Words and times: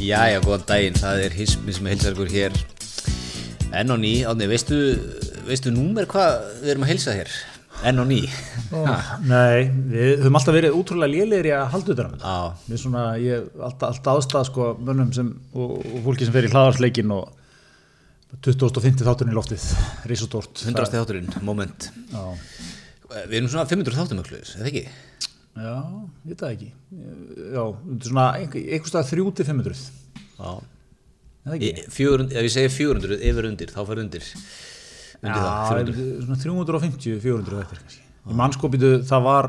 Jæja, 0.00 0.40
góðan 0.40 0.62
daginn, 0.64 0.94
það 0.96 1.22
er 1.26 1.34
Hismi 1.36 1.72
sem 1.76 1.88
heilsar 1.90 2.14
ykkur 2.14 2.30
hér 2.32 2.54
Enn 3.76 3.92
og 3.92 3.98
ný, 4.00 4.12
átni, 4.24 4.46
veistu, 4.48 4.78
veistu 5.44 5.72
númer 5.74 6.06
hvað 6.08 6.38
við 6.62 6.70
erum 6.72 6.86
að 6.86 6.90
heilsa 6.94 7.16
hér? 7.18 7.34
Enn 7.90 8.00
og 8.00 8.08
ný 8.08 8.22
Ó, 8.72 8.80
Nei, 9.28 9.66
við 9.92 10.22
höfum 10.22 10.38
alltaf 10.40 10.56
verið 10.56 10.78
útrúlega 10.78 11.12
lélegir 11.12 11.50
í 11.50 11.52
að 11.52 11.66
halda 11.74 11.92
um 11.92 11.98
þetta. 12.00 12.32
Já, 12.32 12.64
Við 12.70 12.80
svona, 12.84 13.04
ég, 13.20 13.50
alltaf, 13.60 13.86
alltaf 13.90 14.16
aðstæða 14.22 14.48
sko 14.48 14.70
mönnum 14.88 15.12
sem, 15.16 15.30
og, 15.52 15.76
og 15.84 16.00
fólki 16.08 16.28
sem 16.28 16.36
fer 16.38 16.48
í 16.48 16.52
hlaðarsleikin 16.54 17.14
og 17.18 17.36
2050 18.46 19.04
þátturinn 19.04 19.34
í 19.34 19.36
loftið, 19.36 19.68
risastórt. 20.08 20.64
100. 20.64 20.90
þátturinn, 20.96 21.32
moment 21.44 21.90
Já, 22.14 22.24
Við 23.26 23.40
erum 23.42 23.52
svona 23.52 23.68
500 23.68 24.00
þáttum 24.00 24.24
öllur, 24.24 24.52
eða 24.56 24.70
ekki? 24.70 24.84
Já, 25.60 25.74
ég 26.24 26.32
veit 26.32 26.42
það 26.42 26.52
ekki. 26.56 26.68
Já, 27.54 27.64
svona 28.06 28.26
einhver, 28.40 28.64
einhver 28.74 28.90
stað 28.92 29.10
3-500, 29.12 29.82
Já? 30.40 30.52
Í- 31.56 31.72
400, 31.88 32.34
Ef 32.36 32.44
ég 32.46 32.52
segi 32.52 32.70
400 32.74 33.16
yfir 33.30 33.46
undir, 33.48 33.70
þá 33.72 33.80
fær 33.88 34.00
undir 34.02 34.24
Undir 35.20 35.40
það, 35.40 35.50
Já, 35.50 35.70
400 35.70 36.24
svona 36.26 36.38
350-400 36.44 37.60
þetta 37.60 37.78
kannski. 37.80 38.02
Í 38.30 38.36
mannskopitu 38.40 38.90
það 39.08 39.24
var, 39.26 39.48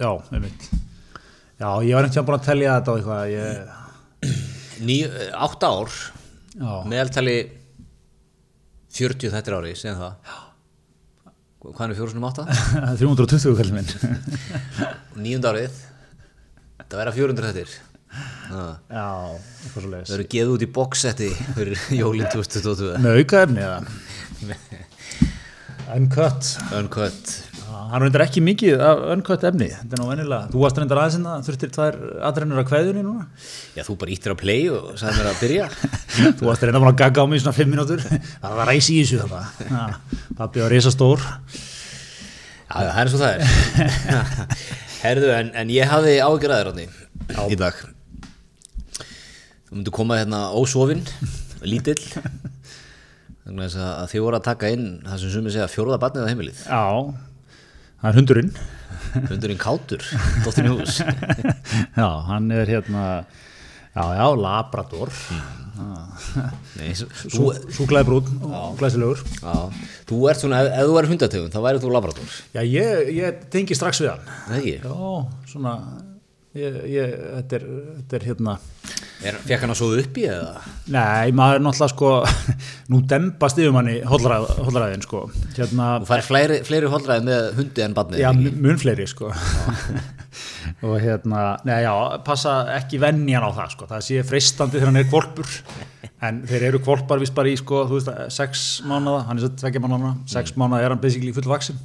já, 0.00 0.10
einmitt. 0.34 0.66
Já, 1.60 1.70
ég 1.86 1.94
var 1.94 2.06
veginn 2.08 2.26
búin 2.30 2.38
að 2.40 2.46
telja 2.48 2.74
þetta 2.78 2.92
og 2.94 3.00
eitthvað, 3.00 3.22
ég, 3.34 3.76
Ní, 4.88 4.98
8 5.46 5.70
ár, 5.70 5.96
já, 6.56 6.70
meðaltali 6.90 7.36
40 8.90 9.30
þetta 9.34 9.58
ári, 9.60 9.74
segjum 9.78 10.00
það 10.00 10.38
Hvað 11.60 11.90
er 11.92 11.96
fjórusunum 11.98 12.24
8? 12.30 12.44
320 12.96 13.56
kallið 13.58 13.74
minn. 13.76 13.88
Nýjunda 15.24 15.50
árið 15.52 15.74
Það 16.90 16.96
verða 17.02 17.12
400 17.18 17.50
þettir 17.50 17.74
Það 18.50 18.70
Já, 18.96 19.04
eitthvað 19.36 19.84
svo 19.84 19.90
leiðis. 19.92 20.12
verður 20.14 20.28
geð 20.34 20.52
út 20.54 20.64
í 20.64 20.68
boxsetti 20.78 21.28
fyrir 21.58 21.82
jólinn 21.94 22.30
2022 22.32 22.96
Með 23.04 23.20
auka 23.20 23.42
efni 23.44 23.62
eða? 23.66 23.78
Uncut. 25.96 26.48
Uncut 26.78 27.36
Hann 27.90 28.04
reyndar 28.04 28.24
ekki 28.26 28.42
mikið 28.44 28.82
af 28.84 29.02
uncut 29.14 29.46
efni, 29.48 29.68
þetta 29.72 29.96
er 29.96 30.02
nú 30.02 30.08
venjulega. 30.10 30.50
Þú 30.52 30.62
varst 30.64 30.80
reyndar 30.80 31.00
aðeins 31.02 31.18
en 31.18 31.26
það 31.28 31.48
þurftir 31.48 31.72
tvær 31.76 31.98
aðrennur 32.28 32.62
að 32.62 32.68
kveðunni 32.70 33.04
núna. 33.06 33.26
Já, 33.76 33.82
þú 33.88 33.96
bara 34.02 34.14
íttir 34.14 34.34
að 34.34 34.40
play 34.44 34.68
og 34.74 34.92
sagði 35.00 35.16
mér 35.20 35.30
að 35.32 35.42
byrja 35.44 35.66
Þú 36.40 36.48
varst 36.50 36.64
reyndar 36.66 36.84
búin 36.84 36.92
að 36.92 37.00
gagga 37.00 37.24
á 37.24 37.30
mig 37.30 37.42
svona 37.44 37.56
5 37.56 37.72
mínútur. 37.74 38.04
Það 38.44 38.56
var 38.60 38.72
ræs 38.72 38.90
í 38.92 39.00
þessu 39.00 39.22
þetta. 39.24 39.84
Pappi 40.40 40.64
var 40.64 40.74
risastór. 40.76 41.28
Já, 42.70 42.92
það 42.94 43.00
er 43.02 43.08
svo 43.10 43.18
það 43.18 43.32
er 43.34 43.40
Herðu, 45.00 45.30
en, 45.34 45.48
en 45.58 45.70
ég 45.74 45.88
hafði 45.90 46.18
ágjörðaðir 46.22 46.68
ráðni 46.68 46.84
í 47.50 47.56
dag 47.58 47.78
Þú 49.70 49.78
myndir 49.78 49.94
koma 49.96 50.18
hérna 50.20 50.44
ósofinn 50.54 51.02
lítill 51.66 51.98
þannig 53.42 53.74
að 53.74 54.04
þið 54.12 54.22
voru 54.22 54.38
að 54.38 54.46
taka 54.46 54.70
inn 54.70 54.86
það 55.06 55.22
sem 55.24 55.34
sumir 55.34 55.54
segja 55.56 55.66
fjórða 55.72 55.98
barnið 56.04 56.28
á 56.28 56.30
heimilið 56.30 56.62
Já, 56.62 56.84
það 58.00 58.10
er 58.10 58.18
hundurinn. 58.20 58.52
hundurinn 59.30 59.60
kátur, 59.60 60.04
dóttin 60.44 60.68
í 60.68 60.72
hús 60.74 61.00
Já, 62.00 62.08
hann 62.28 62.50
er 62.54 62.68
hérna, 62.70 63.04
já, 63.96 64.04
já, 64.20 64.26
labrador. 64.38 65.10
Súklaði 66.90 68.04
brún 68.06 68.28
og 68.50 68.76
glæsilegur. 68.80 69.22
þú 70.08 70.20
ert 70.30 70.42
svona, 70.42 70.60
ef, 70.66 70.72
ef 70.82 70.90
þú 70.90 70.98
er 71.00 71.08
hundategund 71.10 71.54
þá 71.54 71.60
væri 71.64 71.82
þú 71.82 71.92
labrador 71.94 72.34
Já, 72.54 72.60
ég, 72.66 73.10
ég 73.16 73.40
tengi 73.52 73.76
strax 73.78 74.02
við 74.04 74.12
hann. 74.12 74.30
Það 74.48 74.58
ekki? 74.60 74.76
Já, 74.84 75.50
svona, 75.54 75.74
ég, 76.58 76.76
ég, 76.90 77.12
þetta 77.36 77.58
er, 77.60 77.66
þetta 78.00 78.18
er 78.20 78.28
hérna, 78.30 78.58
Er, 79.20 79.36
fekk 79.44 79.60
hann 79.66 79.72
að 79.74 79.76
sofa 79.76 79.96
upp 80.00 80.16
í 80.16 80.22
eða? 80.32 80.60
nei, 80.88 81.32
maður 81.36 81.58
er 81.58 81.64
náttúrulega 81.66 81.92
sko, 81.92 82.10
nú 82.92 83.00
dembast 83.10 83.58
yfir 83.60 83.74
manni 83.74 83.98
hollræð, 84.08 84.46
hollræðin 84.64 85.04
sko, 85.04 85.20
hérna, 85.58 85.88
Þú 86.00 86.08
fær 86.08 86.24
fleiri, 86.24 86.56
fleiri 86.64 86.88
holdræði 86.94 87.26
með 87.28 87.50
hundi 87.58 87.84
en 87.84 87.96
barnið 87.98 88.22
já, 88.22 88.30
mun 88.64 88.80
fleiri 88.80 89.06
sko, 89.12 89.28
og 90.88 90.94
hérna, 91.04 91.42
nei, 91.68 91.82
já, 91.84 91.92
passa 92.24 92.56
ekki 92.78 93.00
venjan 93.04 93.44
á 93.44 93.50
það 93.60 93.74
sko, 93.76 93.90
það 93.92 94.06
sé 94.08 94.24
freistandi 94.30 94.78
þegar 94.80 94.88
hann 94.94 95.02
er 95.02 95.10
kvolpur, 95.12 95.52
en 96.30 96.40
þeir 96.48 96.66
eru 96.70 96.80
kvolpar 96.88 97.20
vist 97.20 97.36
bara 97.36 97.52
í 97.52 97.58
sko, 97.60 97.84
þú 97.92 98.00
veist, 98.00 98.10
sex 98.40 98.64
mánada, 98.88 99.26
hann 99.28 99.36
er 99.36 99.44
svo 99.44 99.52
tveggja 99.60 99.84
mánada, 99.84 100.14
sex 100.32 100.56
mánada 100.56 100.80
er 100.88 100.94
hann 100.96 101.04
basically 101.04 101.36
fullvaksin, 101.36 101.76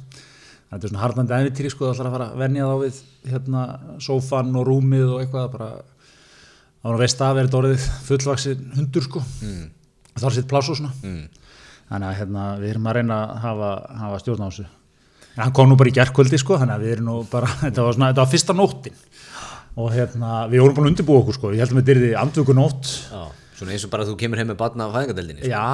þetta 0.70 0.82
er 0.82 0.92
svona 0.92 1.02
harnandi 1.04 1.36
æfintýri 1.36 1.72
sko, 1.72 1.86
það 1.86 1.94
ætlar 1.94 2.08
að 2.08 2.16
fara 2.16 2.28
að 2.30 2.40
venja 2.42 2.68
þá 2.68 2.76
við 2.82 3.00
hérna, 3.32 3.64
sófan 4.02 4.56
og 4.58 4.66
rúmið 4.66 5.12
og 5.12 5.22
eitthvað 5.22 5.52
bara 5.54 5.68
þá 5.76 6.88
hann 6.88 7.02
veist 7.02 7.22
að 7.22 7.38
verið 7.40 7.58
orðið 7.60 7.86
fullvaksin 8.06 8.66
hundur 8.76 9.06
sko. 9.06 9.22
Mm. 9.42 9.68
þá 10.16 10.26
er 10.28 10.36
sitt 10.38 10.50
pláss 10.50 10.72
og 10.72 10.80
svona. 10.80 10.92
Mm. 11.02 11.46
þannig 11.90 12.08
að 12.08 12.18
hérna, 12.20 12.48
við 12.62 12.72
erum 12.74 12.90
að 12.90 12.98
reyna 12.98 13.20
að 13.22 13.40
hafa, 13.44 13.70
hafa 14.02 14.20
stjórn 14.22 14.44
á 14.44 14.48
þessu. 14.48 14.66
En 15.36 15.42
hann 15.44 15.56
kom 15.56 15.68
nú 15.70 15.76
bara 15.78 15.92
í 15.92 15.96
gerkvöldi 15.96 16.38
sko 16.40 16.58
þannig 16.58 16.76
að 16.76 16.84
við 16.86 16.94
erum 16.96 17.10
nú 17.10 17.16
bara, 17.30 17.50
þetta 17.64 17.86
var, 17.86 17.98
svona, 17.98 18.12
þetta 18.12 18.24
var 18.24 18.32
fyrsta 18.34 18.56
nóttin. 18.56 19.02
Og 19.76 19.90
hérna, 19.92 20.36
við 20.48 20.62
vorum 20.64 20.78
búin 20.78 20.88
að 20.88 20.94
undirbúa 20.94 21.22
okkur 21.22 21.36
sko, 21.36 21.50
ég 21.52 21.62
heldum 21.62 21.82
að 21.82 21.84
þetta 21.84 21.94
er 21.94 22.02
því 22.02 22.12
andvöku 22.22 22.54
nótt 22.56 22.92
Já, 23.12 23.24
svona 23.56 23.72
eins 23.72 23.84
og 23.86 23.90
bara 23.94 24.04
þú 24.08 24.14
kemur 24.20 24.40
heim 24.40 24.50
með 24.52 24.58
barna 24.60 24.86
af 24.86 24.94
fæðingadeldinni 24.98 25.48
Já, 25.48 25.64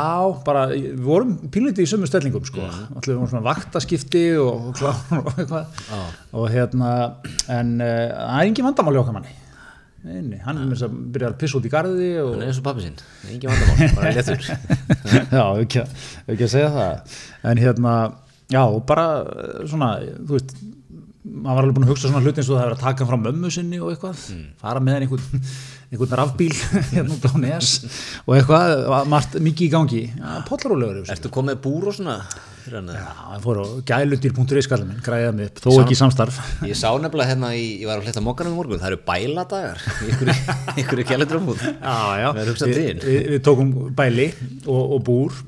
bara, 0.46 0.64
við 0.70 1.00
vorum 1.02 1.32
pínlítið 1.50 1.82
í 1.86 1.90
sömu 1.92 2.06
stellingum 2.10 2.44
sko, 2.46 2.62
Mm. 2.62 2.96
allir 2.96 3.10
við 3.12 3.20
vorum 3.20 3.30
svona 3.32 3.46
vaktaskipti 3.50 4.24
og, 4.38 4.68
klár 4.78 5.20
og 5.20 5.30
eitthvað. 5.34 5.84
Já. 5.90 6.02
og 6.38 6.48
hérna, 6.54 6.90
en 7.58 7.72
uh, 7.80 7.94
það 8.16 8.36
er 8.40 8.50
engin 8.50 8.68
vandamáli 8.70 9.02
okkar 9.02 9.16
manni. 9.18 9.34
Nei, 10.02 10.16
nei, 10.26 10.38
hann 10.42 10.56
er 10.58 10.64
með 10.66 10.72
þess 10.80 10.86
að 10.88 10.94
byrja 11.14 11.28
að 11.30 11.34
pissa 11.38 11.58
út 11.60 11.66
í 11.68 11.70
garði 11.70 12.06
og 12.22 12.30
Hann 12.32 12.40
er 12.42 12.48
eins 12.50 12.58
og 12.58 12.64
pappi 12.66 12.82
sinn, 12.82 12.96
engin 13.30 13.52
vandamál, 13.52 13.92
bara 13.98 14.10
léttur. 14.16 14.48
Já, 15.30 15.44
ekki, 15.62 15.84
ekki 16.32 16.46
að 16.48 16.50
segja 16.56 16.70
það. 16.74 17.18
En 17.52 17.60
hérna, 17.62 17.92
já, 18.50 18.62
bara 18.88 19.04
eh, 19.22 19.60
svona, 19.70 19.90
þú 20.26 20.34
veist 20.40 20.56
maður 21.22 21.54
var 21.54 21.62
alveg 21.62 21.76
búin 21.76 21.84
að 21.86 21.92
hugsa 21.92 22.08
svona 22.08 22.20
hluti 22.24 22.42
eins 22.42 22.48
og 22.50 22.56
það 22.58 22.64
er 22.64 22.74
að 22.74 22.80
taka 22.82 23.04
hann 23.04 23.10
frá 23.12 23.20
mömmu 23.28 23.50
sinni 23.54 23.78
og 23.78 23.92
eitthvað 23.92 24.22
fara 24.58 24.80
með 24.82 24.96
hann 24.96 25.04
einhvern, 25.06 25.44
einhvern 25.92 26.16
rafbíl 26.18 26.54
hérna 26.94 27.14
út 27.14 27.26
á 27.30 27.34
nes 27.38 27.74
og 28.24 28.32
eitthvað, 28.36 28.72
var 28.90 29.12
margt 29.12 29.36
mikið 29.38 29.68
í 29.68 29.70
gangi. 29.70 30.00
Ja, 30.18 30.40
sig 30.42 31.12
Ertu 31.14 31.30
komið 31.32 31.60
búr 31.62 31.92
og 31.92 31.96
svona 31.98 32.16
já, 32.66 33.06
hann 33.30 33.44
fór 33.44 33.62
á 33.62 33.66
gælutir.is 33.86 34.66
skallum 34.66 34.90
minn, 34.90 35.04
græða 35.04 35.30
mig 35.38 35.52
upp, 35.52 35.62
þó 35.62 35.70
ekki 35.84 35.94
í 35.94 36.00
samstarf. 36.02 36.40
Ég 36.66 36.78
sá 36.78 36.90
nefnilega 36.90 37.30
hérna, 37.30 37.52
í, 37.54 37.64
ég 37.82 37.90
var 37.90 38.02
að 38.02 38.10
hletta 38.10 38.24
mokkanum 38.26 38.54
í 38.54 38.58
morgun, 38.58 38.82
það 38.82 38.90
eru 38.90 39.00
bæladagar 39.06 39.82
í 40.02 40.10
ykkur, 40.10 40.32
er 42.42 42.52
hugsað 42.52 42.74
við, 42.74 43.06
við, 43.06 43.40
tókum 43.46 43.72
bæli 43.98 44.28
og, 44.66 44.98
og 44.98 45.06
búr 45.06 45.40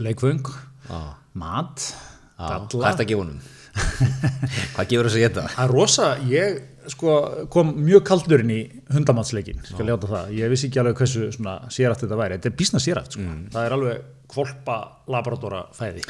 leikföng, 0.00 0.44
Já, 0.88 1.02
mat 1.40 1.90
hvað 2.36 2.70
galla 2.72 2.90
ert 2.92 3.04
að 3.04 3.12
gefa 3.12 3.24
honum? 3.24 3.53
Hvað 3.74 4.88
gefur 4.90 5.08
þess 5.08 5.18
að 5.18 5.24
geta? 5.24 5.44
Það 5.54 5.64
er 5.64 5.72
rosa, 5.74 6.08
ég 6.30 6.58
sko, 6.92 7.14
kom 7.52 7.70
mjög 7.80 8.02
kaldur 8.06 8.42
inn 8.44 8.52
í 8.54 8.60
hundamatsleikin, 8.92 9.62
skal 9.66 9.86
ljáta 9.88 10.10
það. 10.10 10.32
Ég 10.38 10.52
vissi 10.52 10.68
ekki 10.68 10.82
alveg 10.82 10.98
hversu 11.00 11.28
sérætt 11.72 12.04
þetta 12.04 12.18
væri. 12.20 12.38
Þetta 12.38 12.50
er 12.50 12.56
bísna 12.58 12.82
sérætt, 12.82 13.16
sko. 13.16 13.36
Það 13.54 13.68
er 13.68 13.76
alveg 13.78 14.02
kvolpa 14.34 14.76
labradora 15.12 15.62
fæði. 15.76 16.02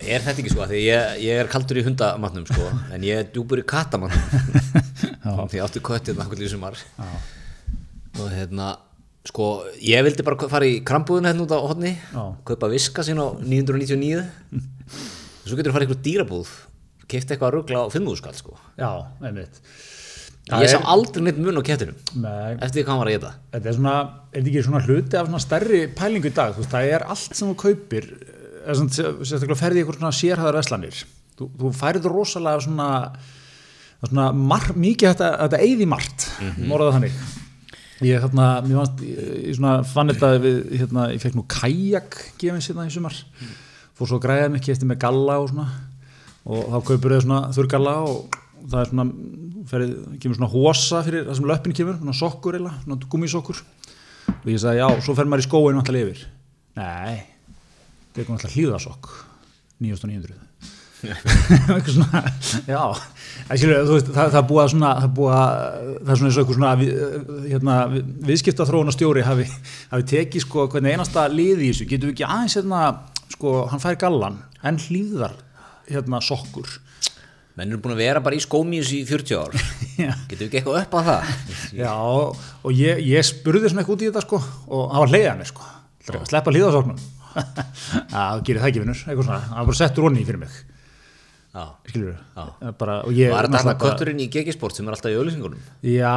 Er 0.00 0.24
þetta 0.24 0.42
ekki 0.42 0.52
sko, 0.52 0.66
því 0.70 0.82
ég, 0.82 1.16
ég 1.26 1.42
er 1.42 1.50
kaldur 1.52 1.80
í 1.80 1.84
hundamatnum 1.86 2.46
sko, 2.48 2.68
en 2.94 3.06
ég 3.06 3.22
er 3.22 3.30
djúpur 3.32 3.62
í 3.62 3.66
kattamatnum 3.68 4.76
Því 5.28 5.58
ég 5.58 5.64
átti 5.64 5.82
köttið 5.84 6.18
nakkur 6.18 6.40
í 6.42 6.48
sumar 6.50 6.78
Og 8.18 8.30
hérna, 8.32 8.72
sko, 9.28 9.50
ég 9.84 10.02
vildi 10.06 10.24
bara 10.26 10.48
fara 10.50 10.66
í 10.66 10.80
krambúðuna 10.86 11.30
hérna 11.30 11.44
út 11.44 11.52
á 11.54 11.60
hodni. 11.60 11.92
Kaupa 12.48 12.70
viska 12.72 13.04
sín 13.06 13.20
á 13.20 13.26
999 13.38 14.24
Svo 15.48 15.56
getur 15.56 15.70
þú 15.70 15.76
farið 15.76 15.88
ykkur 15.88 16.02
dýrabúð 16.04 16.50
Keift 17.08 17.30
eitthvað 17.32 17.48
að 17.48 17.54
ruggla 17.56 17.84
á 17.84 17.86
5.000 17.92 18.20
skall 18.20 18.36
sko 18.36 18.58
Já, 18.76 18.90
einmitt. 19.24 19.62
Ég 20.48 20.70
sá 20.72 20.80
aldrei 20.80 21.24
neitt 21.26 21.38
mun 21.40 21.60
á 21.60 21.64
kettinum 21.64 21.96
Eftir 22.60 22.80
því 22.80 22.84
hvað 22.84 22.92
hann 22.92 23.02
var 23.02 23.10
að 23.10 23.16
geta 23.16 23.32
þetta 23.52 23.68
er 23.68 23.78
svona, 23.78 23.94
er 24.32 24.38
þetta 24.38 24.52
ekki 24.52 24.64
svona 24.66 24.84
hluti 24.86 25.18
af 25.18 25.28
svona 25.28 25.42
stærri 25.44 25.80
pælingu 25.98 26.30
í 26.30 26.34
dag, 26.36 26.54
þú 26.54 26.62
veist, 26.62 26.72
það 26.72 26.92
er 26.94 27.04
allt 27.14 27.36
sem 27.36 27.50
þú 27.50 27.56
kaupir, 27.64 28.08
sérstaklega 28.68 29.58
ferði 29.58 29.82
eitthvað 29.82 30.00
svona 30.00 30.14
sérhæðar 30.18 30.58
veslanir. 30.58 31.02
Þú, 31.38 31.50
þú 31.60 31.72
færið 31.78 32.08
rosalega 32.12 32.62
svona, 32.64 32.88
svona 34.02 34.30
mar, 34.36 34.70
mikið 34.76 35.12
þetta, 35.12 35.30
þetta 35.44 35.60
eyði 35.66 35.86
margt, 35.88 36.26
mm 36.38 36.50
-hmm. 36.50 36.70
morðað 36.72 36.96
þannig. 36.96 37.20
Ég, 37.98 38.22
hérna, 38.22 38.48
mér 38.62 38.76
fannst, 38.78 39.00
ég, 39.02 39.22
ég 39.48 39.54
svona 39.56 39.82
fann 39.82 40.08
þetta 40.12 40.38
við, 40.38 40.58
hérna, 40.80 41.08
ég 41.12 41.22
fekk 41.22 41.34
nú 41.34 41.44
kajak 41.46 42.18
gefins 42.38 42.68
hérna 42.68 42.86
í 42.86 42.90
sumar, 42.94 43.16
fór 43.94 44.08
svo 44.08 44.18
að 44.18 44.24
græða 44.26 44.52
mikið 44.54 44.74
eftir 44.74 44.86
með 44.86 44.98
galla 44.98 45.38
og 45.42 45.48
svona, 45.50 45.66
og 46.48 46.68
þá 46.72 46.78
kaupir 46.90 47.14
þau 47.14 47.24
svona 47.24 47.40
þurrgalla 47.54 47.94
og 48.08 48.38
það 48.68 48.80
er 48.80 48.90
svona, 48.92 49.06
ferið, 49.68 49.94
kemur 50.22 50.38
svona 50.38 50.50
hosa 50.52 51.02
fyrir 51.06 51.28
það 51.28 51.38
sem 51.38 51.48
löppin 51.52 51.76
kemur, 51.76 52.00
svona 52.00 52.16
sokkur 52.16 52.58
eða, 52.58 52.74
svona 52.84 53.10
gummisokkur 53.12 53.62
og 54.34 54.50
ég 54.50 54.60
sagði 54.62 54.82
já, 54.82 54.88
svo 55.04 55.16
fer 55.16 55.28
maður 55.28 55.44
í 55.44 55.48
skóinu 55.48 55.78
náttúrulega 55.78 56.10
yfir. 56.10 56.26
Nei, 56.78 57.16
þetta 58.12 58.24
er 58.24 58.34
náttúrulega 58.34 58.54
hlýðasokk 58.56 59.14
9900 59.84 60.44
Eitthvað 60.98 61.92
svona, 61.94 62.20
já 62.66 62.80
Æskilu, 63.52 63.74
veist, 63.86 64.08
það, 64.10 64.32
það 64.34 64.38
að 64.40 64.70
svona, 64.72 64.88
það 64.98 65.20
að 65.22 65.52
það 66.02 66.10
er 66.10 66.18
svona 66.18 66.30
eins 66.30 66.38
og 66.38 66.40
eitthvað 66.42 66.56
svona 66.56 66.72
við, 66.80 66.88
hérna, 67.52 67.76
viðskipta 68.28 68.66
þróuna 68.66 68.94
stjóri 68.96 69.22
hafi, 69.24 69.46
hafi 69.92 70.08
tekið 70.10 70.44
sko 70.44 70.66
hvernig 70.72 70.96
einasta 70.96 71.28
liði 71.30 71.68
í 71.68 71.70
þessu. 71.70 71.86
Getum 71.92 72.10
við 72.10 72.16
ekki 72.16 72.26
aðeins 72.26 72.58
hérna, 72.58 72.80
sko, 73.36 73.54
hann 73.70 73.84
fær 73.84 74.00
gallan 74.02 74.40
en 74.66 74.80
hlýðar 74.88 75.38
hérna 75.88 76.20
sokkur. 76.24 76.70
Menn 77.58 77.72
eru 77.72 77.80
búin 77.82 77.96
að 77.96 78.04
vera 78.04 78.22
bara 78.22 78.38
í 78.38 78.42
skómiðs 78.42 78.92
í 78.94 79.02
40 79.08 79.38
ár. 79.40 79.58
Já. 80.04 80.12
getum 80.30 80.44
við 80.44 80.46
ekki 80.46 80.60
eitthvað 80.60 80.80
upp 80.84 80.94
á 80.94 81.00
það? 81.08 81.30
Já, 81.82 81.92
og 82.62 82.72
ég, 82.78 83.04
ég 83.08 83.26
spurði 83.26 83.72
svona 83.72 83.82
eitthvað 83.82 83.96
út 83.96 84.04
í 84.04 84.10
þetta 84.12 84.24
sko 84.26 84.42
og 84.70 84.90
hann 84.94 85.04
var 85.04 85.14
leiðan 85.16 85.46
sko. 85.48 85.70
Sleppa 86.30 86.54
hlýðarsóknum? 86.54 86.98
Já, 88.14 88.18
það 88.18 88.44
gerir 88.46 88.62
það 88.62 88.70
ekki 88.70 88.84
vinnur, 88.84 89.06
hann 89.08 89.22
var 89.26 89.70
bara 89.72 89.80
settur 89.82 90.08
onni 90.08 90.26
fyrir 90.28 90.44
mig. 90.44 90.60
Skilur 91.88 92.12
Já. 92.36 92.72
bara, 92.78 93.00
og 93.02 93.16
ég 93.16 93.32
var 93.32 93.48
þetta 93.48 93.62
alltaf 93.62 93.80
kötturinn 93.82 94.20
í 94.22 94.28
GG-sport 94.30 94.76
sem 94.76 94.86
er 94.86 94.94
alltaf 94.94 95.10
í 95.10 95.16
auðlýsingunum 95.18 95.62
Já, 95.88 96.12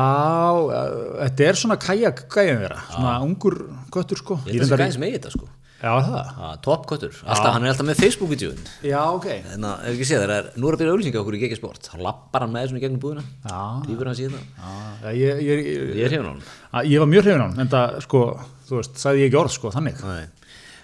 uh, 0.59 0.91
þetta 1.23 1.47
er 1.47 1.57
svona 1.57 1.77
kajak 1.81 2.25
gæðin 2.29 2.59
þeirra, 2.65 2.81
svona 2.91 3.13
ungur 3.25 3.57
köttur 3.95 4.21
sko. 4.21 4.37
Ég 4.45 4.61
það 4.61 4.73
sé 4.73 4.79
gæðin 4.83 4.95
sem 4.97 5.07
eigi 5.07 5.17
þetta 5.17 5.33
sko 5.37 5.49
Já, 5.81 5.91
það? 6.05 6.27
Ah, 6.37 6.51
top 6.61 6.83
köttur, 6.89 7.15
alltaf, 7.25 7.55
hann 7.55 7.63
er 7.65 7.71
alltaf 7.71 7.87
með 7.87 8.01
Facebook-vídeóin 8.03 8.59
Já, 8.85 8.99
ok. 9.15 9.25
Þannig 9.47 9.67
að, 9.71 9.79
ef 9.81 9.95
ekki 9.95 10.05
séð, 10.11 10.19
það 10.21 10.33
er, 10.35 10.49
nú 10.61 10.69
er 10.69 10.75
að 10.75 10.81
byrja 10.83 10.93
auðlýsinga 10.93 11.21
okkur 11.23 11.37
í 11.37 11.41
GG 11.41 11.57
Sport. 11.57 11.89
Þá 11.89 11.95
lappar 12.05 12.45
hann 12.45 12.53
með 12.53 12.67
svona 12.69 12.81
í 12.81 12.83
gegnum 12.83 13.01
búðina. 13.01 13.23
Já. 13.49 13.61
rýfur 13.87 14.05
hann 14.11 14.19
síðan, 14.19 14.45
Já, 14.61 15.09
ég, 15.17 15.41
ég, 15.41 15.63
ég, 15.65 15.89
ég 15.97 16.05
er 16.05 16.13
hefur 16.13 16.29
hann. 16.29 16.43
Að, 16.69 16.91
ég 16.91 17.01
var 17.01 17.09
mjög 17.09 17.25
hrifin 17.25 17.41
á 17.41 17.45
hann, 17.47 17.57
en 17.65 17.73
það 17.73 17.97
sko, 18.05 18.21
þú 18.69 18.77
veist, 18.77 19.01
sagði 19.01 19.23
ég 19.23 19.31
ekki 19.31 19.41
orð 19.41 19.53
sko, 19.57 19.73
þannig. 19.73 20.05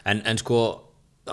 En, 0.07 0.17
en 0.33 0.41
sko, 0.41 0.63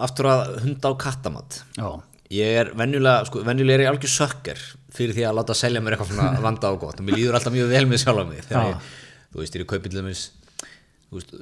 aftur 0.05 0.29
að 0.35 0.41
hunda 0.67 0.93
á 0.93 1.01
kattamat. 1.07 1.51
Já, 1.81 1.89
ég 2.37 2.61
er 2.61 2.73
venjulega, 2.77 3.25
sko, 3.31 3.41
venjulega 3.49 3.81
er 3.81 3.87
ég 3.87 3.93
algjör 3.95 4.13
sökker 4.19 4.61
fyrir 4.95 5.17
því 5.17 5.25
að 5.31 5.37
láta 5.41 5.57
selja 5.57 5.81
mér 5.81 5.97
eitthvað 5.97 6.13
svona 6.13 6.45
vanda 6.45 6.69
á 6.69 6.73
gott. 6.77 7.01
Og 7.01 7.07
mér 7.09 7.17
líður 7.17 7.41
alltaf 7.41 7.57
mjög 7.57 7.73
vel 7.73 7.87
með 7.89 8.05
sjálf 8.05 8.29
veist, 11.13 11.35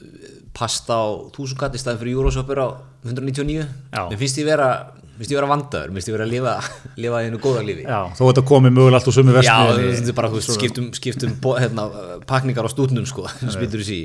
pasta 0.56 0.96
á 0.98 1.06
1000 1.32 1.56
katt 1.60 1.74
í 1.74 1.80
staðin 1.80 2.00
fyrir 2.02 2.16
Euroshopper 2.18 2.58
á 2.60 2.68
199 3.06 3.62
Já. 3.92 4.02
mér 4.10 4.18
finnst 4.20 4.38
ég 4.42 4.46
vera 4.50 4.68
mér 4.92 5.18
finnst 5.22 5.32
ég 5.32 5.38
vera 5.38 5.48
vandaður, 5.52 5.88
mér 5.92 6.00
finnst 6.00 6.10
ég 6.10 6.16
vera 6.16 6.26
að 6.26 6.32
lifa 6.34 6.54
lifa 7.04 7.20
einu 7.24 7.38
góða 7.42 7.62
lífi 7.66 7.86
já, 7.86 8.00
þó 8.18 8.22
þetta 8.30 8.44
komið 8.48 8.74
mögulega 8.76 8.98
allt 9.00 9.08
úr 9.12 9.16
sömu 9.18 9.32
Já, 9.32 9.38
versmiðinni. 9.40 9.96
þetta 10.00 10.12
er 10.12 10.18
bara, 10.18 10.30
þú 10.32 10.40
veist, 10.40 10.52
skiptum, 10.58 10.88
skiptum 10.98 11.34
bo- 11.44 11.56
hérna, 11.60 11.86
pakningar 12.28 12.66
á 12.66 12.70
stútnum, 12.72 13.06
sko, 13.08 13.24
spýtur 13.52 13.82
þessi 13.84 13.98
í. 14.02 14.04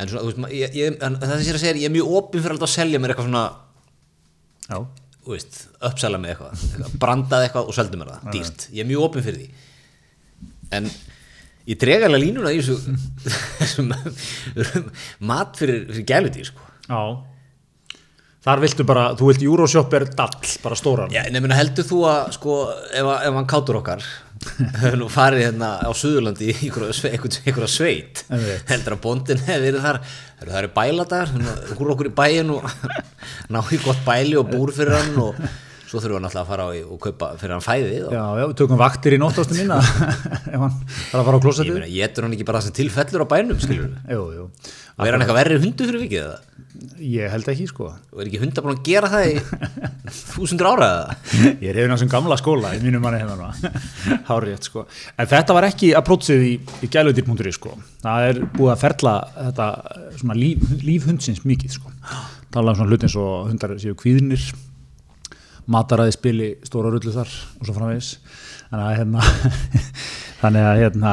En 0.00 0.08
svona, 0.08 0.22
þú 0.24 0.30
veist, 0.32 0.54
ég, 0.54 0.76
ég, 0.78 0.96
það 1.02 1.34
sem 1.34 1.44
ég 1.44 1.50
er 1.52 1.58
að 1.58 1.64
segja 1.66 1.76
ég 1.82 1.88
er 1.90 1.94
mjög 1.98 2.12
opinn 2.20 2.40
fyrir 2.44 2.54
alltaf 2.56 2.70
að 2.70 2.76
selja 2.78 3.00
mér 3.02 3.12
eitthvað 3.12 3.26
svona, 3.28 3.44
Já, 4.70 4.78
þú 5.26 5.34
veist, 5.34 5.58
uppsela 5.90 6.20
mig 6.22 6.32
eitthvað, 6.36 6.62
eitthvað 6.70 6.94
brandað 7.02 7.44
eitthvað 7.48 7.68
og 7.72 7.76
seldu 7.76 8.00
mér 8.00 8.12
það, 8.14 8.30
dýrt. 8.36 8.66
Ég 8.72 8.84
er 8.84 8.88
mjög 8.94 9.06
opinn 9.10 9.26
fyrir 9.26 9.42
því. 9.42 9.48
En 10.78 10.86
ég 11.70 11.78
dreg 11.80 12.02
alveg 12.06 12.24
línuna 12.24 12.52
í 12.54 12.60
þessu, 12.60 12.94
þessum 13.60 13.90
mat 15.30 15.58
fyrir, 15.60 15.84
fyrir 15.92 16.06
gæludýr, 16.12 16.48
sko. 16.52 16.70
já. 16.90 17.02
Þar 18.40 18.60
viltu 18.62 18.84
bara, 18.88 19.02
þú 19.20 19.26
vilt 19.28 19.42
Euroshopper 19.44 20.06
dall, 20.16 20.32
bara 20.62 20.76
stóran. 20.78 21.10
Já, 21.12 21.26
nefnir 21.28 21.52
heldur 21.58 21.84
þú 21.84 21.98
að, 22.08 22.30
sko, 22.38 22.54
ef, 22.88 23.08
ef 23.28 23.34
hann 23.36 23.48
kátur 23.52 23.76
okkar, 23.82 24.04
nú 25.00 25.10
farið 25.12 25.42
hérna 25.44 25.68
á 25.84 25.90
Suðurlandi 25.92 26.46
í 26.48 26.54
einhverja 26.54 26.94
sve- 26.96 27.10
einhverja 27.18 27.42
einhverja 27.44 27.68
sveit, 27.74 28.22
heldur 28.70 28.96
að 28.96 29.02
bóndin 29.04 29.42
hefur 29.44 29.66
verið 29.66 29.84
þar, 29.84 29.98
það 30.40 30.56
eru 30.62 30.70
bæladagar, 30.78 31.34
húr 31.76 31.92
okkur 31.92 32.08
í 32.08 32.14
bæin 32.22 32.54
og 32.56 32.64
ná 33.52 33.60
í 33.76 33.82
gott 33.84 34.00
bæli 34.08 34.40
og 34.40 34.48
búr 34.54 34.72
fyrir 34.72 34.96
hann 34.96 35.20
og 35.20 35.36
svo 35.90 35.98
þurfum 35.98 36.20
við 36.20 36.24
náttúrulega 36.24 36.44
að 36.44 36.50
fara 36.52 36.66
á 36.66 36.70
og 36.86 36.98
kaupa 37.02 37.28
fyrir 37.40 37.54
hann 37.56 37.64
fæðið 37.66 38.04
og 38.06 38.12
Já, 38.14 38.22
já, 38.40 38.44
við 38.46 38.56
tökum 38.60 38.78
vaktir 38.80 39.16
í 39.16 39.20
nóttastu 39.20 39.56
mína 39.58 39.78
ef 40.54 40.60
hann 40.62 40.76
þarf 40.86 41.18
að 41.18 41.26
fara 41.26 41.34
á 41.34 41.40
ég 41.40 41.44
klósettið. 41.46 41.74
meina, 41.80 41.90
getur 41.96 42.26
hann 42.28 42.36
ekki 42.38 42.46
bara 42.52 42.62
sem 42.62 42.76
tilfellur 42.78 43.24
á 43.26 43.32
bænum, 43.34 43.58
skilur 43.58 43.88
við, 43.90 43.96
Jú, 44.14 44.22
jú. 44.38 44.44
og 45.00 45.02
er 45.08 45.16
hann 45.16 45.24
eitthvað 45.26 45.40
verri 45.40 45.58
hundu 45.64 45.88
fyrir 45.90 46.04
vikið 46.06 46.22
eða, 46.28 46.38
Ég 47.04 47.28
held 47.28 47.48
ekki, 47.50 47.66
sko. 47.68 47.88
og 48.14 48.20
er 48.22 48.28
ekki 48.30 48.38
hunda 48.40 48.62
búin 48.64 48.76
að 48.78 48.84
gera 48.86 49.08
það 49.12 49.24
í 49.28 49.34
þúsundur 50.30 50.68
ára 50.70 50.86
eða, 50.94 51.16
Ég 51.60 51.66
er 51.72 51.78
hefðin 51.80 51.92
á 51.92 52.00
sem 52.00 52.08
gamla 52.12 52.38
skóla 52.40 52.70
í 52.76 52.80
mínum 52.84 53.02
manni 53.04 53.20
hefðan 53.20 53.42
Hárið, 54.30 54.62
sko. 54.64 54.86
En 55.20 55.28
þetta 55.28 55.56
var 55.58 55.66
ekki 55.68 55.90
approachið 55.98 56.46
í, 56.46 56.54
í 56.86 56.88
gæludýr.ri, 56.94 57.52
sko. 57.58 57.74
Það 58.04 58.28
er 58.30 58.40
búið 58.56 58.72
að 58.76 58.82
ferla 58.86 59.14
þetta 59.36 59.68
svona 60.22 60.38
líf, 60.38 60.64
líf 60.86 61.08
hundsins 61.10 61.42
mikið, 61.44 61.76
sko. 61.76 61.92
Mataræði 65.66 66.16
spili 66.16 66.50
stóra 66.66 66.90
rullu 66.94 67.12
þar 67.14 67.28
og 67.60 67.66
svo 67.68 67.74
framvegis. 67.76 68.14
Þannig 68.70 68.86
að 68.86 68.96
hérna, 69.00 69.22
þannig 70.40 70.64
að 70.70 70.78
hérna, 70.80 71.12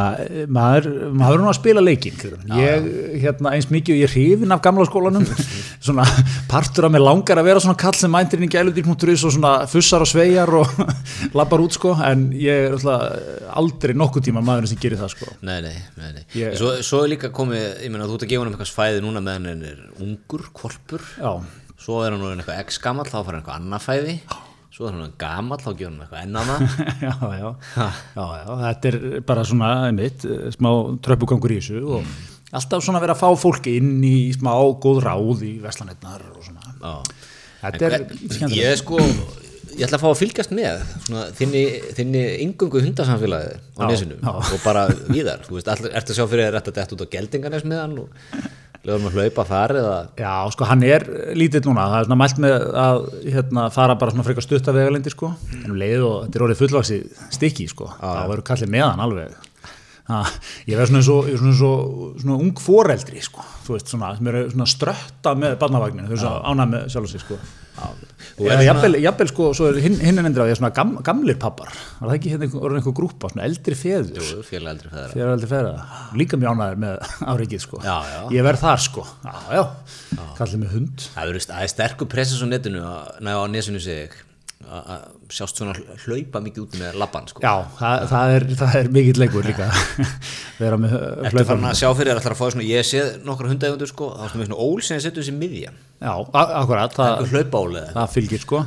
maður, 0.53 0.87
maður 1.17 1.37
er 1.39 1.41
nú 1.41 1.47
að 1.49 1.55
spila 1.57 1.81
leikinn. 1.81 2.19
Ég, 2.53 2.85
hérna, 3.23 3.53
eins 3.57 3.65
mikið 3.73 3.95
og 3.95 3.97
ég 4.03 4.05
er 4.07 4.13
hrifin 4.13 4.53
af 4.53 4.61
gamla 4.63 4.85
skólanum, 4.87 5.25
svona 5.87 6.05
partur 6.51 6.85
af 6.87 6.93
mér 6.93 7.01
langar 7.03 7.41
að 7.41 7.49
vera 7.49 7.63
svona 7.65 7.79
kall 7.81 7.97
sem 7.97 8.13
mæntir 8.13 8.37
inn 8.39 8.45
í 8.45 8.51
gæludýr.is 8.53 9.25
og 9.27 9.33
svona 9.35 9.53
fussar 9.71 10.05
og 10.05 10.11
sveigjar 10.13 10.53
og 10.61 10.77
lappar 11.39 11.65
út 11.65 11.73
sko, 11.75 11.95
en 12.07 12.27
ég 12.37 12.67
er 12.69 12.77
alltaf 12.77 13.51
aldrei 13.57 13.97
nokkuð 13.97 14.27
tíma 14.29 14.45
maðurinn 14.45 14.71
sem 14.75 14.81
gerir 14.85 15.01
það 15.01 15.15
sko. 15.17 15.33
nei, 15.49 15.57
nei, 15.65 15.75
nei, 15.97 16.11
nei. 16.19 16.25
Ég- 16.37 16.55
Svo, 16.61 16.75
svo 16.85 17.01
er 17.07 17.15
líka 17.17 17.33
komið, 17.33 17.65
ég 17.87 17.89
meina, 17.93 18.05
þú 18.05 18.19
ert 18.21 18.27
að 18.29 18.35
gefa 18.35 18.45
hann 18.45 18.53
eitthvað 18.53 18.75
fæði 18.77 19.01
núna 19.09 19.25
meðan 19.25 19.49
hann 19.49 19.65
er 19.73 19.81
ungur, 20.05 20.45
kvolpur, 20.61 21.03
Já, 21.17 21.33
svo 21.87 22.03
er 22.03 22.11
hann 22.11 22.23
orðinn 22.27 22.43
eitthvað 22.43 22.61
x 22.65 22.81
gamall 22.83 23.07
þá 23.07 23.17
fara 23.17 23.31
hann 23.31 23.39
eitthvað 23.39 23.59
annað 23.61 23.85
fæði 23.85 24.15
svo 24.75 24.89
er 24.89 24.97
hann 24.97 25.13
gamall 25.21 25.61
þá 25.63 25.69
gefur 25.71 25.93
hann 25.93 26.01
eitthvað 26.03 26.25
ennana 26.27 26.57
já, 27.07 27.13
já, 27.39 27.51
já, 27.79 28.25
já, 28.43 28.49
þetta 28.65 28.91
er 28.91 28.97
bara 29.29 29.45
svona, 29.47 29.69
einmitt, 29.87 30.27
smá 30.57 30.71
tröppugangur 31.07 31.55
í 31.55 31.61
þessu 31.61 31.83
og 31.87 32.11
alltaf 32.51 32.83
svona 32.83 33.01
vera 33.03 33.15
að 33.15 33.23
fá 33.23 33.39
fólki 33.39 33.77
inn 33.79 34.03
í 34.03 34.29
smá 34.35 34.51
góð 34.83 35.01
ráð 35.05 35.43
í 35.47 35.57
veslanetnar 35.63 36.27
og 36.31 36.45
svona. 36.45 36.75
Já. 36.79 37.25
Þetta 37.63 37.87
er 37.87 37.95
ég 37.97 38.07
skemmtilegt. 38.07 38.67
er 38.67 38.79
sko 38.79 38.99
ég 39.77 39.83
ætla 39.85 39.97
að 39.97 40.03
fá 40.03 40.07
að 40.09 40.19
fylgjast 40.21 40.53
með 40.55 40.83
svona, 41.07 41.25
þinni, 41.37 41.63
þinni 41.97 42.21
yngöngu 42.45 42.83
hundasamfélagi 42.85 43.57
á 43.77 43.79
nesinu 43.89 44.19
og 44.31 44.53
bara 44.63 44.87
víðar 45.09 45.43
þú 45.45 45.57
veist, 45.57 45.71
allir, 45.73 45.91
ertu 45.97 46.13
að 46.13 46.19
sjá 46.19 46.29
fyrir 46.31 46.47
þér 46.47 46.59
þetta 46.59 46.75
dett 46.79 46.95
út 46.95 47.03
á 47.03 47.13
geldinganes 47.17 47.67
með 47.67 47.83
hann 47.83 47.99
og 48.03 48.47
lögum 48.87 49.09
að 49.09 49.17
hlaupa 49.19 49.45
þar 49.47 49.75
eða? 49.81 49.97
Já, 50.21 50.33
sko, 50.55 50.67
hann 50.69 50.85
er 50.87 51.05
lítill 51.37 51.63
núna, 51.67 51.89
það 51.91 51.99
er 51.99 52.09
svona 52.09 52.19
mælt 52.23 52.41
með 52.43 52.55
að 52.83 53.03
hérna, 53.35 53.67
fara 53.75 53.97
bara 53.99 54.15
svona 54.15 54.27
frekar 54.27 54.47
stutta 54.47 54.75
vegalendi, 54.75 55.13
sko, 55.13 55.33
en 55.59 55.69
um 55.71 55.77
leið 55.79 56.07
og 56.07 56.17
þetta 56.25 56.39
er 56.39 56.47
orðið 56.47 56.63
fullvaksi 56.63 56.99
stykki, 57.37 57.69
sko, 57.73 57.91
þá 57.99 58.23
verður 58.31 58.47
kallið 58.51 58.73
með 58.77 58.87
hann 58.87 59.05
alveg. 59.07 59.46
Ha, 60.07 60.21
ég 60.69 60.77
verð 60.79 60.87
svona 60.93 61.01
eins 61.01 61.09
og, 61.11 61.25
er 61.27 61.37
svona, 61.41 61.69
og 61.69 62.19
svona 62.23 62.35
ung 62.39 62.53
foreldri, 62.63 63.19
sko, 63.25 63.43
þú 63.65 63.73
veist, 63.75 63.89
svona, 63.91 64.13
sem 64.15 64.27
eru 64.31 64.43
svona 64.53 64.67
strötta 64.71 65.33
með 65.35 65.57
barnavagninu, 65.59 66.07
þau 66.07 66.13
eru 66.15 66.21
svo 66.21 66.35
ánæg 66.53 66.69
með 66.71 66.85
sjálf 66.93 67.07
og 67.09 67.11
sig, 67.11 67.23
sko. 67.25 67.39
Þú 67.77 68.45
Eða 68.47 68.47
er 68.47 68.55
svona- 68.55 68.65
jafnvel, 68.65 68.95
jafnvel, 69.03 69.27
sko, 69.29 69.47
svo 69.53 69.67
er 69.69 69.75
hinn, 69.83 69.97
er 70.01 70.23
endur 70.25 70.41
á 70.41 70.45
því 70.47 70.53
að 70.55 70.59
svona 70.61 70.71
gam, 70.73 70.93
gamlir 71.05 71.37
pappar, 71.37 71.73
var 71.99 72.09
það 72.09 72.15
ekki 72.15 72.31
hérna 72.33 72.47
orðin 72.61 72.79
einhver 72.79 72.95
grúpa, 72.97 73.29
svona 73.33 73.45
eldri 73.45 73.75
feður, 73.77 74.15
Jú, 74.17 74.39
félag 74.47 74.71
eldri 74.77 74.89
feðra. 74.93 75.11
Fyrir 75.13 75.33
aldrei 75.33 75.49
ferða 75.51 75.85
líka 76.17 76.39
mjög 76.41 76.55
ánæður 76.55 76.79
með 76.85 77.11
áreikið 77.33 77.65
sko. 77.67 77.81
Já, 77.83 77.97
já. 78.15 78.21
ég 78.37 78.47
verð 78.47 78.63
þar 78.63 78.81
sko. 78.87 79.05
Já, 79.27 79.35
já, 79.59 79.63
kallið 80.39 80.57
mig 80.63 80.71
hund. 80.73 81.05
Það 81.17 81.35
er, 81.35 81.41
er 81.61 81.67
sterkur 81.75 82.09
pressis 82.15 82.41
á 82.41 82.47
netinu 82.47 82.81
að- 82.81 83.19
næ, 83.27 83.31
á 83.35 83.43
nesinu 83.51 83.79
sig 83.83 84.15
að 84.65 84.87
að 84.93 85.03
sjást 85.37 85.59
svona 85.59 85.73
hlaupa 85.77 86.41
mikið 86.43 86.63
út 86.63 86.77
með 86.81 86.95
labban 86.99 87.27
sko. 87.29 87.41
já, 87.43 87.53
það, 87.77 88.05
það 88.11 88.31
er, 88.35 88.45
það 88.59 88.77
er 88.79 88.89
mikill 88.97 89.21
leikur 89.21 89.47
líka. 89.47 89.67
Vera 90.61 90.79
með 90.81 90.95
Ertu 90.97 91.33
hlaupan 91.35 91.49
farin 91.51 91.67
að 91.69 91.75
sjá 91.79 91.89
fyrir 91.91 92.11
þér 92.11 92.21
ætlar 92.21 92.35
að 92.35 92.39
fá 92.41 92.45
svona, 92.55 92.67
ég 92.67 92.87
sé 92.87 93.03
nokkra 93.27 93.51
hundaegundur 93.51 93.91
sko, 93.91 94.09
þá 94.17 94.23
ertu 94.27 94.41
með 94.41 94.49
svona 94.49 94.61
ól 94.65 94.85
sem 94.87 95.03
setur 95.03 95.23
þessi 95.23 95.35
miðja. 95.37 95.73
Já, 96.01 96.13
akkurat, 96.41 96.97
það, 96.97 97.27
það 97.93 98.15
fylgir 98.15 98.43
sko. 98.43 98.63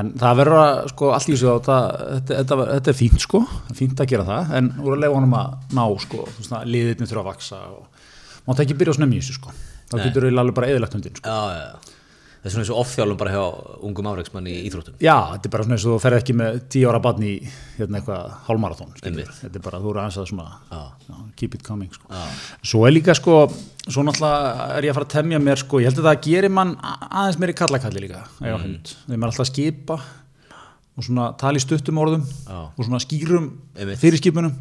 En 0.00 0.12
það 0.18 0.36
verður 0.38 0.60
að 0.60 0.80
sko 0.92 1.08
allt 1.14 1.30
í 1.30 1.32
þessu 1.34 1.50
á 1.50 1.56
það, 1.66 1.86
þetta, 2.10 2.34
þetta, 2.40 2.58
þetta 2.74 2.92
er 2.92 2.98
fínt 3.00 3.24
sko. 3.24 3.40
Fínt 3.74 4.02
að 4.02 4.12
gera 4.12 4.26
það, 4.28 4.52
en 4.60 4.68
úr 4.84 4.94
að 4.94 5.00
lega 5.02 5.16
honum 5.16 5.38
að 5.40 5.56
ná 5.78 5.82
sko, 6.04 6.26
það, 6.46 6.68
liðirni 6.70 7.08
þurfa 7.10 7.24
að 7.24 7.30
vaksa 7.32 7.62
og 7.70 8.04
mátt 8.46 8.62
ekki 8.62 8.76
byrja 8.78 8.94
á 8.94 8.98
snemmi 9.00 9.18
í 9.18 9.24
þessu 9.24 9.38
sko. 9.40 9.54
Þá 9.90 9.96
getur 10.04 10.28
við 10.28 10.38
alveg 10.38 10.58
bara 10.60 10.70
eðilagt 10.70 10.94
hundin 10.94 11.16
sko. 11.18 11.26
Já, 11.26 11.40
já, 11.50 11.64
já. 11.66 11.96
Það 12.40 12.46
er 12.48 12.52
svona 12.54 12.62
eins 12.64 12.70
og 12.72 12.78
offþjálum 12.80 13.18
bara 13.20 13.32
hjá 13.34 13.42
ungum 13.84 14.06
afreiksmann 14.10 14.46
í 14.48 14.54
íþróttum 14.68 14.94
Já, 15.04 15.16
þetta 15.34 15.48
er 15.48 15.52
bara 15.54 15.64
svona 15.66 15.76
eins 15.76 15.84
og 15.86 15.92
þú 15.92 16.00
ferð 16.04 16.18
ekki 16.22 16.36
með 16.40 16.60
10 16.72 16.86
ára 16.88 17.00
barn 17.04 17.22
í 17.26 17.32
hérna 17.76 17.98
eitthvað. 18.00 18.30
Einmitt. 19.10 19.34
þetta 19.42 19.56
er 19.60 19.64
bara, 19.66 19.80
þú 19.82 19.90
eru 19.92 20.00
aðeins 20.00 20.18
að 20.22 20.30
svona 20.30 20.46
Já. 20.70 20.80
já, 21.10 21.16
keep 21.36 21.54
it 21.54 21.62
coming 21.66 21.90
sko. 21.92 22.06
svo 22.62 22.86
er 22.88 22.92
líka 22.96 23.14
sko 23.14 23.36
svo 23.90 24.02
náttúrulega 24.06 24.78
er 24.78 24.82
ég 24.88 24.90
að 24.90 24.98
fara 25.00 25.06
að 25.08 25.14
temja 25.18 25.38
mér 25.42 25.56
sko, 25.60 25.80
ég 25.80 25.90
held 25.90 26.00
að 26.00 26.08
það 26.10 26.22
gerir 26.28 26.50
mann 26.50 26.76
aðeins 26.80 27.38
meiri 27.38 27.54
kallakalli 27.60 28.00
líka 28.06 28.24
Mhm. 28.40 28.80
þegar 29.06 29.18
maður 29.18 29.22
er 29.22 29.30
alltaf 29.30 29.46
að 29.46 29.52
skipa 29.52 30.00
og 30.96 31.04
svona 31.04 31.36
tala 31.38 31.56
í 31.56 31.60
stuttum 31.64 31.96
orðum 32.02 32.24
Já. 32.24 32.58
og 32.76 32.84
svona 32.84 33.00
skýrum 33.00 33.50
Einmitt. 33.76 33.98
fyrirskipunum 34.00 34.52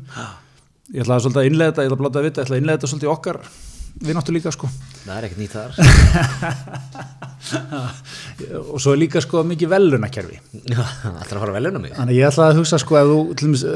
ég 0.93 1.03
ætla 1.03 1.15
að 1.19 1.45
innlega 1.47 1.71
þetta, 1.71 1.83
ég 1.83 1.89
ætla 1.91 1.97
að 1.97 2.03
bláta 2.03 2.19
að 2.19 2.23
vita, 2.27 2.41
ég 2.41 2.45
ætla 2.47 2.55
að 2.55 2.61
innlega 2.61 2.77
þetta 2.79 2.91
svolítið 2.91 3.11
okkar 3.15 3.39
við 3.99 4.13
náttúrulega 4.15 4.39
líka 4.39 4.51
sko. 4.55 4.67
Það 5.05 5.15
er 5.17 5.23
ekkert 5.27 5.41
nýtt 5.41 5.55
þar. 5.57 5.71
Og 7.49 8.77
svo 8.81 8.93
er 8.93 8.99
líka 8.99 9.21
sko 9.23 9.41
mikið 9.47 9.71
velunakerfi 9.71 10.37
alltaf 10.75 11.33
að 11.33 11.41
fara 11.41 11.55
veluna 11.55 11.79
mig? 11.81 11.93
Þannig 11.95 12.17
ég 12.19 12.27
ætla 12.27 12.49
að 12.51 12.59
hugsa 12.59 12.77
sko 12.81 12.97
ef 12.99 13.07
þú 13.09 13.17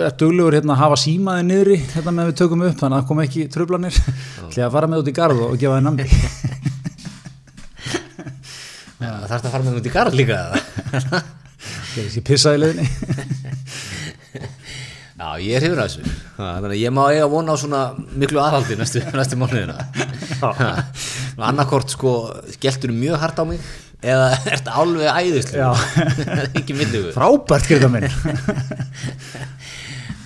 ert 0.05 0.19
duglegur 0.19 0.57
hérna 0.57 0.75
að 0.75 0.81
hafa 0.83 0.97
símaði 0.99 1.43
niðri 1.47 1.77
hérna 1.93 2.13
með 2.15 2.29
við 2.29 2.37
tökum 2.41 2.65
upp 2.67 2.77
þannig 2.81 2.97
að 2.97 3.01
það 3.01 3.07
kom 3.09 3.23
ekki 3.23 3.45
tröflanir 3.53 3.95
ætla 4.03 4.67
að 4.67 4.75
fara 4.75 4.91
með 4.91 5.01
út 5.03 5.09
í 5.09 5.15
garð 5.19 5.39
og 5.47 5.55
gefa 5.61 5.77
þér 5.77 5.85
nambi 5.87 6.05
það 8.99 9.27
þarf 9.31 9.47
að 9.47 9.53
fara 9.55 9.63
með 9.65 9.79
út 9.79 9.89
í 9.89 9.95
garð 9.95 10.19
líka 10.19 10.37
ég 12.03 12.19
pissaði 12.27 12.55
í 12.59 12.63
leiðinni 12.63 12.87
Já, 15.13 15.27
ég 15.37 15.53
er 15.59 15.61
hefur 15.67 15.77
að 15.77 15.91
þessu. 15.91 16.11
Þannig 16.39 16.71
að 16.71 16.79
ég 16.79 16.93
má 16.95 17.01
eiga 17.13 17.25
vona 17.29 17.53
á 17.53 17.57
svona 17.61 17.81
miklu 18.17 18.39
aðhaldi 18.41 18.77
næstu, 18.79 19.03
næstu 19.19 19.37
mánuðina. 19.37 19.75
Annarkort 21.37 21.93
sko 21.93 22.13
geltur 22.63 22.93
mjög 22.95 23.21
hart 23.21 23.37
á 23.37 23.45
mig 23.45 23.61
eða 24.03 24.31
ert 24.55 24.71
alveg 24.73 25.13
æðislu 25.13 25.61
Já. 25.61 25.69
frábært 27.17 27.69
greiða 27.69 27.91
minn. 27.93 28.09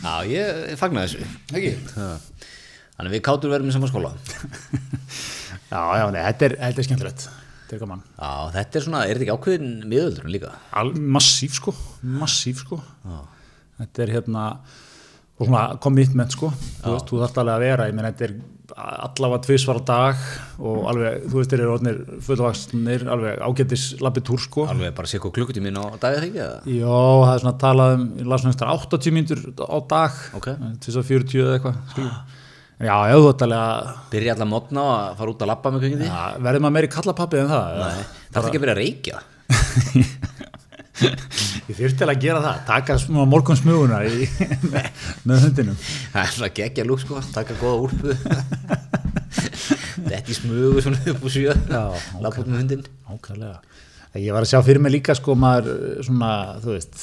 Já, 0.08 0.13
ég, 0.32 0.63
ég 0.72 0.79
fagna 0.79 1.03
þessu. 1.03 1.27
Ekki? 1.51 1.75
Þannig 1.91 3.12
að 3.12 3.13
við 3.20 3.25
kátur 3.27 3.51
verðum 3.51 3.74
í 3.74 3.75
sama 3.75 3.91
skóla. 3.91 4.15
Já, 5.67 5.82
já, 6.00 6.06
nei, 6.15 6.22
þetta 6.32 6.48
er, 6.48 6.62
þetta 6.63 6.79
er 6.79 6.88
skemmtilegt. 6.88 7.32
Þetta 7.67 7.75
er 7.75 7.82
gaman. 7.84 8.06
Já, 8.15 8.32
þetta 8.56 8.79
er 8.79 8.86
svona, 8.88 9.03
er 9.03 9.17
þetta 9.20 9.27
ekki 9.27 9.36
ákveðin 9.36 9.74
miðöldurinn 9.91 10.38
líka? 10.38 10.53
Al, 10.79 10.94
massíf 10.96 11.60
sko, 11.60 11.75
massíf 12.24 12.63
sko 12.63 12.79
þetta 13.81 14.05
er 14.07 14.13
hérna 14.17 14.43
og 15.38 15.46
svona 15.46 15.63
commitment 15.84 16.34
sko 16.34 16.48
þú 16.51 16.93
veist, 16.96 17.10
þú 17.12 17.19
þarft 17.24 17.41
alveg 17.43 17.55
að 17.60 17.65
vera, 17.67 17.86
ég 17.91 17.98
menn 17.98 18.07
þetta 18.10 18.25
er 18.29 18.38
allavega 18.77 19.39
tvisvar 19.46 19.77
á 19.79 19.84
dag 19.88 20.24
og 20.60 20.88
alveg, 20.91 21.19
þú 21.31 21.38
veist, 21.39 21.51
þeir 21.53 21.62
eru 21.63 21.74
orðnir 21.75 22.00
fullvaksnir, 22.25 23.05
alveg 23.13 23.39
ágættis 23.46 23.84
labbi 24.03 24.22
túr 24.27 24.41
sko 24.43 24.65
Alveg 24.69 24.96
bara 24.98 25.10
sé 25.10 25.22
hvað 25.22 25.36
klukkutíminn 25.38 25.77
á 25.77 25.86
dagið 26.01 26.25
þegar 26.25 26.41
eða? 26.48 26.57
Já, 26.74 26.98
það 26.98 27.31
er 27.36 27.43
svona 27.46 27.55
talað 27.63 27.93
um, 28.00 28.03
ég 28.19 28.27
las 28.34 28.46
náttúrulega 28.48 28.89
80 28.98 29.15
mínútur 29.15 29.41
á 29.62 29.77
dag 29.93 30.19
Ok. 30.41 30.50
tvisvar 30.84 31.07
40 31.07 31.41
eða 31.46 31.55
eitthvað. 31.57 31.79
Já, 32.77 32.93
já, 33.10 33.15
þú 33.17 33.29
ætti 33.31 33.48
alveg 33.48 33.63
að 33.63 33.88
Byrja 34.12 34.36
allar 34.36 34.51
mótna 34.51 34.81
á 34.84 34.89
að 34.98 35.15
fara 35.22 35.34
út 35.34 35.46
að 35.46 35.51
labba 35.53 35.72
með 35.74 35.86
kveikindi? 35.86 36.10
ja, 36.12 36.25
verður 36.50 36.65
maður 36.67 36.75
meiri 36.77 36.91
kallapappi 36.98 37.39
en 37.41 37.53
það? 37.53 37.79
Nei, 37.81 38.03
það 38.34 38.41
er 38.43 38.50
ekki 38.51 38.60
að 38.60 38.65
byrja 38.67 38.75
að 38.75 38.84
reykja 38.84 39.24
Ég 40.98 41.75
þurfti 41.77 42.06
alveg 42.06 42.18
að 42.18 42.24
gera 42.24 42.42
það, 42.44 42.62
taka 42.68 42.98
smá 43.01 43.20
morgun 43.30 43.60
smuguna 43.60 44.00
í, 44.08 44.27
með, 44.74 44.88
með 45.27 45.44
hundinum. 45.46 45.80
Það 46.13 46.22
er 46.24 46.32
svona 46.34 46.51
geggja 46.60 46.86
lúk 46.88 47.04
sko, 47.04 47.22
taka 47.36 47.58
góða 47.60 47.88
úlpu. 47.88 48.16
Þetta 50.08 50.34
í 50.34 50.38
smugu 50.38 50.84
svona 50.84 51.01
upp 51.13 51.27
úr 51.27 51.34
sjö. 51.34 51.54
Já, 51.54 51.84
Lappa 52.24 52.42
út 52.44 52.50
með 52.50 52.63
hundin 52.63 52.86
Ákvæðlega. 53.08 53.60
Ég 54.18 54.34
var 54.34 54.46
að 54.46 54.50
sjá 54.50 54.62
fyrir 54.66 54.82
mig 54.82 54.96
líka 54.96 55.13
sko 55.18 55.36
maður 55.38 55.74
eh, 55.75 55.98
svona, 56.08 56.32
þú 56.63 56.74
veist, 56.74 57.01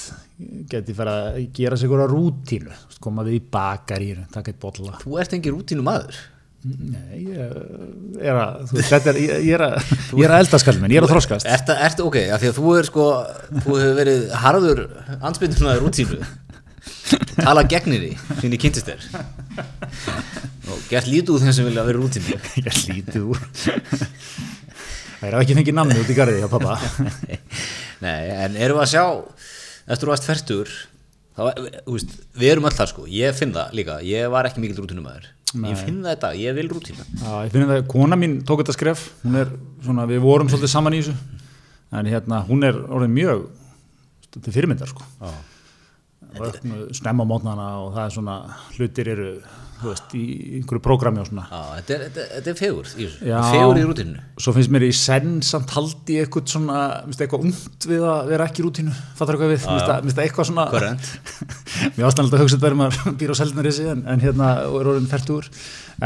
geti 0.73 0.95
fara 0.97 1.13
að 1.29 1.43
gera 1.55 1.77
sig 1.79 1.87
eitthvað 1.87 2.11
rútínu, 2.11 2.73
þú 2.75 2.89
veist, 2.91 3.03
koma 3.05 3.27
við 3.27 3.37
í 3.39 3.43
bakarínu, 3.55 4.25
taka 4.35 4.51
eitt 4.51 4.63
bolla. 4.63 4.97
Þú 5.05 5.21
ert 5.23 5.37
engin 5.37 5.55
rútínu 5.55 5.85
maður 5.87 6.19
Nei, 6.65 7.19
ég 7.29 7.41
er 8.25 8.39
að, 8.41 8.63
þú 8.71 8.79
veist, 8.79 8.89
þetta 8.89 9.11
er, 9.11 9.17
ég, 9.21 9.33
ég 9.51 9.57
er 9.59 9.63
að, 9.67 9.75
ég 10.17 10.25
er 10.25 10.33
að 10.33 10.43
eldaskall 10.47 10.79
minn, 10.81 10.95
ég 10.95 11.03
er 11.03 11.05
að 11.05 11.13
þroskast. 11.13 11.49
Ertu, 11.57 11.75
ertu 11.89 12.07
ok, 12.09 12.17
af 12.33 12.41
því 12.41 12.49
að 12.49 12.57
þú 12.61 12.73
er 12.79 12.89
sko 12.89 13.09
Þú 13.67 13.77
hefur 13.83 13.99
verið 13.99 14.23
harður 14.41 14.81
ansbyttunaður 15.29 15.85
rútínu 15.85 16.21
Tala 17.37 17.67
gegnir 17.69 18.07
því, 18.07 18.39
sinni 18.41 18.61
kynntist 18.63 18.89
þér 18.89 19.05
Og 20.73 20.89
gert 20.89 21.11
lítið 21.13 21.35
úr 21.37 21.45
þeim 21.45 21.55
sem 21.59 21.69
vilja 21.69 21.85
vera 21.91 22.01
rútínu 22.01 22.33
Ég 22.33 22.73
er 22.73 22.81
lítið 22.95 23.29
úr. 23.35 23.45
Það 25.21 25.29
er 25.29 25.39
ekki 25.43 25.61
fengið 25.61 25.79
namni 25.83 26.01
út 26.01 26.11
í 26.13 26.17
garði 26.17 26.41
hjá 26.41 26.49
pappa. 26.53 26.79
Nei, 28.05 28.25
en 28.41 28.57
erum 28.57 28.81
við 28.81 28.87
að 28.87 28.93
sjá 28.97 29.05
Eftir 29.85 30.09
þú 30.09 30.15
varst 30.15 30.33
færtur 30.33 30.73
þá, 31.37 31.45
þú 31.85 32.01
veist, 32.01 32.19
Við 32.41 32.57
erum 32.57 32.73
öll 32.73 32.77
þar 32.81 32.95
sko, 32.97 33.09
ég 33.21 33.37
finn 33.37 33.53
það 33.53 33.81
líka 33.83 34.01
Ég 34.09 34.33
var 34.33 34.49
ekki 34.49 34.65
mikil 34.65 34.81
rútínu 34.81 35.05
maður 35.55 35.75
Ég 35.75 35.83
finn 35.87 36.01
þetta, 36.05 36.31
ég 36.39 36.57
vil 36.59 36.67
rútínu 36.71 37.05
Já, 37.05 37.33
ég 37.47 37.53
finn 37.55 37.67
það, 37.71 37.81
kona 37.91 38.19
mín 38.21 38.37
tók 38.47 38.63
þetta 38.63 38.77
skref, 38.77 39.05
hún 39.25 39.41
er 39.41 39.53
svona, 39.85 40.07
við 40.11 40.23
vorum 40.25 40.51
svolítið 40.53 40.73
saman 40.75 40.97
í 40.97 41.03
þessu, 41.03 41.15
en 41.95 42.11
hérna, 42.11 42.41
hún 42.49 42.67
er 42.67 42.79
orðin 42.85 43.15
mjög, 43.15 43.45
til 44.35 44.55
fyrirmyndar 44.55 44.91
sko. 44.91 45.07
Já. 45.23 45.35
Snemma 46.99 47.27
mótnana 47.29 47.69
og 47.85 47.93
það 47.95 48.05
er 48.09 48.15
svona, 48.17 48.39
hlutir 48.75 49.11
eru, 49.13 49.29
veist, 49.93 50.15
í 50.17 50.25
einhverju 50.59 50.83
prógrami 50.85 51.21
og 51.23 51.29
svona. 51.29 51.45
Já, 51.51 51.61
þetta 51.79 51.95
er, 51.95 52.03
þetta, 52.09 52.25
þetta 52.35 52.51
er 52.53 52.59
fegur 52.61 52.91
í 52.95 53.07
Já. 53.29 53.39
Fegur 53.53 53.81
í 53.81 53.85
rútínu 53.89 54.25
Svo 54.45 54.55
finnst 54.57 54.73
mér 54.75 54.87
í 54.87 54.91
senn 54.99 55.35
samt 55.47 55.75
haldi 55.77 56.17
eitthvað 56.23 56.51
svona, 56.55 56.79
minnst 57.07 57.23
eitthvað 57.25 57.45
ungt 57.49 57.89
við 57.91 58.05
að 58.11 58.31
vera 58.33 58.49
ekki 58.51 58.63
í 58.63 58.67
rútínu, 58.67 58.95
fattar 59.19 59.37
eitthvað 59.39 59.53
við, 59.55 59.67
minnst 59.71 59.89
það- 59.91 60.15
það 60.15 60.25
eitthvað 60.25 60.49
svona, 60.51 60.67
mér 61.97 62.09
ástæðan 62.09 62.25
alltaf 62.25 62.39
að 62.39 62.43
hugsa 62.45 62.57
þetta 62.57 62.67
verður 62.69 62.81
maður 62.83 63.19
býr 63.23 63.33
á 63.33 63.37
selnarissi 63.43 63.89
en, 63.95 64.05
en 64.15 64.25
hérna 64.25 64.51
er 64.65 64.91
orðin 64.93 65.11
fært 65.11 65.33
úr, 65.35 65.49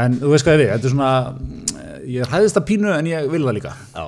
en 0.05 0.19
þú 0.21 0.33
veist 0.33 0.47
hvað 0.47 0.57
ég 0.57 0.61
við, 0.63 0.71
þetta 0.75 0.89
er 0.89 0.95
svona, 0.95 1.11
mm, 1.35 1.79
ég 2.15 2.33
hræðist 2.33 2.59
að 2.61 2.67
pínu 2.69 2.93
en 2.95 3.09
ég 3.11 3.29
vil 3.33 3.43
það 3.47 3.57
líka. 3.59 3.73
Já, 3.95 4.05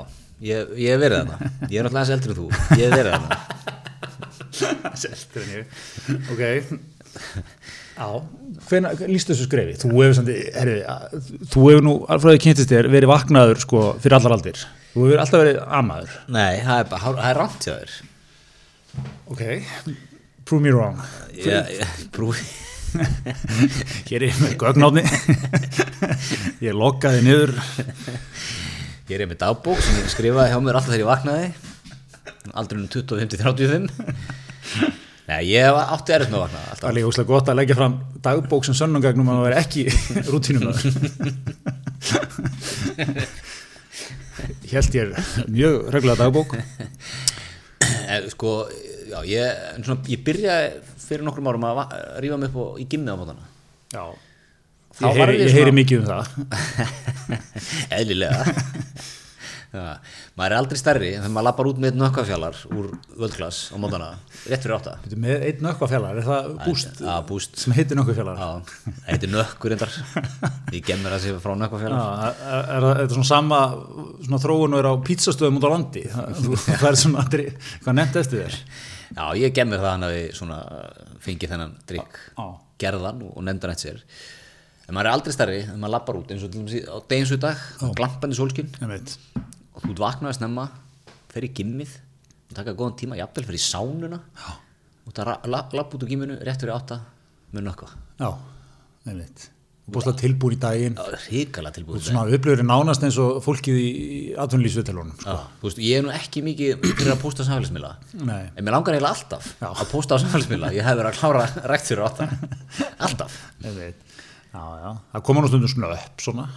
ég, 0.51 0.71
ég 0.85 0.95
hef 0.95 1.01
verið 1.05 1.17
þarna. 1.21 1.51
Ég 1.71 1.77
er 1.83 1.89
aðeins 1.91 2.13
eldri 2.17 2.33
en 2.33 2.39
þú. 2.41 2.47
Ég 2.77 2.85
hef 2.85 2.95
verið 2.97 3.11
þarna. 3.17 3.39
Seltur 5.01 5.45
en 5.45 5.51
ég, 5.55 5.63
ok, 6.33 6.41
hvena 7.97 8.93
lístu 9.07 9.33
þessu 9.33 9.47
skrefi? 9.47 9.75
Þú 9.81 9.91
hefur 9.95 10.15
samt, 10.17 10.31
herri, 10.55 10.77
þú 11.51 11.65
hefur 11.67 11.85
nú, 11.85 11.95
alfræði 12.11 12.43
kynntist 12.45 12.71
þér, 12.71 12.89
verið 12.93 13.11
vaknaður 13.11 13.61
sko 13.63 13.83
fyrir 14.01 14.17
allar 14.17 14.37
aldir, 14.37 14.63
þú 14.93 15.05
hefur 15.07 15.23
alltaf 15.25 15.43
verið 15.43 15.61
amaður. 15.81 16.15
Nei, 16.31 16.61
það 16.63 16.77
er 16.77 16.89
bara, 16.93 17.13
það 17.19 17.29
er 17.29 17.39
rámt 17.41 17.67
hjá 17.67 17.75
þér. 17.75 17.95
Ok, 19.31 19.43
prove 20.47 20.65
me 20.65 20.73
wrong. 20.75 20.99
Ég, 21.37 21.71
ég, 21.79 21.95
brú, 22.15 22.33
Hér 22.91 24.17
er 24.17 24.25
ég 24.27 24.39
með 24.41 24.57
gögnáðni 24.59 25.03
Ég 26.65 26.75
lokkaði 26.75 27.21
niður. 27.23 27.53
Ég 29.07 29.15
er 29.15 29.29
með 29.29 29.39
dagbók 29.45 29.79
sem 29.79 30.01
ég 30.01 30.11
skrifaði 30.11 30.51
hjá 30.51 30.59
mér 30.59 30.79
alltaf 30.79 30.91
þegar 30.91 31.03
ég 31.03 31.07
vaknaði. 31.07 31.47
Aldrei 32.51 32.81
um 32.81 32.89
25-35 32.91 33.87
Nei, 35.31 35.45
ég 35.47 35.63
átti 35.79 36.11
með 36.27 36.41
að 36.41 36.41
vakna 36.43 36.61
Það 36.81 36.87
er 36.89 36.95
líka 36.97 37.09
úslega 37.11 37.29
gott 37.31 37.49
að 37.51 37.59
leggja 37.61 37.75
fram 37.77 37.93
dagbók 38.25 38.65
sem 38.67 38.75
sönnungagnum 38.75 39.29
að 39.31 39.43
veri 39.45 39.59
ekki 39.61 39.83
rútínum. 40.31 40.73
Helt 44.71 44.95
ég 44.97 45.13
mjög 45.51 45.77
reglulega 45.93 46.25
dagbók. 46.25 46.55
Eh, 48.11 48.27
Sko, 48.33 48.51
já, 49.11 49.19
ég, 49.27 49.61
en 49.77 49.85
svona, 49.87 50.03
ég 50.11 50.21
byrjaði 50.25 50.67
fyrir 51.05 51.23
nokkrum 51.27 51.47
árum 51.51 51.65
að 51.69 51.81
rífa 52.23 52.37
mig 52.39 52.51
upp 52.51 52.59
og, 52.65 52.75
í 52.81 52.85
gimmið 52.91 53.15
á 53.15 53.19
mótana. 53.21 53.47
Já. 53.95 54.03
Þá 54.99 55.03
Ég 55.07 55.19
heyri, 55.21 55.35
ég 55.39 55.55
heyri 55.55 55.71
svona- 55.71 55.77
mikið 55.79 55.97
um 56.01 56.07
það. 56.11 56.23
Eðlilega 58.01 58.41
maður 59.71 60.51
er 60.51 60.55
aldrei 60.57 60.79
stærri 60.79 61.09
en 61.15 61.21
þegar 61.21 61.31
maður 61.31 61.45
lappar 61.47 61.67
út 61.69 61.77
með 61.79 61.99
nökkafjallar 62.01 62.57
úr 62.75 62.89
völdklass 63.21 63.59
á 63.71 63.79
mótana, 63.79 64.09
rétt 64.51 64.65
fyrir 64.65 64.75
átta. 64.75 64.95
Með 65.15 65.45
einn 65.47 65.61
nökkvafjallar, 65.63 66.19
er 66.19 66.27
það 66.27 66.49
búst? 66.65 66.99
Já, 66.99 67.13
búst. 67.29 67.55
Sem 67.61 67.75
heitir 67.77 67.99
nökkvafjallar? 67.99 68.41
Já, 68.41 68.81
það 68.89 69.07
heitir 69.07 69.31
nökkur 69.31 69.75
endar 69.77 69.95
Ég 70.75 70.83
gemmir 70.87 71.15
það 71.15 71.23
sér 71.23 71.39
frá 71.45 71.53
nökkafjallar. 71.61 72.25
Er, 72.27 72.41
er, 72.49 72.87
er 72.87 72.87
þetta 72.99 73.15
svona 73.15 73.29
sama 73.31 73.61
svona 74.25 74.41
þróun 74.43 74.75
og 74.75 74.83
er 74.83 74.89
á 74.91 74.93
pítsastöðum 75.07 75.61
út 75.61 75.67
á 75.67 75.71
landi? 75.71 76.03
Það, 76.11 76.89
er 76.91 76.99
svona 76.99 77.23
aldrei, 77.23 77.47
hvað 77.85 77.97
nefnt 77.97 78.19
eftir 78.21 78.43
þér? 78.43 78.59
Já, 79.11 79.23
ég 79.39 79.55
gemmir 79.55 79.81
það 79.81 79.95
hann 79.95 80.05
að 80.07 80.13
við 80.17 80.27
svona 80.37 80.59
fengið 81.23 81.55
þennan 81.55 81.73
drikk 81.87 82.21
gerðan 82.81 83.23
og, 83.25 83.33
og 83.37 83.47
nefndan 83.47 83.73
eitt 83.73 83.83
sér. 83.83 84.03
En 84.87 84.95
maður 84.97 85.07
er 85.07 85.15
aldrei 85.15 85.35
stærri 85.35 85.59
en 85.63 85.79
maður 85.79 85.95
lappar 85.95 86.19
út 86.19 86.31
eins 86.33 86.43
og 86.43 86.55
á 86.91 86.97
deginsu 87.07 87.37
dag 87.39 87.59
glampandi 87.95 88.35
sólskinn 88.35 88.71
og 89.75 89.85
þú 89.85 89.95
vaknaði 90.01 90.39
snemma 90.39 90.67
fer 91.31 91.47
í 91.47 91.53
gimmið 91.55 91.95
og 92.51 92.57
taka 92.57 92.75
góðan 92.75 92.97
tíma, 92.99 93.19
jafnvel 93.19 93.47
fer 93.47 93.57
í 93.57 93.63
sánuna. 93.63 94.19
Já. 94.35 94.51
og 95.07 95.15
það 95.15 95.49
lapp 95.49 95.95
út 95.95 96.03
úr 96.03 96.11
gimminu 96.11 96.37
rétt 96.43 96.61
fyrir 96.63 96.75
átta 96.75 97.01
með 97.55 97.67
nökkva 97.69 97.89
Já, 98.21 98.29
veit 99.07 99.49
Bústlega 99.91 100.21
tilbúin 100.21 100.53
í 100.55 100.59
daginn. 100.61 100.97
Ríkala 101.25 101.71
tilbúið 101.73 102.05
Svona 102.05 102.23
upplifur 102.31 102.61
nánast 102.63 103.03
eins 103.03 103.17
og 103.19 103.39
fólkið 103.43 103.79
í 103.81 103.87
þú 105.59 105.65
veist, 105.65 105.81
ég 105.83 105.97
er 105.99 106.05
nú 106.05 106.13
ekki 106.15 106.43
mikið 106.45 106.85
fyrir 106.99 107.11
að 107.15 107.23
posta 107.23 107.43
á 107.43 107.49
samfélagsmiðla. 107.49 107.91
Nei. 108.21 108.43
en 108.53 108.61
mér 108.61 108.75
langar 108.77 108.95
eiginlega 108.95 109.15
alltaf 109.17 109.49
Já. 109.57 109.67
að 109.73 109.89
posta 109.91 110.15
á 110.15 110.21
samfélagsmiðla. 110.23 110.71
Ég 110.77 110.87
hef 110.87 110.99
verið 111.01 111.11
að 111.11 111.19
klára 111.19 111.47
rækt 111.73 111.89
fyrir 111.89 112.05
alltaf, 113.07 113.39
veit 113.65 114.07
Já, 114.51 114.63
já, 114.83 114.89
það 115.15 115.25
koma 115.27 115.41
nú 115.43 115.49
stundum 115.49 115.71
svona 115.71 115.91
upp 115.97 116.23
svona 116.23 116.47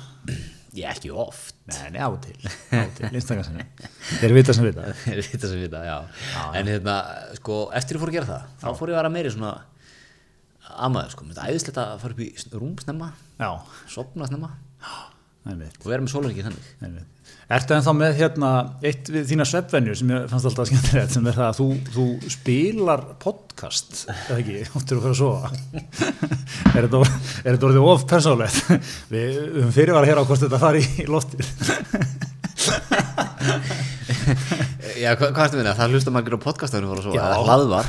ég 0.75 0.89
ekki 0.91 1.13
oft. 1.25 1.55
Nei, 1.71 1.91
nei, 1.95 2.01
á 2.03 2.11
til, 2.25 2.35
á 2.75 2.85
til, 2.97 3.11
einstaklega 3.11 3.67
Þeir 4.21 4.35
vita 4.39 4.57
sem 4.57 4.67
vita. 4.67 4.89
Veit 5.21 5.31
það 5.37 5.47
sem 5.53 5.63
vita, 5.63 5.85
já. 5.87 5.97
en 6.59 6.73
hérna, 6.73 6.99
sko, 7.39 7.61
eftir 7.79 7.99
ég 7.99 8.05
fór 8.05 8.13
að 8.13 8.19
gera 8.19 8.31
það 8.33 8.51
þá 8.65 8.69
fór 8.81 8.93
ég 8.93 8.99
að 8.99 9.03
vera 9.03 9.15
meiri 9.15 9.35
svona 9.35 9.55
amaður, 10.75 11.15
sko, 11.15 11.27
mér 11.27 11.37
finnst 11.37 11.51
æðislegt 11.51 11.83
að 11.85 11.97
fara 12.03 12.17
upp 12.17 12.23
í 12.25 12.31
rúm 12.57 12.79
snemma 12.83 13.11
Já, 13.39 13.51
sopna 13.93 14.29
snemma 14.31 14.55
og 15.45 15.91
vera 15.91 16.01
með 16.05 16.15
sólarikið 16.15 16.47
þannig. 16.49 16.69
Einmitt. 16.81 17.14
Ertu 17.53 17.75
ennþá 17.77 17.93
með 17.93 18.15
hérna 18.23 18.51
eitt 18.81 19.09
við 19.13 19.27
þína 19.29 19.45
svefvenjur 19.45 19.99
sem 20.01 20.13
ég 20.15 20.23
fannst 20.31 20.47
alltaf 20.49 20.69
skemmtilegt 20.71 21.13
sem 21.13 21.27
er 21.29 21.37
það 21.37 21.49
að 21.51 21.59
þú, 21.59 21.67
þú 21.93 22.05
spilar 22.33 23.03
podcast, 23.21 24.07
eða 24.31 24.39
ekki, 24.39 24.63
áttur 24.81 24.97
að 24.97 25.05
fara 25.05 25.13
að 25.13 25.21
sofa? 25.21 25.49
Er 26.75 26.87
þetta 26.87 27.01
er 27.05 27.51
þetta 27.53 27.69
orðið 27.69 27.89
of 27.93 28.07
persónlegt 28.11 28.59
við 29.13 29.37
höfum 29.43 29.75
fyrir 29.77 29.93
var 29.95 30.07
að 30.07 30.11
heyra 30.11 30.25
á 30.25 30.29
hvort 30.31 30.45
þetta 30.47 30.63
fari 30.63 30.83
í 31.05 31.07
loftið. 31.11 31.47
Já, 34.95 35.11
hva, 35.19 35.29
hvað 35.35 35.45
ertu 35.45 35.57
að 35.57 35.61
minna? 35.61 35.77
Það 35.77 35.95
hlusta 35.95 36.13
margir 36.15 36.37
á 36.39 36.45
podcastaðinu 36.47 36.89
fór 36.89 37.01
að 37.01 37.05
svo, 37.05 37.13
Já. 37.13 37.23
eða 37.27 37.45
hlaðvar 37.45 37.87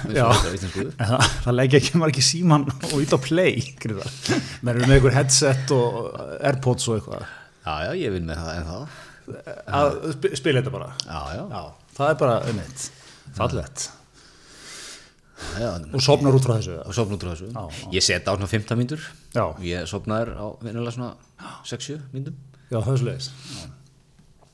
það, 0.99 1.25
það 1.45 1.57
leggja 1.61 1.79
ekki 1.79 2.01
margir 2.01 2.25
síman 2.27 2.67
og 2.67 2.95
ít 2.99 3.15
á 3.15 3.19
play 3.23 3.53
gríðar. 3.79 4.11
menn 4.65 4.75
eru 4.75 4.89
með 4.89 4.97
einhver 4.97 5.15
headset 5.15 5.73
og 5.75 5.91
airpods 6.41 6.89
og 6.89 6.99
eitthvað. 6.99 7.27
Já, 7.65 7.73
já, 7.87 7.91
ég 8.03 8.15
vinn 8.17 8.27
með 8.27 8.41
það 8.41 8.57
en 8.59 8.65
þá 8.69 9.04
að 9.25 9.99
sp 10.15 10.31
spila 10.39 10.61
þetta 10.61 10.73
bara. 10.73 10.89
Já, 11.05 11.19
já, 11.35 11.43
Já, 11.51 11.61
það 11.97 12.09
er 12.13 12.17
bara 12.23 12.39
einmitt. 12.49 12.89
Fallett 13.35 13.89
já. 15.59 15.69
Og 15.93 16.03
sopnar 16.03 16.35
út 16.35 16.45
frá 16.45 16.55
þessu 16.57 16.75
og 16.79 16.95
út 17.19 17.25
úr 17.25 17.33
þessu. 17.33 17.49
Ég 17.93 18.03
set 18.05 18.27
á 18.27 18.31
svona 18.33 18.49
15 18.51 18.79
mínútur. 18.79 19.07
Já, 19.35 19.45
Ég 19.65 19.87
sopnaður 19.89 20.31
á 20.39 20.45
venulega 20.63 20.95
svona 20.95 21.11
6-7 21.67 21.99
mínútum. 22.13 22.37
Já 22.71 22.79
það 22.79 22.93
er 22.93 23.01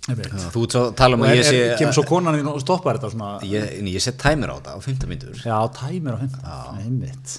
Einmitt. 0.09 0.33
Þú 0.49 0.63
tala 0.97 1.17
um 1.17 1.21
Og 1.21 1.29
að 1.29 1.37
ég 1.37 1.45
sé 1.45 1.57
kemur 1.77 1.93
svo 1.93 2.03
konan 2.09 2.33
þín 2.39 2.47
og 2.49 2.61
stoppar 2.63 2.97
þetta 2.97 3.11
svona? 3.13 3.33
Ég, 3.45 3.75
ég 3.85 4.01
set 4.01 4.17
timer 4.21 4.49
á 4.49 4.57
þetta 4.57 4.73
á 4.73 4.79
15 4.81 5.11
mínútur. 5.11 5.41
Já, 5.45 5.57
tæmir 5.77 6.17
á 6.17 6.19
hinn 6.23 6.37
Einmitt. 6.81 7.35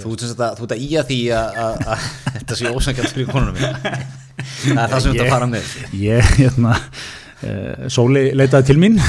Þú 0.00 0.14
ert 0.16 0.40
að, 0.40 0.62
ert 0.64 0.72
að 0.74 1.10
því 1.10 1.18
að, 1.36 1.60
þetta 2.38 2.56
sé 2.58 2.72
ósangjart 2.72 3.14
fyrir 3.14 3.28
konunum 3.30 3.54
mína 3.60 4.00
Það 4.40 4.84
er 4.84 4.94
það 4.94 5.02
sem 5.04 5.10
þú 5.10 5.16
ert 5.16 5.24
að 5.26 5.34
fara 5.34 5.50
með. 5.50 5.74
Ég, 6.00 6.30
hérna 6.40 6.76
uh, 6.76 7.88
Sóli 7.92 8.24
leitaði 8.36 8.70
til 8.70 8.80
mín. 8.82 9.00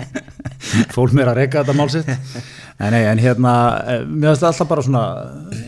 Fól 0.94 1.10
mér 1.14 1.32
að 1.32 1.40
reka 1.42 1.62
þetta 1.62 1.76
málsitt 1.76 2.10
en, 2.10 2.90
nei, 2.94 3.04
en 3.06 3.22
hérna 3.22 3.54
eh, 3.86 4.04
mér 4.06 4.32
finnst 4.32 4.46
alltaf 4.48 4.70
bara 4.70 4.84
svona 4.84 5.04
eh, 5.54 5.64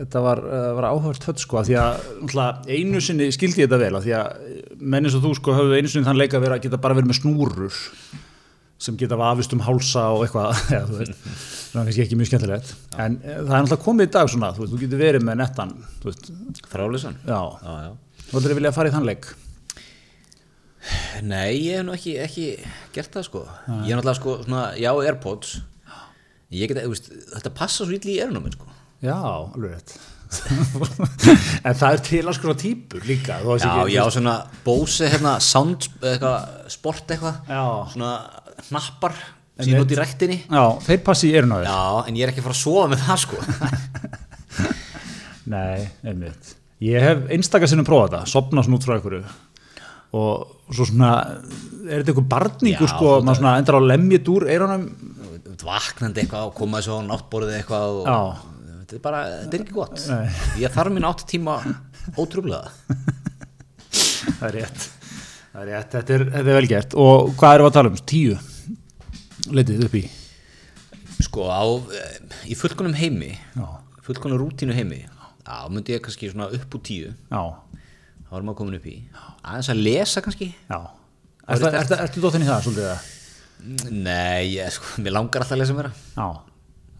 þetta 0.00 0.22
var, 0.24 0.42
var 0.78 0.88
áhört 0.92 1.26
höll 1.28 1.36
sko, 1.40 1.62
því 1.66 1.78
að 1.80 2.68
einu 2.70 3.02
sinni 3.04 3.30
skildi 3.34 3.64
ég 3.64 3.70
þetta 3.70 3.80
vel 3.82 4.02
því 4.04 4.16
að 4.16 4.58
menn 4.80 5.06
eins 5.06 5.16
og 5.18 5.24
þú 5.26 5.34
sko 5.40 5.56
höfðu 5.58 5.78
einu 5.78 5.92
sinni 5.92 6.08
þann 6.08 6.20
leika 6.20 6.38
að 6.38 6.46
vera 6.46 6.58
að 6.60 6.66
geta 6.66 6.80
bara 6.80 6.96
verið 6.98 7.10
með 7.10 7.20
snúrur 7.20 7.80
sem 8.80 8.96
geta 9.00 9.18
vafist 9.20 9.52
um 9.56 9.60
hálsa 9.66 10.06
og 10.14 10.24
eitthvað, 10.24 10.60
ja, 10.76 10.82
þú 10.88 11.00
veist 11.02 11.18
svona 11.70 11.84
kannski 11.86 12.04
ekki 12.06 12.18
mjög 12.18 12.30
skemmtilegt. 12.32 12.72
En 12.96 13.18
uh, 13.20 13.26
það 13.26 13.36
er 13.42 13.50
náttúrulega 13.50 13.84
komið 13.84 14.08
í 14.08 14.12
dag 14.16 14.32
svona, 14.32 14.52
þú 14.56 14.64
veist, 14.64 14.72
þú 14.74 14.80
getur 14.84 15.02
verið 15.04 15.26
með 15.28 15.40
nettan 15.42 15.74
þú 16.00 16.10
veist, 16.10 16.30
Þrálisann 16.72 17.20
já, 17.28 17.40
Já, 17.60 17.72
já. 17.84 17.92
Þú 18.30 18.38
ætlir 18.40 18.54
að 18.54 18.60
vilja 18.60 18.70
að 18.72 18.76
fara 18.78 18.90
í 18.90 18.94
þann 18.94 19.08
leik? 19.10 19.30
Nei, 21.26 21.48
ég 21.60 21.80
hef 21.80 21.84
nú 21.84 21.92
ekki, 21.96 22.14
ekki 22.24 22.44
gert 22.94 23.16
það 23.18 23.26
sko. 23.26 23.42
Ég 23.84 23.90
er 23.92 23.98
náttúrulega 23.98 24.16
sko, 24.20 24.36
svona, 24.46 24.62
já, 24.80 24.90
Airpods. 24.94 25.58
Ég 26.54 26.70
get, 26.70 26.80
þú 26.86 26.94
veist, 26.94 27.10
þetta 27.34 27.52
passa 27.58 27.84
svo 27.84 27.94
ítli 27.94 28.16
í 28.16 28.22
erunum 28.24 28.48
sko. 28.54 28.70
Já, 29.04 29.16
alveg 29.18 29.76
rétt. 29.76 29.98
En 31.66 31.74
það 31.74 31.88
er 31.90 32.02
til 32.06 32.20
að 32.22 32.36
skona 32.36 32.52
típur 32.54 33.02
líka 33.02 33.40
Já, 33.42 33.72
já, 33.90 34.02
svona 34.14 34.34
Bose, 34.62 35.08
hérna, 35.10 35.32
sound, 35.42 35.88
eitthvað, 35.98 36.44
sport 36.70 37.10
eitthvað. 37.10 37.40
Já. 37.50 37.64
Svona 37.94 38.12
hnappar, 38.68 39.14
síðan 39.60 39.80
veit- 39.80 39.84
út 39.86 39.94
í 39.94 39.98
ræktinni. 40.00 40.38
Já, 40.50 40.64
þeir 40.86 41.02
passi 41.06 41.30
í 41.30 41.34
erun 41.40 41.54
á 41.54 41.58
þér 41.60 41.68
Já, 41.70 41.80
en 42.10 42.18
ég 42.20 42.26
er 42.26 42.32
ekki 42.32 42.42
að 42.44 42.48
fara 42.48 42.56
að 42.58 42.62
sofa 42.64 42.88
með 42.92 43.04
það 43.06 43.22
sko. 43.24 43.36
Nei, 45.54 45.88
einmitt. 46.06 46.54
Ég 46.84 47.02
hef 47.04 47.24
einstakar 47.34 47.68
sinnum 47.70 47.86
prófað 47.88 48.12
þetta, 48.14 48.30
sopna 48.30 48.62
svona 48.64 48.78
út 48.78 48.86
frá 48.86 48.94
einhverju. 48.96 49.22
Og 50.20 50.74
svo 50.74 50.86
svona 50.88 51.10
er 51.30 52.00
þetta 52.00 52.12
einhver 52.14 52.28
barningur 52.30 52.88
Já, 52.88 52.92
sko, 52.94 53.10
maður 53.24 53.40
svona 53.40 53.56
endar 53.60 53.78
á 53.78 53.82
lemjit 53.92 54.30
úr 54.32 54.46
ert 54.50 55.64
vaknandi 55.66 56.22
eitthvað 56.24 56.48
og 56.48 56.54
koma 56.56 56.80
svo 56.82 56.96
á 56.98 57.02
náttborðið 57.04 57.58
eitthvað 57.60 57.98
og 58.00 58.08
Já. 58.08 58.18
Þetta 58.80 58.96
er 58.96 59.02
bara, 59.04 59.18
þetta 59.44 59.54
er 59.58 59.60
ekki 59.62 59.74
gott. 59.76 60.00
Nei. 60.10 60.30
Ég 60.64 60.72
þarf 60.74 60.90
mín 60.96 61.04
átt 61.06 61.20
tíma 61.30 61.58
ótrúlega 62.18 62.72
Það 64.40 64.46
er 64.48 64.56
rétt. 64.56 64.86
Það 65.52 65.60
er 65.60 65.68
rétt, 65.70 65.92
þetta 65.94 66.14
er, 66.16 66.24
þetta 66.32 66.40
er 66.40 66.56
vel 66.58 66.70
gert. 66.70 66.96
Og 66.98 67.30
hvað 67.38 67.54
erum 67.58 67.66
við 67.68 67.70
að 67.70 67.76
tala 67.78 67.92
um? 67.92 68.00
Tíu 68.10 68.38
Leitið 69.50 69.86
upp 69.86 69.96
í? 69.98 70.04
Sko, 71.20 71.46
á, 71.50 71.62
eh, 71.94 72.18
í 72.50 72.56
fullkonum 72.56 72.94
heimi 72.96 73.34
fullkonum 74.06 74.40
rútínu 74.40 74.74
heimi 74.74 75.02
Já, 75.50 75.66
myndi 75.72 75.94
ég 75.96 76.02
kannski 76.04 76.28
svona 76.30 76.46
upp 76.54 76.74
úr 76.76 76.82
tíu. 76.84 77.08
Já, 77.32 77.40
þá 78.28 78.34
erum 78.36 78.50
maður 78.50 78.58
komin 78.60 78.76
upp 78.76 78.86
í 78.86 78.96
aðeins 79.40 79.70
að 79.72 79.80
lesa 79.82 80.22
kannski. 80.22 80.50
Er 80.70 80.84
Ertu, 81.50 81.70
ertu, 81.74 81.96
ertu 82.04 82.22
dóttin 82.22 82.44
í 82.44 82.46
það 82.46 82.60
svolítið 82.66 82.86
það? 82.86 83.08
Nei, 83.90 84.52
ég, 84.54 84.70
sko, 84.76 85.00
mér 85.02 85.16
langar 85.16 85.42
alltaf 85.42 85.56
að 85.56 85.62
lesa 85.64 85.74
meira. 85.74 85.90
Já, 86.14 86.28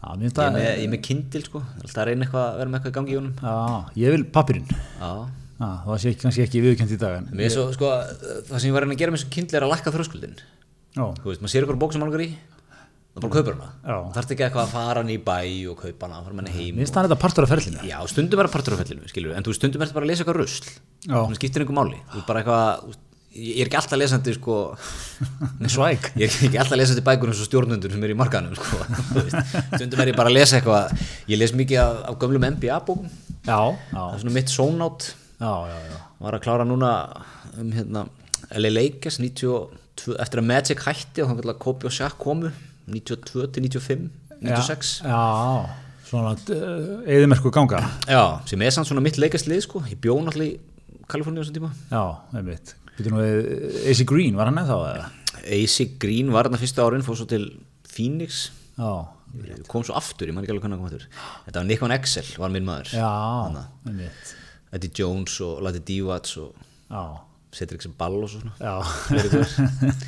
já, 0.00 0.08
mér 0.16 0.24
Ég 0.26 0.40
er 0.42 0.56
með, 0.56 0.64
ég 0.66 0.86
er 0.88 0.92
með 0.96 1.02
kindil 1.06 1.44
sko, 1.46 1.62
alltaf 1.84 2.00
að 2.02 2.08
reyna 2.10 2.26
eitthvað 2.26 2.46
að 2.48 2.58
vera 2.62 2.72
með 2.72 2.80
eitthvað 2.80 2.90
í 2.94 2.96
gangi 2.98 3.14
í 3.14 3.20
honum. 3.20 3.36
Já, 3.44 4.00
ég 4.02 4.16
vil 4.16 4.26
pappirinn 4.34 4.66
Já, 4.72 5.12
það 5.60 6.00
sé 6.02 6.14
kannski 6.24 6.46
ekki 6.46 6.64
viðkjönd 6.64 6.96
í 6.96 7.00
dag 7.04 7.18
en 7.20 7.30
mér 7.36 7.50
er 7.50 7.54
svo, 7.54 7.68
sko, 7.76 7.92
það 8.48 8.56
sem 8.56 8.70
ég 8.70 8.74
var 8.74 8.82
að 8.82 8.88
reyna 8.88 8.96
að 8.96 9.02
gera 9.04 9.14
með 9.14 9.20
þessu 9.20 9.34
kindil 9.36 9.60
er 9.60 9.66
að 9.66 9.72
lækka 9.74 9.92
þröskuldin 9.94 10.38
Þú 10.96 11.28
veist, 11.28 11.42
maður 11.42 11.52
sér 11.52 11.66
eitthvað 11.66 11.82
bók 11.82 11.94
sem 11.94 12.02
maður 12.02 12.12
langar 12.14 12.24
í 12.26 12.30
það 13.10 13.24
bara 13.24 13.34
kaupir 13.34 13.56
hana. 13.56 13.68
Já. 13.82 13.94
Það 14.00 14.16
þarf 14.16 14.32
ekki 14.34 14.46
eitthvað 14.46 14.64
að 14.64 14.72
fara 14.74 15.02
hann 15.02 15.12
í 15.12 15.18
bæ 15.26 15.38
og 15.70 15.84
kaupa 15.84 16.08
hana, 16.08 16.22
fara 16.26 16.38
manni 16.38 16.54
heim 16.54 16.76
mér 16.78 16.84
finnst 16.84 16.96
það 16.96 17.08
þetta 17.08 17.20
partur 17.24 17.46
af 17.46 17.52
ferlinu 17.52 17.84
Já, 17.90 17.98
stundum 18.10 18.40
er 18.40 18.48
það 18.48 18.56
partur 18.56 18.76
á 18.76 18.80
fellinu, 18.80 19.10
skilur 19.10 19.36
en 19.36 19.46
þú 19.46 19.54
stundum 19.58 19.82
er 19.82 19.90
þetta 19.90 19.98
bara 19.98 20.06
að 20.06 20.12
lesa 20.12 20.24
eitthvað 20.24 20.40
rusl. 20.40 20.72
Það 21.06 21.38
skiptir 21.40 21.64
einhver 21.64 21.78
máli, 21.80 22.02
þú 22.14 22.22
eitthvað 22.22 22.84
þú 22.86 22.98
ég 23.30 23.60
er 23.62 23.68
ekki 23.68 23.78
alltaf 23.78 23.98
lesandi 24.00 24.34
sko. 24.34 24.56
Svæk. 25.74 26.10
Ég 26.18 26.26
er 26.26 26.46
ekki 26.48 26.58
alltaf 26.60 26.78
lesandi 26.80 27.04
bækur 27.06 27.30
eins 27.30 27.42
og 27.42 27.46
stjórnundur 27.46 27.92
sem 27.94 28.06
er 28.06 28.14
í 28.14 28.18
markanum 28.18 28.56
sko. 28.58 28.80
Þú 29.14 29.24
stundum 29.76 30.02
er 30.02 30.10
ég 30.10 30.18
bara 30.18 30.32
að 30.32 30.38
lesa 30.40 30.58
eitthvað 30.58 30.94
ég 31.30 31.38
les 31.38 31.54
mikið 31.54 31.82
af, 31.84 32.00
af 32.10 32.18
gömlum 32.22 32.46
NBA 32.56 32.80
bókum 32.88 33.06
Já, 33.46 33.60
já, 33.70 34.02
er 34.02 34.18
svona 34.20 34.34
mitt 34.34 34.50
zone-out 34.52 35.12
já, 35.40 35.52
já, 35.70 35.76
já. 35.88 36.00
var 36.20 36.36
að 36.36 36.42
klára 36.44 36.66
núna 36.68 36.90
um 37.56 37.70
hérna 37.72 38.02
LA 38.58 38.72
Lakers 38.74 39.20
92, 39.22 39.79
eftir 39.96 40.42
að 40.42 40.48
Magic 40.48 40.82
hætti 40.86 41.22
og 41.24 41.30
þannig 41.30 41.52
að 41.52 41.62
Kobe 41.62 41.90
og 41.90 41.94
Shaq 41.94 42.18
komu 42.22 42.50
92 42.90 43.46
til 43.54 43.68
95 43.68 44.10
96 44.40 44.92
Já, 45.04 45.20
já 45.20 45.90
svona 46.10 46.34
eðimerku 47.06 47.52
ganga. 47.54 47.84
Já, 48.10 48.40
sem 48.48 48.62
er 48.64 48.74
samt 48.74 48.88
svona 48.88 49.02
mitt 49.04 49.18
leikaslið 49.20 49.62
sko. 49.66 49.82
Ég 49.86 50.00
bjó 50.02 50.16
náttúrulega 50.24 50.56
í 50.56 51.04
Kaliforníu 51.10 51.42
á 51.42 51.44
þessum 51.44 51.58
tíma. 51.58 51.70
Já, 51.90 52.02
einmitt. 52.38 52.74
Nú 53.06 53.20
við 53.20 53.78
AC 53.92 54.02
Green, 54.08 54.36
var 54.38 54.50
hann 54.50 54.60
eða? 54.60 54.74
Þá 54.74 54.90
eða? 54.90 55.06
AC 55.56 55.76
Green 56.02 56.32
var 56.34 56.48
þarna 56.48 56.60
fyrsta 56.60 56.84
árin 56.84 57.06
fór 57.06 57.18
svo 57.20 57.28
til 57.30 57.46
Phoenix. 57.88 58.42
Já, 58.74 58.90
kom 59.70 59.86
svo 59.86 59.96
aftur, 59.98 60.28
ég 60.28 60.36
man 60.36 60.44
ekki 60.44 60.56
alveg 60.56 60.66
hvernig 60.66 60.80
hann 60.80 60.84
kom 60.84 60.90
aftur. 60.90 61.06
Þetta 61.46 61.62
var 61.62 61.68
Nikon 61.70 61.96
Excel, 61.96 62.34
var 62.42 62.54
minn 62.54 62.66
maður. 62.66 62.92
Já, 62.98 63.64
einmitt. 63.86 64.34
Eddie 64.74 64.92
Jones 65.00 65.38
og 65.46 65.62
Lati 65.66 65.82
Divats 65.86 66.36
og 66.42 66.66
Já, 66.90 67.02
Cedric 67.56 67.82
sem 67.82 67.94
ball 67.98 68.18
og 68.22 68.30
svo 68.30 68.40
svona 68.40 68.54
good. 69.10 69.34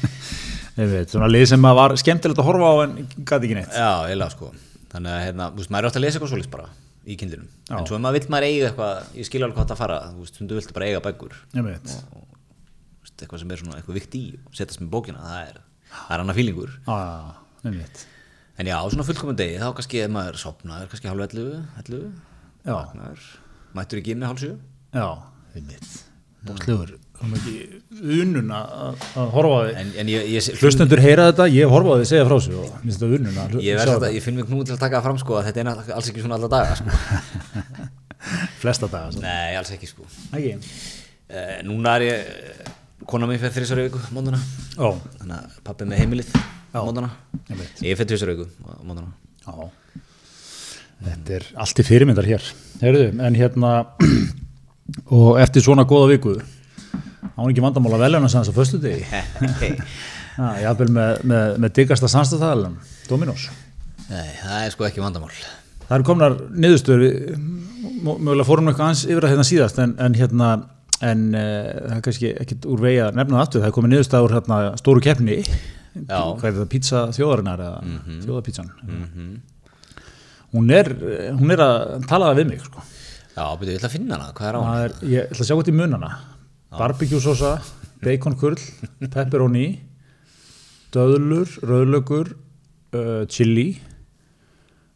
Einmitt, 0.82 1.10
svona 1.12 1.28
lið 1.28 1.46
sem 1.50 1.66
var 1.80 1.92
skemmtilegt 2.00 2.38
að 2.40 2.46
horfa 2.48 2.68
á 2.72 2.74
en 2.86 2.94
gæti 3.28 3.48
ekki 3.48 3.56
neitt. 3.58 3.74
Já, 3.76 3.90
eiginlega 4.06 4.32
sko. 4.32 4.52
Þannig 4.92 5.12
að 5.12 5.22
hérna, 5.26 5.48
þú 5.52 5.60
veist, 5.62 5.72
maður 5.74 5.84
er 5.84 5.90
átt 5.90 5.98
að 5.98 6.04
lesa 6.06 6.18
eitthvað 6.18 6.32
svolítið 6.32 6.52
bara 6.54 6.68
í 7.02 7.16
kindlinum 7.18 7.48
Já. 7.66 7.74
En 7.80 7.86
svo 7.88 7.96
ef 7.96 8.02
maður 8.04 8.16
vill 8.18 8.32
maður 8.32 8.46
eiga 8.48 8.68
eitthvað, 8.70 9.10
ég 9.18 9.28
skilja 9.28 9.48
alveg 9.48 9.58
hvað 9.58 9.70
það 9.72 9.80
fara 9.82 9.98
Þú 10.12 10.22
veist, 10.22 10.38
þú 10.38 10.58
viltu 10.58 10.76
bara 10.76 10.88
eiga 10.88 11.02
bækur. 11.04 11.36
Einmitt, 11.56 11.92
Þú 11.92 13.04
veist, 13.04 13.16
Eitthvað 13.22 13.42
sem 13.42 13.52
er 13.54 13.62
svona 13.62 13.78
eitthvað 13.80 13.98
vikt 13.98 14.16
í 14.18 14.24
og 14.38 14.56
setjast 14.58 14.82
með 14.84 14.90
bókina, 14.92 15.22
það 15.26 15.40
er, 15.48 15.56
það 15.92 16.14
er 16.16 16.22
annað 16.24 16.38
fílingur 16.40 16.72
já, 16.76 16.94
já, 16.94 17.58
einmitt. 17.66 18.04
En 18.60 18.70
já, 18.70 18.76
svona 18.92 19.06
fullkomum 19.08 19.38
degi, 19.38 19.58
þá 19.62 19.68
kannski 19.78 20.02
ef 20.04 20.12
maður 20.12 20.38
sopnaður, 20.42 20.90
kannski 20.92 21.10
hálf 21.10 21.24
11, 21.26 21.62
11 21.82 22.06
Já. 27.22 27.28
vaknaður, 27.28 27.32
mættur 27.32 27.52
í 27.52 27.62
gimni 27.62 27.62
hálf 27.62 27.62
7 27.62 27.62
Já, 27.62 27.62
einmitt 27.62 27.62
Bókslegur, 27.62 27.80
það 27.92 28.02
er 28.02 28.02
ekki 28.02 28.20
unun 28.22 28.50
að 28.52 28.66
að 29.22 29.30
horfa 29.36 29.52
á 29.52 29.62
því 29.62 29.72
En, 29.82 29.88
en 30.02 30.10
ég, 30.12 30.26
ég, 30.32 30.48
Hlustendur 30.62 31.02
heyra 31.02 31.26
þetta, 31.30 31.46
ég 31.52 31.62
hef 31.62 31.72
horfað 31.72 31.92
á 31.92 31.98
því 32.02 32.06
segja 32.10 32.26
frá 32.28 32.36
sig 32.42 32.54
og 32.58 32.66
mér 32.66 32.80
finnst 32.82 33.02
þetta 33.02 33.18
unun 33.18 33.38
að 33.42 33.56
ég, 33.56 33.66
ég, 33.68 33.82
þetta, 33.82 34.10
ég 34.16 34.24
finn 34.26 34.38
mig 34.38 34.46
knúin 34.48 34.66
til 34.66 34.74
að 34.76 34.82
taka 34.82 34.98
það 34.98 35.06
fram 35.08 35.18
sko 35.22 35.38
að 35.38 35.48
þetta 35.48 35.60
er 35.62 35.70
alls 35.96 36.10
ekki 36.12 36.24
svona 36.24 36.38
alla 36.38 36.50
daga 36.52 36.76
sko. 36.78 36.88
flesta 38.62 38.88
daga 38.90 39.12
svo. 39.14 39.22
Nei, 39.24 39.56
alls 39.58 39.72
ekki 39.74 39.90
sko. 39.90 40.06
Ekki? 40.32 40.54
uh, 41.32 41.54
Núna 41.66 41.96
er 41.98 42.06
ég, 42.06 42.32
kona 43.10 43.28
mín 43.30 43.40
fyrir 43.42 43.54
þrísar 43.56 43.82
viku 43.84 44.02
móndana, 44.14 44.40
Já, 44.76 44.88
þannig 45.20 45.36
að 45.38 45.60
pappi 45.66 45.88
með 45.90 46.02
heimilið 46.02 46.34
móndana, 46.72 47.10
einmitt. 47.48 47.82
Ég 47.82 47.98
fyrir 47.98 48.14
þrísar 48.14 48.32
viku 48.34 48.48
móndana 48.86 49.10
Já, 49.42 49.70
þetta 51.08 51.36
er 51.38 51.48
allt 51.64 51.82
í 51.82 51.86
fyrirmyndar 51.86 52.28
hér. 52.30 52.50
Heyrðu, 52.82 53.08
en 53.26 53.38
hérna 53.38 53.72
og 55.18 55.40
eftir 55.42 55.64
svona 55.64 55.86
góða 55.88 56.12
viku 56.14 56.36
án 57.36 57.48
ekki 57.48 57.64
vandamál 57.64 57.94
að 57.96 58.04
velja 58.06 58.20
hans 58.22 58.36
að 58.40 58.58
föstu 58.58 58.80
degi 58.82 59.04
Já, 59.06 60.46
jafnvel 60.64 60.88
með, 60.92 61.24
með, 61.28 61.56
með 61.64 61.74
diggasta 61.80 62.08
samstæðaðalum 62.08 62.78
Dominos. 63.08 63.48
Nei, 64.08 64.30
það 64.40 64.62
er 64.66 64.72
sko 64.72 64.86
ekki 64.86 65.02
vandamál. 65.02 65.32
Það 65.82 65.96
eru 65.98 66.06
komnar 66.06 66.36
niðurstöður 66.64 67.02
við- 67.02 67.34
mö- 68.02 68.16
mögulega 68.18 68.48
fórum 68.48 68.70
eitthvað 68.70 68.86
aðeins 68.88 69.04
yfir 69.08 69.26
að 69.26 69.32
hérna 69.34 69.46
síðast 69.48 69.80
en, 69.82 69.94
en 70.00 70.16
hérna 70.16 70.48
en 71.02 71.22
uh, 71.34 71.42
það 71.88 71.94
er 71.96 72.02
kannski 72.06 72.32
ekkit 72.44 72.66
úr 72.70 72.82
vegi 72.84 73.00
að 73.02 73.16
nefna 73.18 73.38
það 73.38 73.44
aftur, 73.46 73.62
það 73.62 73.70
er 73.70 73.76
komið 73.76 73.92
niðurstaður 73.94 74.36
hérna 74.38 74.58
stóru 74.80 75.02
keppni. 75.04 75.38
Já. 75.92 76.20
hvað 76.38 76.46
er 76.48 76.54
það, 76.56 76.68
pizza 76.72 77.00
þjóðarinnar 77.12 77.60
eða 77.60 77.80
mm 77.82 77.96
-hmm. 77.98 78.20
þjóðapítsan 78.24 78.68
hún, 80.52 80.70
er, 80.72 80.88
hún 81.36 81.52
er 81.52 81.60
að 81.60 82.06
tala 82.08 82.30
við 82.36 82.48
mig 82.48 82.62
sko. 82.64 82.84
Já, 83.36 83.44
byrju, 83.60 83.72
ég 83.72 83.76
ætla 83.80 83.88
að 83.90 83.96
finna 83.96 84.16
hana, 84.16 84.32
hvað 84.36 84.48
er 84.48 84.56
á 84.56 84.60
hana? 84.62 84.88
Ég 85.02 85.28
ætla 85.28 85.42
að 85.44 85.48
sjá 85.50 85.56
hvað 85.56 85.68
í 85.68 85.76
munana 85.76 86.10
barbecue 86.78 87.20
sósa, 87.20 87.56
bacon 88.02 88.36
kurl 88.40 88.58
pepperoni 89.12 89.66
döðlur, 90.92 91.48
rauðlögur 91.64 92.32
uh, 92.94 93.22
chili. 93.32 93.80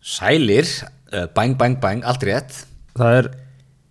Sælir, 0.06 0.68
uh, 1.12 1.26
bang, 1.34 1.56
bang, 1.58 1.78
bang, 1.82 2.02
allt 2.06 2.22
rétt. 2.28 2.58
Það 2.96 3.16
er 3.20 3.28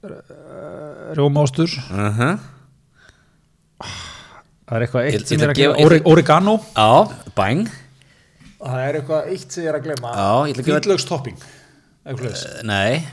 uh, 0.05 1.15
rjómástur 1.17 1.69
uh 1.69 2.19
-huh. 2.19 2.37
það 4.65 4.75
er 4.77 4.85
eitthvað 4.85 5.05
eitt 5.09 5.27
sem 5.27 5.37
ég 5.39 5.43
er 5.43 5.49
að 5.53 5.59
gefa- 5.59 5.85
Ore- 5.85 6.01
oregano. 6.05 6.55
Já, 6.75 7.11
bang 7.35 7.67
það 8.59 8.79
er 8.87 8.95
eitthvað 8.99 9.27
eitt 9.29 9.51
sem 9.51 9.63
ég 9.63 9.69
er 9.69 9.75
að 9.79 9.83
glemma 9.85 10.13
Uh, 12.45 12.63
Nei, 12.63 13.05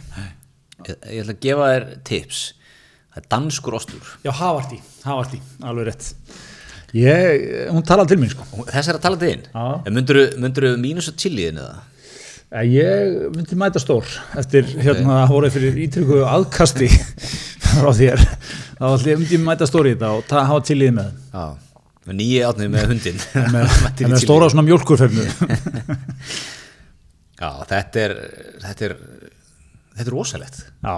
ég, 0.88 0.96
ég 1.12 1.22
ætla 1.22 1.32
að 1.32 1.40
gefa 1.40 1.68
þér 1.72 1.84
tips 2.04 2.40
Það 3.12 3.20
er 3.20 3.26
danskur 3.34 3.74
ostur. 3.76 4.10
Já, 4.24 4.30
havartí, 4.38 4.78
havartí, 5.04 5.40
alveg 5.68 5.90
rétt. 5.90 6.06
Ég, 6.96 7.44
hún 7.72 7.84
talaði 7.88 8.12
til 8.14 8.20
mín 8.22 8.30
sko. 8.32 8.44
Þess 8.68 8.88
er 8.92 8.98
að 8.98 9.04
tala 9.04 9.18
til 9.20 9.32
Já. 9.32 9.64
þín 9.86 9.94
Munduru, 9.96 10.22
munduru 10.40 10.70
mínus 10.80 11.08
að 11.12 11.18
chiliðin 11.22 11.60
eða? 11.62 11.80
Ég 12.68 13.14
myndi 13.32 13.56
mæta 13.56 13.80
stór 13.80 14.04
eftir 14.36 14.66
hérna 14.84 15.22
voruð 15.30 15.54
fyrir 15.54 15.78
ítrykku 15.86 16.18
aðkasti 16.28 16.88
frá 17.64 17.88
þér. 17.96 18.20
Þá 18.76 18.84
ætli 18.90 19.14
ég 19.14 19.22
myndi 19.22 19.38
mæta 19.40 19.68
stór 19.68 19.88
í 19.88 19.94
þetta 19.94 20.10
og 20.18 20.26
ta- 20.28 20.44
hafa 20.50 20.64
í 20.68 20.90
með. 20.92 21.14
Já. 21.32 21.46
Með 22.08 22.18
nýju 22.18 22.42
átnið 22.50 22.72
með 22.74 22.90
hundin 22.92 23.22
með, 23.54 23.76
með 24.10 24.18
stóra 24.24 24.50
svona 24.52 24.66
mjólkurfernu. 24.68 25.24
Já, 27.42 27.48
þetta 27.72 28.02
er 28.06 28.14
Þetta 28.62 28.86
er, 28.88 28.94
þetta 29.96 30.06
er 30.08 30.14
rosalegt. 30.16 30.60
Já 30.84 30.96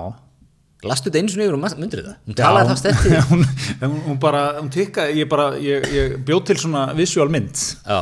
Lastu 0.90 1.10
þetta 1.10 1.20
einu 1.22 1.32
sinni 1.32 1.46
yfir 1.46 1.56
og 1.56 1.62
myndir 1.80 2.02
þetta 2.02 2.14
Hún 2.24 2.38
talaði 2.38 2.70
það 2.70 2.80
stetti 2.80 3.20
hún, 3.30 3.44
hún, 3.84 4.00
hún 4.08 4.18
bara, 4.22 4.42
hún 4.60 4.70
tikka 4.74 5.06
ég 5.14 5.28
bara, 5.30 5.46
ég, 5.62 5.86
ég 5.94 6.16
bjóð 6.26 6.42
til 6.50 6.58
svona 6.64 6.84
visual 6.98 7.30
mynd. 7.32 7.62
Já, 7.84 8.00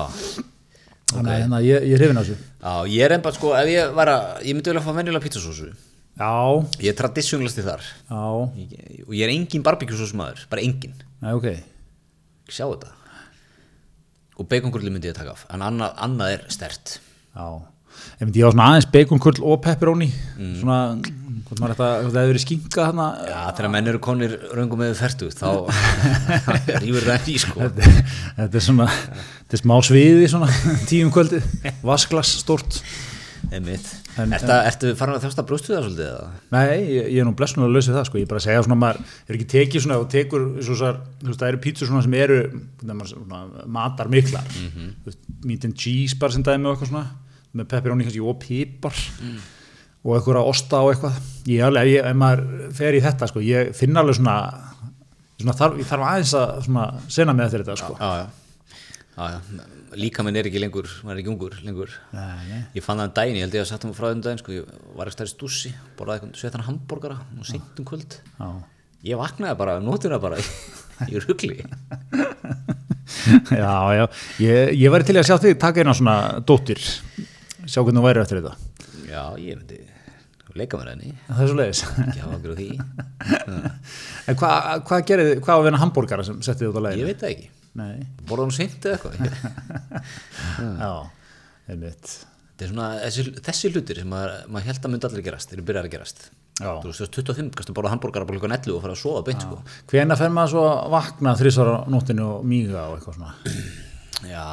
þannig 1.12 1.32
að 1.32 1.40
hérna, 1.42 1.62
ég, 1.66 1.86
ég 1.92 2.00
hrifin 2.00 2.20
á 2.20 2.22
þessu. 2.22 2.38
Já, 2.62 2.74
ég 2.94 3.06
er 3.06 3.16
ennbæð 3.16 3.38
sko 3.38 3.52
Ef 3.58 3.70
ég 3.72 3.94
var 3.96 4.12
að, 4.12 4.26
ég 4.46 4.56
myndi 4.56 4.72
vel 4.72 4.78
að 4.80 4.86
fá 4.86 4.92
venjulega 4.96 5.24
pizzasósu 5.26 5.68
já, 5.72 6.32
Ég 6.78 6.92
er 6.92 6.98
traditionalisti 6.98 7.64
þar. 7.66 7.84
Já, 8.06 8.22
Og 9.08 9.14
ég 9.16 9.24
er 9.26 9.32
engin 9.34 9.64
barbecue 9.66 10.10
maður 10.18 10.44
Bara 10.52 10.62
engin. 10.62 10.94
Já, 11.22 11.32
ok. 11.34 11.48
Sjá 12.52 12.66
þetta. 12.68 12.92
Og 14.38 14.48
bacongrulli 14.48 14.92
myndi 14.94 15.10
ég 15.10 15.18
taka 15.18 15.34
af 15.34 15.46
En 15.52 15.64
annað, 15.66 15.96
annað 16.06 16.36
er 16.36 16.46
stert 16.54 16.96
já, 17.34 17.46
ég 18.22 18.46
á 18.46 18.50
svona 18.52 18.68
aðeins 18.70 18.88
baconkurl 18.94 19.42
og 19.42 19.60
pepperoni 19.64 20.08
svona, 20.60 20.78
hvort 21.46 21.62
maður 21.62 21.74
þetta, 21.76 21.90
hefur 22.02 22.32
verið 22.32 22.44
skinka 22.44 22.88
þarna 22.88 23.06
Já, 23.28 23.38
þegar 23.52 23.72
menn 23.76 23.92
eru 23.92 24.02
konir 24.08 24.36
röngum 24.56 24.82
með 24.82 24.98
ferdu 25.00 25.30
Þá 25.34 25.48
rýfur 26.82 27.08
það 27.08 27.32
í 27.32 27.38
sko 27.44 27.62
þetta, 27.62 28.50
er 28.50 28.66
svona 28.68 28.90
þetta 28.90 29.58
er 29.58 29.64
smá 29.64 29.78
sviði 29.86 30.28
svona 30.32 30.52
tíum 30.90 31.12
kvöldi 31.14 31.42
vasklas 31.82 32.36
stort 32.42 32.82
Einmitt. 33.52 33.88
En- 34.16 34.32
Ertu, 34.36 34.52
ertu 34.52 34.90
farin 34.96 35.16
að 35.16 35.24
þjásta 35.26 35.44
brjóstu 35.48 35.72
það 35.72 35.86
svolítið? 35.86 36.08
eða? 36.12 36.26
nei, 36.52 36.82
ég, 36.84 37.06
ég 37.14 37.22
er 37.22 37.26
nú 37.26 37.32
blessunulega 37.36 37.74
lausið 37.78 37.96
það 37.96 38.06
sko, 38.08 38.18
ég 38.20 38.26
er 38.26 38.30
bara 38.30 38.40
að 38.42 38.46
segja 38.46 38.64
svona 38.66 38.78
maður 38.82 39.00
er 39.24 39.38
ekki 39.38 39.48
tekið 39.52 39.84
svona 39.84 39.98
og 40.00 40.06
tekur 40.12 40.44
sar, 40.68 41.00
þú 41.22 41.30
veist, 41.30 41.40
það 41.40 41.48
eru 41.48 41.60
pítsur 41.64 41.88
svona 41.90 42.04
sem 42.04 42.16
eru 42.20 42.38
maður, 42.84 43.10
svona, 43.14 43.40
matar 43.78 44.12
miklar 44.12 44.46
mm 44.52 44.68
-hmm. 44.76 45.16
meat 45.48 45.64
and 45.64 45.76
cheese 45.76 46.18
bara 46.20 46.32
sem 46.32 46.42
dæmi 46.42 46.68
og 46.68 46.76
eitthvað 46.76 46.92
svona 46.92 47.06
með 47.58 47.68
pepperoni 47.72 48.06
kannski 48.06 48.22
og 48.24 48.38
pipar 48.42 48.96
og 50.02 50.16
eitthvað 50.16 50.48
osta 50.50 50.80
og 50.82 50.92
eitthvað 50.94 51.18
ég 51.52 51.64
alveg, 51.66 51.90
ég, 51.92 52.06
ef 52.10 52.16
maður 52.18 52.72
fer 52.78 52.96
í 52.98 53.02
þetta 53.04 53.28
sko, 53.30 53.42
ég 53.44 53.70
finn 53.76 53.98
alveg 54.00 54.16
svona, 54.18 54.36
svona 55.38 55.54
þarf, 55.60 55.76
ég 55.82 55.90
þarf 55.92 56.08
aðeins 56.08 56.32
að 56.38 57.12
sena 57.12 57.36
með 57.38 57.54
þetta 57.58 57.76
sko 57.78 57.94
Já, 58.00 58.10
já. 58.22 58.26
já, 59.18 59.28
já. 59.36 59.68
Líka 60.00 60.24
minn 60.24 60.38
er 60.40 60.46
ekki 60.48 60.56
lengur, 60.62 60.86
maður 61.04 61.18
er 61.18 61.20
ekki 61.20 61.28
ungur 61.34 61.56
lengur. 61.66 61.90
nei, 62.16 62.44
nei. 62.48 62.60
Ég 62.78 62.84
fann 62.86 62.96
það 63.02 63.10
um 63.10 63.16
daginn, 63.18 63.36
ég 63.36 63.44
held 63.44 63.56
ég 63.58 63.64
að 63.66 63.68
setja 63.68 63.88
mig 63.90 63.98
frá 63.98 64.06
þeim 64.08 64.22
daginn, 64.24 64.38
sko, 64.40 64.54
ég 64.56 64.70
var 64.96 65.10
ekki 65.10 65.16
stærri 65.18 65.32
stússi, 65.34 65.72
borðaði 65.98 66.22
eitthvað 66.22 66.38
svetan 66.40 66.64
hambúrgara 66.64 67.18
og 67.36 67.44
seint 67.50 67.82
um 67.82 67.88
kvöld. 67.90 68.16
Já. 68.38 68.46
Ég 69.10 69.20
vaknaði 69.20 69.58
bara, 69.60 69.74
nótuna 69.84 70.16
bara, 70.22 70.38
í 71.12 71.20
rugli. 71.26 71.58
já, 73.52 73.74
já, 73.98 74.04
ég, 74.40 74.72
ég 74.80 74.92
væri 74.94 75.06
til 75.10 75.18
að 75.20 75.28
sjá 75.28 75.36
þig 75.42 75.58
taka 75.60 75.82
eina 75.84 75.92
svona 75.98 76.16
dóttir 76.48 76.80
sjá 77.72 77.80
hvernig 77.80 78.00
þú 78.02 78.06
væri 78.06 78.22
eftir 78.26 78.40
þetta 78.42 78.54
Já, 79.08 79.24
ég 79.40 79.58
myndi 79.60 79.80
leika 80.52 80.76
mér 80.76 80.90
henni, 80.92 81.14
það 81.30 81.38
er 81.42 81.48
svo 81.48 81.56
leiðis 81.56 81.78
hafa 81.88 82.34
okkur 82.36 82.52
á 82.52 82.56
því. 82.58 82.66
en 84.28 84.36
hvað 84.36 84.82
hva 84.90 84.98
gerði, 85.08 85.30
hvað 85.40 85.58
var 85.60 85.64
vinna 85.64 85.80
hambúrgara 85.80 86.26
sem 86.28 86.42
settið 86.44 86.68
út 86.68 86.76
á 86.76 86.80
Ég 86.82 86.84
leiðinu? 86.90 87.06
veit 87.08 87.22
það 87.22 87.32
ekki, 87.32 87.46
Nei, 87.80 88.02
borðaði 88.28 88.50
hún 88.50 88.56
seint 88.58 88.84
eða 88.84 88.98
eitthvað. 88.98 89.14
já, 90.84 90.92
einmitt 91.72 92.12
Þetta 92.52 92.66
er 92.66 92.70
svona, 92.74 92.88
þessi, 93.00 93.22
þessi 93.48 93.70
hlutir 93.72 93.98
sem 94.02 94.10
maður, 94.12 94.34
maður 94.52 94.66
held 94.68 94.84
að 94.86 94.92
myndi 94.92 95.08
allir 95.08 95.24
gerast, 95.26 95.54
eru 95.56 95.62
byrjar 95.66 95.86
að 95.88 95.94
gerast. 95.96 96.20
Já. 96.60 96.68
Þú 96.82 96.90
veist, 96.90 96.98
þú 97.00 97.02
veist, 97.06 97.14
25, 97.32 97.48
kannski 97.58 97.74
borða 97.74 97.90
hambúrgara 97.94 98.28
bara 98.28 98.36
líka 98.38 98.50
netlu 98.52 98.74
og 98.76 98.84
fara 98.84 98.92
að 98.94 99.00
sofa 99.00 99.22
beint, 99.26 99.42
sko. 99.42 99.56
Hvena 99.90 100.18
fer 100.20 100.30
maður 100.36 100.52
svo 100.52 100.66
að 100.68 100.92
vakna 100.92 101.32
þrísvar 101.40 101.70
á 101.72 101.76
nóttinu 101.90 102.26
og 102.36 102.44
míga 102.52 102.84
og 102.92 102.98
eitthvað 103.00 103.16
svona 103.16 103.32
Já, 104.28 104.46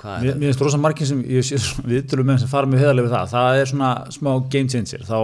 hvað 0.00 0.12
er 0.16 0.22
Mér 0.24 0.36
mér 0.40 0.50
finnst 0.50 0.62
rosa 0.64 0.80
margir 0.80 1.08
sem, 1.08 1.22
ég 1.28 1.44
sé 1.46 1.58
svona 1.60 1.90
viðtölum 1.92 2.30
með 2.30 2.44
sem 2.44 2.52
fara 2.52 2.68
mjög 2.70 2.84
heðarlega 2.84 3.08
við 3.08 3.16
það, 3.16 3.32
það 3.34 3.62
er 3.62 3.72
svona 3.72 3.90
smá 4.14 4.30
game 4.52 4.72
changer, 4.72 5.04
þá, 5.08 5.18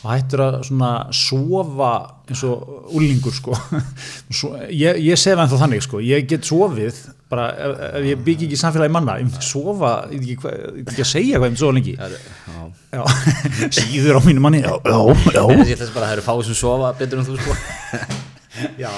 hættur 0.00 0.42
að 0.46 0.58
svona 0.68 0.90
sofa 1.12 1.90
eins 2.30 2.42
og 2.48 2.92
úlingur 2.96 3.34
sko. 3.36 3.56
Svo, 4.38 4.52
ég, 4.72 5.00
ég 5.04 5.20
sef 5.20 5.36
ennþá 5.40 5.58
þannig 5.64 5.84
sko, 5.84 6.00
ég 6.04 6.28
get 6.30 6.46
sofið 6.48 7.02
bara 7.30 7.50
ef, 7.54 7.82
ef 8.00 8.08
ég 8.08 8.22
byggi 8.26 8.48
ekki 8.48 8.58
samfélagi 8.60 8.94
manna, 8.94 9.18
ég 9.20 9.28
myndi 9.28 9.44
sofa 9.44 9.92
ég 10.10 10.24
veit 10.24 10.32
ekki, 10.36 10.54
ekki 10.86 11.04
að 11.04 11.10
segja 11.12 11.38
hvað 11.38 11.46
ég 11.46 11.52
myndi 11.52 11.62
sofa 11.62 11.76
lengi. 11.76 11.94
Já, 12.90 13.04
síður 13.80 14.18
á 14.18 14.20
mínu 14.24 14.42
manni 14.44 14.64
já, 14.64 14.72
já, 14.72 14.98
já. 15.36 15.44
Ég 15.60 15.76
ætla 15.76 15.92
bara 15.94 16.08
að 16.08 16.10
það 16.10 16.16
eru 16.16 16.26
fáið 16.30 16.50
sem 16.50 16.60
sofa 16.64 16.96
betur 16.98 17.22
en 17.22 17.30
þú 17.30 17.38
sko 17.38 17.58
Já, 18.80 18.90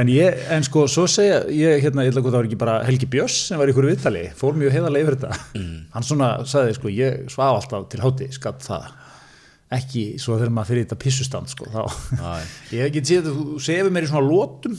en 0.00 0.08
ég, 0.10 0.40
en 0.50 0.64
sko, 0.66 0.86
svo 0.90 1.04
segja, 1.10 1.42
ég, 1.54 1.78
hérna, 1.84 2.02
ég 2.02 2.10
ætla 2.10 2.22
að 2.24 2.30
það 2.32 2.38
var 2.40 2.48
ekki 2.48 2.58
bara 2.58 2.76
Helgi 2.88 3.06
Björns 3.12 3.36
sem 3.48 3.60
var 3.60 3.70
í 3.70 3.74
ykkur 3.74 3.86
viðtali, 3.86 4.24
fór 4.34 4.56
mjög 4.58 4.74
heiðarlega 4.74 5.06
yfir 5.06 5.16
þetta. 5.20 5.60
Hann 5.94 6.06
svona 6.08 6.30
sagði, 6.50 6.74
sko, 6.80 6.90
ég 6.90 7.20
svaf 7.30 7.60
alltaf 7.60 7.86
til 7.92 8.02
háti, 8.02 8.26
skatt 8.34 8.66
það. 8.66 8.88
Ekki 9.76 10.02
svo 10.22 10.36
þegar 10.40 10.52
maður 10.56 10.72
fyrir 10.72 10.84
þetta 10.88 10.98
pissustand, 11.04 11.50
sko, 11.54 11.70
þá. 11.70 11.86
Ég 12.74 12.92
get 12.94 13.08
séð 13.10 13.30
að 13.30 13.38
þú 13.38 13.56
sefur 13.66 13.94
mér 13.94 14.06
í 14.06 14.10
svona 14.10 14.26
lótum. 14.26 14.76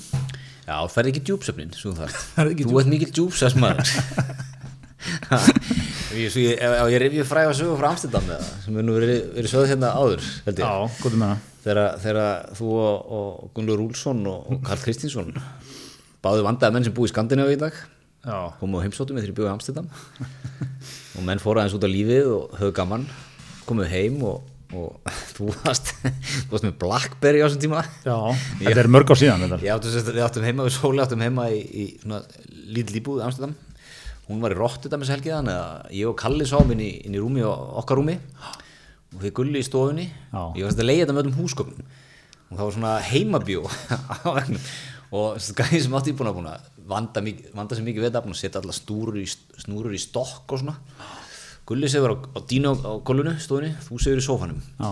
Já, 0.68 0.76
það 0.92 1.00
er 1.02 1.10
ekki 1.13 1.24
djúpsöfnin, 1.30 1.72
svo 1.80 1.94
Það 1.96 2.50
ekki 2.52 2.66
Þú 2.68 2.80
ert 2.82 2.90
mikil 2.92 3.12
djúpsast 3.16 3.56
maður 3.63 3.88
Ég- 6.18 6.36
ég- 6.36 6.58
Ef 6.60 6.72
ef 6.82 6.88
ég 6.92 7.00
rifið 7.04 7.28
fræga 7.30 7.54
sögu 7.56 7.76
frá 7.80 7.92
Amsterdam 7.94 8.26
eða, 8.28 8.48
sem 8.66 8.76
er 8.80 8.84
nú 8.88 8.96
verið, 8.98 9.20
verið 9.38 9.52
sögð 9.54 9.70
hérna 9.72 9.92
áður 9.96 10.24
held 10.48 10.60
ég, 10.60 10.66
Já, 10.66 10.90
góðum 11.04 11.22
með 11.22 11.32
það. 11.32 11.46
Þegar, 11.67 12.47
þú 12.58 12.71
og, 12.80 13.13
og 13.19 13.51
Gunnlur 13.58 13.84
Úlsson 13.84 14.23
og, 14.30 14.49
og 14.53 14.63
Karl 14.65 14.82
Kristinsson 14.86 15.34
báðu 16.23 16.45
vandaði 16.47 16.75
menn 16.77 16.88
sem 16.88 16.95
búið 16.95 17.12
í 17.12 17.15
Skandinavíu 17.15 17.58
í 17.58 17.62
dag 17.62 17.77
Já, 18.27 18.51
komu 18.60 18.82
á 18.82 18.84
heimsóttum 18.84 19.15
þegar 19.15 19.30
ég 19.30 19.36
búið 19.38 19.47
í 19.47 19.51
Amsterdam. 19.53 19.86
Og 21.15 21.23
menn 21.23 21.39
fóru 21.39 21.62
aðeins 21.62 21.75
út 21.77 21.86
á 21.88 21.89
lífið 21.91 22.25
og 22.34 22.58
höfðu 22.60 22.73
gaman, 22.75 23.06
komu 23.63 23.86
heim 23.88 24.17
og, 24.27 24.41
og 24.75 24.97
þú 25.38 25.47
varst 25.62 25.93
þú 26.01 26.49
varst 26.51 26.67
með 26.67 26.75
Blackberry 26.82 27.39
á 27.39 27.47
þessum 27.47 27.63
tíma. 27.63 27.86
Já, 28.03 28.17
þetta 28.65 28.84
er 28.84 28.91
mörg 28.91 29.13
á 29.13 29.15
síðan. 29.21 29.47
Ég 29.63 29.71
áttum, 29.71 29.93
sérst- 29.93 30.12
við 30.12 30.25
áttum 30.25 30.47
heima, 30.49 30.67
við 30.67 30.75
sóli 30.75 31.03
áttum 31.06 31.23
heima 31.23 31.47
í, 31.56 31.62
í 31.71 31.86
íbúð 32.84 33.23
í 33.23 33.27
Amsterdam. 33.30 33.56
Hún 34.27 34.43
var 34.43 34.51
í 34.51 34.60
Rotterdam 34.60 35.06
þessi 35.06 35.15
helgi 35.15 35.32
þannig 35.32 35.62
að 35.62 35.91
ég 36.01 36.10
og 36.10 36.17
Kalli 36.19 36.49
sáum 36.49 36.73
inn 36.75 36.84
í, 36.84 36.91
inn 37.08 37.15
í 37.15 37.21
rúmi 37.23 37.45
okkar 37.47 38.01
rúmi 38.01 38.17
og 39.17 39.23
við 39.25 39.34
gulli 39.39 39.62
í 39.63 39.65
stofunni 39.65 40.06
Já. 40.06 40.41
ég 40.53 40.67
var 40.67 40.75
að 40.75 40.86
leiða 40.86 41.01
þetta 41.03 41.15
með 41.15 41.23
öllum 41.23 41.39
húsgögnum 41.41 41.88
og 42.47 42.53
það 42.53 42.63
var 42.63 42.75
svona 42.75 42.93
heimabjó 43.10 43.63
og 45.17 45.47
gæði 45.58 45.82
sem 45.84 45.97
átti 45.97 46.13
íbúin 46.13 46.30
að 46.30 46.38
búin 46.38 46.49
að 46.51 46.69
vanda, 46.88 47.23
vanda 47.58 47.77
sér 47.77 47.88
mikið 47.88 48.10
búin 48.21 48.36
að 48.36 48.41
setja 48.43 48.62
alla 48.62 48.77
í, 49.19 49.25
snúrur 49.65 49.97
í 49.97 50.01
stokk 50.01 50.53
og 50.53 50.62
svona 50.62 50.77
gulli 51.67 51.89
sefur 51.91 52.13
á, 52.13 52.17
á 52.38 52.39
dínu 52.47 52.77
á, 52.77 52.91
gólfinu 53.01 53.36
stofunni, 53.41 53.73
þú 53.88 54.01
sefur 54.03 54.21
í 54.21 54.27
sófanum 54.27 54.62
Já, 54.77 54.91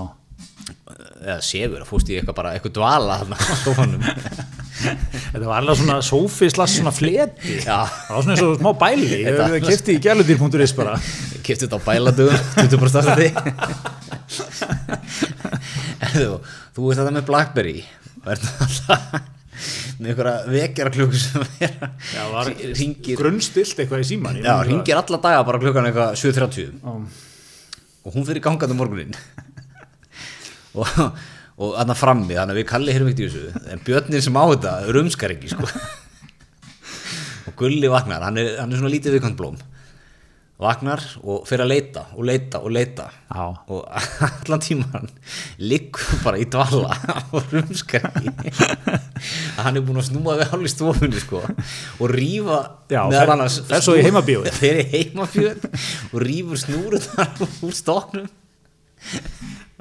eða 1.21 1.39
sefur, 1.45 1.85
að 1.85 1.89
fórst 1.93 2.11
í 2.11 2.17
eitthvað 2.17 2.41
bara 2.41 2.57
eitthvað 2.57 2.77
dvala 2.81 3.21
á 3.21 3.55
sófanum 3.61 4.03
þetta 5.35 5.45
var 5.45 5.61
alveg 5.61 5.79
svona 5.79 5.99
sófi 6.03 6.49
slags 6.51 6.77
svona 6.79 6.93
fleti. 6.95 7.59
Já. 7.63 7.85
Það 7.88 8.11
var 8.15 8.25
svona 8.25 8.35
eins 8.35 8.43
og 8.45 8.57
smá 8.59 8.71
bæli. 8.81 9.21
Ég 9.23 9.65
kefti 9.65 9.95
í 9.95 10.01
gæludýr.is 10.03 10.75
bara. 10.77 10.97
kipti 11.45 11.67
þetta 11.67 11.79
á 11.79 11.85
bæladugum 11.85 12.39
20% 12.57 12.99
af 13.01 13.19
því 13.19 14.04
Erðu, 16.10 16.39
þú 16.76 16.89
veist 16.89 17.02
þetta 17.02 17.15
með 17.15 17.28
Blackberry 17.30 17.78
ert 18.26 18.45
alltaf 18.65 19.32
með 20.00 20.10
einhverja 20.12 20.34
vekjara 20.52 20.91
klukku 20.91 21.19
sem 21.19 21.43
er 21.63 21.76
ringir, 22.76 23.15
grunnstilt 23.19 23.80
eitthvað 23.80 24.04
í 24.04 24.08
síman 24.10 24.41
já, 24.41 24.56
ringir 24.67 25.00
alla 25.00 25.19
daga 25.24 25.45
bara 25.48 25.62
klukkan 25.62 25.88
eitthvað 25.88 26.17
7.30 26.19 26.74
Já. 26.82 26.95
og 28.04 28.17
hún 28.17 28.28
fyrir 28.28 28.43
gangandi 28.43 28.76
um 28.76 28.82
morgunin 28.82 29.15
og, 30.80 30.89
og 31.56 31.78
þarna 31.78 31.95
frammi 31.98 32.36
þannig 32.36 32.56
að 32.56 32.60
við 32.60 32.67
kalli 32.71 32.95
hérum 32.95 33.12
ekkert 33.12 33.24
í 33.24 33.30
þessu. 33.30 33.63
En 33.71 33.84
björnin 33.86 34.26
sem 34.26 34.36
á 34.36 34.43
þetta 34.43 34.74
rumskar 34.95 35.36
ekki 35.38 35.54
sko. 35.54 35.69
og 37.48 37.56
Gulli 37.60 37.91
vaknar 37.91 38.26
hann 38.28 38.41
er, 38.41 38.58
hann 38.60 38.74
er 38.74 38.82
svona 38.82 38.91
lítið 38.91 39.15
viðkvæmt 39.15 39.39
blóm 39.39 39.56
vaknar 40.61 41.01
og 41.19 41.43
fyrir 41.49 41.65
að 41.65 41.71
leita 41.73 42.03
og 42.15 42.27
leita 42.29 42.61
og 42.63 42.71
leita. 42.71 43.09
Já. 43.27 43.45
og 43.67 43.81
allan 44.27 44.61
tíman 44.63 45.09
liggur 45.59 46.21
bara 46.23 46.39
í 46.39 46.45
dvala 46.47 46.93
og 47.35 47.51
rumskar 47.51 48.05
ekki 48.21 48.53
hann 49.65 49.75
er 49.75 49.83
búin 49.83 49.99
að 49.99 50.07
snúa 50.11 50.37
við 50.39 50.53
í 50.63 50.71
stofunni 50.71 51.19
sko, 51.19 51.41
og 51.99 52.15
fer 53.67 53.83
svo 53.83 53.97
í 53.99 54.05
heimabíóið. 54.05 55.67
og 56.13 56.17
rífur 56.23 56.61
snúru 56.61 57.01
þar 57.03 57.43
úr 57.43 57.75
stoknum 57.75 58.31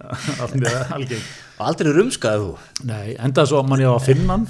og 0.04 1.62
aldrei 1.62 1.92
rumskaði 1.94 2.42
þú. 2.42 2.50
Nei, 2.88 3.14
endaði 3.14 3.52
svo 3.52 3.60
að 3.62 3.70
mann 3.70 3.84
ég 3.84 3.94
á 3.94 3.94
að 3.94 4.06
finna 4.08 4.38
hann 4.38 4.48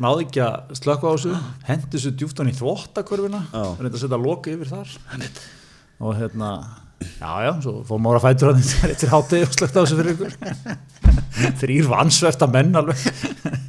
náði 0.00 0.26
ekki 0.26 0.42
að 0.44 0.74
slökka 0.80 1.10
á 1.10 1.12
þessu 1.14 1.32
hendi 1.68 1.90
þessu 1.94 2.12
djúpt 2.16 2.40
hann 2.40 2.50
í 2.52 2.56
þvottakörfina 2.56 3.40
Já. 3.50 3.64
reynda 3.80 3.92
að 3.96 4.02
setja 4.04 4.20
loka 4.20 4.54
yfir 4.54 4.70
þar. 4.70 4.94
Og 6.00 6.16
hérna 6.16 6.50
já 7.00 7.32
já, 7.44 7.50
svo 7.64 7.74
fór 7.88 8.00
maður 8.04 8.20
að 8.20 8.26
fætur 8.28 8.50
hann 8.52 8.90
eftir 8.90 9.12
hátegi 9.12 9.46
og 9.46 9.54
slökta 9.56 9.80
á 9.80 9.82
þessu 9.84 10.00
fyrir 10.00 10.14
ykkur. 10.16 10.32
Þrýr 11.62 11.90
vansvefta 11.92 12.48
menn 12.52 12.76
alveg. 12.80 13.04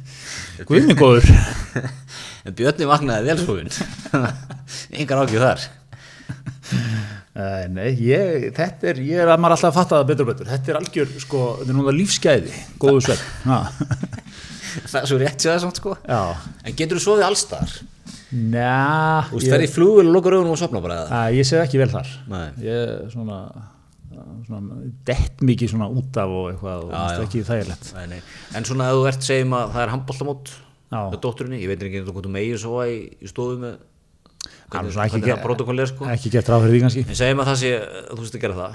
Guðni 0.68 0.96
góður. 0.98 1.28
En 2.42 2.56
Björni 2.58 2.88
vaknaði 2.90 3.28
vel 3.30 3.38
svofin 3.38 3.68
engar 4.98 5.20
ákjöð 5.22 5.44
þar. 5.44 5.60
Nei, 7.32 7.68
nei, 7.72 7.90
ég, 8.02 8.48
þetta 8.56 8.88
er, 8.90 8.98
ég 9.06 9.22
er 9.22 9.30
að 9.30 9.38
maður 9.44 9.54
alltaf 9.54 9.70
að 9.70 9.76
fatta 9.78 10.00
það 10.00 10.08
betur 10.10 10.26
og 10.26 10.30
betur, 10.32 10.48
þetta 10.50 10.72
er 10.72 10.78
algjör, 10.80 11.12
sko, 11.22 11.42
þetta 11.60 11.72
er 11.72 11.78
núna 11.78 11.94
lífsgæði, 11.96 12.58
góðu 12.82 13.04
svepp, 13.06 13.22
það 14.88 15.00
er 15.02 15.08
svo 15.10 15.18
rétt 15.22 15.44
sér 15.44 15.60
samt 15.62 15.80
sko. 15.80 15.96
En 16.08 16.76
getur 16.78 16.98
þú 17.00 17.04
sofið 17.06 17.26
allstar 17.28 17.74
njá, 18.32 19.28
þú 19.28 19.36
veist, 19.36 19.50
ferði 19.52 19.66
í 19.68 19.72
flugul 19.74 20.06
og 20.08 20.14
lokur 20.16 20.36
augunum 20.38 20.54
og 20.54 20.60
sopna 20.60 20.80
bara 20.84 21.02
eða? 21.02 21.20
Ég 21.36 21.44
sef 21.48 21.60
ekki 21.66 21.80
vel 21.82 21.90
þar, 21.92 22.08
Nei. 22.32 22.46
ég 22.64 22.78
er 22.88 23.10
svona, 23.12 23.38
svona, 24.48 24.78
dett 25.08 25.42
mikið 25.44 25.72
svona 25.74 25.88
út 25.92 26.16
af 26.22 26.32
og 26.32 26.48
eitthvað 26.54 26.86
og 26.86 26.92
það 26.94 27.12
er 27.18 27.24
ekki 27.26 27.42
þægilegt, 27.50 27.92
Nei, 27.98 28.06
nei. 28.14 28.20
en 28.56 28.64
svona 28.68 28.88
ef 28.88 28.96
þú 29.00 29.06
ert 29.12 29.28
segjum 29.28 29.56
að 29.58 29.72
það 29.76 29.84
er 29.86 29.92
handbóltamót 29.96 30.52
Já. 30.92 30.98
með 31.12 31.20
dótturinni, 31.24 31.60
ég 31.62 31.68
veit 31.72 31.84
ekki 31.86 32.02
hvort 32.08 32.26
þú 32.26 32.32
megið 32.38 32.58
sofa 32.64 32.88
í, 32.88 32.98
í 33.20 33.30
stofu 33.32 33.60
með 33.62 33.80
Það 34.72 34.86
er 34.88 34.94
svona 34.96 35.04
ekki 35.06 35.12
hvernig 35.18 35.28
ge- 35.28 35.34
það 35.36 35.44
protokoll 35.44 35.80
er 35.84 35.88
sko. 35.92 36.06
ekki 36.10 36.30
gett 36.32 36.48
ráð 36.50 36.62
fyrir 36.64 36.72
því 36.74 36.80
kannski, 36.86 37.02
en 37.12 37.18
segjum 37.20 37.40
að 37.44 37.48
það 37.52 37.58
sé, 37.60 37.70
þú 38.08 38.20
veist 38.24 38.36
að 38.38 38.42
gera 38.42 38.56
það 38.56 38.72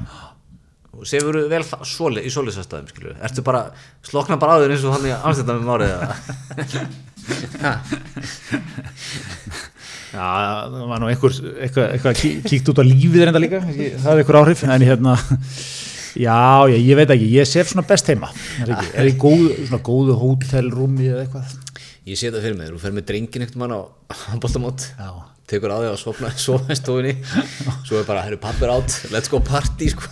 og 0.97 1.05
sefur 1.05 1.37
vel 1.51 1.63
soli, 1.85 2.23
í 2.25 2.31
solisastæðum 2.33 2.87
skilju, 2.89 3.11
ertu 3.27 3.43
bara 3.45 3.67
slokna 4.07 4.37
bara 4.41 4.57
á 4.57 4.61
þér 4.63 4.73
eins 4.75 4.85
og 4.87 4.95
hann 4.97 5.05
í 5.05 5.67
márið 5.67 5.93
eða? 5.93 6.09
já, 10.13 10.23
það 10.71 10.87
var 10.89 11.01
nú 11.03 11.09
einhver, 11.11 11.35
eitthvað, 11.65 11.89
eitthvað 11.93 12.17
kí- 12.21 12.39
kíkt 12.47 12.71
út 12.71 12.81
á 12.81 12.83
lífið 12.87 13.25
reynda 13.27 13.41
líka, 13.43 13.59
ekki, 13.67 13.89
það 13.99 14.11
er 14.13 14.21
einhver 14.23 14.39
áhrif, 14.41 14.63
en 14.65 14.85
hérna, 14.87 15.13
já, 16.17 16.37
ég, 16.73 16.81
ég 16.87 16.99
veit 17.01 17.13
ekki, 17.17 17.29
ég 17.35 17.49
sef 17.49 17.71
svona 17.71 17.85
best 17.89 18.09
heima, 18.11 18.29
er 18.63 18.73
ekki, 18.75 18.91
er 19.03 19.11
í 19.11 19.15
góðu, 19.21 19.49
svona 19.67 19.81
góðu 19.85 20.17
hótelrúmi 20.21 21.09
eða 21.11 21.25
eitthvað, 21.25 21.55
ég 22.07 22.15
sé 22.19 22.29
þetta 22.31 22.43
fyrir 22.45 22.57
mig, 22.61 22.71
þú 22.73 22.81
fer 22.85 22.95
með 22.97 23.07
drengin 23.11 23.45
ekkert 23.47 23.59
mann 23.61 23.75
á 23.75 23.79
handbóltamót 24.31 24.87
já, 24.95 25.09
tekur 25.47 25.71
á 25.71 25.77
því 25.79 25.89
að 25.93 25.99
sofna, 26.01 26.29
í 26.35 26.75
stofunni 26.77 27.13
svo 27.87 28.01
er 28.01 28.07
bara, 28.07 28.23
herru 28.25 28.39
pappir 28.43 28.71
átt 28.73 28.97
let's 29.13 29.29
go 29.31 29.39
party 29.39 29.87
sko. 29.93 30.09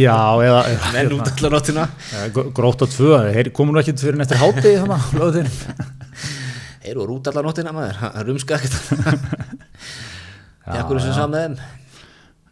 Já, 0.00 0.16
eða, 0.46 0.62
menn 0.94 1.12
út 1.18 1.28
allar 1.28 1.52
nóttina. 1.58 1.84
Gr- 2.32 2.48
Grótt 2.56 2.84
á 2.84 2.86
tvö, 2.88 3.10
þeir 3.34 3.50
komu 3.56 3.74
nú 3.76 3.82
ekkert 3.82 4.00
fyrir 4.00 4.16
en 4.16 4.24
eftir 4.24 4.40
hátegi 4.40 4.78
þannig 4.80 4.96
að 4.96 5.18
lögðu 5.20 5.42
þeir. 5.48 5.90
eru 6.88 7.02
úr 7.04 7.12
út 7.18 7.28
allar 7.28 7.44
nóttina 7.50 7.74
maður, 7.76 7.98
hann 8.00 8.24
rumska 8.30 8.56
ekkert 8.56 8.76
jakkur 10.78 11.00
sem 11.04 11.12
sá 11.16 11.26
með 11.28 11.44
þeim 11.44 11.58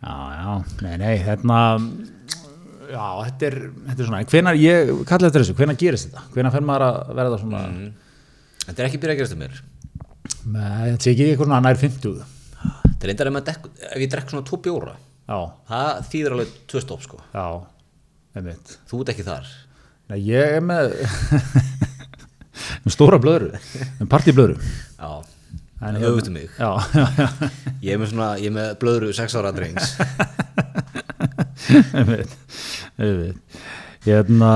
Já, 0.06 0.12
já, 0.36 0.50
nei, 0.84 0.92
nei, 1.00 1.14
hérna, 1.24 1.56
já, 2.92 3.04
þetta 3.26 3.46
er, 3.48 3.54
þetta 3.88 3.96
er 4.04 4.08
svona, 4.10 4.20
hvenar, 4.30 4.58
ég 4.60 4.90
kalla 5.08 5.30
þetta 5.30 5.40
þessu, 5.40 5.54
hvenar 5.58 5.78
gerist 5.80 6.10
þetta? 6.10 6.22
Hvenar 6.36 6.52
fer 6.54 6.66
maður 6.68 6.84
að 6.86 7.14
verða 7.18 7.38
svona, 7.40 7.62
þetta 8.66 8.76
er 8.84 8.88
ekki 8.90 9.00
byrjað 9.02 9.16
að 9.16 9.22
gerast 9.22 9.34
um 9.38 9.40
mér 9.42 9.56
þetta 10.26 11.02
sé 11.02 11.12
ekki 11.14 11.28
svona 11.36 11.60
nær 11.64 11.78
50, 11.80 12.16
þetta 13.02 13.24
er 13.26 13.32
maður 13.34 13.48
dekk, 13.50 13.68
ef 13.92 14.02
ég 14.02 14.10
drekk 14.12 14.32
svona 14.32 14.46
tvo 14.46 14.58
bjóra 14.64 14.96
já, 15.26 15.38
það 15.70 16.02
þýðir 16.10 16.36
alveg 16.36 16.56
tvö 16.70 16.82
stopp 16.84 17.04
sko. 17.06 17.20
Já, 17.34 17.46
einmitt. 18.38 18.76
þú 18.90 19.00
ert 19.02 19.12
ekki 19.14 19.26
þar. 19.26 19.54
Nei, 20.10 20.18
ég 20.28 20.58
er 20.58 20.62
með, 20.64 20.94
stóra 22.94 23.18
blöðru, 23.22 23.50
með 24.00 24.12
partíblöðru. 24.12 24.60
já, 24.98 25.10
En 25.76 25.92
það 25.98 26.06
auðvitað 26.08 26.32
mig. 26.32 26.46
Já, 26.56 26.70
já, 26.96 27.32
ég 27.84 27.90
er 27.92 27.98
með 28.00 28.08
svona, 28.14 28.28
ég 28.40 28.48
er 28.48 28.54
með 28.56 28.70
blöðru 28.80 29.10
sex 29.12 29.34
ára 29.36 29.50
drengs. 29.52 29.90
Einmitt, 31.98 32.32
einmitt. 32.96 33.58
Hérna, 34.06 34.52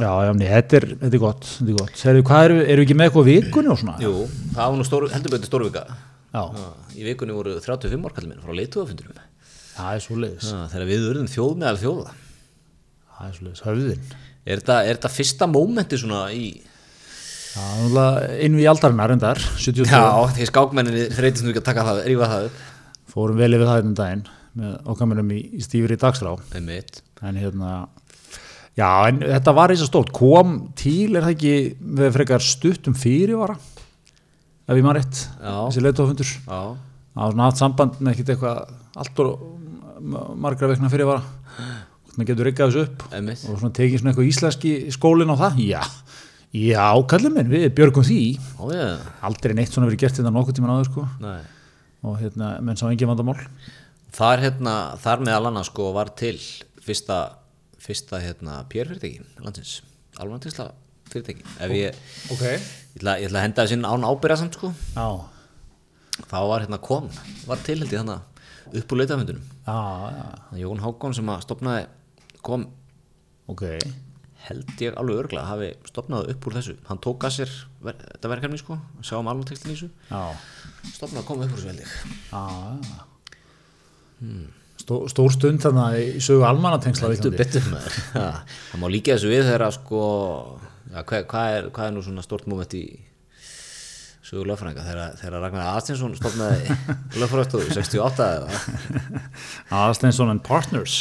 já, 0.00 0.10
já, 0.26 0.32
nei, 0.34 0.46
þetta 0.50 0.76
er, 0.80 0.86
þetta 1.04 1.14
er 1.18 1.22
gott, 1.22 1.44
þetta 1.58 1.70
er 1.70 1.78
gott. 1.78 1.94
Segðu, 2.00 2.24
hvað 2.30 2.44
eru, 2.48 2.56
eru 2.74 2.84
ekki 2.86 2.96
með 2.98 3.08
eitthvað 3.10 3.28
vikunni 3.30 3.70
og 3.74 3.78
svona? 3.80 3.94
jú, 4.02 4.12
það 4.56 4.64
var 4.72 4.76
nú 4.80 4.86
stór, 4.88 5.06
heldur 5.14 5.34
betur 5.36 5.50
stórvika 5.52 5.84
Já, 6.34 6.42
í 6.98 7.06
vikunni 7.06 7.36
voru 7.36 7.54
35 7.62 8.08
ár 8.08 8.14
kallið 8.16 8.32
minn 8.32 8.42
frá 8.42 8.56
leituðafundurum 8.58 9.18
það 9.74 9.90
er 9.94 10.02
svo 10.02 10.16
leiðis. 10.18 10.48
þegar 10.72 10.88
við 10.90 11.08
urðum 11.12 11.28
þjóð 11.30 11.56
meðal 11.62 11.80
þjóða 11.84 12.14
Það 13.14 13.26
er 13.28 13.34
svo 13.38 13.44
leiðis, 13.46 13.62
höfðin. 13.68 14.06
er 14.44 14.62
þetta, 14.64 14.78
er 14.90 15.14
fyrsta 15.14 15.46
mómenti 15.50 15.98
svona 16.02 16.22
í 16.34 16.44
Já, 17.54 17.62
náttúrulega 17.62 18.38
inn 18.42 18.56
við 18.58 18.66
aldarinnar 18.72 19.12
endar, 19.14 19.38
72. 19.62 19.86
já, 19.86 20.34
því 20.34 20.46
skákmenninni 20.50 21.04
þreytist 21.14 21.44
nú 21.46 21.52
ekki 21.52 21.62
að 21.62 21.68
taka 21.68 21.84
það, 21.86 22.00
rífa 22.10 22.30
það 22.32 22.46
upp 22.48 22.62
Fórum 23.14 23.38
vel 23.38 23.52
yfir 23.54 23.68
það 23.70 23.78
einn 23.84 23.92
daginn 24.00 24.24
með 24.58 24.72
okkamennum 24.90 25.30
í, 25.34 25.38
í 25.54 25.62
stífri 25.62 25.98
dagskrá. 26.02 26.32
einmitt, 26.58 26.98
En 27.22 27.38
hérna, 27.38 27.86
já, 28.78 28.88
en 29.08 29.20
þetta 29.22 29.54
var 29.56 29.72
eins 29.74 29.82
og 29.84 29.90
stórt. 29.90 30.12
Kom 30.16 30.54
til, 30.78 31.14
er 31.16 31.24
það 31.26 31.34
ekki 31.36 31.54
með 32.00 32.12
frekar 32.18 32.44
stuttum 32.44 32.96
fyrirvara? 32.98 33.56
Ef 34.64 34.78
ég 34.78 34.84
maður 34.86 35.00
rétt, 35.02 35.22
þessi 35.44 35.84
leituafundur. 35.84 36.30
já, 36.46 36.60
Það 37.14 37.22
var 37.22 37.34
svona 37.34 37.46
haft 37.48 37.60
samband 37.60 37.98
með 38.02 38.12
ekkert 38.14 38.30
eitthvað 38.34 38.60
allt 39.04 39.20
og 39.22 40.38
margra 40.44 40.70
vekna 40.72 40.90
fyrirvara. 40.90 41.22
Hvernig 42.08 42.30
getur 42.30 42.48
reykað 42.48 42.70
þessu 42.72 42.84
upp? 42.88 43.04
einmitt 43.14 43.44
Og 43.50 43.58
svona 43.60 43.74
tekið 43.74 44.00
svona 44.00 44.12
eitthvað 44.12 44.30
íslenski 44.30 44.72
skólinn 44.94 45.30
á 45.30 45.36
það? 45.38 45.60
Já, 45.62 45.82
já, 46.54 46.86
kallum 47.10 47.34
minn, 47.38 47.50
við 47.50 47.68
björgum 47.74 48.06
því. 48.06 48.20
ó 48.58 48.64
ég, 48.74 49.06
Aldrei 49.26 49.54
neitt 49.58 49.74
svona 49.74 49.88
verið 49.90 50.02
gert 50.04 50.18
þetta 50.18 50.32
nokkuð 50.34 50.58
tíman 50.58 50.74
áður, 50.74 50.90
sko. 50.90 51.06
nei 51.22 51.40
og 52.04 52.18
hérna, 52.20 52.50
menn 52.60 52.76
sá 52.76 52.84
engin 52.90 53.08
vandamál 53.08 53.38
þar 54.14 54.42
hérna, 54.42 54.74
þar 55.00 55.22
meðal 55.24 55.46
annars 55.48 55.70
sko 55.70 55.86
var 55.96 56.10
til 56.18 56.36
fyrsta 56.84 57.16
fyrsta 57.84 58.20
hérna 58.22 58.58
PR-fyrirtæki 58.72 59.22
landsins, 59.44 59.78
alveg 60.18 60.50
fyrirtæki 61.12 61.44
ef 61.60 61.74
ég, 61.76 61.98
ok. 62.32 62.44
Ég 62.44 63.00
ætla, 63.00 63.16
ég 63.20 63.28
ætla 63.28 63.40
að 63.40 63.46
henda 63.48 63.64
þessin 63.66 63.84
án 63.88 64.06
ábyrða 64.08 64.38
samt 64.40 64.56
sko. 64.58 64.70
Já, 64.94 65.08
þá 66.30 66.38
var 66.48 66.64
hérna 66.64 66.80
kon, 66.82 67.10
var 67.48 67.60
til 67.66 67.78
held 67.82 67.92
ég 67.92 68.00
þannig 68.00 68.30
upp 68.80 68.94
úr 68.94 69.00
leitafundunum 69.02 69.44
já, 69.66 69.76
já, 70.16 70.24
Jón 70.62 70.80
Hákon 70.80 71.14
sem 71.16 71.28
að 71.30 71.44
stopnaði 71.44 71.84
kom. 72.44 72.66
Ok. 73.50 73.64
Held 74.44 74.80
ég 74.84 74.96
alveg 75.00 75.22
örglega 75.22 75.48
hafi 75.48 75.70
stopnað 75.88 76.28
upp 76.34 76.48
úr 76.48 76.56
þessu. 76.58 76.74
Hann 76.88 77.00
tók 77.04 77.24
að 77.24 77.38
sér 77.38 77.54
ver, 77.84 77.96
þetta 78.00 78.32
verkefni 78.32 78.60
sko. 78.60 78.76
Alveg 79.00 79.46
textin 79.48 79.72
í 79.72 79.76
þessu. 79.76 79.88
Já, 80.10 80.22
stopnað 80.96 81.22
að 81.22 81.28
koma 81.30 81.46
upp 81.46 81.54
úr 81.54 81.62
þessu 81.62 81.72
held 81.72 81.84
ég. 81.84 81.94
Já, 82.32 82.42
já. 82.90 84.63
Stó, 84.84 84.98
stór 85.08 85.32
stund 85.32 85.62
þarna 85.64 85.86
í 85.96 86.20
sögu 86.20 86.44
Já, 88.12 88.26
það 88.68 88.82
má 88.82 88.86
líka 88.92 89.14
þessu 89.14 89.30
við 89.32 89.46
þegar 89.46 89.64
að 89.64 89.76
sko 89.78 90.00
já, 90.92 90.98
hvað, 91.00 91.22
hvað, 91.30 91.54
er, 91.54 91.68
hvað 91.72 91.88
er 91.88 91.94
nú 91.94 92.02
svona 92.04 92.24
stort 92.26 92.50
moment 92.50 92.76
í 92.76 92.82
sögu 94.24 94.44
lögfræðinga? 94.50 94.84
Þegar, 95.22 95.38
Ragnar 95.40 95.70
Aðstinsson 95.70 96.12
stofnaði 96.18 96.76
lögfræðstofu 97.22 97.72
68 97.78 98.28
eða? 98.28 98.60
Aðsteinsson 99.86 100.34
and 100.34 100.44
Partners 100.44 101.00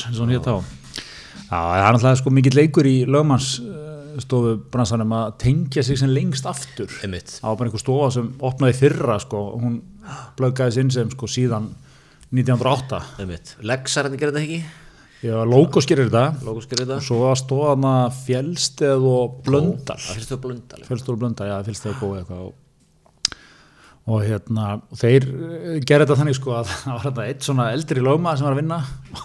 það 1.52 1.76
er 1.82 1.98
náttúrulega 1.98 2.22
sko 2.24 2.34
mikill 2.40 2.56
leikur 2.62 2.88
í 2.88 2.98
lögmanns 3.04 3.58
eh, 3.60 4.20
stofu 4.24 4.56
bransanum 4.72 5.12
að 5.18 5.36
tengja 5.44 5.84
sig 5.84 6.00
sem 6.00 6.12
lengst 6.14 6.48
aftur. 6.48 6.88
Einmitt. 7.04 7.36
Það 7.42 7.50
var 7.50 7.60
bara 7.60 7.72
einhver 7.72 7.84
stofa 7.84 8.12
sem 8.16 8.32
opnaði 8.48 8.80
fyrra 8.80 9.20
sko, 9.22 9.44
hún 9.60 9.82
blöggaði 10.40 10.80
sinn 10.80 10.94
sem 10.94 11.12
sko 11.12 11.28
síðan 11.28 11.74
1908 12.34 13.02
einmitt. 13.22 13.54
Lexar 13.62 14.08
henni 14.08 14.18
gerði 14.18 14.40
þetta 14.40 14.48
ekki? 14.48 14.80
Já, 15.24 15.38
Logos 15.48 15.86
gerir 15.88 16.10
þetta. 16.10 16.44
Logos 16.44 16.66
gerir 16.68 16.84
þetta. 16.88 16.98
Og 17.00 17.06
svo 17.06 17.20
að 17.30 17.38
stóða 17.40 17.76
hana 17.76 17.94
fjellsteð 18.18 19.06
og 19.08 19.38
blöndal. 19.46 20.00
finnst 20.02 20.34
þau 20.34 20.42
blöndal 20.44 20.82
fjölstóru 20.88 21.22
blönda, 21.22 21.48
já, 21.48 21.56
fjölstóru 21.68 21.96
góð 22.02 22.18
eitthvað. 22.20 22.42
Og, 22.50 23.38
og 24.10 24.26
hérna 24.26 24.66
og 24.82 25.00
þeir 25.00 25.30
eh, 25.30 25.78
gerðu 25.86 26.08
þetta 26.08 26.20
þannig 26.24 26.40
sko 26.40 26.58
að 26.58 26.74
það 26.74 26.98
var 26.98 27.06
þetta 27.08 27.28
eitt 27.30 27.48
svona 27.48 27.70
eldri 27.78 28.04
lögma 28.04 28.36
sem 28.36 28.50
var 28.50 28.58
að 28.58 28.64
vinna. 28.64 28.82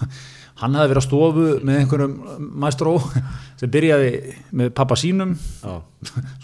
Hann 0.61 0.75
hefði 0.75 0.91
verið 0.91 1.01
að 1.01 1.09
stofu 1.09 1.49
með 1.65 1.81
einhverjum 1.81 2.15
mæstró 2.63 2.95
sem 3.59 3.75
byrjaði 3.75 4.15
með 4.61 4.73
pappa 4.79 5.01
sínum. 5.01 5.35
Já, 5.65 5.75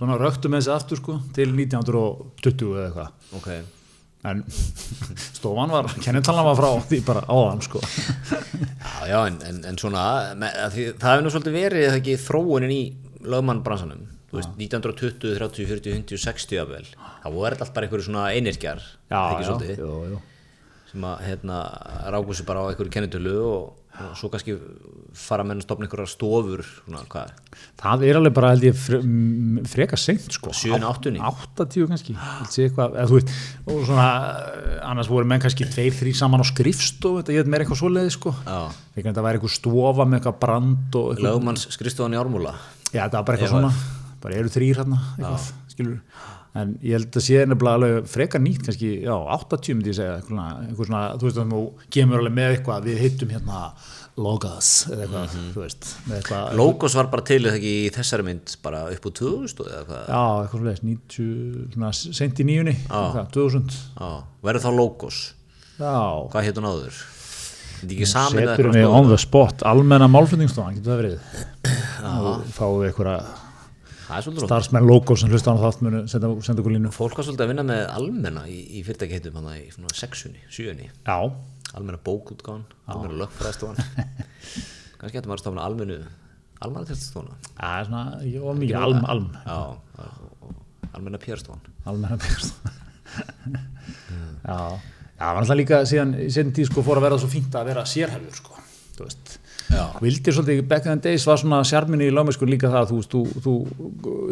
svona 0.01 0.19
röktu 0.19 0.51
með 0.51 0.65
þessi 0.65 0.77
aftur 0.81 1.05
sko 1.05 1.21
til 1.37 1.51
1920 1.53 2.75
eða 2.75 2.91
eitthvað. 2.91 3.17
Ok 3.39 3.83
en 4.25 4.41
stofan 5.37 5.73
var, 5.73 5.89
kennitalan 6.01 6.47
var 6.49 6.57
frá 6.59 6.69
því 6.89 7.01
bara 7.05 7.23
áðan 7.29 7.63
sko. 7.65 7.83
Já, 7.85 9.11
já, 9.11 9.19
en, 9.29 9.39
en, 9.51 9.61
en 9.69 9.79
svona 9.81 10.05
því, 10.73 10.87
það 11.01 11.11
hefur 11.11 11.25
nú 11.27 11.33
svolítið 11.35 11.57
verið 11.59 11.87
eða 11.89 11.99
ekki 12.01 12.17
þróunin 12.25 12.75
í 12.75 12.83
lögmannbransanum? 13.25 14.05
Veist, 14.35 14.51
1920, 14.59 15.37
30, 15.39 15.67
40, 15.71 15.93
50, 16.01 16.23
60 16.25 16.59
jafnvel, 16.59 16.87
það 17.23 17.37
voru 17.37 17.55
þetta 17.55 17.67
allt 17.69 17.75
bara 17.77 17.87
einhverju 17.87 18.07
svona 18.09 18.25
einirkjar, 18.35 18.81
ekki 19.07 19.47
svolítið 19.47 19.83
jú, 19.85 19.91
jú. 20.11 20.19
sem 20.91 21.07
að 21.07 21.23
hérna 21.29 21.61
ráku 22.11 22.35
sér 22.35 22.49
bara 22.49 22.65
á 22.67 22.69
einhverju 22.73 22.95
kennitölu 22.97 23.35
og, 23.45 23.84
og 23.95 24.15
svo 24.19 24.29
kannski 24.33 24.57
fara 25.15 25.45
menn 25.47 25.61
að 25.61 25.67
stopna 25.69 25.87
einhverjar 25.87 26.11
stofur 26.11 26.63
svona, 26.67 27.25
það 27.79 28.05
er 28.09 28.19
alveg 28.19 28.35
bara 28.35 28.51
held 28.55 28.67
ég 28.67 28.81
freka 29.71 29.99
seint 30.01 30.35
sko. 30.35 30.51
Sjö 30.57 30.75
en 30.79 30.87
áttunni. 30.89 31.23
80 31.23 31.87
kannski. 31.93 32.17
Eitthvað, 32.19 32.97
veist, 33.13 33.31
og 33.71 33.85
svona 33.87 34.09
eh, 34.51 34.79
annars 34.91 35.11
voru 35.13 35.29
menn 35.31 35.43
kannski 35.45 35.69
tveir, 35.71 35.95
þrý 35.95 36.15
saman 36.19 36.43
á 36.43 36.47
skrifstof 36.51 37.21
þetta 37.21 37.37
ég 37.37 37.45
veit 37.45 37.53
meira 37.55 37.67
eitthvað 37.67 37.83
svoleiði 37.85 38.15
sko. 38.17 38.35
Já, 38.43 38.59
þegar 38.97 39.11
þetta 39.13 39.27
væri 39.29 39.41
eitthvað 39.41 39.57
stofa 39.61 40.09
með 40.09 40.21
eitthvað 40.21 40.41
brand 40.43 40.99
lögmanns 41.25 41.69
skristofan 41.75 42.17
í 42.17 42.21
Ármúla 42.21 42.55
já 42.95 43.05
þetta 43.05 43.21
var 43.21 43.29
bara 43.29 43.39
eitthvað 43.39 43.51
Já, 43.51 43.55
svona. 43.55 44.17
Bara 44.25 44.39
eru 44.41 44.51
þrýr 44.55 44.81
hérna 44.81 45.01
eitthvað, 45.19 45.49
skilur 45.75 45.97
en 46.55 46.77
ég 46.83 46.93
held 46.95 47.11
að 47.19 47.25
sé 47.27 47.41
nefnilega 47.51 47.79
alveg 47.81 48.07
freka 48.07 48.39
nýtt 48.39 48.63
kannski, 48.69 48.91
já, 49.03 49.15
80 49.15 49.75
myndi 49.75 49.91
ég 49.91 49.97
segja 49.99 50.17
eitthvað, 50.21 50.29
svona- 50.29 50.69
eitthvað 50.69 51.19
þú 51.19 51.29
veist 51.29 51.41
að 51.43 51.55
þú 51.55 51.63
kemur 51.97 52.21
alveg 52.23 52.35
með 52.39 52.57
eitthvað, 52.57 52.85
við 52.89 52.99
hittum 53.05 53.33
hérna 53.35 53.61
Logos 54.17 54.69
eða 54.87 55.03
eitthvað, 55.09 55.25
Mhm. 55.35 55.49
þú 55.55 55.61
veist 55.65 55.89
eitthvað, 56.15 56.55
Logos 56.55 56.95
var 56.95 57.07
bara 57.11 57.23
til 57.27 57.41
eða 57.43 57.57
ekki 57.59 57.73
í 57.87 57.91
þessari 57.91 58.25
mynd 58.25 58.57
bara 58.63 58.85
upp 58.93 59.05
úr 59.11 59.13
2000 59.13 59.67
eða 59.67 59.85
hvað? 59.89 60.07
Já, 60.07 60.23
eitthvað 60.45 60.61
svoleiðis 60.61 60.85
90, 60.85 61.75
svona 61.75 61.93
sent 62.15 62.39
í 62.39 62.45
nýjunni 62.47 62.77
eitthvað, 62.87 63.33
2000 63.33 63.75
já, 63.99 64.23
verður 64.45 64.63
þá 64.63 64.71
Logos? 64.79 65.33
Já, 65.81 66.29
hvað 66.31 66.45
hétt 66.47 66.55
hún 66.63 66.71
áður? 66.71 66.95
Þetta 67.83 67.91
ekki 67.99 68.07
samin 68.07 68.47
setur 68.47 68.71
henni 68.73 68.85
on 68.89 69.09
the 69.09 69.19
spot 69.19 69.63
almenna 69.67 70.07
málflutningsstofan, 70.09 70.77
getur 70.79 70.95
það 70.95 71.03
verið? 71.03 71.19
Og 72.05 72.45
fáið 72.55 72.87
einhverja 72.93 73.25
það 73.25 73.25
er 73.25 73.25
svolítið 73.25 73.25
rótt 73.25 73.41
starfsmenn 74.05 74.87
logo 74.89 75.17
sem 75.17 75.33
hlusta 75.33 75.55
á 75.55 75.59
þátt 75.61 75.85
munu 75.85 76.05
senda, 76.11 76.31
senda 76.45 76.63
okkur 76.63 76.77
línu 76.77 76.93
fólk 76.95 77.19
var 77.19 77.27
svolítið 77.27 77.47
að 77.47 77.53
vinna 77.55 77.67
með 77.71 77.85
almenna 77.95 78.45
í, 78.51 78.61
í 78.79 78.85
fyrirtæki 78.87 79.19
heitum 79.19 79.41
hann 79.41 79.51
í 79.57 79.69
svona 79.75 79.95
sexunni, 79.97 80.43
sjöunni. 80.53 80.91
Já, 81.07 81.19
almenna 81.75 82.01
bókútgáðan, 82.05 82.67
almenna 82.87 83.25
lögfræðstofan 83.25 83.81
kannski 85.01 85.19
hættum 85.19 85.35
að 85.35 85.43
stofna 85.43 85.65
almennu 85.67 85.99
almenna 86.65 86.89
tilstofna 86.89 87.37
það 87.59 87.79
er 87.79 87.89
svona 87.89 88.05
of 88.51 88.59
mikið 88.61 88.81
alm, 88.81 89.05
alm 89.11 89.29
já, 89.45 89.59
almenna 90.95 91.21
pjörstofan 91.21 91.63
almenna 91.85 92.19
byggjast 92.23 92.55
já, 94.49 94.59
já, 94.79 95.27
var 95.27 95.43
alltaf 95.43 95.59
líka 95.59 95.83
síðan 95.89 96.17
sinn 96.33 96.55
tíð 96.57 96.71
sko 96.71 96.85
fór 96.87 97.01
að 97.01 97.09
vera 97.09 97.21
svo 97.23 97.31
fínt 97.33 97.59
að 97.59 97.69
vera 97.73 97.85
sérhæfur 97.89 98.39
sko, 98.39 98.65
þú 98.97 99.09
veist 99.09 99.35
já, 99.35 99.44
Vildir 100.03 100.35
svolítið, 100.37 100.63
back 100.69 100.87
in 100.87 100.99
the 100.99 101.11
days 101.11 101.25
var 101.29 101.41
svona 101.41 101.63
sjarminni 101.67 102.09
í 102.09 102.15
lögmeskun 102.15 102.51
líka 102.51 102.71
það, 102.73 102.93
þú 102.93 102.99
þú, 103.15 103.23
þú 103.45 103.55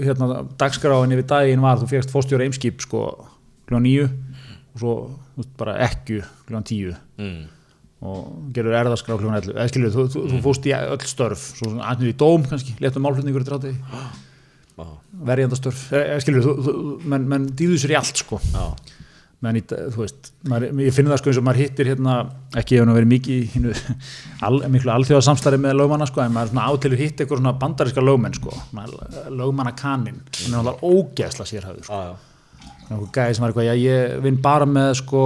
hérna, 0.03 0.43
dagskráin 0.61 1.15
yfir 1.17 1.29
daginn 1.31 1.65
var, 1.65 1.81
þú 1.81 1.89
fegst 1.91 2.13
fórstjóra 2.13 2.47
eimskip, 2.47 2.83
sko, 2.85 3.05
kljóðan 3.69 3.87
nýju 3.89 4.07
og 4.09 4.83
svo, 4.83 4.95
veist, 5.39 5.53
bara 5.61 5.79
ekku 5.87 6.23
kljóðan 6.47 6.69
tíu. 6.69 6.95
Mm. 7.21 7.43
og 8.03 8.51
gerur 8.55 8.75
erðaskrá 8.75 9.15
kljóðan 9.15 9.39
ellu, 9.39 9.55
eða 9.55 9.69
skilur, 9.71 9.95
þú, 9.95 10.07
þú, 10.11 10.25
þú 10.33 10.43
fórst 10.43 10.67
í 10.67 10.75
öll 10.75 11.05
störf, 11.07 11.45
svo 11.59 11.71
svona 11.71 11.87
aðnir 11.93 12.11
í 12.11 12.17
dóm 12.19 12.49
kannski, 12.51 12.75
letum 12.83 13.07
málflutningur 13.07 13.45
í 13.45 13.47
dráti, 13.47 13.75
verjandastörf, 15.31 15.85
eða 15.95 16.57
menn, 17.07 17.29
menn 17.31 17.47
dýðu 17.55 17.79
sér 17.79 17.95
í 17.95 17.99
allt, 18.01 18.25
sko. 18.25 18.41
Já, 18.51 18.67
dag, 19.43 19.89
þú 19.91 20.03
veist, 20.05 20.31
maður, 20.49 20.81
ég 20.85 20.95
finn 20.95 21.09
það 21.11 21.19
sko 21.21 21.31
eins 21.31 21.41
og 21.41 21.47
maður 21.47 21.61
hittir 21.63 21.89
hérna, 21.91 22.15
ekki 22.61 22.77
ef 22.77 22.85
hann 22.85 22.95
verið 22.95 23.11
mikið 23.11 23.35
í 23.35 23.49
hinu, 23.57 23.75
al, 24.47 24.61
miklu 24.71 24.93
alþjóðasamstæri 24.95 25.59
með 25.63 25.77
lögmanna 25.81 26.07
sko, 26.07 26.23
en 26.23 26.35
maður 26.37 26.61
átilur 26.63 27.01
hitt 27.01 27.21
eitthvað 27.21 27.41
svona 27.41 27.55
bandaríska 27.59 28.05
lögmenn 28.05 28.37
sko, 28.39 28.55
lögmanna 29.35 29.75
kaninn, 29.79 30.21
hann 30.45 30.55
er 30.55 30.61
alltaf 30.61 30.85
ógeðsla 30.87 31.47
sérhæður 31.51 31.89
sko, 31.89 32.03
einhver 32.89 33.09
gæði 33.17 33.39
sem 33.39 33.47
var 33.47 33.55
eitthvað, 33.55 33.71
já 33.71 33.77
ég 33.83 34.19
vinn 34.27 34.43
bara 34.45 34.69
með 34.69 34.93
sko, 35.03 35.23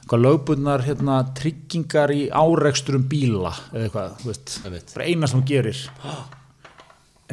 eitthvað 0.00 0.24
lögbundnar 0.24 0.86
hérna, 0.88 1.20
tryggingar 1.38 2.14
í 2.14 2.24
áreksturum 2.34 3.06
bíla 3.10 3.54
eða 3.70 3.86
eitthvað, 3.86 4.16
þú 4.24 4.32
veist, 4.32 4.56
bara 4.96 5.06
eina 5.06 5.30
sem 5.30 5.44
gerir. 5.46 5.84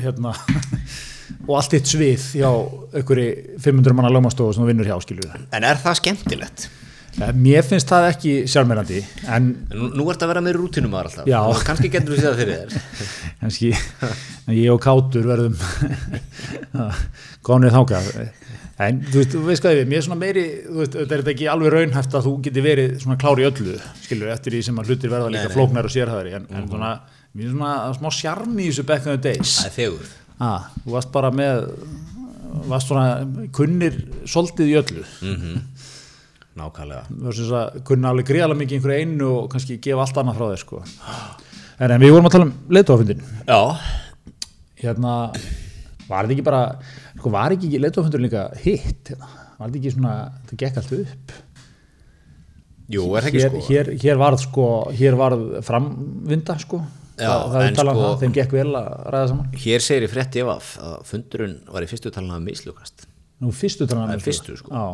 Hérna 0.02 0.32
og 1.48 1.56
allt 1.60 1.74
eitt 1.78 1.90
svið 1.92 2.28
hjá 2.42 2.52
einhverju 3.02 3.58
500 3.64 3.98
manna 3.98 4.14
lögmanstofu 4.14 4.56
sem 4.56 4.64
þú 4.64 4.70
vinnur 4.72 4.92
hjá 4.92 4.98
skilur 5.04 5.36
en 5.42 5.68
er 5.68 5.82
það 5.82 6.00
skemmtilegt? 6.02 6.70
Eh, 7.20 7.32
Mér 7.36 7.66
finnst 7.68 7.90
það 7.92 8.06
ekki 8.14 8.34
sjálfmeirandi 8.48 9.02
en 9.36 9.50
Nú, 9.74 9.90
nú 10.00 10.06
ert 10.14 10.22
að 10.24 10.32
vera 10.32 10.44
með 10.46 10.62
rútinum 10.62 10.94
aðra 10.96 11.10
alltaf. 11.12 11.28
Já. 11.28 11.40
Og 11.44 11.64
kannski 11.68 11.90
getur 11.92 12.16
við 12.16 12.22
séð 12.22 12.30
það 12.30 12.40
fyrir 12.40 12.62
þér. 12.62 13.02
Kannski. 13.42 13.72
En 14.48 14.56
ég 14.56 14.70
og 14.72 14.80
Kátur 14.86 15.28
verðum 15.28 15.58
gónið 17.48 17.76
þáka 17.76 18.02
en 18.82 19.02
þú 19.12 19.20
veist, 19.20 19.34
þú 19.36 19.42
veist 19.46 19.66
hvað 19.66 19.76
ég 19.76 19.82
við, 19.82 19.90
mér 19.92 20.00
er 20.00 20.06
svona 20.08 20.20
meiri 20.22 20.44
þú 20.66 20.78
veist, 20.80 20.96
þetta 21.02 21.18
er 21.18 21.32
ekki 21.34 21.50
alveg 21.52 21.74
raunhæft 21.76 22.16
að 22.18 22.28
þú 22.28 22.32
geti 22.48 22.64
verið 22.66 22.96
svona 23.04 23.18
klári 23.22 23.46
öllu, 23.46 23.76
skilur, 24.02 24.32
eftir 24.34 24.56
því 24.56 24.62
sem 24.70 24.80
að 24.82 24.90
hlutir 24.90 25.12
verða 25.14 25.34
líka 25.36 25.52
flóknar 25.54 25.90
og 25.90 25.94
sérhæðari 25.94 26.34
en, 26.40 26.48
en 26.50 26.66
svona, 26.72 26.90
mér 27.36 27.46
er 27.46 27.54
svona 27.54 27.74
smá 28.00 28.10
sjarmi 28.16 28.66
í 28.66 28.72
þessu 28.72 28.88
back 28.90 29.06
in 29.06 29.14
the 29.14 29.22
days. 29.28 29.58
Það 29.60 29.70
er 29.70 29.76
fegur 29.76 30.10
ah, 30.40 30.70
þú 30.84 30.96
varst 30.96 31.12
bara 31.12 31.32
með 31.36 31.66
varst 32.68 32.92
svona 32.92 33.48
kunnir 33.56 33.98
soldið 34.30 34.72
í 34.72 34.78
öllu. 34.82 35.06
Nákvæmlega. 36.60 37.06
Versus 37.24 37.52
að 37.56 37.82
kunna 37.88 38.12
alveg 38.12 38.28
gríðalega 38.28 38.60
mikið 38.60 38.78
einhverju 38.78 39.04
einu 39.06 39.30
og 39.38 39.52
kannski 39.54 39.80
gefa 39.84 40.04
allt 40.04 40.18
annað 40.20 40.40
frá 40.40 40.48
þér 40.50 40.64
sko. 40.66 40.82
en, 41.80 41.92
en 41.92 42.02
við 42.02 42.12
vorum 42.12 42.28
að 42.28 42.36
tala 42.36 42.48
um 42.50 42.56
leitófundin 42.76 43.22
Já, 43.48 43.62
hérna 44.84 45.14
var 46.10 46.28
þetta 46.28 46.36
ekki 46.36 46.46
bara 46.46 46.64
sko, 47.16 47.32
var 47.32 47.56
ekki 47.56 47.80
leitófundur 47.80 48.22
líka 48.22 48.50
hitt? 48.62 49.14
Hérna? 49.14 49.32
var 49.62 49.70
þetta 49.70 49.80
ekki 49.80 49.94
svona, 49.96 50.16
þetta 50.42 50.60
gekk 50.64 50.80
allt 50.82 50.94
upp? 50.98 51.34
Jú, 52.92 53.04
er 53.16 53.24
það 53.24 53.30
ekki 53.30 53.42
hér, 53.42 53.52
sko? 53.52 53.66
hér, 53.70 53.92
hér 54.04 54.20
varð 54.20 54.42
sko 54.44 54.68
hér 54.98 55.18
varð 55.20 55.46
framvinda 55.64 56.58
sko 56.60 56.82
Já, 57.22 57.32
það, 57.54 57.64
er 57.68 57.76
talað 57.78 57.94
um 57.96 58.02
sko- 58.02 58.10
það, 58.10 58.20
þeim 58.24 58.36
gekk 58.38 58.56
vel 58.58 58.68
að 58.82 58.88
ræða 59.16 59.30
saman. 59.32 59.50
Hér 59.64 59.86
segir 59.86 60.06
í 60.08 60.12
frétti 60.12 60.42
ef 60.44 60.52
að 60.52 60.96
fundurinn 61.08 61.58
var 61.72 61.86
í 61.86 61.90
fyrstu 61.92 62.12
talin 62.14 62.34
að 62.36 62.46
mislukast. 62.50 63.06
Nú 63.42 63.52
fyrstu 63.56 63.88
Það 63.90 64.14
er 64.16 64.24
fyrstu, 64.26 64.58
sko. 64.60 64.86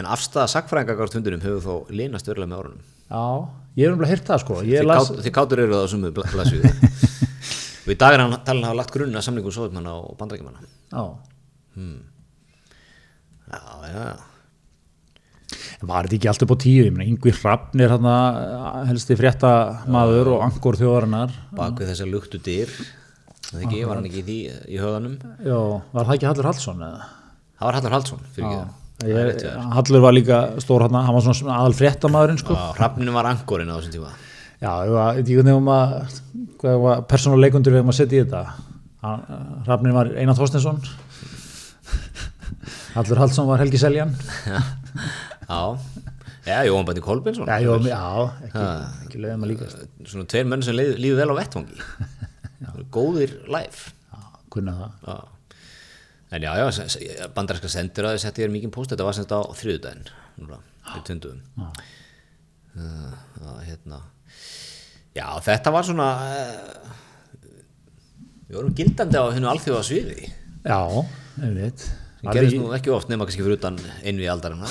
En 0.00 0.06
afstæða 0.06 0.46
sagfræðingagart 0.52 1.16
fundinum 1.16 1.40
hefur 1.44 1.62
þó 1.64 1.74
linast 1.90 2.28
örlega 2.30 2.48
með 2.52 2.60
árunum 2.62 2.82
já, 3.10 3.22
ég 3.76 3.88
hef 3.88 3.96
umlega 3.96 4.12
hýrt 4.12 4.28
það 4.30 4.42
sko. 4.44 4.58
Ég 4.62 4.80
Þið 4.84 4.86
las, 4.86 5.10
þið 5.24 5.32
kátur 5.34 5.62
eru 5.64 5.74
það 5.74 5.82
á 5.82 5.88
sumu 5.90 6.10
blasjuðu 6.14 6.70
Og 7.84 7.90
í 7.90 7.96
dag 7.98 8.14
er 8.14 8.22
hann 8.22 8.36
talin 8.46 8.62
að 8.62 8.70
hafa 8.70 8.78
lagt 8.78 8.94
grunna 8.94 9.22
samlingum 9.24 9.54
sóðumanna 9.56 9.96
og 9.98 10.14
bandarækjumanna 10.20 10.62
já, 10.62 11.04
Já, 13.50 13.58
já, 13.90 14.02
já 14.14 14.29
var 15.88 16.06
þetta 16.06 16.16
ekki 16.18 16.28
allt 16.30 16.42
upp 16.44 16.54
á 16.54 16.58
tíu? 16.60 16.84
Ég 16.84 16.92
meina, 16.94 17.08
Yngvi 17.08 17.32
Hrafn 17.38 17.80
er 17.80 17.92
hérna 17.94 18.14
helsti 18.88 19.16
frétta 19.16 19.52
maður 19.90 20.34
og 20.34 20.42
angor 20.44 20.76
þjóðarinnar. 20.80 21.32
Bak 21.56 21.80
við 21.80 21.92
þessar 21.94 22.10
luktu 22.12 22.40
dyr. 22.44 22.74
Það 23.50 23.64
ekki, 23.66 23.80
var 23.88 23.98
hann 23.98 24.06
ekki 24.06 24.20
í 24.20 24.26
því 24.26 24.36
í 24.70 24.76
höðanum 24.78 25.14
já, 25.42 25.56
var 25.90 26.04
það 26.06 26.12
ekki 26.14 26.28
Hallur 26.28 26.46
Hallsson 26.50 26.82
eða? 26.86 27.06
Það 27.58 27.66
var 27.66 27.76
Hallur 27.78 27.94
Haldsson 27.96 28.20
fyrir 28.36 28.52
ekki 28.52 29.10
ég, 29.10 29.40
Hallur 29.74 30.04
var 30.04 30.14
líka 30.14 30.40
stór 30.62 30.84
hann 30.84 30.98
hann 31.00 31.16
var 31.16 31.24
svona 31.24 31.56
aðal 31.56 31.74
fréttamaðurinn 31.78 32.40
sko. 32.42 32.58
Hrafninu 32.76 33.14
var 33.16 33.30
angorinn 33.30 33.72
á 33.72 33.74
þessum 33.80 33.94
tíma. 33.96 34.12
Já, 34.60 34.70
ég 34.86 34.92
veit 34.94 35.22
ekki 35.24 35.38
hvernig 35.40 35.58
um 35.58 35.70
að 35.72 35.96
hvað 36.60 36.82
var 36.84 37.02
persónuleikundur 37.10 37.74
við 37.74 37.82
um 37.82 37.90
að 37.90 37.98
setja 37.98 38.20
í 38.20 38.26
þetta. 38.26 38.42
Hrafnin 39.64 39.96
var 39.96 40.12
Einar 40.12 40.36
Þorstensson 40.36 40.82
Hallur 42.92 43.22
Hallsson 43.22 43.48
var 43.48 43.62
Helgi 43.64 43.80
Seljan 43.80 44.12
Já, 45.50 45.60
já, 46.46 46.58
Jóhann 46.66 46.88
Bætti 46.88 47.04
Kolbeinsson. 47.04 47.48
Já, 47.48 47.58
já, 47.64 47.74
já 47.90 48.04
ekki, 48.48 48.64
ekki 49.06 49.22
leiðum 49.24 49.46
að 49.46 49.52
líka 49.52 49.70
Svona 50.04 50.28
tveir 50.30 50.48
menn 50.50 50.64
sem 50.66 50.76
líð 50.78 51.18
vel 51.20 51.30
á 51.30 51.36
vettvangi. 51.40 51.80
Góðir 52.96 53.36
live. 53.50 53.94
Kunna 54.50 54.76
það. 54.78 54.96
Já. 55.06 55.18
En 56.30 56.44
já, 56.46 56.52
já, 56.54 57.26
bandaræska 57.34 57.68
sendur 57.70 58.06
að 58.06 58.14
þið 58.14 58.22
setti 58.22 58.44
þér 58.44 58.52
mikið 58.54 58.72
post, 58.76 58.92
þetta 58.92 59.06
var 59.08 59.16
semst 59.18 59.32
á 59.34 59.40
þriðudaginn, 59.58 60.10
við 60.38 61.00
tundum. 61.08 61.40
Uh, 62.78 63.14
hérna, 63.66 63.98
Já, 65.10 65.26
þetta 65.42 65.72
var 65.74 65.86
svona 65.88 66.06
uh, 66.22 66.92
við 68.46 68.58
vorum 68.60 68.76
gildandi 68.78 69.18
á 69.18 69.26
hennu 69.34 69.48
alþjóða 69.50 69.82
sviði 69.88 70.28
Já, 70.62 70.78
einmitt 71.42 71.82
það 72.22 72.34
gerist 72.36 72.52
ekki- 72.54 72.60
nú 72.62 72.72
ekki 72.76 72.90
oft 72.96 73.08
nema 73.12 73.26
kannski 73.28 73.44
fyrir 73.44 73.56
utan 73.58 73.76
einu 74.04 74.20
í 74.24 74.28
aldarinn 74.30 74.64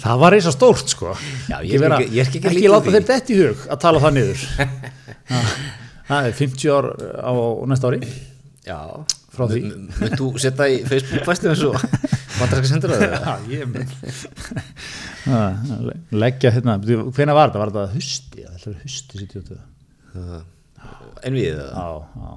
Það 0.00 0.18
var 0.20 0.34
eins 0.36 0.46
og 0.48 0.54
stórt 0.54 0.88
sko. 0.92 1.12
Já, 1.50 1.56
ég 1.66 1.74
er 1.76 1.80
vera, 1.82 1.96
ekki- 2.00 2.14
ég 2.14 2.20
er 2.22 2.26
ekki 2.28 2.38
ekki, 2.40 2.52
líkur 2.56 2.72
láta 2.74 2.92
þeir 2.94 3.06
dett 3.08 3.30
í 3.32 3.36
hug 3.40 3.58
að 3.74 3.78
tala 3.82 3.98
það 4.02 4.12
niður. 4.18 4.40
Það 6.10 6.26
er 6.26 6.32
50 6.34 6.72
ár 6.74 6.86
á 7.22 7.32
næsta 7.70 7.86
ári. 7.90 8.00
Já, 8.66 8.78
Frá 9.30 9.44
því. 9.46 9.60
Mönt 10.00 10.16
þú 10.18 10.26
setja 10.42 10.66
í 10.66 10.80
Facebook 10.90 11.22
fæstu 11.28 11.46
eins 11.52 11.60
og 11.68 11.76
vantar 12.40 12.58
ekki 12.58 12.70
sendur 12.72 12.90
það 12.90 13.02
Já, 13.14 13.34
ég 13.52 13.62
mun. 13.70 13.86
Leggja 16.18 16.50
hérna, 16.56 16.74
hvena 16.82 17.36
var 17.38 17.46
þetta? 17.52 17.60
Var 17.62 17.70
þetta 17.70 17.84
husti? 17.94 18.40
Það 18.48 18.66
er 18.72 18.76
husti 18.82 19.14
72 19.22 19.58
En 21.28 21.32
við 21.36 21.54
það, 21.60 21.70
Já, 21.70 21.86
já, 22.18 22.30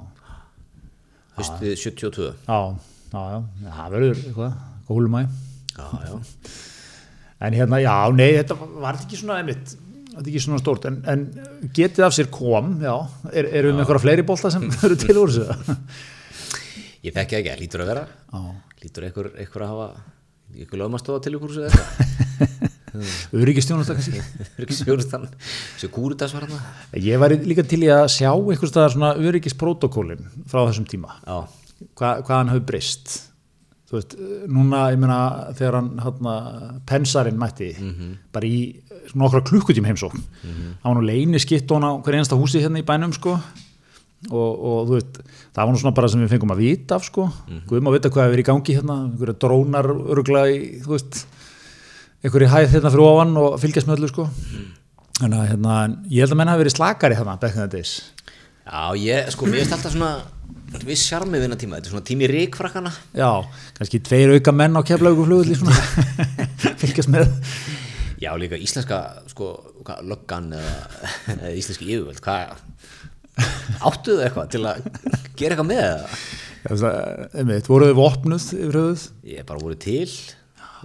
haustið 1.38 1.74
72 1.82 2.28
já, 2.48 2.60
já, 3.14 3.24
já. 3.34 3.40
Það 3.78 3.96
verður 3.98 4.22
eitthvað, 4.24 4.62
gólumæ 4.90 5.24
Já, 5.74 5.88
já. 6.08 6.14
En 7.44 7.56
hérna, 7.58 7.80
já, 7.84 7.96
nei, 8.16 8.30
þetta 8.38 8.56
var 8.80 8.96
ekki 9.02 9.18
svona 9.20 9.42
einmitt, 9.42 9.74
þetta 10.14 10.22
er 10.22 10.30
ekki 10.32 10.42
svona 10.46 10.62
stórt? 10.62 10.86
En, 10.88 11.02
en 11.12 11.26
getið 11.76 12.06
af 12.08 12.14
sér 12.16 12.30
kom, 12.32 12.78
já 12.80 12.94
er, 13.34 13.50
erum 13.50 13.74
við 13.74 13.76
með 13.76 13.84
einhverja 13.84 14.04
fleiri 14.06 14.26
bolta 14.30 14.52
sem 14.54 14.70
eru 14.88 14.96
til 15.02 15.18
úr 15.20 15.34
þessu? 15.34 15.88
Ég 17.04 17.12
þekki 17.18 17.36
það 17.36 17.42
ekki, 17.42 17.58
lítur 17.60 17.84
að 17.84 17.90
vera. 17.92 18.06
Já. 18.32 18.46
Lítur 18.86 19.10
einhver 19.10 19.66
að 19.66 19.74
hafa 19.74 19.90
einhver 20.54 20.82
lögmastofa 20.84 21.24
til 21.26 21.36
ykkur 21.38 21.58
eða 21.66 22.70
eitthvað 22.94 23.42
Öryggistjónusta 23.42 23.96
kannski? 23.98 24.22
Ríkisjónustan 24.62 25.28
Þessi 25.34 25.90
kúritas 25.94 26.34
var 26.36 26.48
hann 26.48 27.02
Ég 27.04 27.20
var 27.22 27.34
líka 27.34 27.66
til 27.68 27.82
í 27.88 27.92
að 27.94 28.08
sjá 28.14 28.30
einhvers 28.32 28.72
staðar 28.74 28.94
svona 28.96 29.14
öryggisprótokólin 29.18 30.24
frá 30.50 30.64
þessum 30.68 30.88
tíma. 30.90 31.18
Hva, 31.98 32.18
hvað 32.24 32.36
hann 32.38 32.52
hafi 32.54 32.64
breyst? 32.70 33.16
Þú 33.90 33.98
veist, 34.00 34.14
núna 34.50 34.86
ég 34.94 34.98
meina 35.02 35.18
þegar 35.54 35.76
hann 35.78 35.90
hérna, 36.02 36.32
pensarinn 36.90 37.38
mætti 37.38 37.68
bara 38.34 38.48
í 38.50 38.62
nokkra 39.20 39.44
klukkutíma 39.46 39.92
heimsókn 39.92 40.18
hann 40.82 40.88
var 40.88 40.96
nú 40.98 41.04
leini 41.06 41.38
skitt 41.44 41.70
á 41.70 41.78
hver 42.02 42.16
einasta 42.18 42.40
húsi 42.40 42.62
hérna 42.64 42.82
í 42.82 42.88
bænum 42.88 43.14
sko. 43.14 43.36
Og, 44.32 44.52
og 44.56 44.86
þú 44.88 44.94
veist, 44.96 45.18
það 45.52 45.66
var 45.66 45.74
nú 45.76 45.80
svona 45.82 45.96
bara 45.98 46.08
sem 46.08 46.22
við 46.24 46.30
fengum 46.32 46.54
að 46.56 46.62
vita 46.64 46.96
af 46.96 47.04
sko, 47.04 47.26
guðum 47.68 47.90
að 47.92 47.98
vita 47.98 48.10
hvað 48.14 48.24
hefur 48.24 48.34
verið 48.38 48.46
í 48.46 48.48
gangi 48.48 48.76
hérna, 48.78 48.96
einhverja 49.10 49.36
drónar 49.44 49.90
örgla 49.92 50.44
í, 50.48 50.60
þú 50.86 50.94
veist 50.94 51.26
einhverju 52.24 52.50
hæð 52.54 52.70
hérna 52.72 52.92
fyrir 52.94 53.06
ofan 53.06 53.36
og 53.42 53.58
fylgjast 53.62 53.90
með 53.90 54.00
öllu 54.00 54.12
sko. 54.12 54.28
Þannig 55.20 55.40
að 55.40 55.50
hérna, 55.52 55.74
ég 56.10 56.24
held 56.24 56.34
að 56.34 56.40
menna 56.40 56.56
hafi 56.56 56.64
verið 56.64 56.76
slakari 56.78 57.18
hérna 57.20 57.36
back 57.42 57.58
in 57.58 57.62
the 57.62 57.70
days. 57.76 57.94
Já, 58.64 58.96
ég, 58.96 59.30
sko, 59.36 59.48
mér 59.50 59.62
finnst 59.62 59.76
alltaf 59.76 59.94
svona 59.94 60.14
viss 60.88 61.06
sjarmið 61.06 61.44
vinna 61.46 61.58
tíma, 61.60 61.78
þetta 61.78 61.90
er 61.90 61.94
svona 61.94 62.08
tími 62.08 62.28
ríkfrakkana 62.32 62.90
Já, 63.14 63.30
kannski 63.78 64.00
tveir 64.02 64.32
auka 64.34 64.54
menn 64.56 64.80
á 64.80 64.82
keflaugu 64.88 65.28
flugulli 65.28 65.58
svona. 65.60 65.76
Fylgjast 66.82 67.12
með. 67.14 67.28
Já, 68.24 68.32
líka 68.40 68.58
íslenska, 68.58 69.02
sko, 69.34 69.52
löggan 70.08 70.54
eða, 70.56 70.78
eða 71.36 71.52
íslenski 71.60 71.92
yfirvöld, 71.92 72.24
hvað 72.24 72.56
áttuðu 73.84 74.24
eitthvað 74.24 74.50
til 74.54 74.64
að 74.70 74.88
gera 75.40 75.56
eitthvað 75.58 75.70
með 75.70 75.84
það? 75.84 76.86
Einmitt, 77.36 77.68
voruð 77.68 77.92
þið 77.92 78.00
vopnuð 78.00 78.48
yfir 78.56 78.80
höfuð? 78.80 79.06
Ég 79.28 79.48
bara 79.50 79.64
voru 79.64 79.78
til, 79.84 80.08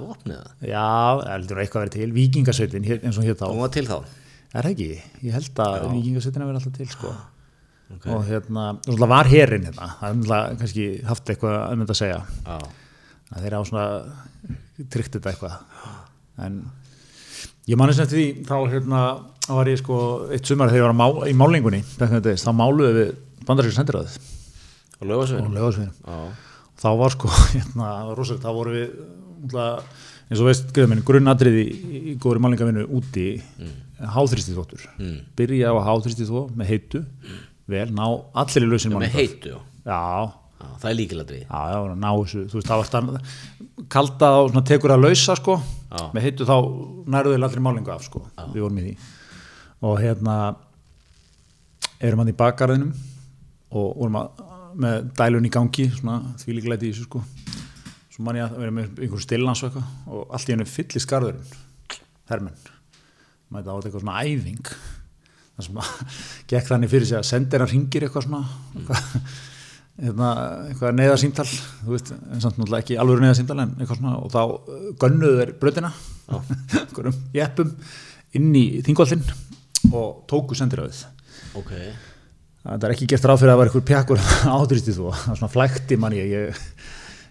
vopnið 0.00 0.38
það, 0.38 0.68
Já, 0.70 0.84
heldur 1.32 1.60
eitthvað 1.62 1.84
verið 1.84 1.96
til. 1.98 2.08
Víkingasveitin 2.16 2.86
hér- 2.88 3.02
eins 3.04 3.18
og 3.20 3.26
hér 3.28 3.36
þá. 3.38 3.46
Hún 3.50 3.62
var 3.64 3.72
til 3.74 3.84
þá. 3.88 3.98
Er 4.54 4.62
það 4.64 4.70
ekki? 4.72 4.88
Ég 5.28 5.36
held 5.36 5.62
að 5.64 5.76
Víkingasveitin 5.94 6.42
hafi 6.44 6.50
verið 6.52 6.60
alltaf 6.62 6.76
til 6.78 6.88
sko. 6.94 7.12
Og 8.12 8.24
hérna, 8.28 8.64
og 8.84 8.98
það 9.00 9.08
var 9.14 9.30
herinn 9.32 9.64
hérna. 9.68 9.86
Það 10.00 10.32
er 10.38 10.56
kannski 10.60 10.86
haft 11.08 11.30
eitthvað 11.32 11.72
um 11.72 11.84
þetta 11.84 11.94
að 11.96 12.00
segja. 12.02 12.18
Já, 12.44 12.58
að 13.32 13.44
þeir 13.46 13.56
hafa 13.58 13.68
svona 13.70 13.86
tryggt 14.92 15.16
þetta 15.16 15.32
eitthvað. 15.32 15.54
En 16.44 16.58
ég 17.68 17.76
manni 17.80 17.94
sem 17.96 18.04
eftir 18.04 18.20
því 18.20 18.28
þá 18.48 18.56
hérna 18.72 19.00
var 19.48 19.70
ég 19.72 19.80
sko 19.80 19.96
eitt 20.32 20.44
sumar 20.48 20.68
þegar 20.68 20.82
ég 20.82 20.86
var 20.86 20.92
að 20.92 21.00
má, 21.00 21.28
í 21.28 21.34
málingunni 21.36 21.80
days, 22.24 22.44
þá 22.44 22.52
máluðu 22.56 22.92
við 22.98 23.14
bandaríska 23.48 23.80
sendiræðið 23.80 24.18
og 24.98 25.08
lögasvein. 25.08 25.90
og 26.04 26.44
þá 26.78 26.88
var 27.00 27.14
sko, 27.14 27.30
hérna, 27.54 27.86
það 27.88 28.08
var 28.10 28.18
rosalegt 28.20 28.44
þá 28.44 28.50
voru 28.58 28.74
við, 28.76 28.92
eins 30.28 30.42
og 30.42 30.48
veist 30.48 30.72
grunnatriði 30.76 31.62
í, 31.64 32.00
í 32.12 32.16
góðri 32.20 32.42
málingavinu 32.44 32.84
úti, 32.98 33.28
mm. 33.58 33.76
háþrýsti 34.14 34.56
þóttur 34.56 34.84
Mm. 34.98 35.20
byrja 35.38 35.72
á 35.72 35.74
að 35.76 35.86
háþrýsti 35.88 36.28
þó 36.28 36.40
með 36.58 36.72
heitu, 36.72 37.04
vel, 37.68 37.88
ná 37.94 38.04
allir 38.42 38.66
í 38.66 38.70
lausin 38.72 38.96
með 38.98 39.16
heitu, 39.16 39.54
já. 39.84 39.96
já, 40.60 40.68
það 40.82 40.90
er 40.90 40.98
líkiladrið. 41.00 41.44
þú 42.50 42.58
veist, 42.58 42.68
það 42.68 42.82
var 42.82 42.88
stann 42.90 43.20
kalda 43.88 44.32
og 44.42 44.58
tekur 44.68 44.94
að 44.94 45.04
lausa 45.06 45.36
sko, 45.38 45.60
með 46.12 46.26
heitu 46.28 46.48
þá 46.48 46.56
nærðu 47.08 47.38
allir 47.38 47.64
málingu 47.64 47.94
af 47.94 48.04
sko, 48.04 48.26
við 48.52 48.66
vorum 48.66 48.82
í 48.82 48.88
því. 48.88 48.96
Og 49.88 50.00
hérna 50.02 50.34
erum 52.02 52.22
hann 52.22 52.32
í 52.32 52.36
bakgarðinum 52.36 52.92
og 53.78 53.88
vorum 53.96 54.18
að, 54.20 54.44
með 54.78 55.08
dælun 55.18 55.46
í 55.48 55.52
gangi 55.54 55.88
svona 55.94 56.20
þvílíkleiti 56.42 56.88
í 56.88 56.92
þessu 56.92 57.06
sko 57.08 57.22
svo 58.18 58.26
man 58.26 58.34
ég 58.34 58.48
að 58.48 58.56
vera 58.58 58.74
með 58.74 58.96
einhver 58.98 59.20
stillans 59.22 59.60
og 59.62 59.68
eitthvað 59.68 60.14
og 60.16 60.32
allt 60.34 60.48
í 60.48 60.54
hennu 60.56 60.64
fyllir 60.66 61.02
skarðurinn 61.04 61.52
hermenn. 62.26 62.56
Maður 63.48 63.60
þetta 63.60 63.70
á 63.70 63.76
þetta 63.76 63.88
eitthvað 63.88 64.02
svona 64.02 64.22
æfing. 64.26 64.72
Það 65.54 65.68
sem 65.68 65.78
að 65.78 66.16
gekk 66.50 66.72
þannig 66.72 66.90
fyrir 66.90 67.08
sig 67.12 67.18
að 67.20 67.28
sendir 67.28 67.62
hann 67.62 67.70
ringir 67.70 68.06
eitthvað 68.08 68.26
svona 68.26 68.40
eitthvað, 68.74 69.22
hérna, 70.02 70.32
eitthvað 70.72 70.98
neðasýmtal 70.98 71.46
þú 71.52 71.94
veist, 71.94 72.12
en 72.16 72.42
samt 72.42 72.58
náttúrulega 72.58 72.82
ekki 72.82 72.98
alveg 72.98 73.22
neðasýmtal 73.22 73.58
en 73.62 73.78
eitthvað 73.78 74.02
svona 74.02 74.16
og 74.18 74.34
þá 74.34 74.42
gönnuðu 75.06 75.40
þeir 75.40 75.54
bröðina 75.62 75.94
einhverjum 76.82 77.22
jeppum 77.38 77.72
inn 78.38 78.50
í 78.58 78.66
þingvallinn 78.86 79.24
og 79.94 80.22
tóku 80.30 80.58
sendiræðið 80.58 81.06
Ok, 81.58 81.72
það 82.66 82.86
er 82.90 82.94
ekki 82.94 83.08
gert 83.14 83.30
ráð 83.30 83.44
fyrir 83.44 83.54
að 83.54 83.56
það 83.56 83.60
var 83.62 83.70
einhver 83.70 83.88
pjakkur 83.94 84.24
átrýsti 84.58 84.94
þú, 84.98 85.10
það 85.14 85.34
er 85.34 85.40
svona 85.42 85.54
flækti 85.54 85.98
mann 86.02 86.18
ég, 86.18 86.34
ég 86.34 86.64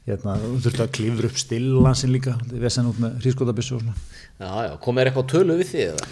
hérna, 0.07 0.33
þú 0.39 0.59
þurfti 0.63 0.83
að 0.85 0.91
klifra 0.95 1.27
upp 1.31 1.39
stillansinn 1.41 2.13
líka, 2.13 2.33
vesen 2.63 2.87
út 2.87 2.99
með 3.03 3.17
hrískotabissu 3.23 3.75
og 3.77 3.81
svona 3.83 3.95
já, 4.37 4.51
já, 4.67 4.71
komið 4.85 5.01
er 5.03 5.09
eitthvað 5.11 5.27
tölu 5.33 5.57
við 5.59 5.71
því 5.73 5.81
eða? 5.87 6.07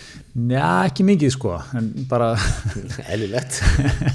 Njá, 0.49 0.65
ekki 0.89 1.05
mikið 1.07 1.31
sko, 1.35 1.53
en 1.79 1.87
bara 2.11 2.31
Eðlilegt. 3.13 3.59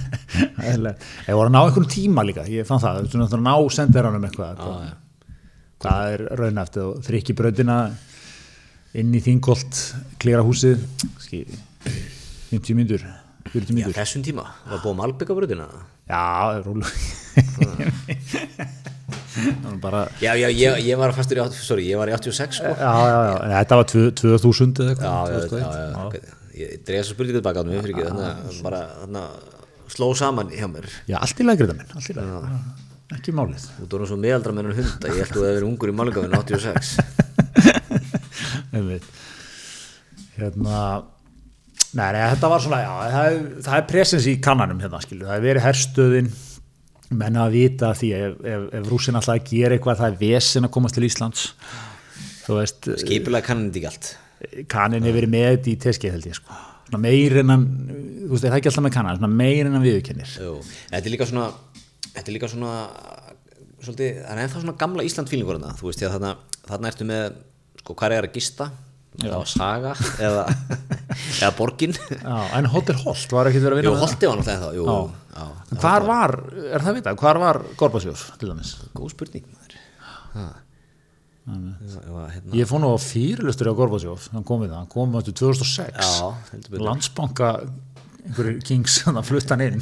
eðlilegt. 0.68 1.06
ég 1.28 1.38
voru 1.38 1.48
að 1.48 1.54
ná 1.56 1.60
einhvern 1.62 1.90
tíma 1.96 2.24
líka 2.28 2.44
ég 2.50 2.68
fann 2.68 2.82
það, 2.82 3.00
þú 3.06 3.14
þurfti 3.22 3.38
að 3.40 3.46
ná 3.48 3.54
sendiranum 3.78 4.28
eitthvað 4.28 4.60
Já, 4.60 4.90
já. 4.90 5.38
hvað 5.84 6.12
er 6.18 6.26
raunæft 6.42 6.80
og 6.84 7.00
þrykki 7.08 7.38
bröðina 7.40 7.78
inn 9.00 9.14
í 9.14 9.22
þingolt 9.24 9.80
klera 10.20 10.42
húsið 10.44 10.82
ski, 11.22 11.44
50 12.50 12.76
mínútur 12.76 13.06
40 13.48 13.70
Já, 13.70 13.74
mínútur 13.76 13.96
þessum 13.96 14.22
tíma, 14.26 14.44
var 14.68 14.82
búið 14.84 14.96
malbyggabröðina. 15.00 15.66
já, 16.10 16.24
rólu 16.66 16.84
það 19.30 19.78
bara 19.80 20.02
Já, 20.20 20.32
já, 20.36 20.48
ég, 20.52 20.80
ég 20.84 20.98
var 21.00 21.14
fastur 21.16 21.40
í, 21.40 21.44
sorry, 21.56 21.86
ég 21.88 21.96
var 22.00 22.10
í 22.10 22.14
86 22.16 22.58
sko. 22.60 22.72
já, 22.74 22.90
já, 23.08 23.20
já, 23.48 23.54
þetta 23.62 23.78
var 23.80 23.86
tvö- 23.92 24.12
2000 24.20 24.84
eða 24.84 24.92
eitthvað 24.92 25.08
já, 25.10 25.16
já, 25.56 25.72
já. 26.20 26.36
Ég 26.60 26.82
dreif 26.84 26.98
þess 27.00 27.08
að 27.08 27.14
spurningu 27.14 27.38
tilbaka 27.38 27.62
á 27.62 27.64
mig, 27.64 27.78
þannig 29.00 29.22
að 29.22 29.30
sló 29.94 30.06
saman 30.18 30.50
hjá 30.52 30.66
mér. 30.70 30.86
já, 31.08 31.16
allt 31.22 31.40
í 31.40 31.46
þetta 31.46 31.78
minn, 31.78 31.90
allt 31.96 32.10
í 32.10 32.16
lagi 32.18 32.30
ekki 33.10 33.32
málið 33.34 33.64
Þú 33.80 33.86
dórum 33.90 34.06
svo 34.06 34.18
meðaldra 34.22 34.52
með 34.54 34.60
hennar 34.68 34.76
hund 34.78 35.02
að 35.02 35.10
ég 35.10 35.24
held 35.24 35.32
að 35.32 35.40
hefði 35.40 35.54
verið 35.56 35.66
ungur 35.70 35.90
í 35.90 35.94
málingafinn 35.98 36.36
86. 36.36 36.90
Einmitt. 38.76 39.06
hérna 40.36 40.76
nei, 41.98 42.06
nei, 42.14 42.22
þetta 42.34 42.50
var 42.52 42.62
svona 42.64 42.80
já, 42.84 42.92
það, 43.14 43.26
er, 43.26 43.42
það 43.66 43.76
er 43.80 43.86
presens 43.90 44.28
í 44.30 44.36
kannanum 44.44 44.80
hérna, 44.82 45.02
skilju, 45.02 45.26
það 45.26 45.36
er 45.36 45.46
verið 45.48 45.66
herstöðin 45.66 46.32
menna 47.10 47.44
að 47.48 47.56
vita 47.56 47.90
því 47.98 48.10
ef, 48.14 48.34
ef, 48.46 48.66
ef 48.78 48.90
rúsin 48.90 49.18
alltaf 49.18 49.34
að 49.34 49.48
gera 49.50 49.76
eitthvað 49.76 50.02
það 50.02 50.12
er 50.12 50.18
vesen 50.20 50.66
að 50.68 50.72
komast 50.76 50.96
til 50.96 51.06
Íslands. 51.08 51.46
Þú 52.44 52.58
veist, 52.60 52.90
Skipulega 53.02 53.46
kannandi 53.48 53.80
ekki 53.80 53.90
allt. 53.90 54.10
kannin 54.70 55.06
er 55.06 55.16
verið 55.16 55.32
með 55.32 55.48
þetta 55.50 55.70
í 55.72 55.78
teskið 55.84 56.14
held 56.14 56.28
ég 56.30 56.38
sko, 56.38 56.58
svona 56.88 57.02
meir 57.02 57.34
en 57.42 57.52
hann 57.52 57.64
þú 57.90 58.30
veist, 58.30 58.44
er 58.44 58.52
það 58.52 58.60
ekki 58.60 58.70
alltaf 58.70 58.86
með 58.86 58.94
kannan, 58.94 59.18
svona 59.18 59.40
meir 59.42 59.66
en 59.66 59.76
hann 59.76 59.84
viðurkennir. 59.84 60.36
Jú, 60.38 60.54
þetta 60.92 61.02
er 61.02 61.14
líka 61.16 61.28
svona, 61.28 61.48
þetta 62.06 62.24
er 62.24 62.36
líka 62.36 62.52
svona, 62.52 62.76
svolítið, 63.82 64.22
það 64.22 64.32
er 64.36 64.42
ennþá 64.44 64.62
svona 64.62 64.76
gamla 64.84 65.06
Ísland 65.10 65.32
fílingur 65.32 65.58
þarna, 65.58 65.74
þú 65.80 65.90
veist, 65.90 66.06
þarna, 66.06 66.32
þarna 66.70 66.92
ertu 66.94 67.08
með, 67.10 67.26
sko, 67.82 67.98
hvað 67.98 68.16
er 68.16 68.30
að 68.30 68.38
gista, 68.38 68.70
það 69.18 69.34
var 69.36 69.50
saga, 69.50 69.92
eða, 70.22 70.44
eða 71.40 71.50
borgin. 71.58 71.92
já, 72.14 72.36
en 72.58 72.68
Hotel 72.72 72.96
Holt 73.02 73.34
var 73.34 73.50
ekki 73.50 73.60
verið 73.64 73.74
að 73.74 73.80
vinna 73.82 73.90
Jú, 73.90 73.96
það? 73.96 74.04
Holti 74.06 74.30
var 74.30 74.40
náttúrulega 74.40 74.56
ennþá, 74.56 74.72
jú, 74.78 74.84
Já. 74.86 74.98
já, 75.36 75.78
hvar 75.82 76.06
var, 76.08 76.34
er 76.70 76.86
það 76.86 76.98
vita, 77.00 77.14
hvar 77.24 77.40
var 77.42 77.60
Gorbasjór 77.80 78.24
til 78.40 78.52
dæmis? 78.52 78.72
góð 78.96 79.12
spurning, 79.16 79.46
maður. 79.50 79.78
Ha. 80.34 80.48
hérna, 82.30 82.52
Ég 82.54 82.68
fór 82.68 82.82
nú 82.82 82.92
á 82.94 82.98
fyrirlustur 83.02 83.70
á 83.72 83.74
Gorbachev, 83.74 84.26
hann 84.34 84.44
kom 84.46 84.60
við 84.62 84.70
það, 84.70 84.80
hann 84.82 84.90
kom 84.92 85.14
áttu 85.18 85.32
2006 85.34 85.96
Já, 85.98 86.28
heldur 86.52 86.74
betur. 86.74 86.84
Landsbanka 86.86 87.48
einhverju 88.20 88.60
kings, 88.68 88.98
hann 89.08 89.18
inn 89.64 89.80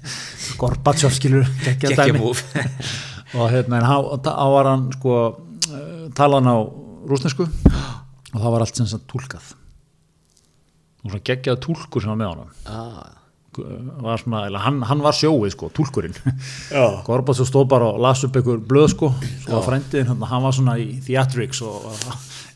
Gorbachev 0.60 1.14
skilur 1.16 1.48
geggja 1.64 1.90
Gekkja 1.90 2.06
dæmi 2.12 2.20
múf 2.20 2.44
og 3.40 3.48
hérna, 3.50 3.80
þá 4.22 4.30
var 4.54 4.68
hann 4.70 4.86
sko, 4.98 5.16
talaði 6.14 6.38
hann 6.44 6.52
á 6.52 6.58
rúsnesku 7.10 7.48
og 8.34 8.36
það 8.38 8.52
var 8.54 8.66
allt 8.66 8.80
sem 8.80 8.90
sagt 8.90 9.08
túlkað. 9.10 9.54
Og 11.00 11.08
svona 11.08 11.24
geggjað 11.30 11.62
túlkur 11.64 12.04
sem 12.04 12.12
var 12.12 12.20
með 12.20 12.32
honum. 12.34 12.52
Ah, 12.68 13.20
var 13.58 14.20
svona, 14.20 14.44
eða 14.46 14.60
hann, 14.62 14.80
hann 14.86 15.02
var 15.02 15.16
sjóið 15.16 15.54
sko, 15.54 15.70
túlkurinn. 15.74 16.14
Já. 16.70 16.84
Gorbachev 17.08 17.48
stóð 17.48 17.66
bara 17.72 17.88
og 17.90 18.02
las 18.02 18.22
upp 18.26 18.36
einhver 18.38 18.60
blöð 18.62 18.92
sko, 18.94 19.10
svo 19.42 19.56
var 19.56 19.66
frændiðin 19.66 20.12
hann, 20.12 20.26
hann 20.30 20.44
var 20.44 20.54
svona 20.56 20.76
í 20.80 21.00
theatrics 21.04 21.62
og 21.66 21.88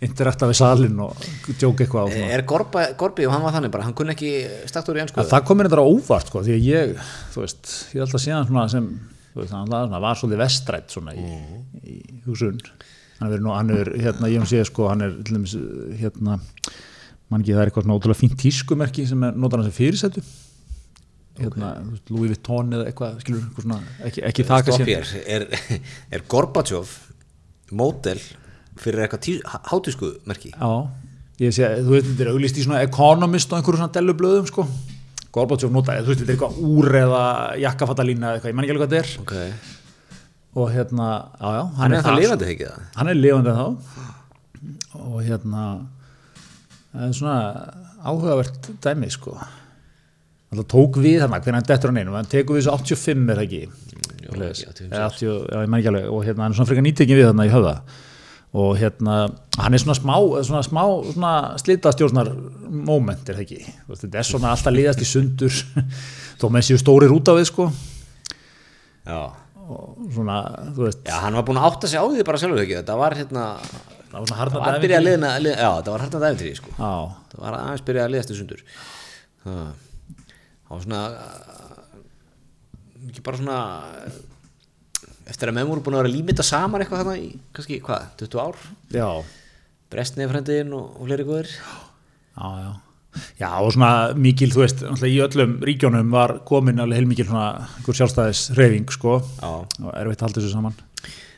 interakta 0.04 0.48
við 0.50 0.58
salin 0.60 1.00
og 1.02 1.26
djók 1.58 1.82
eitthvað 1.82 2.12
svona. 2.14 2.30
Er 2.36 2.44
Gorba, 2.48 2.86
Gorbi 3.00 3.26
og 3.26 3.34
hann 3.34 3.44
var 3.46 3.56
þannig 3.56 3.74
bara, 3.74 3.88
hann 3.88 3.96
kunni 3.96 4.14
ekki 4.14 4.32
staktur 4.70 4.98
í 4.98 5.02
ennsku 5.02 5.22
Að 5.22 5.32
það 5.32 5.46
kom 5.48 5.60
mér 5.60 5.70
þetta 5.72 5.82
á 5.82 5.90
óvart 5.90 6.30
sko, 6.30 6.44
því 6.46 6.56
að 6.56 6.68
ég, 6.68 6.96
þú 7.34 7.44
veist, 7.44 7.74
ég 7.94 8.04
held 8.04 8.18
að 8.20 8.24
síðan 8.26 8.48
svona 8.50 8.66
sem, 8.72 8.90
þú 9.32 9.42
veist, 9.42 9.56
hann 9.56 9.96
var, 10.06 10.20
svolítið 10.20 10.44
vestrætt 10.44 10.94
svona 10.94 11.16
í, 11.16 11.38
í 11.82 11.98
hugsun 12.28 12.60
hann 13.18 13.28
er 13.28 13.32
verið 13.34 13.44
nú, 13.46 13.52
hann 13.54 13.70
er, 13.74 13.90
hérna, 14.06 14.30
ég 14.32 14.42
hef 14.42 14.50
séð 14.50 14.64
sko, 14.70 14.88
hann 14.90 15.04
er, 15.06 15.12
hérna 16.00 16.38
mann 17.30 17.40
ekki, 17.44 17.54
það 17.54 17.60
er 17.62 17.70
eitthvað 17.70 17.86
svona 17.86 17.98
ótrúlega 17.98 18.20
fínt 18.20 18.34
tískumerki 18.42 19.06
sem 19.08 19.22
er 19.28 19.36
notar 19.38 19.60
hann 19.62 19.68
sem 19.70 19.76
fyrirsættu 19.78 20.22
hérna, 21.40 21.70
veist, 21.90 22.10
Louis 22.14 22.30
Vuitton 22.34 22.74
eða 22.76 22.88
eitthvað, 22.90 23.16
skilur, 23.24 23.46
eitthvað 23.48 23.66
svona, 23.66 23.78
ekki, 24.06 24.22
ekki 24.28 24.44
það 24.46 24.62
Stopp 24.62 24.78
kannski- 24.78 24.94
hér, 24.94 25.14
er, 25.38 25.46
er 26.18 26.24
Gorbachev 26.30 26.92
mótel 27.74 28.20
fyrir 28.78 29.04
eitthvað 29.06 29.22
tí, 29.26 29.36
hátísku 29.70 30.12
merki 30.30 30.52
Já, 30.54 30.70
ég 31.42 31.54
sé, 31.56 31.70
þú 31.82 31.94
veist, 31.96 32.10
þetta 32.12 32.26
er 32.28 32.32
auglist 32.34 32.60
í 32.60 32.66
svona 32.66 32.82
Economist 32.86 33.50
og 33.50 33.58
einhverju 33.58 33.80
svona 33.80 33.94
dellublöðum 33.96 34.46
sko. 34.52 34.66
Gorbachev 35.34 35.72
notaði, 35.74 36.04
þú 36.06 36.12
veist, 36.12 36.20
þetta 36.22 36.30
er 36.30 36.36
eitthvað 36.36 36.60
úr 36.70 36.98
eða 37.00 37.22
jakkafattalína 37.64 38.28
eða 38.28 38.36
eitthvað, 38.38 38.52
ég 38.52 38.58
man 38.60 38.66
ekki 38.68 38.76
alveg 38.76 38.84
hvað 38.84 38.94
þetta 38.94 39.02
er. 39.02 39.16
Ok, 39.24 39.34
og 40.54 40.70
hérna, 40.70 41.08
já, 41.40 41.48
já, 41.56 41.62
hann 41.80 41.96
er 41.96 42.04
það 42.06 42.20
lifandi 42.20 42.46
ekki 42.52 42.68
það 42.68 42.86
hann 43.00 43.10
er 43.10 43.18
lifandi 43.18 43.54
þá. 43.56 43.66
Og 45.02 45.18
hérna 45.26 45.64
það 46.94 47.06
er 47.08 47.16
svona 47.18 47.38
áhugavert 48.04 48.70
dæmi 48.84 49.10
sko. 49.10 49.34
Það 50.54 50.66
tók 50.70 51.00
við 51.02 51.18
þarna, 51.24 51.40
hvernig 51.42 51.58
hann 51.58 51.68
dettur 51.70 51.90
hann 51.90 51.98
einu 51.98 52.14
hann 52.14 52.30
tekur 52.30 52.58
við 52.58 52.68
þessu 52.68 52.74
85 52.94 53.32
er 53.32 53.40
það 53.40 53.46
ekki? 53.48 53.62
Jó, 54.24 54.30
ekki 54.30 54.66
85, 54.70 54.90
Eða 54.94 55.06
80, 55.10 55.30
já, 55.50 55.62
ég 55.64 55.70
man 55.72 55.80
ekki 55.80 55.90
alveg. 55.90 56.10
Og 56.14 56.26
hérna 56.28 56.44
hann 56.44 56.54
er 56.54 56.58
svona 56.60 56.70
frekar 56.70 56.86
nýtekin 56.86 57.18
við 57.18 57.26
þarna 57.28 57.46
í 57.48 57.52
höfða. 57.52 57.74
Og 58.54 58.76
hérna 58.78 59.16
hann 59.58 59.74
er 59.74 59.82
svona 59.82 59.96
smá, 59.98 60.14
svona 60.46 60.62
smá 60.62 60.82
svona 61.10 61.32
slitastjórnar 61.58 62.30
moment 62.70 63.26
er 63.26 63.40
það 63.40 63.46
ekki? 63.48 63.74
Þetta 63.90 64.20
er 64.20 64.28
svona 64.28 64.52
alltaf 64.54 64.76
liðast 64.76 65.02
í 65.02 65.08
sundur 65.10 65.58
þó 66.40 66.46
með 66.54 66.68
séu 66.68 66.78
stórir 66.78 67.14
út 67.16 67.26
á 67.26 67.34
við 67.34 67.48
sko. 67.50 67.66
Já, 69.04 69.18
svona, 70.14 70.36
þú 70.76 70.84
veist. 70.86 71.00
Já 71.08 71.16
hann 71.24 71.38
var 71.38 71.46
búin 71.48 71.60
að 71.60 71.68
átta 71.70 71.90
sig 71.90 72.00
á 72.00 72.04
því 72.04 72.26
bara 72.28 72.40
sjálfur 72.42 72.62
ekki? 72.64 72.76
Þetta 72.80 72.96
var 73.00 73.16
hérna, 73.18 73.44
það 73.62 74.18
var 74.18 74.26
svona 74.28 74.34
það 74.34 74.42
harnað 74.42 74.64
var 74.66 74.78
byrjað 74.84 75.00
að 75.00 75.06
liðna 75.08 75.32
lið, 75.44 75.54
Já, 75.56 75.70
það 75.80 75.90
var 75.94 76.04
hartnað 76.04 76.26
æfintýri 76.28 76.58
sko. 76.60 76.74
Það 76.78 77.40
var 77.44 77.56
aðeins 77.60 77.86
byrjað 77.88 78.06
að 78.08 78.14
liðast 78.14 78.34
í 78.34 78.38
sundur. 78.40 78.64
Það 79.44 80.74
var 80.74 80.84
svona 80.84 81.02
ekki 83.08 83.24
bara 83.24 83.40
svona 83.40 83.58
eftir 85.30 85.48
að 85.50 85.56
menn 85.56 85.68
voru 85.70 85.84
búin 85.84 85.96
að 85.96 86.02
vera 86.04 86.10
að 86.12 86.16
límita 86.18 86.44
saman 86.46 86.84
eitthvað 86.84 87.02
þarna 87.04 87.16
í, 87.20 87.28
kannski, 87.56 87.80
hvað, 87.84 88.06
20 88.20 88.42
ár? 88.44 88.62
Já, 88.92 89.08
Brestnið 89.94 90.32
frendiðin 90.32 90.72
og, 90.74 90.88
og 90.98 91.06
fleiri 91.08 91.26
góðir. 91.28 91.50
Já, 92.34 92.48
já. 92.64 92.70
Já, 93.38 93.48
og 93.60 93.70
svona 93.74 93.90
mikil, 94.18 94.50
þú 94.54 94.62
veist, 94.64 94.84
í 95.06 95.18
öllum 95.22 95.56
ríkjónum 95.64 96.10
var 96.14 96.38
komin 96.48 96.82
alveg 96.82 97.02
heilmikil 97.02 97.28
svona 97.28 97.68
einhver 97.78 97.98
sjálfstæðis 98.00 98.42
reyfing, 98.58 98.90
sko, 98.94 99.20
Já, 99.38 99.52
og 99.84 99.90
erfitt 99.92 100.22
að 100.22 100.28
halda 100.28 100.40
þessu 100.40 100.52
saman. 100.54 100.76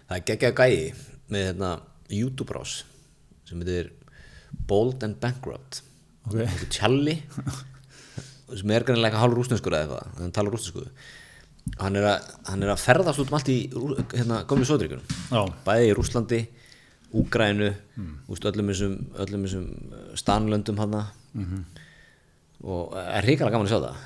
það 0.08 0.16
er 0.18 0.26
geggjað 0.30 0.58
gæi 0.62 0.78
með 1.34 1.46
hérna 1.50 1.72
YouTube 2.12 2.56
rás 2.56 2.78
sem 3.46 3.60
heitir 3.62 3.92
Bold 4.66 5.02
and 5.04 5.18
Bankrupt. 5.20 5.82
Ok, 6.26 6.40
Þetta 6.40 6.70
Tjalli 6.72 7.20
sem 8.54 8.72
er 8.74 8.86
greinlega 8.86 9.20
hálf 9.20 9.34
rúsneskur 9.34 9.74
eða 9.74 10.00
eitthvað 10.00 10.20
hann 10.22 10.34
talar 10.34 10.54
rúsnesku 10.54 10.86
hann 11.80 11.98
er, 11.98 12.06
að, 12.12 12.30
hann 12.46 12.62
er 12.62 12.72
að 12.72 12.82
ferðast 12.82 13.22
út 13.22 13.32
um 13.32 13.38
allt 13.38 13.50
í 13.50 13.58
hérna, 14.14 14.42
sódryggunum 14.46 15.02
já, 15.32 15.40
bæði 15.66 15.90
í 15.90 15.96
Rúslandi, 15.98 16.40
Úgrænu 17.16 17.70
mm. 17.96 18.12
öllum 18.30 18.70
þessum 18.70 18.96
öllum 19.24 19.46
þessum 19.46 19.66
uh, 19.90 20.06
stanlöndum 21.36 21.56
hann 21.56 21.66
og 22.64 22.96
er 22.96 23.26
hrikalega 23.26 23.54
gaman 23.54 23.68
að 23.68 23.74
sjá 23.74 23.80
það. 23.82 24.04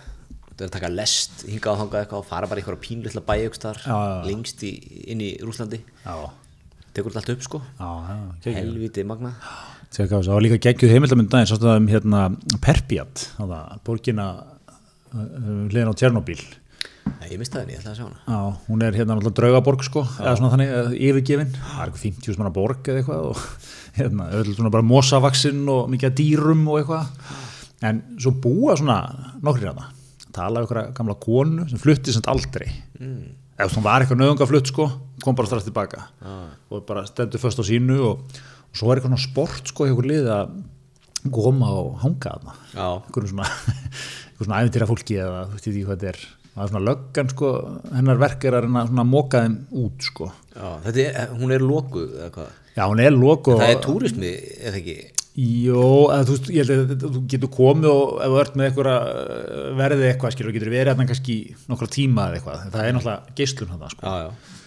Þetta 0.50 0.64
er 0.64 0.68
að 0.68 0.74
taka 0.74 0.92
lest, 0.92 1.42
hinga 1.48 1.72
á 1.72 1.80
þangað 1.80 2.02
eitthvað 2.02 2.20
og 2.20 2.28
fara 2.28 2.48
bara 2.50 2.60
í 2.60 2.64
eitthvað 2.66 2.82
já, 3.80 3.94
já. 3.94 4.14
lengst 4.26 4.64
í, 4.66 4.72
inn 5.12 5.22
í 5.24 5.30
Rúslandi 5.40 5.80
tekur 6.90 7.14
þetta 7.14 7.22
allt 7.22 7.34
upp 7.36 7.44
sko. 7.46 7.60
Helviti 8.44 9.04
magna. 9.06 9.34
Það 9.94 10.28
var 10.28 10.44
líka 10.44 10.60
geggjuð 10.66 10.92
heimildamund 10.94 11.30
daginn, 11.32 11.48
sástu 11.50 11.66
það 11.66 11.80
um 11.80 11.88
hérna 11.90 12.24
Perpiat, 12.62 13.24
það, 13.38 13.54
borgina 13.86 14.26
uh, 14.36 15.24
hliðin 15.70 15.90
á 15.90 15.98
Tjernobyl. 15.98 16.38
Nei, 17.20 17.28
ég 17.34 17.40
misti 17.40 17.57
það 17.57 17.62
henni, 17.62 17.74
ég 17.74 17.82
ætla 17.82 17.92
að 17.92 17.98
sjá 17.98 18.07
hana. 18.07 18.20
Já, 18.24 18.59
hún 18.66 18.82
er 18.84 18.96
hérna 18.96 19.16
náttúrulega 19.16 19.36
draugaborg 19.38 19.84
sko, 19.84 20.03
eða 20.20 20.32
svona 20.38 20.51
þannig 20.55 20.70
yfirgefin, 21.09 21.53
það 21.57 21.82
er 21.82 21.90
eitthvað 21.90 22.05
50 22.07 22.40
manna 22.40 22.53
borg 22.57 22.90
eða 22.90 23.03
eitthvað 23.03 23.26
og 23.28 23.42
hérna, 23.98 24.28
öll 24.40 24.55
svona 24.55 24.72
bara 24.72 24.86
mosavaxinn 24.88 25.61
og 25.72 25.90
mikið 25.92 26.16
dýrum 26.20 26.64
og 26.70 26.80
eitthvað, 26.80 27.36
en 27.90 28.01
svo 28.16 28.32
búa 28.44 28.78
svona 28.80 28.96
nokkrir 29.44 29.70
hana, 29.72 29.90
tala 30.32 30.62
um 30.62 30.66
eitthvað 30.66 30.90
gamla 30.96 31.18
konu 31.20 31.68
sem 31.68 31.82
flutti 31.82 32.16
sem 32.16 32.24
aldrei, 32.32 32.70
mm. 33.01 33.22
eða 33.59 33.68
svona 33.74 33.86
var 33.90 34.07
eitthvað 34.07 34.22
nöðungaflutt 34.24 34.72
sko, 34.72 34.88
kom 35.20 35.36
bara 35.36 35.53
strax 35.53 35.68
tilbaka. 35.68 36.07
Og 36.72 36.84
bara 36.88 37.05
stendur 37.09 37.42
först 37.42 37.61
á 37.61 37.64
sínu 37.68 38.01
og, 38.07 38.42
og 38.70 38.80
svo 38.80 38.90
er 38.90 39.01
eitthvað 39.01 39.20
sport 39.20 39.72
sko, 39.72 39.88
hjá 39.88 39.96
okkur 39.96 40.09
lið 40.09 40.32
að 40.32 40.59
koma 41.28 41.68
og 41.76 41.96
hanga 42.01 42.32
þarna. 42.32 42.59
Já, 42.72 42.86
einhverjum 42.96 43.32
svona, 43.34 43.48
svona 44.40 44.61
æfintýra 44.62 44.88
fólki 44.88 45.20
eða 45.20 45.48
þú 45.51 45.59
veist 45.59 45.68
ekki 45.68 45.84
hvað 45.84 45.98
þetta 45.98 46.14
er 46.14 46.28
það 46.55 46.64
er 46.64 46.72
svona 46.72 46.84
löggan 46.88 47.30
sko, 47.32 47.53
hennar 47.94 48.20
verk 48.20 48.44
er 48.48 48.59
að 48.59 48.66
reyna 48.66 48.84
svona 48.88 49.05
að 49.07 49.12
móka 49.12 49.44
þeim 49.44 49.57
út 49.84 50.09
sko. 50.11 50.28
Já, 50.57 50.68
þetta 50.86 51.07
er, 51.07 51.32
hún 51.40 51.55
er 51.55 51.64
lokuð 51.64 52.12
eða 52.18 52.34
hvað? 52.36 52.53
Já 52.76 52.84
hún 52.86 53.03
er 53.03 53.16
lok 53.16 53.48
og 53.51 53.59
Það 53.61 53.72
er 53.74 53.82
túrismi, 53.84 54.34
eða 54.61 54.80
ekki? 54.80 54.98
Jó, 55.40 55.82
þú, 56.26 56.36
að 56.51 56.70
þú 57.01 57.20
getur 57.30 57.51
komið 57.55 57.88
og 57.90 58.16
ef 58.20 58.32
þú 58.32 58.40
ert 58.42 58.57
með 58.59 58.66
eitthvað 58.66 58.88
verðið 59.78 60.09
eitthvað 60.09 60.34
skilur, 60.34 60.55
getur 60.57 60.72
verið 60.72 60.90
hérna 60.90 61.07
kannski 61.09 61.36
nokkra 61.70 61.88
tíma 61.94 62.26
eða 62.28 62.40
eitthvað, 62.40 62.64
það 62.74 62.88
er 62.88 62.96
náttúrulega 62.96 63.36
geislun 63.38 63.70
þetta 63.70 63.92
sko. 63.94 64.11
Já, 64.11 64.26
já, 64.26 64.59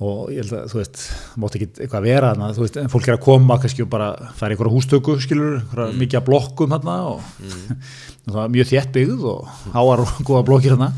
og 0.00 0.30
ég 0.32 0.40
held 0.40 0.54
að 0.56 0.70
þú 0.72 0.78
veist, 0.78 1.00
mátt 1.40 1.56
ekki 1.58 1.66
eitthvað 1.84 2.06
vera 2.06 2.30
þarna, 2.32 2.46
þú 2.56 2.62
veist, 2.64 2.78
fólk 2.92 3.08
er 3.08 3.16
að 3.18 3.24
koma 3.26 3.56
kannski 3.60 3.84
og 3.84 3.90
bara 3.92 4.08
færa 4.38 4.54
einhverja 4.54 4.72
hústöku 4.72 5.16
skilur, 5.20 5.58
einhverja 5.58 5.98
mikið 6.00 6.20
að 6.20 6.26
blokkum 6.30 6.72
þarna 6.72 6.94
og 7.10 7.26
það 8.24 8.38
var 8.38 8.54
mjög 8.54 8.70
þétt 8.70 8.94
byggð 8.94 9.26
og 9.28 9.50
háar 9.74 10.02
og 10.06 10.14
góða 10.24 10.44
blokkir 10.48 10.72
þarna. 10.72 10.88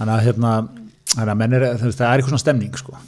Þannig 0.00 0.14
að 0.16 0.24
hérna, 0.26 0.54
þannig 1.12 1.32
að 1.34 1.40
menn 1.42 1.54
er 1.58 1.66
það 1.68 2.02
er 2.06 2.08
eitthvað 2.08 2.32
svona 2.32 2.42
stemning 2.42 2.80
sko. 2.80 3.02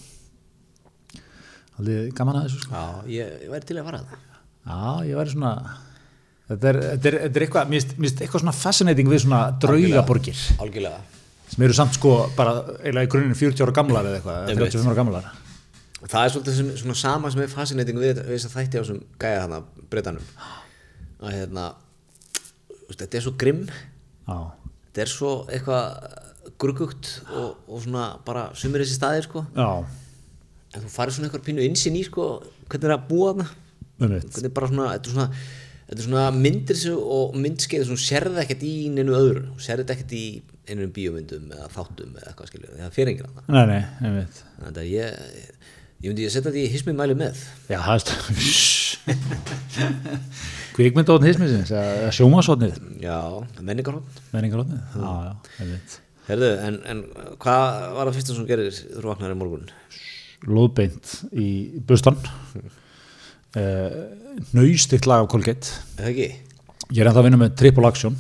Aldrei 1.81 2.13
gaman 2.15 2.39
að 2.39 2.47
þessu 2.47 2.63
sko? 2.63 2.77
Já, 2.77 3.17
ég, 3.17 3.49
væri 3.51 3.67
til 3.67 3.81
að 3.81 3.89
fara 3.89 4.03
það. 4.05 4.29
Já, 4.63 5.09
ég 5.09 5.19
væri 5.19 5.35
svona 5.35 5.57
þetta 6.53 6.71
er, 6.71 6.79
þetta 6.85 7.11
er, 7.11 7.19
þetta 7.25 7.41
er 7.41 7.47
eitthvað, 7.49 7.75
mér 7.75 7.89
finnst 7.97 8.23
eitthvað 8.23 8.45
svona 8.45 8.55
fascinating 8.61 9.11
við 9.11 9.25
svona 9.25 9.43
draugaborgir. 9.65 10.45
Algjörlega 10.63 11.03
sem 11.53 11.65
eru 11.67 11.77
samt 11.77 11.97
sko 11.99 12.17
bara 12.37 12.57
eiginlega 12.81 13.09
í 13.09 13.13
grunninn 13.13 13.37
40 13.39 13.67
ára 13.67 13.77
gamlar 13.77 14.09
eða 14.09 14.21
eitthvað, 14.21 14.39
eða 14.41 14.55
Einmitt. 14.55 14.77
35 14.77 14.91
ára 14.91 14.99
gamlar. 14.99 15.31
Það 16.03 16.25
er 16.25 16.33
svolítið 16.35 16.59
sem, 16.59 16.71
svona 16.81 16.99
sama 16.99 17.31
sem 17.31 17.45
er 17.45 17.53
fascinating 17.53 18.01
við, 18.01 18.23
við 18.25 18.39
þess 18.39 18.49
að 18.49 18.57
þætti 18.57 18.79
á 18.79 18.83
þessum 18.83 19.03
gæja 19.23 19.43
hana, 19.45 19.61
breytanum 19.93 20.31
að 21.23 21.37
hérna 21.37 21.67
þetta 22.93 23.19
er 23.19 23.25
svo 23.25 23.35
grimm. 23.39 23.67
Þetta 24.27 25.05
er 25.05 25.11
svo 25.13 25.33
eitthvað 25.53 25.85
gruggugt 26.63 27.11
og, 27.31 27.59
og 27.69 27.83
svona 27.85 28.07
bara 28.27 28.49
sumir 28.59 28.83
þessi 28.83 28.99
staðir 28.99 29.29
sko. 29.29 29.45
Já, 29.55 29.85
en 30.73 30.87
þú 30.87 30.93
farir 30.93 31.15
svona 31.15 31.29
eitthvað 31.29 31.47
pínu 31.49 31.67
insinn 31.67 31.99
í 31.99 32.05
sko 32.07 32.31
hvernig 32.67 32.89
er 32.89 32.97
að 32.97 33.07
búa 33.11 33.33
þarna. 33.33 33.49
Mitt 34.03 34.33
hvernig 34.35 34.57
bara 34.57 34.71
svona, 34.73 34.89
þetta 34.97 35.13
er 35.13 35.17
svona 35.17 35.29
þetta 35.87 35.99
er 36.01 36.07
svona 36.09 36.27
myndir 36.35 36.83
og 36.97 37.39
myndskeið 37.39 37.87
sem 37.87 37.95
þú 37.99 38.03
sérði 38.03 38.43
ekkert 38.43 38.67
í 38.67 38.75
neinu 38.95 39.17
öðru. 39.19 39.45
Þú 39.53 39.67
þetta 39.69 39.97
ekkert 39.97 40.17
í 40.17 40.27
einhverjum 40.67 40.93
bíómyndum 40.97 41.51
eða 41.57 41.69
þáttum 41.75 42.13
eða 42.19 42.31
eitthvað 42.31 42.51
skilju, 42.53 42.73
það 42.79 42.95
fer 42.97 43.11
enginn 43.13 43.29
annað 43.31 43.45
Nei, 43.53 43.65
nei, 43.73 44.13
mitt 44.19 44.37
þannig 44.61 44.81
að 44.83 44.91
ég, 44.93 45.07
ég 46.05 46.13
myndi 46.13 46.29
að 46.29 46.35
setja 46.37 46.49
þetta 46.51 46.63
í 46.63 46.73
hismi 46.73 46.95
mæli 46.99 47.17
með. 47.19 47.43
Já, 47.73 47.79
það 47.83 47.97
er 47.97 48.07
Kvikmyndóðn 50.77 51.27
hismisins, 51.27 51.73
eða 51.75 52.13
sjómasóðnið 52.15 52.79
já, 53.03 53.17
menningarhótt 53.59 54.23
menningaróðnið, 54.33 54.81
já, 54.95 55.11
já, 55.27 55.33
um 55.65 55.73
mitt 55.75 55.99
Herðu, 56.29 56.53
en, 56.63 56.77
en 56.87 57.01
hvað 57.43 57.65
var 57.97 58.07
það 58.07 58.17
fyrsta 58.21 58.37
sem 58.37 58.47
gerir 58.47 58.71
þú 58.71 59.09
vaknar 59.11 59.35
í 59.35 59.39
morgun? 59.41 59.65
loðbeint 60.47 61.17
í 61.39 61.49
bustan. 61.87 62.17
Uh, 63.53 64.09
nöystikt 64.57 65.07
lag 65.07 65.23
af 65.25 65.31
Colgate. 65.33 65.75
Ég 66.03 67.03
er 67.03 67.09
ennþá 67.09 67.21
að 67.21 67.27
vinna 67.29 67.41
með 67.43 67.57
Triple 67.61 67.89
Action 67.89 68.17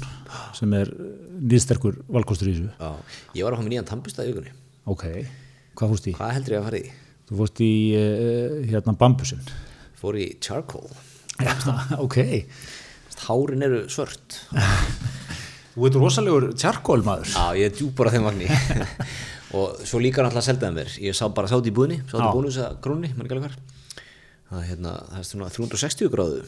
sem 0.58 0.74
er 0.78 0.90
nýðsterkur 1.40 2.02
valkostur 2.12 2.50
í 2.50 2.56
þessu. 2.56 2.72
Já, 2.78 3.16
ég 3.38 3.46
var 3.46 3.56
að 3.56 3.62
fá 3.62 3.64
mér 3.66 3.74
nýjan 3.76 4.02
í 4.02 4.28
vikunni. 4.30 4.52
Ok, 4.92 5.06
hvað 5.78 5.94
fórst 5.94 6.10
í? 6.10 6.14
Hvað 6.18 6.36
heldur 6.38 6.56
ég 6.56 6.62
að 6.62 6.68
fara 6.68 6.82
í? 6.82 6.92
þú 7.32 7.40
fórst 7.40 7.60
í 7.64 7.72
uh, 7.96 8.56
hérna 8.68 8.96
bambusin 8.98 9.42
Fór 10.02 10.18
í 10.18 10.32
charcoal. 10.42 10.88
Ok. 12.04 12.18
Hárin 13.22 13.62
eru 13.62 13.84
svört. 13.86 14.34
Þú 15.72 15.84
veit 15.84 15.96
rosalegur 15.96 16.48
tjarkól 16.58 17.04
maður. 17.06 17.30
Já, 17.30 17.54
ég 17.54 17.68
er 17.70 17.76
djúpar 17.78 18.10
á 18.10 18.14
þeim 18.16 18.26
vagni 18.26 18.48
og 19.56 19.78
svo 19.86 20.00
líka 20.02 20.24
náttúrulega 20.24 20.48
seldaði 20.48 20.76
mér 20.80 20.96
ég 21.06 21.16
sá 21.16 21.26
bara 21.30 21.50
sátt 21.50 21.68
í 21.68 21.72
búðinni, 21.74 22.00
sátt 22.08 22.18
í 22.18 22.26
Já. 22.26 22.32
bónus 22.34 22.58
að 22.58 22.76
grónni, 22.84 23.12
mann 23.14 23.28
ekki 23.28 23.36
alveg 23.36 23.46
hver 23.46 23.56
það, 24.48 24.58
er 24.58 24.66
hérna, 24.70 24.92
það 25.10 25.20
er 25.20 25.28
svona 25.28 25.50
360 25.54 26.12
gráðu 26.12 26.40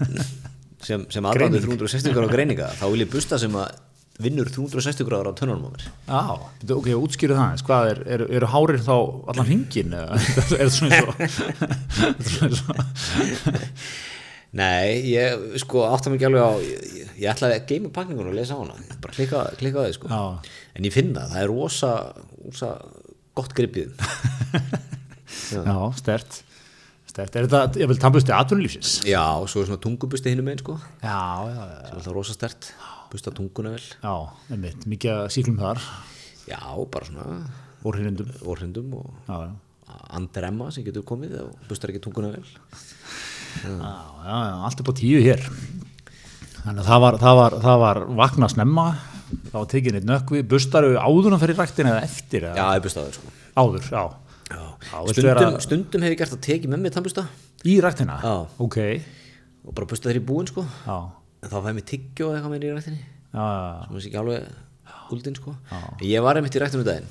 sem, 0.84 1.04
sem 1.12 1.28
aðræðu 1.28 1.62
360 1.64 2.16
gráðu 2.16 2.32
greininga 2.34 2.70
þá 2.76 2.86
vil 2.92 3.04
ég 3.04 3.12
busta 3.12 3.38
sem 3.40 3.54
að 3.56 3.76
vinnur 4.22 4.48
360 4.48 5.04
gráður 5.08 5.32
á 5.32 5.38
tönnunum 5.38 5.68
á 5.68 5.70
mér. 5.74 5.86
Já, 6.08 6.74
ok, 6.76 6.88
útskýru 6.96 7.36
það 7.36 7.64
hvað 7.68 7.90
er, 7.90 8.02
eru, 8.16 8.28
eru 8.38 8.50
hárir 8.52 8.82
þá 8.84 8.94
allan 9.32 9.48
hringin 9.50 9.96
eða 9.96 10.16
er 10.16 10.22
það 10.36 10.70
svona 10.76 11.00
eins 11.02 12.20
og 12.24 12.44
er 12.46 12.56
það 12.60 13.82
Nei, 14.56 15.02
ég 15.10 15.58
sko 15.60 15.82
átta 15.90 16.08
mig 16.08 16.16
ekki 16.16 16.28
alveg 16.30 16.46
á 16.48 16.52
ég, 16.64 16.84
ég, 17.18 17.26
ætlaði 17.28 17.58
að 17.58 17.66
geima 17.68 17.90
pakningun 17.92 18.30
og 18.30 18.36
lesa 18.38 18.56
á 18.56 18.62
hana. 18.62 18.76
Bara 19.02 19.12
klikka, 19.12 19.42
klikka 19.60 19.84
á 19.84 19.86
þið 19.88 19.96
sko. 19.98 20.08
Já. 20.08 20.54
en 20.78 20.86
ég 20.88 20.94
finn 20.94 21.12
það, 21.12 21.34
það 21.34 21.42
er 21.42 21.50
rosa, 21.52 21.92
rosa 22.46 22.70
gott 23.36 23.52
gripið. 23.58 23.92
Já, 25.66 25.76
stert 25.98 26.40
Stert, 27.16 27.32
er 27.32 27.46
þetta, 27.46 27.80
ég 27.80 27.88
vil 27.88 27.96
tannbusti 27.96 28.32
atvinnulífsins. 28.36 28.90
Já, 29.08 29.22
og 29.40 29.46
svo 29.48 29.62
er 29.62 29.70
svona 29.70 29.80
tungubusti 29.80 30.28
hinum 30.28 30.50
einn 30.52 30.58
sko. 30.60 30.74
Já, 31.00 31.14
já, 31.48 31.54
já, 31.56 31.76
sem 31.78 31.86
er 31.86 31.94
alltaf 31.96 32.12
rosa 32.12 32.34
stert, 32.36 32.66
busta 33.08 33.30
tunguna 33.32 33.70
vel. 33.72 33.86
Já, 34.02 34.12
einmitt, 34.52 34.84
mikið 34.84 35.22
síklum 35.32 35.56
þar. 35.62 35.80
Já, 36.44 36.60
bara 36.92 37.08
svona 37.08 37.38
og 37.86 37.96
hrindum 37.96 38.34
orðindum 38.44 38.92
og 38.98 39.30
andremma 40.18 40.68
sem 40.74 40.84
getur 40.84 41.06
komið 41.08 41.38
og 41.46 41.54
bustar 41.70 41.94
ekki 41.94 42.02
tunguna 42.04 42.34
vel. 42.34 42.44
Já, 43.64 43.72
já, 43.72 44.36
já, 44.36 44.60
allt 44.68 44.84
upp 44.84 44.92
á 44.92 44.94
tíu 45.00 45.24
hér. 45.24 45.48
Þannig 46.66 46.84
að 46.84 46.90
það 46.90 47.02
var, 47.06 47.18
það 47.24 47.40
var, 47.40 47.58
það 47.64 47.82
var 47.86 48.02
vakna 48.20 48.52
snemma. 48.52 48.86
Þá 49.54 49.58
neitt 49.88 50.12
nökkvi, 50.12 50.44
bustaru 50.52 50.92
áðurna 51.00 51.40
fyrir 51.40 51.56
ræktin 51.64 51.88
eða 51.88 52.04
eftir 52.04 52.50
eða? 52.50 52.60
Já, 52.60 52.76
ég 52.76 52.84
busta 52.84 53.06
það 53.08 53.16
sko. 53.22 53.36
Áður, 53.56 53.88
já, 53.88 54.04
Stundum, 54.86 55.58
stundum 55.64 56.06
hef 56.06 56.14
ég 56.14 56.20
gert 56.20 56.36
að 56.36 56.42
teki 56.46 56.70
með 56.70 56.84
mér 56.84 56.94
tannbusta. 56.96 57.26
Í 57.66 57.76
ræktina? 57.82 58.18
Já. 58.22 58.34
ok, 58.62 58.78
og 59.66 59.74
bara 59.76 59.90
busta 59.90 60.10
þeir 60.10 60.20
í 60.20 60.26
búin 60.28 60.50
sko. 60.50 60.66
Já, 60.86 60.98
en 61.42 61.52
þá 61.52 61.56
fæ 61.64 61.70
mér 61.72 61.86
tyggjó 61.90 62.30
eða 62.30 62.38
eitthvað 62.40 62.54
með 62.54 62.68
í 62.68 62.74
rættinni 62.76 63.00
já, 63.02 63.46
já, 63.46 63.86
sem 63.88 63.96
er 63.98 64.06
ekki 64.10 64.20
alveg 64.22 65.10
úldin 65.16 65.38
sko. 65.38 65.56
Ég 66.06 66.24
var 66.26 66.38
einmitt 66.38 66.56
í 66.56 66.62
rættinu 66.62 66.86
daginn. 66.86 67.10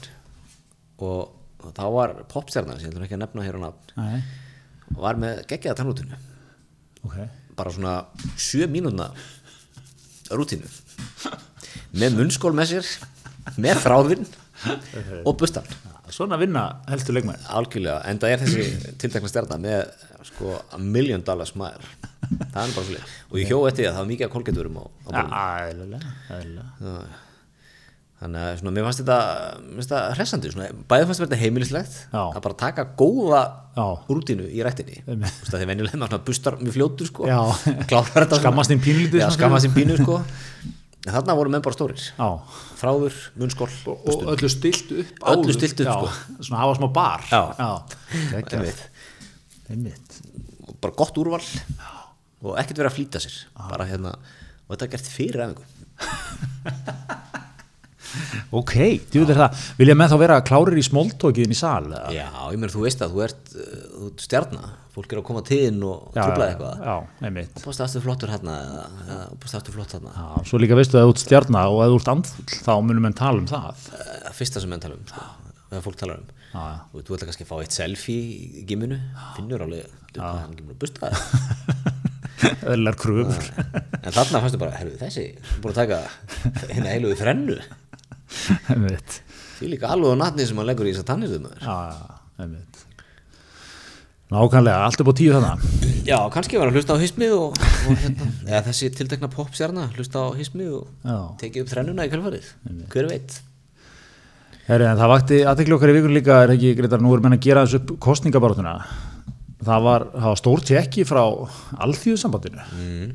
Og, 1.04 1.36
þá 1.76 1.86
var 1.92 2.16
popstjarnar 2.32 2.80
sem 2.80 2.88
ég 2.88 2.94
ætlum 2.94 3.06
ekki 3.08 3.18
að 3.18 3.24
nefna 3.26 3.46
hér 3.46 3.60
á 3.60 3.62
nafn 3.68 4.26
var 4.94 5.18
með 5.20 5.42
geggjaða 5.50 5.80
tannrútinu 5.80 6.18
ok. 7.06 7.18
Bara 7.56 7.74
svona 7.74 7.96
sjö 8.38 8.68
mínúna 8.72 9.10
rútinu 10.34 10.70
með 11.96 12.18
munnskól 12.20 12.54
með 12.58 12.76
sér 12.76 12.92
með 13.62 13.82
þráðinn 13.86 14.28
og 15.24 15.36
bustan 15.40 15.68
Svona 16.14 16.38
vinna 16.38 16.66
helstu 16.90 17.16
leikmæður 17.16 17.48
algjörlega, 17.60 18.00
en 18.10 18.20
það 18.22 18.34
er 18.34 18.44
þessi 18.44 18.94
tiltekna 19.02 19.32
stjarnar 19.32 19.62
með 19.64 19.80
sko 20.26 20.56
a 20.74 20.80
million 20.82 21.24
dollar 21.26 21.50
smile 21.50 21.82
það 22.26 22.64
er 22.64 22.74
bara 22.74 22.88
svolítið 22.88 23.14
og 23.30 23.38
ég 23.42 23.52
hjó 23.52 23.60
eftir 23.70 23.84
því 23.84 23.90
að 23.90 23.94
það 23.94 24.02
var 24.02 24.10
mikið 24.12 24.28
að 24.28 24.34
kolgeturum 24.34 24.80
eðlilega 26.40 26.96
þannig 28.16 28.46
að 28.46 28.58
svona, 28.62 28.74
mér 28.74 28.86
fannst 28.88 29.02
þetta, 29.04 29.18
hressandi 30.16 30.52
bæði 30.90 31.08
fannst 31.10 31.24
þetta 31.26 31.40
heimilislegt 31.42 31.98
Já. 32.14 32.22
að 32.24 32.42
bara 32.48 32.58
taka 32.62 32.88
góða 32.98 33.42
Já. 33.76 33.86
rútínu 34.08 34.48
í 34.48 34.64
rættinni 34.66 35.02
Einmitt. 35.04 35.36
Þú 35.36 35.44
veist, 35.44 35.52
að 35.52 35.60
því 35.60 35.70
venjulega 35.74 36.00
maður 36.02 36.24
bustar 36.30 36.58
mjög 36.62 36.78
fljótur 36.78 37.12
sko, 37.12 37.28
klárar 37.90 38.24
þetta. 38.24 38.40
Skammast 38.40 38.72
þín 39.68 39.76
pínu 39.76 40.00
sko 40.00 40.22
en 41.06 41.14
þarna 41.14 41.36
voru 41.38 41.52
menn 41.54 41.62
bara 41.66 41.76
stórir 41.78 42.02
Já, 42.02 42.28
þráður, 42.82 43.18
munnskól, 43.42 43.70
og 43.94 44.24
öllu 44.34 44.50
stilt 44.52 44.90
upp 44.96 45.26
Öllu 45.36 45.46
áður. 45.52 45.58
stillt 45.60 45.84
upp, 45.84 45.90
Já, 45.90 45.96
sko. 45.96 46.40
Svona 46.48 46.62
hafa 46.64 46.78
smá 46.80 46.88
bar 46.96 47.26
Já. 47.30 47.42
Geggjað. 48.32 48.56
einmitt. 48.60 48.82
Einmitt 49.70 50.20
og 50.66 50.76
bara 50.82 50.98
gott 50.98 51.18
úrval 51.22 51.44
og 52.46 52.58
ekkert 52.62 52.78
verið 52.82 52.92
að 52.92 52.98
flýta 53.00 53.22
sér 53.24 53.38
bara 53.70 53.86
hérna, 53.90 54.12
og 54.66 54.74
þetta 54.76 54.86
er 54.90 54.94
gert 54.98 55.10
fyrir 55.14 55.46
efingu 55.46 55.66
Ok, 58.62 58.76
djúður 59.14 59.42
það. 59.44 59.68
Vilja 59.80 59.98
með 60.00 60.14
þá 60.14 60.18
vera 60.24 60.40
klárir 60.46 60.80
í 60.80 60.86
smóltókiðin 60.86 61.56
í 61.56 61.60
sal 61.60 61.86
eða? 61.90 62.10
Já, 62.16 62.28
ég 62.54 62.60
meina 62.62 62.74
þú 62.74 62.86
veist 62.86 63.06
að 63.06 63.16
þú 63.16 63.24
ert, 63.28 63.56
uh, 63.56 63.86
þú 63.96 64.12
stjarnar 64.26 64.74
fólk 64.96 65.12
er 65.12 65.20
að 65.20 65.26
koma 65.28 65.42
til 65.46 65.60
þín 65.60 65.82
og 65.84 66.16
já, 66.16 66.24
eitthvað. 66.32 66.84
og 66.88 67.64
búst 67.66 67.82
aftur 67.84 68.04
flottur 68.06 68.32
hérna 68.32 68.56
eða? 68.64 69.18
Búst 69.42 69.58
aftur 69.58 69.76
flott 69.76 69.96
hérna 69.96 70.14
Já, 70.16 70.28
svo 70.48 70.60
líka 70.62 70.78
veistu 70.78 71.00
að 71.00 71.10
þú 71.10 71.16
ert 71.16 71.24
stjarnar 71.26 71.74
og 71.74 71.82
að 71.84 71.92
þú 71.92 72.00
ert 72.00 72.12
andfull 72.14 72.60
þá 72.68 72.72
munum 72.88 73.08
menn 73.08 73.18
tala 73.18 73.44
um 73.44 73.50
það. 73.50 73.84
Það 73.90 74.38
fyrsta 74.40 74.64
sem 74.64 74.72
menn 74.72 74.86
tala 74.86 74.96
um 74.96 75.04
sko, 75.10 75.26
eða 75.72 75.84
fólk 75.84 76.00
talar 76.00 76.22
um. 76.22 76.32
Já, 76.46 76.62
já. 76.64 76.78
og 76.94 77.04
þú 77.04 77.18
ætla 77.18 77.30
kannski 77.32 77.46
að 77.46 77.52
fá 77.52 77.56
eitt 77.60 77.76
selfie 77.76 78.24
í 78.24 78.66
giminu. 78.70 79.02
Finnur 79.36 79.66
alveg, 79.66 79.98
þú 80.16 80.24
hann 80.30 80.56
múin 80.56 80.76
að 80.78 80.82
busta 80.86 81.12
Öðlar 82.72 82.98
kröfur. 83.00 83.48
En 84.06 84.14
þarna 84.14 84.42
fannstu 84.44 84.60
bara, 84.62 84.76
herru 84.80 84.96
þessi 85.00 85.28
búin 85.64 85.74
að 85.74 85.82
taka 85.82 86.00
hérna 86.70 86.94
heiluði 86.94 87.20
þrennu 87.20 87.58
því 89.60 89.72
líka 89.72 89.92
alveg 89.94 90.18
á 90.18 90.22
natni 90.26 90.48
sem 90.48 90.58
hann 90.60 90.68
leggur 90.70 90.90
í 90.90 90.94
þess 90.96 91.06
að 91.06 91.12
tannisum 91.14 91.48
Nákvæmlega, 94.26 94.82
allt 94.82 95.02
upp 95.04 95.10
á 95.14 95.16
tíu 95.16 95.34
þannig 95.36 96.06
Já, 96.06 96.18
kannski 96.34 96.58
var 96.58 96.72
að 96.72 96.80
hlusta 96.80 96.96
á 96.98 97.02
hismið 97.02 97.34
og, 97.38 97.60
og 97.62 98.00
hérna, 98.02 98.30
eða 98.48 98.62
þessi 98.68 98.90
tiltekna 98.98 99.30
popstjarna 99.32 99.86
hlusta 99.96 100.24
á 100.26 100.30
hismið 100.38 100.72
og 100.80 100.88
Já. 101.06 101.18
tekið 101.42 101.64
upp 101.64 101.70
þrennuna 101.72 102.08
í 102.08 102.12
kjálfarið 102.12 102.50
hver 102.94 103.10
veit? 103.12 103.38
Heri, 104.66 104.88
það 104.98 105.12
vakti 105.14 105.40
aðtekli 105.46 105.76
okkar 105.78 105.94
í 105.94 105.98
vikun 106.00 106.16
líka 106.18 106.40
er 106.42 106.56
ekki 106.56 106.74
greitar 106.80 107.04
nú 107.06 107.14
er 107.14 107.22
menn 107.22 107.38
að 107.38 107.46
gera 107.46 107.68
þessu 107.68 107.84
upp 107.84 107.94
kostningabarátuna 108.02 108.74
það 109.66 109.86
var, 109.86 110.08
var 110.26 110.42
stór 110.42 110.66
tekki 110.66 111.06
frá 111.06 111.22
alþjóðsambandinu 111.86 112.66
mm. 112.66 113.12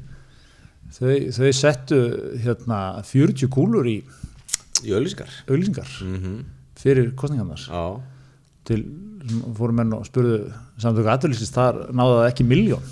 þau, 0.94 1.14
þau 1.34 1.50
settu 1.58 2.00
hérna 2.44 2.80
40 3.06 3.50
kúlur 3.50 3.90
í 3.90 3.98
í 4.84 4.94
auðlýsingar 4.96 5.38
auðlýsingar 5.46 5.94
fyrir 6.80 7.12
kostningarnar 7.18 7.64
til 8.68 8.82
fórum 9.56 9.80
menn 9.80 9.96
og 9.96 10.06
spurðu 10.08 10.42
samtöku 10.80 11.10
aðtölusist 11.12 11.56
þar 11.56 11.82
náðu 11.92 12.20
það 12.20 12.30
ekki 12.30 12.46
miljón 12.48 12.86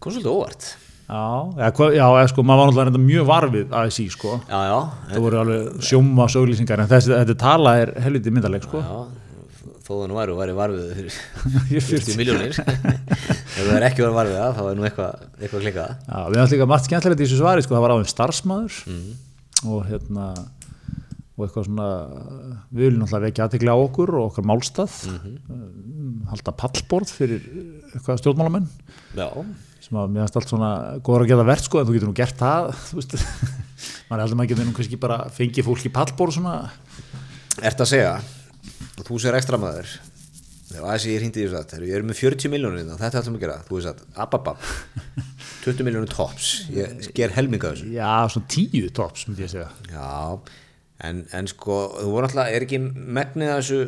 kom 0.00 0.14
svolítið 0.14 0.32
óvart. 0.32 0.68
Já, 1.10 1.24
eða, 1.58 1.86
já 1.92 2.04
eða, 2.06 2.26
sko, 2.30 2.42
maður 2.46 2.60
var 2.60 2.86
náttúrulega 2.88 3.02
mjög 3.02 3.24
varfið 3.28 3.72
að 3.76 3.88
sí 3.92 4.04
sko. 4.14 4.36
Já, 4.46 4.60
já, 4.70 4.76
það 5.10 5.24
voru 5.24 5.40
alveg 5.40 5.80
sjóma 5.88 6.28
auðlýsingar 6.30 6.84
en 6.84 6.90
þessi, 6.92 7.10
þetta 7.18 7.36
tala 7.42 7.74
er 7.82 7.92
helviti 8.04 8.32
myndaleg 8.32 8.64
sko. 8.64 8.84
Já 8.84 9.00
þó 9.90 9.96
það 9.96 10.06
nú 10.06 10.18
væri 10.20 10.34
og 10.34 10.38
væri 10.38 10.52
varfið 10.54 10.90
fyrir 10.94 11.14
Ég 11.74 11.86
40 11.88 12.18
miljónir 12.20 12.52
ef 12.60 13.56
það 13.58 13.72
er 13.74 13.86
ekki 13.88 14.04
verið 14.04 14.16
varfið 14.20 14.38
þá 14.54 14.60
er 14.62 14.78
nú 14.78 14.86
eitthvað 14.86 15.64
klikkað. 15.64 15.96
Já, 16.06 16.18
við 16.30 16.42
ætlum 16.44 16.54
líka 16.54 16.68
margt 16.70 16.86
skemmtilegt 16.86 17.22
í 17.22 17.26
þessu 17.26 17.40
svari 17.40 17.64
sko, 17.66 17.74
það 17.74 17.84
var 17.84 17.94
á 17.94 17.98
þeim 17.98 18.10
starfsmæður 18.12 18.78
og 19.66 19.80
hérna 19.90 20.28
og 21.40 21.46
eitthvað 21.46 21.66
svona 21.70 21.88
við 22.68 22.84
viljum 22.84 23.02
náttúrulega 23.02 23.26
vekja 23.26 23.46
aðtekli 23.48 23.72
á 23.72 23.78
okkur 23.80 24.14
og 24.20 24.28
okkar 24.28 24.48
málstað 24.50 24.96
mm 25.08 25.60
halda 26.30 26.54
pallborð 26.56 27.12
fyrir 27.14 27.46
eitthvað 27.94 28.20
stjórnmálamenn. 28.20 28.68
Já, 29.18 29.28
sem 29.82 29.98
að 29.98 30.12
mér 30.12 30.26
finnst 30.26 30.38
allt 30.40 30.52
svona 30.52 30.70
góður 31.06 31.24
að 31.24 31.32
geta 31.32 31.46
verð 31.48 31.66
sko 31.66 31.80
en 31.80 31.88
þú 31.88 31.96
getur 31.96 32.10
nú 32.10 32.16
gert 32.18 32.38
það 32.40 32.68
maður 34.10 34.22
heldur 34.24 34.38
maður 34.38 34.52
getur 34.52 34.68
nú 34.68 34.76
kannski 34.76 35.00
bara 35.00 35.18
fengið 35.34 35.66
fólk 35.66 35.88
í 35.88 35.92
pallborð 35.94 36.38
svona. 36.38 36.54
Ert 37.60 37.82
að 37.82 37.92
segja 37.94 38.14
þú 39.00 39.20
sér 39.22 39.38
ekstra 39.40 39.60
maður? 39.60 39.90
Þegar 40.70 40.86
ASI 40.94 41.16
er 41.16 41.24
hindi 41.26 41.42
í 41.42 41.48
þess 41.50 41.74
að 41.74 41.88
ég 41.88 41.96
er 41.98 42.04
með 42.06 42.20
40 42.20 42.52
miljónir 42.52 42.90
og 42.94 43.00
þetta 43.00 43.22
ætlum 43.24 43.38
að 43.40 43.42
gera. 43.42 43.56
Þú 43.66 43.78
veist 43.78 43.90
að, 43.90 44.02
ababab 44.22 44.66
20 45.64 45.86
miljónir 45.88 46.12
tops, 46.12 46.50
ég 46.70 47.00
sker 47.08 47.34
helminga 47.34 47.72
þessu. 47.72 47.88
Já, 47.96 48.12
svona 48.30 48.50
tíu 48.54 48.92
tops 48.94 49.26
myndi 49.26 49.42
ég 49.48 49.50
segja. 49.50 49.66
Já, 49.90 50.38
en, 51.06 51.22
en 51.36 51.46
sko 51.50 51.78
þú 52.00 52.10
voru 52.14 52.28
alltaf, 52.28 52.50
er 52.52 52.66
ekki 52.66 52.80
megnið 52.84 53.54
af 53.54 53.62
þessu 53.62 53.80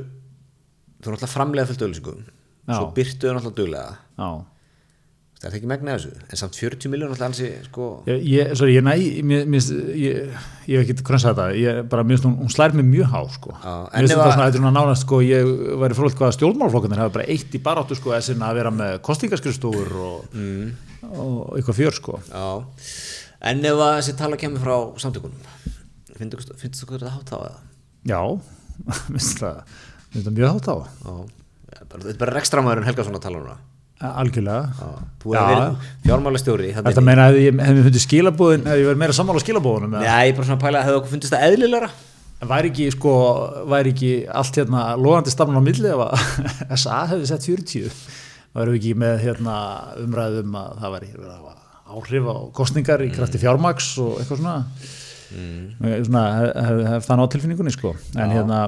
þú 1.03 1.09
voru 1.11 1.19
alltaf 1.19 1.35
framlega 1.37 1.69
fullt 1.71 1.85
auðlýsingum 1.87 2.25
Já. 2.63 2.77
svo 2.79 2.89
byrtuðu 2.97 3.37
alltaf 3.37 3.55
duglega. 3.59 3.95
Já, 4.23 4.29
það 5.43 5.47
er 5.49 5.57
ekki 5.59 5.69
megna 5.73 5.97
þessu. 5.97 6.13
En 6.31 6.39
samt 6.39 6.55
40 6.61 6.93
miljónur 6.93 7.17
alltaf 7.17 7.33
alls 7.33 7.41
sko. 7.67 7.87
Ég, 8.07 8.21
ég, 8.31 8.53
sorry, 8.61 8.77
ég, 8.77 8.85
mér, 8.87 9.49
ég, 9.99 10.37
ég 10.71 10.79
hef 10.79 10.85
ekki 10.93 11.07
grönsa 11.09 11.33
þetta, 11.33 11.49
ég 11.59 11.81
bara, 11.91 12.05
mér 12.07 12.21
finnst 12.21 12.29
hún, 12.29 12.37
hún 12.45 12.53
slær 12.55 12.77
mig 12.79 12.87
mjög 12.87 13.11
há, 13.11 13.23
sko. 13.35 13.57
Já, 13.59 13.73
en 13.91 13.99
mér 13.99 14.07
finnst 14.07 14.15
ef 14.15 14.21
þetta 14.21 14.29
að- 14.29 14.37
svona, 14.37 14.47
þetta 14.47 14.61
er 14.61 14.63
svona 14.63 14.75
nánast, 14.79 15.07
sko, 15.09 15.21
ég 15.27 15.51
væri 15.83 15.99
frólægt 15.99 16.21
hvað 16.23 16.37
stjórnmálflokkarnir 16.39 17.03
hafa 17.03 17.17
bara 17.19 17.27
eitt 17.35 17.59
í 17.59 17.63
baráttu, 17.67 17.99
sko, 17.99 18.15
að 18.15 18.55
vera 18.61 18.71
með 18.71 18.95
kostingaskristúfur 19.11 19.93
og, 20.07 20.31
mm, 20.31 20.71
og 21.19 21.59
eitthvað 21.59 21.81
fjör, 21.83 21.99
sko. 21.99 22.21
já. 22.31 22.47
En 23.43 23.59
ef 23.67 23.75
að 23.75 23.97
þessi 23.99 24.17
tala 24.17 24.37
kemur 24.39 24.63
frá 24.63 24.77
samtökunum 25.03 25.35
finnst 26.31 26.83
þú 26.83 26.89
þetta 26.95 27.13
hátt 27.17 27.35
á 27.35 27.39
eða? 27.41 27.59
Já, 28.09 28.21
minnst 29.13 29.43
það, 29.43 29.77
það 30.15 30.33
mjög 30.39 30.55
hátt 30.57 30.71
á, 30.71 30.77
Já, 31.03 31.15
þetta 31.83 32.09
er 32.13 32.19
bara 32.21 32.37
rekstramæðurinn 32.39 32.89
Helgason 32.91 33.19
að 33.19 33.25
tala 33.27 33.43
algjörlega. 34.03 34.63
Já, 34.75 34.87
þú 35.23 35.35
hefur 35.37 35.51
verið 35.53 35.91
fjármálastjóri 36.07 36.71
Þetta 36.75 37.05
meina, 37.07 37.27
hefði 37.31 37.45
ég 37.45 37.61
hefði 37.63 37.77
mér 37.77 37.87
fundið 37.87 38.05
skilabúðin, 38.07 38.65
hefði 38.67 38.83
ég 38.83 38.89
verið 38.89 39.03
meira 39.03 39.15
sammála 39.15 39.43
skilabúðunum, 39.45 39.93
eða? 39.95 40.03
Nei, 40.09 40.25
ég 40.27 40.33
er 40.33 40.39
bara 40.39 40.49
svona 40.49 40.59
að 40.59 40.65
pæla, 40.65 40.83
hefur 40.87 40.99
okkur 41.01 41.13
fundist 41.13 41.35
það 41.35 41.45
eðlilegra? 41.49 41.91
En 42.43 42.51
væri 42.51 42.73
ekki, 42.73 42.89
sko, 42.97 43.13
væri 43.71 43.93
ekki 43.95 44.11
allt 44.41 44.59
hérna 44.59 44.87
loðandi 44.99 45.35
stafnum 45.35 45.63
á 45.63 45.67
milli 45.69 45.93
ef 45.93 46.03
að 46.03 46.25
SA 46.83 47.05
hefði 47.13 47.29
sett 47.31 47.47
40 47.47 47.93
væri 48.57 48.79
ekki 48.81 48.97
með 48.99 49.23
hérna 49.23 49.59
umræðum 50.03 50.59
að 50.59 50.83
það 50.83 50.97
væri 50.97 51.13
áhrif 51.93 52.27
á 52.27 52.37
kostningar 52.57 53.05
í 53.05 53.13
krafti 53.13 53.41
fjármaks 53.41 53.93
og 54.03 54.19
eitthvað 54.19 54.43
svona 54.43 54.57
mm. 55.33 56.03
svona 56.09 56.25
hef, 56.37 56.51
hef, 56.69 56.83
hef 56.93 57.09
það 57.09 57.21
ná 57.21 57.25
tilfinningunni 57.35 57.75
sko. 57.75 57.95
En 58.17 58.35
hérna 58.37 58.61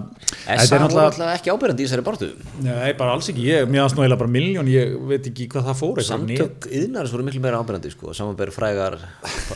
SA 0.44 0.80
voru 0.82 1.02
alltaf 1.04 1.34
ekki 1.34 1.52
ábyrjandi 1.54 1.84
í 1.84 1.88
þessari 1.88 2.06
bartu 2.06 2.30
Nei, 2.64 2.94
bara 2.98 3.14
alls 3.16 3.28
ekki, 3.32 3.44
ég, 3.48 3.68
mér 3.68 3.84
eiginlega 3.86 4.20
bara 4.20 4.34
miljón, 4.34 4.70
ég 4.72 4.96
veit 5.10 5.28
ekki 5.30 5.48
hvað 5.52 5.70
það 5.70 5.80
fór 5.82 6.02
Samtök 6.08 6.68
yðnaris 6.70 7.14
voru 7.14 7.28
miklu 7.28 7.44
meira 7.44 7.60
ábyrjandi 7.62 7.92
sko, 7.94 8.14
samanber 8.16 8.52
frægar 8.54 8.98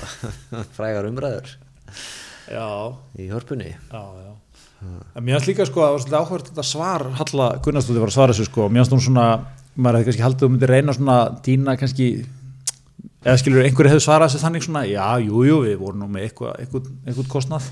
frægar 0.79 1.09
umræður 1.09 1.57
Já, 2.49 2.97
í 3.21 3.29
hörpunni. 3.29 3.75
Já, 3.93 4.03
já. 4.25 4.33
En 5.19 5.25
mér 5.27 5.37
finnst 5.37 5.51
líka 5.51 5.67
sko 5.67 5.83
að 5.83 5.89
það 5.89 5.93
var 5.93 6.03
svolítið 6.03 6.19
áhverð 6.19 6.49
þetta 6.49 6.65
svar 6.65 7.05
Halla 7.19 7.47
Gunnarsdóttir 7.65 8.03
var 8.05 8.13
að 8.13 8.15
svara 8.15 8.35
þessu 8.35 8.47
sko. 8.47 8.69
Mér 8.71 8.85
finnst 8.85 8.95
hún 8.95 9.03
svona, 9.09 9.25
maður 9.75 9.99
hefði 9.99 10.09
kannski 10.09 10.25
haldið 10.25 10.39
að 10.39 10.45
þú 10.45 10.51
myndir 10.55 10.73
reyna 10.73 10.95
svona 10.95 11.17
dýna 11.45 11.75
kannski 11.81 12.07
eða 13.25 13.39
skilur 13.41 13.67
einhverju 13.67 13.93
hefði 13.93 14.05
svarað 14.05 14.31
þessu 14.31 14.45
þannig 14.45 14.65
svona 14.65 14.85
já, 14.87 15.05
jú, 15.25 15.43
jú, 15.47 15.61
við 15.67 15.79
vorum 15.81 16.03
nú 16.05 16.09
með 16.13 16.29
eitthvað, 16.29 16.59
eitthvað, 16.63 16.91
eitthvað 17.05 17.31
kostnað. 17.33 17.71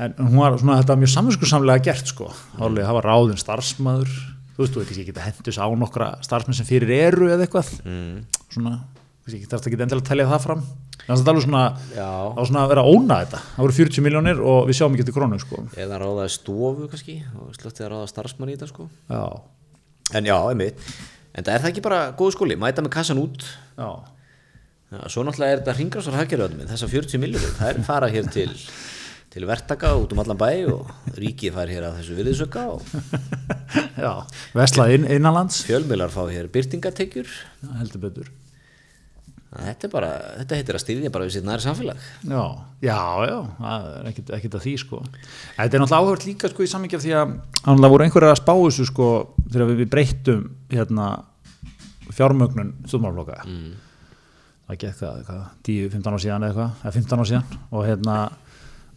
En 0.00 0.14
hún 0.16 0.38
var 0.40 0.56
svona, 0.60 0.78
þetta 0.80 0.96
mjög 0.96 1.12
samvinskursamlega 1.12 1.84
gert 1.84 2.12
sko, 2.12 2.30
Hálflega, 2.56 2.86
það 2.88 2.96
var 2.96 3.08
ráðin 3.10 3.40
starfsmaður. 3.40 4.12
Þú 4.54 4.62
veist, 4.62 4.72
þú 4.72 4.80
veist, 4.80 4.92
ekki 4.94 5.08
geta 5.10 5.26
hendus 5.26 5.58
á 5.60 5.66
nokkra 5.76 6.08
starfsmenn 6.24 6.56
sem 6.56 6.68
fyrir 6.68 6.92
eru 6.94 7.28
eða 7.28 7.44
eitthvað. 7.44 7.72
Mm. 7.84 8.22
svona, 8.54 8.76
kannski 9.24 9.40
ekki 9.40 9.50
þarf 9.50 9.68
ekki 9.68 9.78
endilega 9.80 10.00
að 10.00 10.08
telja 10.08 10.28
það 10.30 10.46
fram. 10.46 10.62
Þannig 11.00 11.20
að 11.20 11.26
það 11.26 11.40
er 11.40 11.44
svona, 11.44 11.62
svona 12.46 12.62
að 12.62 12.72
vera 12.72 12.84
að 12.84 12.90
óna 12.94 13.18
þetta. 13.24 13.40
Það 13.50 13.64
voru 13.64 13.76
40 13.80 14.04
miljónir 14.06 14.42
og 14.52 14.58
við 14.68 14.78
sjáum 14.78 14.96
ekki 14.96 15.06
til 15.08 15.14
krónu 15.16 15.40
sko. 15.42 15.62
Eða 15.80 16.00
ráðaði 16.00 16.34
stofu 16.36 16.88
kannski 16.92 17.16
og 17.40 17.56
slöttið 17.56 17.86
að 17.86 17.92
ráða 17.94 18.46
þetta 18.52 18.70
sko. 18.70 18.88
Já, 19.10 19.24
En 20.10 20.26
já, 20.26 20.36
einmitt. 20.50 20.80
En 21.34 21.46
það 21.46 21.54
er 21.54 21.62
það 21.62 21.70
ekki 21.70 21.82
bara 21.84 22.00
góð 22.18 22.32
skóli, 22.34 22.56
mæta 22.58 22.82
með 22.82 22.94
kassan 22.96 23.20
út. 23.22 23.44
Já 23.78 23.90
Já, 24.90 25.02
svo 25.06 25.22
náttúrulega 25.22 25.54
er 25.54 25.60
þetta 25.60 25.76
hringrásar 25.78 26.16
haggerðum 26.18 26.64
þessar 26.66 26.90
40 26.90 27.22
miljónir, 27.22 27.52
það 27.60 27.68
er 27.70 27.84
fara 27.86 28.10
hér 28.10 28.30
til 28.34 28.48
til 29.30 29.46
verktaka 29.46 29.92
út 29.94 30.10
um 30.10 30.18
allan 30.24 30.38
bæ 30.38 30.66
og 30.72 30.88
ríkið 31.14 31.54
fær 31.54 31.70
hér 31.70 31.84
að 31.86 32.00
þessu 32.00 32.16
virðisöka 32.18 32.64
og 32.72 32.82
Já, 34.02 34.12
veslað 34.56 34.96
inn, 34.96 35.06
innanlands. 35.06 35.60
Fjölmiðlar 35.68 36.10
fá 36.10 36.24
hér 36.26 36.48
byrtingatekjur 36.50 37.30
Já, 37.30 37.68
heldur 37.78 38.02
betur. 38.02 38.32
Þetta 39.50 39.88
bara, 39.90 40.08
þetta 40.38 40.58
heitir 40.58 40.76
að 40.78 40.82
styrja 40.84 41.10
bara 41.14 41.26
við 41.26 41.36
sitt 41.36 41.46
næri 41.46 41.62
samfélag. 41.64 42.02
Já, 42.22 42.42
já, 42.86 42.98
já, 43.26 43.38
það 43.58 43.86
er 43.90 44.10
ekkit 44.36 44.56
að 44.58 44.66
því 44.66 44.74
sko. 44.78 45.00
Þetta 45.56 45.64
er 45.64 45.82
náttúrulega 45.82 46.06
áhört 46.06 46.26
líka 46.28 46.50
sko 46.52 46.66
í 46.66 46.70
sammingi 46.70 46.98
af 46.98 47.02
því 47.02 47.14
að 47.18 47.32
það 47.66 47.94
voru 47.94 48.06
einhverjar 48.06 48.34
að 48.34 48.38
spá 48.42 48.52
þessu 48.54 48.86
sko 48.90 49.08
þegar 49.48 49.72
við 49.72 49.90
breyttum 49.90 50.44
hérna 50.70 51.08
fjármögnun 52.14 52.72
stjórnmálfloka 52.86 53.40
mm. 53.42 53.72
Það 54.70 54.78
gekk 54.84 55.00
það, 55.00 55.22
hvað, 55.26 55.42
10-15 55.66 56.14
ár 56.14 56.22
síðan 56.24 56.44
eða 56.46 56.50
eitthvað, 56.50 56.84
eða 56.84 56.94
15 56.98 57.22
ár 57.22 57.30
síðan? 57.30 57.58
Og 57.70 57.86
hérna, 57.88 58.16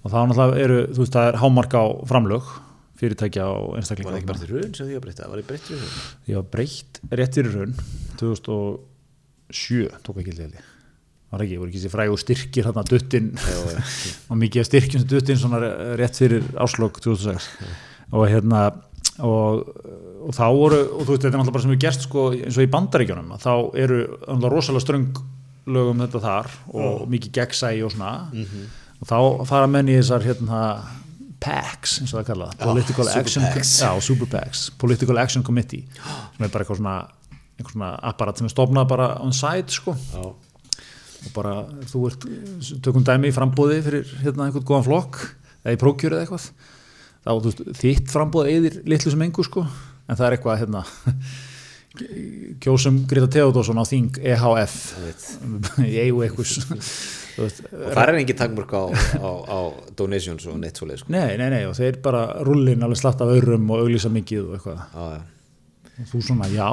og 0.04 0.14
þá 0.14 0.18
náttúrulega 0.30 0.62
eru 0.64 0.80
þú 0.92 1.02
veist, 1.04 1.16
það 1.16 1.30
er 1.30 1.40
hámark 1.42 1.74
á 1.74 1.84
framlög 2.10 2.52
fyrirtækja 3.00 3.48
og 3.50 3.56
var 3.56 3.72
það 3.72 3.80
einstaklinga 3.82 4.20
ekki 4.20 4.30
bara 4.30 4.44
til 4.44 4.52
raun 4.52 4.76
sem 4.78 4.90
því 4.90 4.98
að 5.00 5.06
breyta, 5.08 5.30
var 5.32 5.42
ég 5.42 5.48
breytt 5.50 5.72
raun 5.72 5.90
Ég 6.30 6.38
var 6.38 6.46
breytt 6.54 7.02
rétt 7.20 7.40
fyrir 7.40 7.58
raun 7.58 7.74
2007 8.22 9.90
tók 10.06 10.22
ekki 10.22 10.38
til 10.38 10.54
var 11.34 11.42
ekki, 11.42 11.58
voru 11.58 11.72
ekki 11.72 11.82
sér 11.82 11.94
fræg 11.96 12.14
og 12.14 12.20
styrkir 12.22 12.68
hérna 12.70 12.84
duttin? 12.86 13.32
Og 14.30 14.38
mikið 14.38 14.68
styrkjum 14.68 15.02
sem 15.02 15.10
duttin 15.10 15.40
svona 15.42 15.58
rétt 15.98 16.20
fyrir 16.22 16.46
áslokk 16.62 17.02
2006 17.02 17.48
og 18.14 18.28
hérna 18.30 18.68
og, 19.26 19.64
og 20.28 20.34
þá 20.36 20.46
voru, 20.54 20.82
og 20.94 21.08
þú 21.08 21.16
veist 21.16 21.24
þetta 21.24 21.32
er 21.32 21.40
náttúrulega 21.40 21.56
bara 21.56 21.66
sem 21.66 21.74
við 21.74 21.82
gerst 21.82 22.06
sko 22.06 22.26
eins 22.38 22.58
og 22.58 22.66
í 22.66 22.72
bandaríkjunum 22.74 23.34
að 23.34 23.48
þá 23.48 23.54
eru 23.84 24.00
náttúrulega 24.12 24.54
rosalega 24.54 24.86
ströng 24.86 25.10
lögum 25.66 26.02
þetta 26.04 26.22
þar 26.24 26.52
og 26.74 27.08
mikið 27.12 27.34
gegnsæi 27.38 27.84
og 27.86 27.94
svona. 27.94 28.12
Og 29.00 29.10
þá 29.10 29.18
fara 29.50 29.68
menn 29.72 29.92
í 29.92 29.98
þessar 30.00 30.26
hérna 30.26 30.60
PACs 31.44 31.98
eins 32.02 32.14
og 32.14 32.22
það 32.22 32.30
kalla 32.32 32.48
Political 32.62 33.08
super 33.10 33.20
Action 33.20 33.44
já, 33.44 33.90
Super 34.06 34.30
PACs, 34.32 34.70
Political 34.80 35.20
Action 35.20 35.44
Committee. 35.44 35.84
Sem 36.38 36.46
er 36.46 36.54
bara 36.54 36.64
eitthvað 36.64 36.80
svona, 36.80 36.96
eitthvað 37.58 37.76
svona 37.76 37.92
apparat 38.12 38.40
sem 38.40 38.48
er 38.48 38.54
stofnað 38.54 38.90
bara 38.94 39.10
on 39.24 39.36
site 39.36 39.76
sko. 39.76 39.96
Já, 40.14 40.24
og 41.24 41.32
bara 41.36 41.56
þú 41.88 42.06
ert 42.10 42.28
tökum 42.84 43.04
dæmi 43.08 43.32
í 43.32 43.36
frambóði 43.36 43.82
fyrir 43.86 44.14
hérna 44.24 44.48
einhvern 44.48 44.68
góðan 44.68 44.88
flokk 44.88 45.22
eða 45.64 45.76
í 45.76 45.82
prókjur 45.84 46.16
eða 46.16 46.26
eitthvað. 46.26 46.48
Þá 47.24 47.32
þú 47.32 47.48
veist, 47.48 47.66
þitt 47.80 48.12
frambóð 48.12 48.52
eðir 48.52 48.80
litlu 48.92 49.14
sem 49.14 49.24
engu 49.28 49.46
sko. 49.48 49.64
En 50.08 50.20
það 50.20 50.26
er 50.28 50.38
eitthvað 50.38 50.64
hérna 50.64 50.82
kjósum 52.64 53.04
Greta 53.10 53.30
Theodorsson 53.36 53.78
á 53.78 53.86
þing 53.86 54.18
EHF 54.18 54.78
í 55.86 56.00
Þú 57.34 57.42
veist, 57.42 57.64
og 57.66 57.94
það 57.96 58.02
er 58.04 58.18
engin 58.20 58.38
takmörk 58.38 58.74
á, 58.78 58.84
á, 59.18 59.30
á 59.50 59.60
donations 59.98 60.44
og 60.50 60.60
neitt 60.62 60.78
svoleið 60.78 61.02
sko. 61.02 61.14
nei, 61.14 61.34
nei, 61.40 61.48
nei 61.50 61.64
og 61.66 61.74
þeir 61.78 61.98
bara 62.06 62.28
rullin 62.46 62.86
alveg 62.86 63.00
slatt 63.02 63.24
af 63.26 63.32
örum 63.34 63.72
og 63.74 63.82
auglýsa 63.82 64.12
mikið 64.14 64.44
og 64.44 64.52
eitthvað. 64.60 64.84
Já, 64.94 65.08
já. 65.16 65.96
og 66.04 66.12
þú 66.12 66.22
svona, 66.28 66.50
já, 66.54 66.68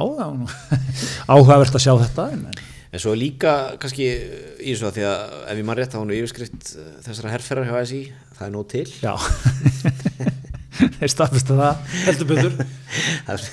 áhugavert 1.33 1.79
að 1.79 1.85
sjá 1.87 1.95
þetta 2.03 2.27
en, 2.35 2.43
en, 2.91 3.01
svo 3.01 3.15
líka 3.17 3.55
kannski 3.81 4.05
í 4.11 4.67
þessu 4.67 4.91
að 4.91 4.99
því 4.99 5.07
að 5.09 5.33
ef 5.39 5.63
ég 5.63 5.65
mann 5.71 5.81
rétt 5.81 5.95
þá 5.95 5.99
hann 6.03 6.13
er 6.13 6.21
yfirskrift 6.21 6.75
eh, 6.75 6.93
þessara 7.07 7.33
herferðar 7.33 7.71
hjá 7.71 7.89
SI 7.89 8.03
það 8.37 8.45
er 8.45 8.55
nóg 8.59 8.69
til. 8.75 8.85
Já 9.01 10.37
þeir 10.99 11.11
staðfesta 11.11 11.57
það. 11.59 11.95
Heldur 12.07 12.29
betur. 12.31 12.53
Það 13.25 13.33
er 13.33 13.43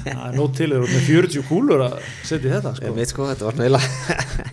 það 0.00 0.24
er 0.26 0.34
nót 0.34 0.56
til 0.56 0.66
þeir 0.66 0.76
eru 0.80 0.88
með 0.90 1.04
40 1.06 1.44
kúlur 1.46 1.82
að 1.84 1.96
setja 2.26 2.48
í 2.48 2.52
þetta 2.54 2.72
sko. 2.74 2.86
Ég 2.88 2.96
veit 2.96 3.10
sko, 3.12 3.26
þetta 3.30 3.46
var 3.46 3.58
náðilega 3.58 3.88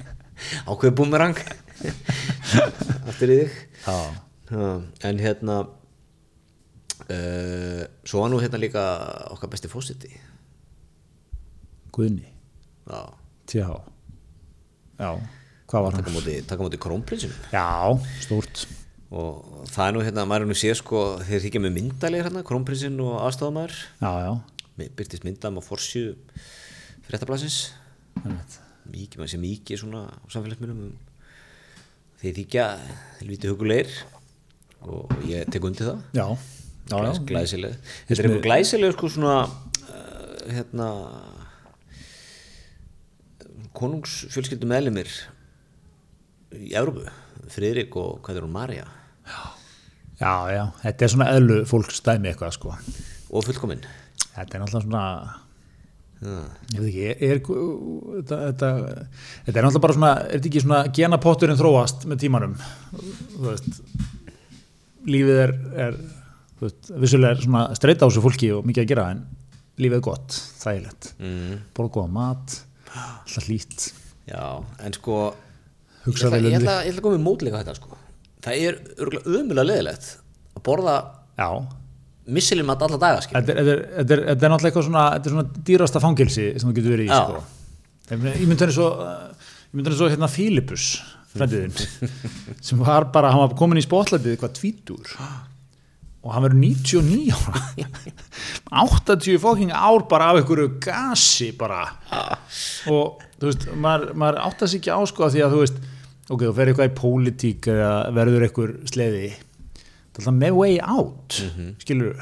ákveðu 0.70 0.94
búmerang 1.00 1.40
aftur 3.08 3.34
í 3.34 3.38
þig. 3.42 3.56
En 5.08 5.22
hérna 5.24 5.56
uh, 7.08 7.84
svo 8.08 8.22
var 8.24 8.32
nú 8.32 8.40
hérna 8.44 8.62
líka 8.62 8.84
okkar 9.34 9.52
besti 9.54 9.72
fósiti 9.72 10.12
Guðni, 11.98 12.28
já, 12.86 13.02
tjá. 13.50 13.70
Já, 15.02 15.10
hvað 15.72 15.86
var 15.88 15.96
taka 15.98 16.12
hann? 16.12 16.18
móti, 16.20 16.36
taka 16.46 16.66
móti 16.68 16.80
krónprinsinu 16.82 17.34
já, 17.50 17.66
stórt 18.22 18.68
og 19.08 19.64
það 19.72 19.86
er 19.88 19.96
nú 19.96 20.04
hérna, 20.04 20.26
maður 20.28 20.46
er 20.46 20.50
nú 20.52 20.58
séð 20.60 20.76
sko 20.82 21.02
þeir 21.24 21.44
þykja 21.46 21.62
með 21.64 21.76
myndalegir 21.78 22.28
hérna, 22.28 22.44
krónprinsinn 22.48 22.98
og 23.04 23.14
aðstofamæður 23.24 23.78
byrtist 24.98 25.24
myndam 25.26 25.58
á 25.58 25.62
forsju 25.64 26.12
fréttablasins 27.08 27.72
mikið, 28.88 29.18
maður 29.22 29.32
sé 29.32 29.40
mikið 29.42 29.80
svona 29.82 30.02
á 30.12 30.26
samfélagsmiðlum. 30.32 30.84
Um, 30.92 30.92
þeir 32.22 32.36
þykja 32.42 32.66
helviti 33.22 33.50
hugulegir 33.52 33.96
og 34.88 35.12
ég 35.28 35.48
tek 35.52 35.66
undir 35.68 35.90
það. 35.90 36.04
Já, 36.18 36.28
já, 36.88 36.98
Glæs, 36.98 37.18
já. 37.18 37.24
glæsileg 37.32 37.74
þetta 38.08 38.20
er 38.22 38.28
einhver 38.30 38.46
glæsileg 38.46 38.96
sko 38.96 39.10
svona 39.12 39.38
uh, 39.48 40.38
hérna 40.52 40.90
konungsfjölskyldu 43.78 44.70
meðlimir 44.70 45.10
í 46.58 46.72
Európu 46.80 47.06
Friðrik 47.54 47.96
og 48.00 48.22
hvað 48.26 48.40
er 48.40 48.46
hún 48.48 48.56
Marja 48.56 48.88
já, 50.22 50.34
já, 50.54 50.64
þetta 50.84 51.08
er 51.08 51.14
svona 51.14 51.32
eðlu 51.36 51.60
fólks 51.70 52.02
dæmi 52.06 52.32
eitthvað 52.32 52.56
sko. 52.58 52.78
Og 53.32 53.46
fullkominn. 53.48 53.84
Þetta 54.36 54.48
er 54.48 54.64
náttúrulega 54.64 54.86
svona 54.88 55.04
ég 56.18 56.80
veit 56.82 56.88
ekki, 56.90 57.10
er, 57.28 57.42
þetta, 57.46 58.38
þetta, 58.48 58.70
þetta 59.46 59.60
er 59.60 59.66
náttúrulega 59.68 59.82
bara 59.84 59.96
svona 59.98 60.12
er 60.18 60.32
þetta 60.32 60.50
ekki 60.50 60.62
svona 60.64 60.80
genapotturinn 60.98 61.60
þróast 61.60 62.08
með 62.10 62.24
tímanum? 62.24 62.56
Þú 63.36 63.44
veist 63.44 63.82
lífið 65.08 65.42
er, 65.44 65.54
er 65.86 66.00
veist, 66.64 66.90
vissulega 66.90 67.36
er 67.36 67.44
svona 67.44 67.68
streyta 67.78 68.08
á 68.08 68.10
þessu 68.10 68.24
fólki 68.26 68.50
og 68.56 68.66
mikið 68.66 68.84
að 68.84 68.90
gera 68.94 69.06
en 69.14 69.22
lífið 69.78 70.00
er 70.00 70.06
gott, 70.08 70.40
þægilegt. 70.64 71.12
Mm. 71.22 71.62
borða 71.78 71.94
góða 72.00 72.14
mat 72.18 72.58
alltaf 72.98 73.46
hlýtt. 73.46 73.92
Já, 74.28 74.42
en 74.82 74.98
sko 74.98 75.20
ég 75.30 76.10
Hugsa 76.10 76.32
ætla, 76.32 76.34
vel 76.40 76.48
um 76.48 76.50
ég 76.50 76.60
ætla, 76.64 76.80
ég 76.82 76.96
ætla 76.96 77.04
að 77.04 77.06
koma 77.06 77.20
með 77.20 77.26
mótleika 77.28 77.62
þetta 77.62 77.78
sko 77.78 78.02
Það 78.48 78.64
er 78.70 78.78
ömulega 79.36 79.68
leðilegt 79.68 80.08
að 80.58 80.64
borða 80.68 80.96
Já, 81.38 81.50
missilin 82.38 82.66
mat 82.68 82.82
alla 82.88 82.98
daga 83.02 83.22
þetta 83.28 83.54
er, 83.54 83.68
er, 83.74 83.82
er, 84.02 84.22
er 84.34 84.40
náttúrulega 84.40 84.72
eitthvað 84.72 84.88
svona, 84.88 85.04
er 85.20 85.32
svona 85.36 85.64
dýrasta 85.68 86.02
fangilsi 86.04 86.48
sem 86.58 86.70
þú 86.72 86.74
getur 86.80 86.96
verið 86.96 87.12
í, 87.12 87.12
sko. 87.14 87.44
Ég 88.08 88.24
myndi- 88.24 88.64
henni 88.66 88.74
svo, 88.76 88.88
ég 89.04 89.76
myndi 89.78 89.92
henni 89.92 90.00
svo 90.00 90.10
hérna 90.12 90.30
Fílipus, 90.32 90.88
frendiðinn, 91.36 91.76
sem 92.70 92.82
var 92.82 93.06
bara, 93.14 93.30
hann 93.36 93.44
var 93.46 93.56
komin 93.60 93.80
í 93.80 93.86
spotlætið 93.86 94.34
eitthvað 94.38 94.56
tvítur. 94.58 95.14
Og 96.26 96.34
hann 96.34 96.44
verður 96.48 96.60
99 96.60 97.36
ára. 97.38 97.62
80 98.88 99.38
fokking 99.40 99.72
ár 99.72 100.04
bara 100.10 100.32
af 100.34 100.42
einhverju 100.42 100.74
gasi 100.84 101.52
bara. 101.56 101.84
Og 102.92 103.22
þú 103.40 103.52
veist, 103.52 103.68
maður, 103.78 104.12
maður 104.18 104.40
áttast 104.48 104.76
ekki 104.80 104.92
á 104.92 105.00
sko 105.08 105.30
því 105.32 105.46
að 105.46 105.54
þú 105.56 105.62
veist, 105.64 105.78
ok, 106.30 106.42
þú 106.48 106.54
fer 106.58 106.72
eitthvað 106.72 106.90
í 106.92 106.96
pólitík 107.02 107.70
eða 107.74 107.92
verður 108.18 108.48
einhver 108.48 108.74
sleði. 108.90 109.30
Það 109.38 110.18
er 110.18 110.26
alltaf 110.26 110.40
með 110.42 110.58
way 110.58 110.80
out 110.82 111.38
mm 111.44 111.76
skilur 111.84 112.18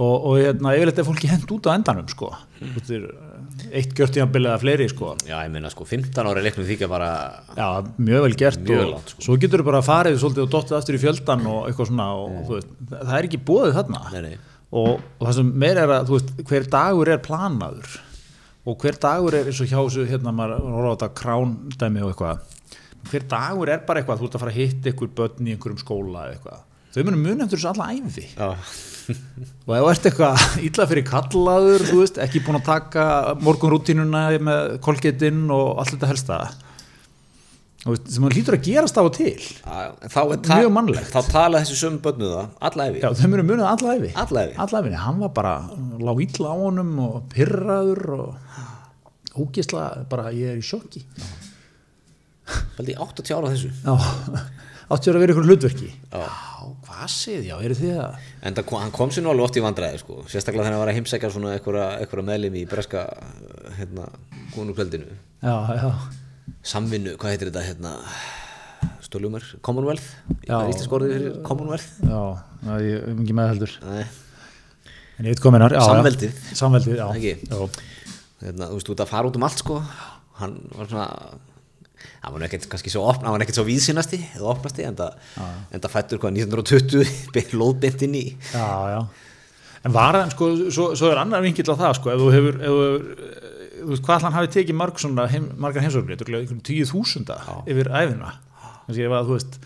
og, 0.00 0.14
og 0.30 0.36
hérna, 0.40 0.70
yfirleitt 0.78 1.00
er 1.02 1.04
fólki 1.04 1.28
hent 1.28 1.50
út 1.52 1.66
á 1.68 1.76
endanum 1.76 2.06
sko, 2.08 2.30
veist, 2.62 2.88
er, 2.96 3.02
eitt 3.76 3.90
gjörtíðanbili 3.98 4.48
eða 4.48 4.60
fleiri 4.62 4.86
sko. 4.88 5.10
Já, 5.28 5.34
ég 5.44 5.50
meina 5.52 5.68
sko 5.72 5.84
15 5.84 6.30
ára 6.30 6.40
leiknum 6.40 6.64
þykja 6.64 6.88
bara 6.88 7.10
Já, 7.52 7.66
mjög 8.00 8.24
vel 8.24 8.36
gert 8.40 8.62
Mjög 8.64 8.80
og 8.86 8.92
langt, 8.94 9.12
sko. 9.12 9.24
svo 9.26 9.36
getur 9.42 9.60
þú 9.60 9.66
bara 9.68 9.82
farið 9.84 10.16
svolítið 10.22 10.46
og 10.46 10.52
dottið 10.54 10.78
aftur 10.78 10.96
í 10.96 11.00
fjöldan 11.02 11.44
og 11.50 11.58
eitthvað 11.68 11.90
svona 11.90 12.06
og 12.16 12.38
þú 12.48 12.54
veist, 12.56 12.70
það 12.94 13.12
er 13.18 13.28
ekki 13.28 13.42
bóðið 13.50 13.76
þarna. 13.76 14.00
Nei, 14.14 14.22
nei. 14.30 14.38
Og, 14.70 14.88
og 15.18 15.26
það 15.26 15.36
sem 15.40 15.50
meira 15.66 15.84
er 15.84 15.92
að 15.98 16.14
veist, 16.14 16.32
hver 16.48 16.70
dagur 16.72 17.12
er 17.12 17.20
planaður 17.26 17.98
og 18.70 18.80
hver 18.80 18.98
dagur 19.04 19.36
er 19.36 19.50
eins 19.50 19.60
og 19.60 19.68
hjá 19.68 19.78
þessu 19.82 20.08
hérna 20.08 20.32
maður 20.36 20.64
horfa 20.64 20.88
á 20.88 20.94
þetta 20.94 21.12
krándæmi 21.20 22.04
og 22.06 22.14
eitthvað 22.14 22.56
hver 23.10 23.24
dagur 23.30 23.70
er 23.72 23.80
bara 23.88 24.02
eitthvað, 24.02 24.20
þú 24.20 24.28
ert 24.28 24.36
að 24.36 24.42
fara 24.44 24.52
að 24.54 24.60
hitta 24.60 24.90
einhver 24.92 25.10
börn 25.20 25.46
í 25.48 25.54
einhverjum 25.56 25.80
skóla 25.80 26.24
eða 26.26 26.34
eitthvað. 26.36 26.62
Þau 26.90 27.02
munum 27.06 27.20
mun 27.22 27.44
eftir 27.44 27.60
þessu 27.60 27.68
alla 27.70 27.84
æfi 27.94 28.24
Já, 28.34 28.48
og 29.66 29.74
ef 29.76 29.84
þú 29.84 29.90
ert 29.92 30.08
eitthvað 30.10 30.46
illa 30.68 30.86
fyrir 30.90 31.04
kallaður 31.06 31.84
veist, 31.94 32.18
ekki 32.24 32.42
búin 32.46 32.58
að 32.58 32.66
taka 32.66 33.04
morgunrútínuna 33.46 34.24
með 34.42 34.74
kolgetinn 34.84 35.44
og 35.54 35.78
allt 35.82 35.94
þetta 35.94 36.10
helsta. 36.10 36.38
Þú 37.80 37.94
veist, 37.94 38.08
sem 38.12 38.26
hann 38.26 38.34
hlýtur 38.36 38.56
að 38.58 38.64
gerast 38.66 38.98
af 39.00 39.06
og 39.08 39.14
til. 39.16 39.36
Þá 40.04 40.18
er 40.20 40.42
Mjög 40.50 40.72
mannlegt. 40.76 41.14
Þá 41.14 41.30
tala 41.32 41.62
þessi 41.62 41.78
sömu 41.80 42.02
bönnu 42.04 42.28
það, 42.34 42.50
alla 42.68 42.88
já, 42.98 43.06
þau 43.22 43.28
munum 43.32 43.48
munið 43.54 43.68
alla 43.70 43.94
æfi 43.96 44.10
Alla 44.24 44.42
ævi. 44.44 44.56
alla 44.66 44.82
æfinni, 44.82 44.98
hann 45.06 45.22
var 45.22 45.32
bara 45.38 45.54
lág 46.04 46.20
illa 46.26 46.50
á 46.52 46.56
honum 46.60 46.90
og 47.06 47.16
pyrraður 47.32 48.02
og 48.18 49.40
ógisla 49.40 49.86
bara 50.10 50.32
ég 50.34 50.56
er 50.56 50.58
í 50.60 50.66
sjokki 50.66 51.04
Haldi 52.78 52.94
80 52.96 53.36
ára 53.36 53.50
þessu. 53.54 53.70
Já, 53.84 53.94
áttur 54.90 55.14
að 55.16 55.22
vera 55.24 55.34
ykkur 55.36 55.46
hlutverki. 55.50 55.90
Já. 56.12 56.22
hvað 56.84 57.08
séð, 57.14 57.44
já, 57.48 57.54
eru 57.64 57.74
þið 57.78 57.92
að 58.02 58.14
En 58.42 58.54
það, 58.56 58.64
kom- 58.68 58.80
hann 58.82 58.90
kom 58.92 59.10
sér 59.14 59.22
nú 59.24 59.30
alveg 59.32 59.46
oft 59.46 59.56
í 59.56 59.62
vandræði 59.64 60.00
sko. 60.02 60.16
Sérstaklega 60.28 60.66
þegar 60.66 60.74
hann 60.74 60.82
var 60.82 60.90
að 60.92 60.96
heimsækja 60.98 61.30
svona 61.32 61.52
einhverja 61.56 62.24
meðlim 62.26 62.56
í 62.60 62.64
breska 62.68 63.04
hérna, 63.78 64.08
konukveldinu 64.54 65.06
já, 65.40 65.54
já, 65.78 65.90
Samvinnu, 66.66 67.14
hvað 67.16 67.32
heitir 67.32 67.50
þetta 67.52 67.62
hérna 67.68 67.92
Stólumar, 69.06 69.42
Commonwealth? 69.64 70.08
Íslensk 70.46 70.92
orðið 70.98 71.14
fyrir 71.16 71.38
Commonwealth? 71.46 71.88
Já, 72.04 72.20
já 72.66 72.74
ég 72.84 72.96
er 73.00 73.14
ekki 73.14 73.36
með 73.38 73.48
heldur. 73.54 73.72
Nei, 73.86 74.04
en 75.18 75.28
ég 75.28 75.32
veit 75.34 75.42
hvað 75.44 75.54
minnar, 75.56 75.74
já, 75.76 75.80
Samveldið. 75.88 76.42
samveldið, 76.60 76.98
já, 77.00 77.06
já. 77.16 77.86
hérna, 78.44 78.68
þú 78.70 78.76
veist, 78.78 78.92
út 78.94 79.02
að 79.06 79.10
fara 79.14 79.30
út 79.32 79.38
um 79.40 79.46
allt 79.48 79.62
sko. 79.64 79.80
Hann 80.40 80.58
var 80.76 80.86
svona 80.92 81.08
hann 82.20 82.34
var 82.34 82.42
nú 82.42 82.46
ekkert 82.46 82.68
kannski 82.70 82.92
svo 82.92 83.06
opn, 83.08 83.24
hann 83.24 83.34
var 83.36 83.44
ekkert 83.44 83.58
svo 83.60 83.64
víðsinnasti 83.68 84.20
eða 84.36 84.52
opnasti, 84.52 84.84
en 84.84 84.98
það, 84.98 85.16
en 85.40 85.82
það 85.82 85.94
fættur 85.94 86.20
hvað 86.22 86.38
1920, 86.42 87.54
lóðbynt 87.60 88.06
inn 88.06 88.16
í 88.18 88.24
Já, 88.52 88.68
já. 88.94 89.00
En 89.80 89.94
var 89.96 90.18
hann, 90.18 90.32
sko, 90.34 90.50
svo, 90.68 90.90
svo 90.98 91.08
er 91.08 91.22
annar 91.22 91.40
vingill 91.40 91.72
á 91.72 91.76
það, 91.80 91.94
sko, 91.96 92.12
ef 92.12 92.20
þú 92.20 92.30
hefur, 92.34 92.60
ef 92.60 92.74
þú 93.80 93.90
veist, 93.94 94.04
hvað 94.04 94.26
hann 94.26 94.36
hafi 94.36 94.52
tekið 94.58 94.76
marg 94.76 95.00
svona, 95.00 95.24
heim, 95.32 95.46
margar 95.56 95.86
heimsóknir, 95.86 96.20
er 96.20 96.40
einhvern 96.42 96.60
tíu 96.68 96.84
þúsunda 96.88 97.38
yfir 97.64 97.88
æfina. 97.88 98.34
Þannig 98.84 99.14
að 99.16 99.30
þú 99.30 99.38
veist, 99.38 99.60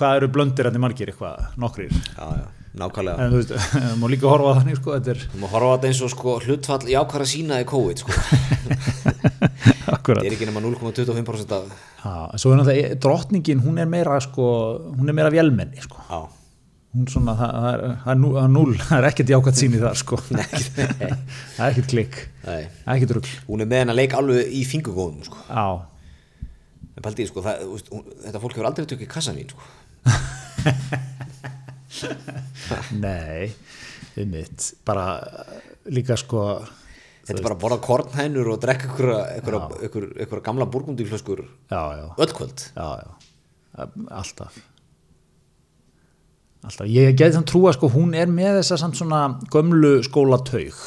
hvað 0.00 0.16
eru 0.18 0.30
blöndir 0.34 0.66
hann 0.66 0.80
margir 0.82 1.12
eitthvað, 1.12 1.44
nokkrir. 1.62 1.94
Já, 1.94 2.26
já, 2.40 2.57
nákvæmlega 2.80 3.24
En 3.24 3.34
þú 3.34 3.40
veist, 3.40 3.52
má 4.00 4.06
líka 4.10 4.30
horfa 4.30 4.54
á 4.54 4.58
þannig, 4.60 4.80
sko, 4.80 4.96
er 4.98 5.22
má 5.40 5.46
horfa 5.50 5.70
á 5.70 5.74
þetta 5.76 5.90
eins 5.90 6.02
og 6.06 6.12
sko 6.14 6.38
hlutfall 6.44 6.90
jákværa 6.94 7.28
sína 7.28 7.60
í 7.62 7.68
COVID 7.68 8.02
sko. 8.04 8.16
akkurat. 9.96 10.22
Það 10.22 10.30
er 10.30 10.36
ekki 10.36 10.48
nema 10.48 10.62
0,25% 10.64 11.54
af 11.58 11.70
Já, 11.98 12.14
en 12.32 12.40
svo 12.40 12.52
er 12.52 12.60
náttúrulega, 12.60 12.98
drottningin, 13.02 13.62
hún 13.64 13.80
er 13.82 13.88
meira, 13.90 14.18
sko, 14.22 14.48
hún 14.96 15.10
er 15.10 15.16
meira 15.16 15.32
vélmenni, 15.34 15.80
sko. 15.84 16.02
Já, 16.08 16.20
Hún 16.96 17.04
svona, 17.12 17.34
það, 17.36 17.50
það, 17.52 17.66
er, 17.68 17.82
það, 18.00 18.12
er 18.14 18.16
nú, 18.18 18.28
það 18.32 18.46
er 18.46 18.78
það 18.88 18.98
er 18.98 19.06
ekkert 19.10 19.32
jákvæmt 19.34 19.58
síni 19.60 19.80
þar, 19.82 19.98
sko. 20.00 20.18
það 20.24 20.40
er 20.40 21.66
ekkert 21.66 21.90
klikk, 21.92 22.16
nei 22.46 22.62
það 22.64 22.88
er 22.88 22.94
ekkert 22.94 23.14
rugl. 23.18 23.34
Hún 23.50 23.64
er 23.64 23.68
með 23.68 23.82
hennar 23.84 23.98
leik 23.98 24.16
alveg 24.16 24.56
í 24.56 24.64
fingugóðum 24.70 25.20
sko. 25.28 25.44
Já, 25.50 25.66
En 26.98 27.04
paldið, 27.04 27.28
sko, 27.30 27.44
það, 27.44 27.60
þetta 28.24 28.40
fólk 28.42 28.56
hefur 28.56 28.66
aldrei 28.72 28.88
tökkið 28.90 29.10
kassan 29.12 29.36
mín 29.38 29.52
sko. 29.52 29.62
Nei, 33.04 33.48
um 34.18 34.34
mitt 34.34 34.72
bara 34.86 35.06
líka 35.88 36.18
sko 36.20 36.44
Þetta 37.28 37.42
er 37.42 37.44
bara 37.44 37.56
að 37.58 37.60
borða 37.60 37.78
kornhænur 37.84 38.48
og 38.54 38.60
drekka 38.62 38.88
einhverja 39.36 40.40
gamla 40.46 40.64
burgundíflöskur 40.72 41.42
já, 41.68 41.82
já, 41.98 42.06
já, 42.78 43.04
alltaf. 44.08 44.56
Alltaf, 46.64 46.88
ég 46.88 47.12
geti 47.18 47.36
þann 47.36 47.46
trúa 47.48 47.74
sko 47.76 47.90
hún 47.92 48.16
er 48.16 48.32
með 48.32 48.62
þessa 48.62 48.80
samt 48.80 48.96
svona 48.98 49.20
gömlu 49.52 49.98
skólataug 50.06 50.80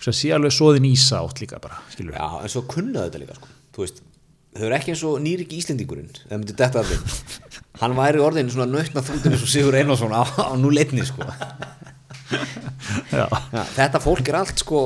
sem 0.00 0.14
sé 0.16 0.30
alveg 0.32 0.54
svoðin 0.54 0.86
ísa 0.88 1.18
átt 1.20 1.42
líka 1.42 1.58
bara, 1.60 1.82
skilur 1.92 2.14
Já, 2.14 2.28
en 2.40 2.52
svo 2.54 2.62
kunnaðu 2.70 3.10
þetta 3.10 3.20
líka 3.24 3.36
sko. 3.36 3.50
Þú 3.74 3.84
veist, 3.84 4.00
þau 4.60 4.68
eru 4.68 4.76
ekki 4.78 4.94
eins 4.94 5.04
og 5.08 5.18
nýrik 5.24 5.54
Íslendingurinn 5.56 6.12
eða 6.28 6.38
myndi 6.38 6.56
detta 6.58 6.84
allir 6.84 7.00
Hann 7.80 7.96
væri 7.96 8.20
orðin 8.20 8.50
svona 8.52 8.68
nöttna 8.68 9.00
þrútin 9.04 9.32
eins 9.32 9.44
og 9.46 9.50
Sigur 9.50 9.76
Einarsson 9.78 10.12
á, 10.12 10.20
á 10.20 10.52
núleitni 10.60 11.04
sko. 11.08 11.24
já, 13.08 13.24
ja, 13.24 13.62
Þetta 13.72 14.02
fólk 14.04 14.28
er 14.28 14.42
allt 14.42 14.60
sko 14.60 14.82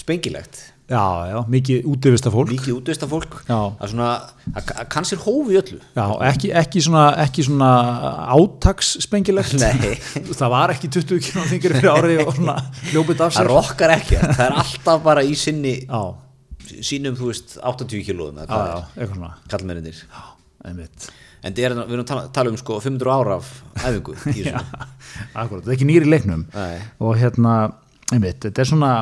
spengilegt. 0.00 0.72
Já, 0.92 1.28
já, 1.30 1.38
mikið 1.48 1.86
útivista 1.88 2.30
fólk. 2.32 2.50
Mikið 2.52 2.74
útvista 2.74 3.06
fólk. 3.08 3.36
Já. 3.46 3.58
Það 3.80 3.94
er 4.58 4.88
það 4.92 5.22
hófi 5.24 5.58
öllu. 5.60 5.78
Já, 5.96 6.04
ekki, 6.28 6.50
ekki 6.58 6.82
svona, 6.84 7.04
svona 7.38 7.70
átaksspengilegt. 8.34 9.56
Nei. 9.62 9.94
það 10.40 10.52
var 10.52 10.74
ekki 10.74 10.90
20 10.92 11.22
km 11.28 11.46
fyrir 11.68 11.88
árið 11.92 12.24
og 12.26 12.34
svona 12.36 12.58
hljópið 12.90 13.24
af 13.24 13.32
Það 13.32 13.38
sér 13.38 13.52
rokkar 13.52 13.94
ekki, 13.96 14.20
það 14.24 14.44
er 14.48 14.58
alltaf 14.64 15.04
bara 15.06 15.24
í 15.24 15.36
sinni 15.38 15.78
já, 15.86 16.02
sínum, 16.86 17.18
þú 17.18 17.28
veist, 17.30 17.58
80 17.58 18.06
kilóðum 18.06 18.40
já, 18.42 18.46
já, 18.48 18.78
eitthvað 18.96 19.18
svona. 19.18 19.34
Kallmennir 19.52 20.00
En 21.42 21.56
er, 21.58 21.72
við 21.74 21.96
erum 21.96 22.04
að 22.04 22.06
tala, 22.06 22.26
tala 22.30 22.52
um 22.52 22.58
sko 22.60 22.76
500 22.78 23.10
ára 23.10 23.38
af 23.40 23.48
æfingu 23.82 24.12
Já, 24.46 24.60
akkurat, 25.34 25.64
þetta 25.64 25.72
er 25.72 25.74
ekki 25.74 25.88
nýri 25.88 26.10
leiknum. 26.10 26.44
Nei. 26.54 26.76
og 27.02 27.16
hérna, 27.18 27.54
einmitt, 28.14 28.38
þetta 28.44 28.62
er 28.62 28.70
svona 28.70 28.92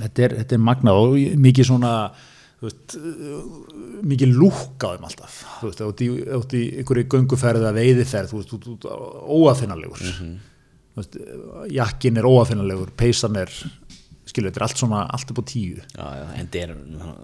þetta 0.00 0.26
er, 0.26 0.34
þetta 0.40 0.56
er 0.56 0.64
magnað 0.66 1.00
og 1.04 1.14
mikið 1.46 1.68
svona 1.70 1.92
veist, 2.60 2.96
mikið 4.10 4.34
lúk 4.36 4.82
á 4.84 4.90
þeim 4.90 5.06
alltaf. 5.06 5.36
Þú 5.60 5.70
veist, 5.70 5.84
út 5.86 6.56
í, 6.58 6.64
einhverju 6.82 7.06
gönguferð 7.14 7.62
eða 7.62 7.76
veiðiferð, 7.78 8.34
þú 8.34 8.40
veist, 8.42 8.88
óafinnalegur 9.38 10.02
þú 10.02 11.00
veist, 11.00 11.20
jakkin 11.72 12.18
er 12.20 12.28
óafinnalegur, 12.28 12.90
peysan 12.98 13.38
er 13.40 13.54
skilur, 14.30 14.50
þetta 14.50 14.62
er 14.62 14.66
allt 14.68 14.80
svona, 14.82 15.04
allt 15.10 15.34
upp 15.34 15.42
á 15.42 15.44
tíu. 15.50 15.82
Já, 15.94 16.06
já, 16.20 16.24
en 16.40 16.50
það 16.50 16.64
er 16.64 16.74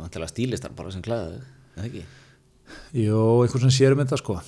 vantilega 0.03 0.33
stílistar 0.35 0.77
bara 0.77 0.93
sem 0.95 1.05
klæða 1.07 1.33
þau, 1.33 1.49
eða 1.77 1.89
ekki? 1.91 2.07
Jó, 3.07 3.25
einhver 3.45 3.67
sem 3.67 3.75
sér 3.75 3.95
um 3.97 4.03
þetta 4.05 4.21
sko. 4.23 4.41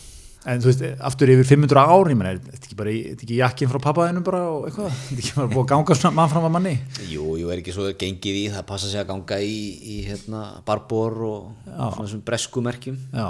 En 0.48 0.62
þú 0.62 0.68
veist, 0.70 0.82
aftur 1.04 1.30
yfir 1.32 1.44
500 1.50 1.80
ár 1.82 2.08
ég 2.08 2.16
menn, 2.16 2.28
er 2.30 2.38
þetta 2.38 2.68
ekki 2.68 2.76
bara, 2.78 2.92
þetta 2.94 3.24
ekki 3.26 3.38
jakkin 3.40 3.70
frá 3.72 3.78
pappaðinum 3.88 4.24
bara 4.24 4.42
og 4.54 4.68
eitthvað, 4.68 4.94
þetta 4.94 5.16
er 5.16 5.22
ekki 5.24 5.34
bara 5.34 5.50
búið 5.50 5.64
að 5.64 5.70
ganga 5.72 5.96
svona 5.98 6.14
mann 6.16 6.30
fram 6.32 6.46
að 6.46 6.52
manni? 6.54 6.72
Jú, 7.10 7.24
jú, 7.40 7.50
er 7.50 7.60
ekki 7.60 7.74
svo 7.74 7.88
gengið 8.00 8.38
í, 8.38 8.44
það 8.54 8.64
passa 8.70 8.88
sig 8.88 9.02
að 9.02 9.10
ganga 9.10 9.40
í, 9.44 9.58
í 9.82 9.96
hérna, 10.06 10.42
barbor 10.68 11.18
og 11.26 11.66
svona 11.66 12.06
þessum 12.06 12.22
breskumerkjum 12.30 13.00
Já, 13.18 13.28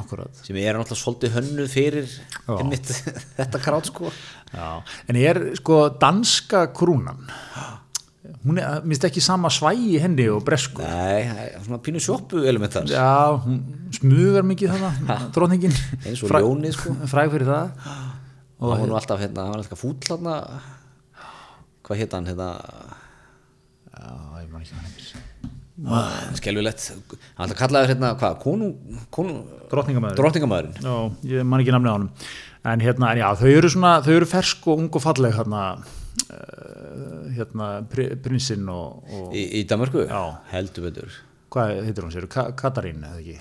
akkurat. 0.00 0.42
Sem 0.48 0.58
er 0.62 0.80
náttúrulega 0.80 1.02
svolítið 1.04 1.36
hönnuð 1.36 1.70
fyrir 1.76 2.08
Já. 2.16 2.56
einmitt, 2.56 2.92
þetta 3.38 3.62
krát 3.68 3.92
sko. 3.92 4.10
Já, 4.56 4.68
en 5.12 5.20
ég 5.20 5.32
er 5.36 5.42
sko 5.60 5.82
danska 6.02 6.64
krúnan 6.74 7.20
hún 8.46 8.60
er, 8.62 8.80
minnst 8.86 9.04
ekki 9.08 9.22
sama 9.24 9.50
svægi 9.52 9.98
henni 10.02 10.28
og 10.32 10.44
bresku. 10.46 10.82
Nei, 10.84 11.50
svona 11.64 11.80
pínu 11.82 12.02
sjoppu 12.02 12.44
element 12.46 12.76
þar 12.76 12.92
Já, 12.92 13.10
hún 13.42 13.60
smugar 13.96 14.46
mikið 14.46 14.74
þannig, 14.76 15.26
dróningin 15.34 15.76
eins 16.06 16.22
og 16.22 16.34
ljónið 16.36 16.78
sko. 16.78 16.94
fræg 17.10 17.34
fyrir 17.34 17.50
það. 17.50 17.92
Og 18.56 18.72
hann 18.72 18.88
var 18.88 19.02
alltaf 19.02 19.20
hérna, 19.20 19.44
hann 19.44 19.56
var 19.56 19.62
alltaf 19.64 19.82
fúll 19.82 19.98
hérna 20.08 20.40
hvað 21.86 22.00
hétt 22.02 22.14
hann 22.16 22.26
hérna? 22.26 22.48
Já, 23.96 24.08
ég 24.42 24.48
man 24.50 24.62
ekki 24.64 24.74
hann 24.74 24.86
heitir. 24.88 25.12
Skelvilegt 26.40 26.86
hann 26.88 27.44
alltaf 27.44 27.58
kallaði 27.60 27.92
hérna, 27.92 28.14
hvað, 28.18 28.38
konu, 28.42 28.72
konu? 29.14 29.36
Drottningamæður. 29.70 30.18
drottningamæðurinn 30.22 30.86
Já, 30.86 30.96
ég 31.34 31.46
man 31.46 31.62
ekki 31.62 31.74
namnið 31.74 31.92
á 31.92 31.96
honum. 31.98 32.10
En 32.66 32.82
hérna, 32.82 33.12
en 33.12 33.20
já, 33.20 33.28
þau 33.38 33.50
eru 33.52 33.70
svona 33.70 33.92
þau 34.02 34.14
eru 34.16 34.26
fersk 34.30 34.66
og 34.66 34.80
ung 34.82 34.88
og 34.98 35.04
falleg 35.04 35.36
hérna, 35.36 35.62
hérna 37.36 37.68
pri, 37.90 38.08
prinsinn 38.22 38.66
og, 38.72 39.04
og 39.12 39.34
í, 39.36 39.42
í 39.60 39.64
Danmarku, 39.68 40.06
Já. 40.08 40.22
heldur 40.52 40.88
betur. 40.88 41.16
Hvað 41.52 41.84
heitir 41.86 42.06
hún 42.06 42.12
sér, 42.14 42.26
Ka 42.32 42.48
Katarín 42.58 43.04
eða 43.06 43.20
ekki? 43.22 43.36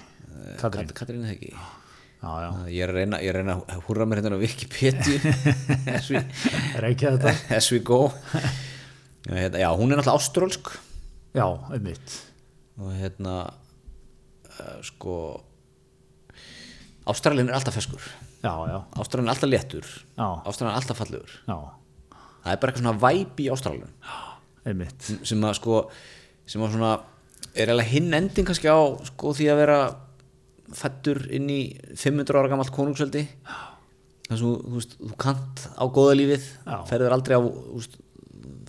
Katarín, 0.62 0.92
Kat- 0.92 1.00
Katrín 1.02 1.24
er 1.24 1.32
það 1.32 1.36
ekki? 1.38 1.52
Já, 2.26 2.32
já, 2.42 2.50
ég 2.74 2.82
er 2.86 2.90
að 2.92 2.98
reyna, 3.00 3.18
ég 3.22 3.30
er 3.30 3.38
að 3.38 3.42
reyna 3.44 3.56
að 3.76 3.82
húrra 3.86 4.06
mér 4.10 4.22
hérna 4.22 4.38
á 4.38 4.42
Wikipedia. 4.42 5.34
As 5.98 6.08
we, 6.10 6.22
as 7.60 7.68
we 7.74 7.80
go. 7.86 8.00
Já, 9.26 9.34
hérna, 9.36 9.60
já, 9.62 9.68
hún 9.78 9.92
er 9.94 10.00
náttúrulega 10.00 10.18
ástrólsk 10.22 10.72
já, 11.36 11.46
einmitt. 11.76 12.16
Og 12.82 12.92
hérna 12.98 13.36
uh, 13.46 14.80
sko 14.86 15.16
Ástralin 17.06 17.48
er 17.52 17.56
alltaf 17.60 17.76
feskur 17.78 18.02
Ástralin 18.46 19.28
er 19.30 19.34
alltaf 19.36 19.50
léttur. 19.50 19.86
Ástralin 20.18 20.72
er 20.74 20.80
alltaf 20.80 20.98
fallegur. 21.02 21.32
Já, 21.46 21.58
það 22.46 22.54
er 22.54 22.62
bara 22.62 22.72
eitthvað 22.72 22.86
svona 22.86 23.02
væp 23.02 23.42
í 23.42 23.50
Ástralin 23.54 23.92
einmitt. 24.66 25.12
Sem 25.26 25.44
að 25.46 25.60
sko 25.60 25.84
sem 26.50 26.64
að 26.66 26.76
svona 26.76 26.96
er 27.56 27.70
eiginlega 27.70 27.92
hinn 27.92 28.14
ending 28.18 28.48
kannski 28.48 28.70
á 28.70 28.80
sko 29.10 29.34
því 29.38 29.50
að 29.52 29.62
vera 29.62 29.80
fættur 30.76 31.22
inn 31.34 31.50
í 31.54 31.62
500 31.94 32.40
ára 32.40 32.52
gamalt 32.52 32.74
konungsveldi. 32.74 33.26
Þess 34.26 34.40
að 34.40 34.42
þú, 34.42 34.52
þú, 34.64 34.74
veist, 34.80 34.96
þú 34.98 35.18
kant 35.22 35.66
á 35.78 35.84
góða 35.94 36.16
lífið 36.18 36.48
Já. 36.66 36.78
ferður 36.90 37.16
aldrei 37.18 37.38
á 37.38 37.42
veist, 37.46 38.00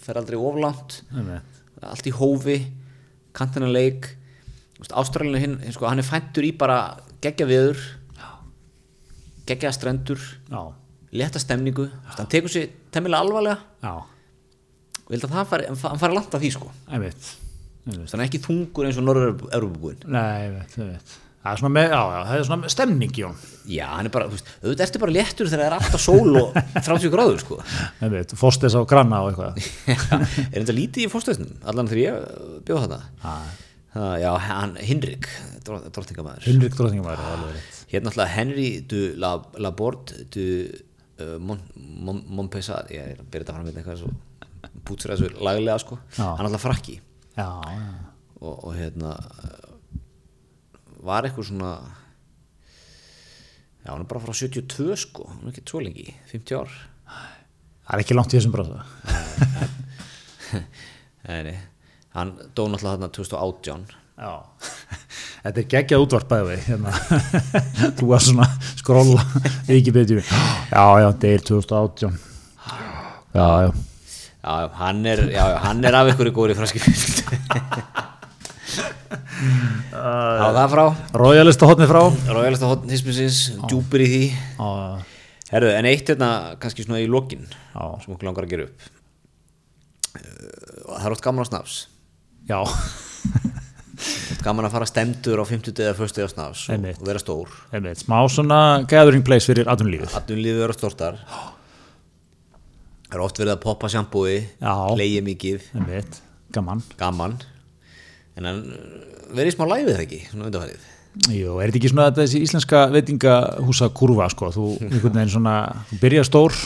ferð 0.05 0.21
aldrei 0.21 0.39
einmitt, 1.17 1.55
allt 1.81 2.09
í 2.09 2.15
hófi 2.17 2.59
kantina 3.37 3.69
leik. 3.73 4.11
Ástralinu 4.93 5.41
hinn, 5.41 5.55
sko, 5.73 5.89
hann 5.89 6.03
er 6.03 6.05
fættur 6.05 6.45
í 6.45 6.53
bara 6.53 6.99
geggja 7.25 7.47
viður 7.49 7.81
geggja 9.49 9.71
strendur 9.73 10.21
létta 11.17 11.41
stemningu, 11.41 11.87
Þú 11.87 12.05
veist, 12.11 12.19
hann 12.21 12.29
tekur 12.33 12.53
sér 12.53 12.69
temmilega 12.97 13.25
alvarlega. 13.27 13.59
Já, 13.87 13.95
og 15.07 15.13
ég 15.13 15.19
held 15.19 15.29
að 15.29 15.37
það 15.37 15.51
fari, 15.53 15.69
hann 15.71 16.03
fari 16.03 16.19
langt 16.19 16.35
af 16.35 16.43
því 16.43 16.55
sko. 16.57 16.73
Einmitt 16.91 17.31
einmitt, 17.87 18.11
þannig 18.11 18.27
ekki 18.27 18.43
þungur 18.43 18.89
eins 18.89 18.99
og 18.99 19.07
Norður-Európabúin 19.07 20.03
það 21.47 21.53
er 21.53 21.61
svona 21.61 21.73
með, 21.77 21.93
já, 21.93 21.99
já, 22.11 22.21
það 22.27 22.37
er 22.41 22.47
svona 22.49 22.71
stemning 22.73 23.13
í 23.21 23.23
hún 23.23 23.37
já, 23.71 23.85
hann 23.93 24.09
er 24.09 24.13
bara, 24.15 24.27
þú 24.27 24.35
veist, 24.39 24.49
auðvitað 24.63 24.85
ertu 24.87 25.03
bara 25.03 25.15
léttur 25.15 25.51
þegar 25.53 25.63
það 25.63 25.69
er 25.69 25.77
alltaf 25.77 26.03
sól 26.03 26.41
og 26.41 26.57
30 26.89 27.13
gráður 27.13 27.39
sko. 27.45 27.59
Fóstes 28.41 28.75
á 28.75 28.81
granna 28.89 29.21
og 29.23 29.31
eitthvað. 29.31 29.61
Er 30.51 30.59
þetta 30.65 30.75
lítið 30.75 31.07
í 31.07 31.13
fórstöðsnum 31.13 31.53
allan 31.71 31.91
þegar 31.91 32.03
ég 32.03 32.27
bjóð 32.67 32.89
þetta 32.89 33.01
Já. 34.25 34.33
hann, 34.49 34.75
Hinrik 34.83 35.31
drottingamæður 35.67 36.47
Hinrik 36.51 36.75
Drottningamæður, 36.77 37.23
það 37.23 37.31
er 37.31 37.39
alveg 37.39 37.55
rétt. 37.61 37.79
Hérna 37.93 38.13
alltaf 38.13 38.35
Henry 38.35 38.69
du 38.91 38.99
La, 39.23 39.33
Laborde 39.63 40.27
du 40.35 40.43
uh, 40.43 40.67
Mon, 40.67 40.75
Mon, 40.75 40.96
Montpessat 41.19 42.91
ég 42.93 43.15
er 43.15 43.21
byrja 43.23 43.47
þetta 43.47 43.55
fram 43.57 43.69
með 43.69 43.79
eitthvað 43.81 44.01
svo 44.03 44.11
þessu 45.17 45.31
laglega 45.43 45.79
sko. 45.83 45.99
Já. 46.17 46.27
hann 46.37 46.49
alltaf 46.49 46.65
frakki. 46.67 46.99
Já, 47.37 47.49
og, 48.41 48.53
og 48.55 48.73
hérna 48.77 49.15
uh, 49.17 50.01
var 51.07 51.27
eitthvað 51.29 51.49
svona 51.51 51.73
já 53.85 53.93
hann 53.93 54.03
er 54.03 54.11
bara 54.11 54.25
frá 54.25 54.35
72 54.35 54.99
sko. 55.07 55.29
Hann 55.31 55.47
er 55.47 55.55
ekki 55.55 55.67
svo 55.71 55.83
lengi, 55.85 56.09
50 56.33 56.59
ár. 56.61 56.75
Það 57.87 57.95
er 57.95 58.03
ekki 58.03 58.17
langt 58.19 58.35
í 58.35 58.39
þessum 58.41 58.57
nei. 61.47 61.57
hann 62.15 62.35
dó 62.55 62.67
náttúrulega 62.67 62.97
þarna 62.97 63.13
2018 63.15 63.87
Já, 63.87 64.06
þetta 65.45 65.63
er 65.63 65.69
geggjað 65.75 66.05
útvarp 66.07 66.31
bæði 66.31 66.49
við, 66.51 66.63
hérna, 66.71 66.95
þú 67.99 68.11
var 68.13 68.25
svona 68.25 68.49
skrolla, 68.79 69.27
ekki 69.69 69.95
betur 69.95 70.23
já, 70.23 70.85
já, 71.03 71.09
deyr 71.27 71.45
2018 71.51 72.07
já, 72.07 72.15
já, 73.37 73.47
já, 73.67 73.71
já, 74.47 74.69
hann 74.81 75.05
er, 75.07 75.27
já, 75.31 75.45
já, 75.55 75.59
hann 75.67 75.85
er 75.85 76.01
af 76.01 76.15
ykkur 76.15 76.33
í 76.33 76.37
góri 76.37 76.57
fraski 76.59 76.81
á 79.97 80.49
það 80.53 80.71
frá. 80.73 80.85
Royalista 81.17 81.69
hotni 81.69 81.87
frá. 81.89 82.01
Rójalasta 82.33 82.71
hotn 82.71 82.93
hismisins, 82.93 83.51
djúpir 83.69 84.05
í 84.05 84.09
því. 84.11 84.23
Já, 84.57 85.05
Herðu, 85.47 85.71
en 85.79 85.87
eitt 85.87 86.09
hérna 86.11 86.29
kannski 86.59 86.83
svona 86.83 86.99
í 86.99 87.07
lokin 87.07 87.45
Já. 87.47 87.85
sem 88.03 88.15
okkur 88.17 88.27
langar 88.27 88.49
að 88.49 88.55
gera 88.55 88.65
upp. 88.67 88.89
Uh, 90.17 90.23
það 90.97 91.05
er 91.07 91.15
oft 91.15 91.23
gaman 91.23 91.47
á 91.47 91.51
snafs 91.51 91.77
já, 92.49 92.59
gaman 94.45 94.69
að 94.69 94.77
fara 94.77 94.89
stemdur 94.89 95.43
á 95.43 95.45
50 95.49 95.83
eða 95.85 96.07
1. 96.07 96.23
á 96.25 96.29
snafs 96.33 96.65
og, 96.73 97.05
vera 97.07 97.23
stór. 97.23 97.53
Einmitt, 97.75 98.03
smá 98.05 98.19
svona 98.33 98.61
gathering 98.91 99.25
place 99.27 99.49
fyrir 99.49 99.71
atvinnulífið. 99.73 100.17
Atvinnulífið 100.19 100.65
vera 100.65 100.77
stórtar. 100.77 101.21
Það 103.07 103.17
er 103.17 103.25
oft 103.25 103.41
verið 103.41 103.55
að 103.55 103.63
poppa 103.63 103.91
sjambúi 103.93 104.37
leiði 104.99 105.23
mikið, 105.31 105.71
einmitt, 105.79 106.21
gaman. 106.55 106.83
Gaman. 107.01 107.39
En 108.37 108.51
hann 108.51 108.63
verið 109.33 109.55
í 109.55 109.57
smá 109.57 109.67
læfið 109.71 109.95
það 109.95 110.05
ekki, 110.07 110.21
svona 110.33 110.51
undarfærið 110.51 110.93
Jú, 111.33 111.55
er 111.63 111.71
þetta 111.71 111.79
ekki 111.81 111.91
svona 111.91 112.11
þessi 112.13 112.43
íslenska 112.45 112.83
veitingahúsa 112.93 113.89
kurva, 113.97 114.27
sko, 114.29 114.51
þú 114.53 114.67
einhvern 114.85 115.15
veginn 115.17 115.33
svona, 115.33 115.55
þú 115.89 115.99
byrjar 116.03 116.27
stór 116.29 116.57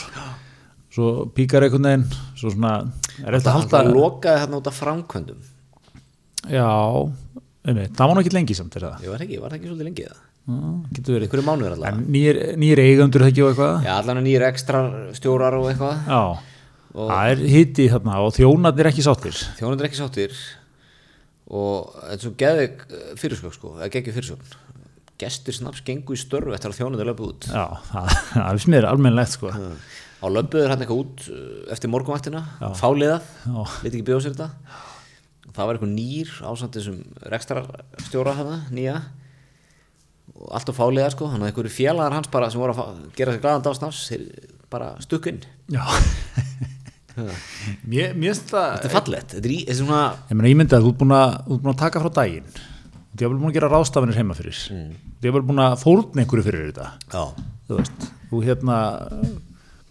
svo 0.91 1.11
píkar 1.31 1.63
einhvern 1.63 1.87
veginn 1.87 2.03
svo 2.35 2.51
svona, 2.51 2.73
er 3.23 3.37
þetta 3.37 3.53
Það 3.53 3.57
halda 3.61 3.81
lokaði 3.95 4.41
þarna 4.43 4.59
út 4.59 4.67
af 4.67 4.81
framkvæmdum 4.81 5.45
Já, 6.49 6.67
einmitt, 7.67 7.93
það 7.93 8.07
var 8.07 8.17
nú 8.17 8.25
ekki 8.25 8.35
lengi 8.35 8.57
samt 8.57 8.75
er 8.79 8.87
það? 8.87 9.05
Ég 9.05 9.13
var 9.13 9.21
það 9.21 9.27
ekki, 9.27 9.41
var 9.41 9.51
það 9.51 9.59
ekki 9.59 9.69
svolítið 9.71 9.89
lengi 9.91 10.09
það 10.09 10.27
getur 10.95 11.15
verið. 11.15 11.27
Einhverju 11.27 11.45
mánuður 11.45 11.75
allavega. 11.75 12.39
Nýr 12.61 12.81
eigandur 12.81 13.23
það 13.23 13.31
ekki 13.31 13.43
og 13.45 13.51
eitthvað? 13.51 13.85
Já, 13.85 13.91
allan 13.99 14.23
nýjir 14.25 14.45
ekstra 14.47 14.81
stjórar 15.17 15.57
og 15.59 15.67
eitthvað. 15.69 16.09
Já, 16.09 16.23
það 16.97 17.31
er 17.35 17.43
hitti 17.53 17.87
þarna 17.91 18.17
og 18.25 18.33
þjónarnir 18.37 18.91
ekki 18.91 19.05
sáttir. 19.05 19.39
Þjónundur 19.59 19.89
ekki 19.89 20.01
sáttir. 20.01 20.35
Og 21.51 21.93
þetta 21.93 22.17
er 22.17 22.25
svo 22.25 22.33
geði 22.39 22.67
fyrirsögn 23.21 23.55
sko, 23.55 23.73
eða 23.79 23.89
geggjur 23.93 24.17
fyrirsögn. 24.17 24.59
Gestir 25.21 25.53
snaps 25.53 25.83
gengu 25.85 26.15
í 26.15 26.19
störfu 26.19 26.55
eftir 26.55 26.71
að 26.71 26.79
þjónundur 26.79 27.11
löpu 27.11 27.27
út. 27.29 27.49
Já, 27.51 27.67
það, 27.91 28.15
það 28.33 28.47
er 28.47 28.61
smiður 28.65 28.87
almennlegt 28.89 29.35
sko. 29.35 29.51
á 29.53 30.25
löpuður 30.31 30.71
hann 30.73 30.81
eitthvað 30.81 31.03
út 31.03 31.27
uh, 31.27 31.43
eftir 31.75 31.91
morgunvaktina, 31.91 32.41
fáliðað 32.77 33.29
liti 33.83 33.99
ekki 33.99 34.07
bjóða 34.09 34.25
sér 34.25 34.35
þetta 34.37 34.89
og 35.51 35.57
það 35.57 35.67
var 35.67 35.77
eitthvað 35.77 35.95
nýr 35.97 36.29
ásand 36.47 36.77
þessum 36.77 37.01
rekstrarstjóra 37.33 38.37
hana, 38.37 38.61
nýja 38.71 38.95
og 40.31 40.47
allt 40.55 40.71
á 40.71 40.73
fáliðað 40.79 41.13
sko 41.17 41.27
hann 41.27 41.43
hafði 41.43 41.51
einhverju 41.51 41.75
félagar 41.75 42.15
hans 42.15 42.31
bara 42.31 42.47
sem 42.49 42.61
voru 42.63 42.77
að 42.79 43.01
gera 43.17 43.35
sér 43.35 43.43
glæðan 43.43 43.65
dásnafs 43.67 44.05
bara 44.71 44.93
stukkinn 45.03 45.43
mér, 47.91 48.13
mér 48.15 48.31
finnst 48.31 48.51
það, 48.53 48.67
þetta 48.77 48.87
er 48.87 48.95
fallett, 48.95 49.33
þetta 49.35 49.47
er, 49.49 49.53
í, 49.53 49.61
er 49.67 49.77
svona 49.77 50.01
ég 50.31 50.37
þú 50.71 50.91
ert 50.93 51.01
búin 51.01 51.15
að, 51.17 51.33
þú 51.45 51.55
ert 51.57 51.65
búin 51.65 51.73
að 51.73 51.81
taka 51.83 52.03
frá 52.03 52.13
daginn. 52.21 52.51
Þú 53.11 53.27
ert 53.27 53.41
búin 53.41 53.49
að 53.51 53.57
gera 53.57 53.71
ráðstafanir 53.71 54.19
heima 54.21 54.37
fyrir. 54.37 54.59
Mm. 54.71 54.91
Þú 55.21 55.33
ert 55.35 55.47
búin 55.49 55.63
að 55.65 55.77
fórna 55.81 56.23
einhverju 56.23 56.47
fyrir 56.47 56.69
þetta. 56.69 56.87
já, 57.11 57.23
Þú 57.67 57.79
veist, 57.79 58.05
þú 58.29 58.43
hérna, 58.47 58.77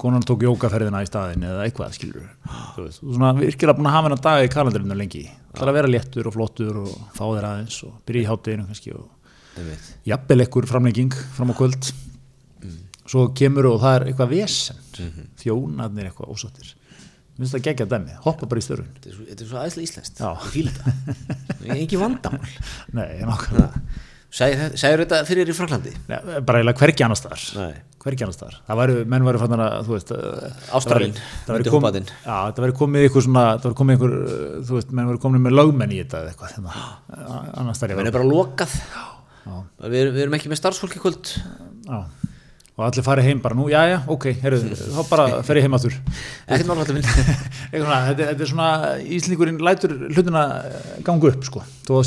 konan 0.01 0.25
tók 0.27 0.45
jókaferðina 0.47 1.03
í 1.05 1.09
staðin 1.09 1.47
eða 1.47 1.67
eitthvað, 1.67 1.95
skilur 1.97 2.27
þú 2.75 2.85
veist, 2.87 3.03
þú 3.03 3.15
svona 3.15 3.31
virkilega 3.39 3.77
búin 3.79 3.91
að 3.91 3.97
hafa 3.97 4.09
hennar 4.09 4.23
dag 4.27 4.45
í 4.45 4.51
kalendarinu 4.55 4.99
lengi. 4.99 5.25
Það 5.53 5.65
er 5.65 5.73
að 5.73 5.79
vera 5.79 5.93
léttur 5.95 6.31
og 6.31 6.37
flottur 6.37 6.83
og 6.83 6.91
fá 7.17 7.25
þér 7.25 7.49
aðeins 7.51 7.79
og 7.87 7.95
byrja 8.09 8.25
í 8.25 8.29
hátteginu 8.31 8.67
kannski 8.69 8.95
og 8.97 9.07
jafnvel 10.09 10.45
ekkur 10.47 10.69
framlenging 10.71 11.17
fram 11.37 11.53
á 11.53 11.55
kvöld. 11.61 11.93
Svo 13.11 13.29
kemur 13.37 13.73
og 13.73 13.81
það 13.83 13.97
er 13.99 14.09
eitthvað 14.11 14.35
vesen. 14.37 14.85
Þjónarnir 15.41 16.11
eitthvað 16.11 16.35
ósattir 16.37 16.77
minnst 17.41 17.57
það 17.57 17.63
gegja 17.71 17.87
dæmi, 17.89 18.15
hoppa 18.21 18.45
bara 18.51 18.61
í 18.61 18.65
störfun 18.65 18.91
þetta 19.01 19.33
er 19.33 19.49
svo, 19.49 19.61
aðeinslega 19.63 19.87
íslenskt. 19.87 20.19
Ég 20.21 20.49
fíla 20.53 20.73
þetta, 20.77 21.15
er 21.65 21.79
ekki 21.79 22.01
vandamál. 22.01 22.51
Nei, 22.99 23.07
ég 23.17 23.31
nákvæmlega 23.31 24.10
Sæður 24.31 25.01
þetta 25.03 25.21
fyrir 25.27 25.49
í 25.51 25.55
Fraklandi? 25.57 25.91
Nei, 26.07 26.19
bara 26.47 26.61
eiginlega 26.61 26.79
hvergi 26.79 27.03
annars 27.07 27.19
staðar. 27.25 27.73
Hvergi 28.01 28.25
annars 28.25 28.37
staðar, 28.39 28.59
það 28.69 28.79
væri, 28.81 28.95
menn 29.11 29.25
væri 29.27 29.41
fannar 29.43 29.61
að 29.65 29.89
þú 29.89 29.93
veist, 29.97 30.13
eh, 30.15 30.69
Ástralín, 30.79 31.15
það 31.19 31.51
væri 31.51 31.59
myndi 31.59 31.73
kom, 31.75 31.83
hópaðinn. 31.83 32.09
já, 32.23 32.37
það 32.55 32.63
væri 32.65 32.77
komið 32.79 33.07
ykkur 33.09 33.23
svona, 33.27 33.43
það 33.59 33.67
væri 33.67 33.79
komið 33.81 33.99
ykkur 33.99 34.15
eh, 34.15 34.55
þú 34.69 34.77
veist, 34.79 34.91
menn 34.97 35.11
væri 35.11 35.23
komið 35.27 35.41
með 35.47 35.57
lögmenn 35.59 35.93
í 35.93 35.99
þetta 36.05 36.21
eða 36.23 36.31
eitthvað, 36.31 36.55
hérna, 36.55 36.73
annars 37.61 37.77
staðar 37.81 37.97
Það 38.01 38.07
er 38.07 38.17
bara 38.17 38.31
lokað. 38.31 38.73
Við, 39.91 40.13
við 40.15 40.21
erum 40.25 40.37
ekki 40.39 40.49
með 40.53 40.61
starfsfólki 40.63 41.03
kvöld. 41.03 41.35
Já, 41.91 41.99
og 42.79 42.85
allir 42.87 43.05
farið 43.05 43.27
heim 43.29 43.41
bara 43.43 43.57
nú, 43.59 43.67
já, 43.69 43.81
já, 43.91 43.99
ok, 44.09 44.31
heyrðu, 44.45 44.77
þá 44.79 45.01
bara 45.11 45.25
fer 45.45 45.59
ég 45.59 45.67
heim 45.67 45.75
aftur. 45.77 45.97
Ekkert 46.47 46.71
mál 46.71 46.79
alltaf 46.79 46.95
minn. 46.97 47.09
Eitthvað 47.73 47.83
svona, 47.83 48.01
þetta, 48.09 48.29
þetta 48.31 48.47
er 48.47 48.53
svona 48.55 48.69
Íslingurinn 49.19 49.59
lætur 49.61 49.93
hlutina 50.15 50.45
eh, 50.71 50.93
ganga 51.05 51.35
upp 51.35 51.51
sko, 51.51 51.61
þó 51.85 51.99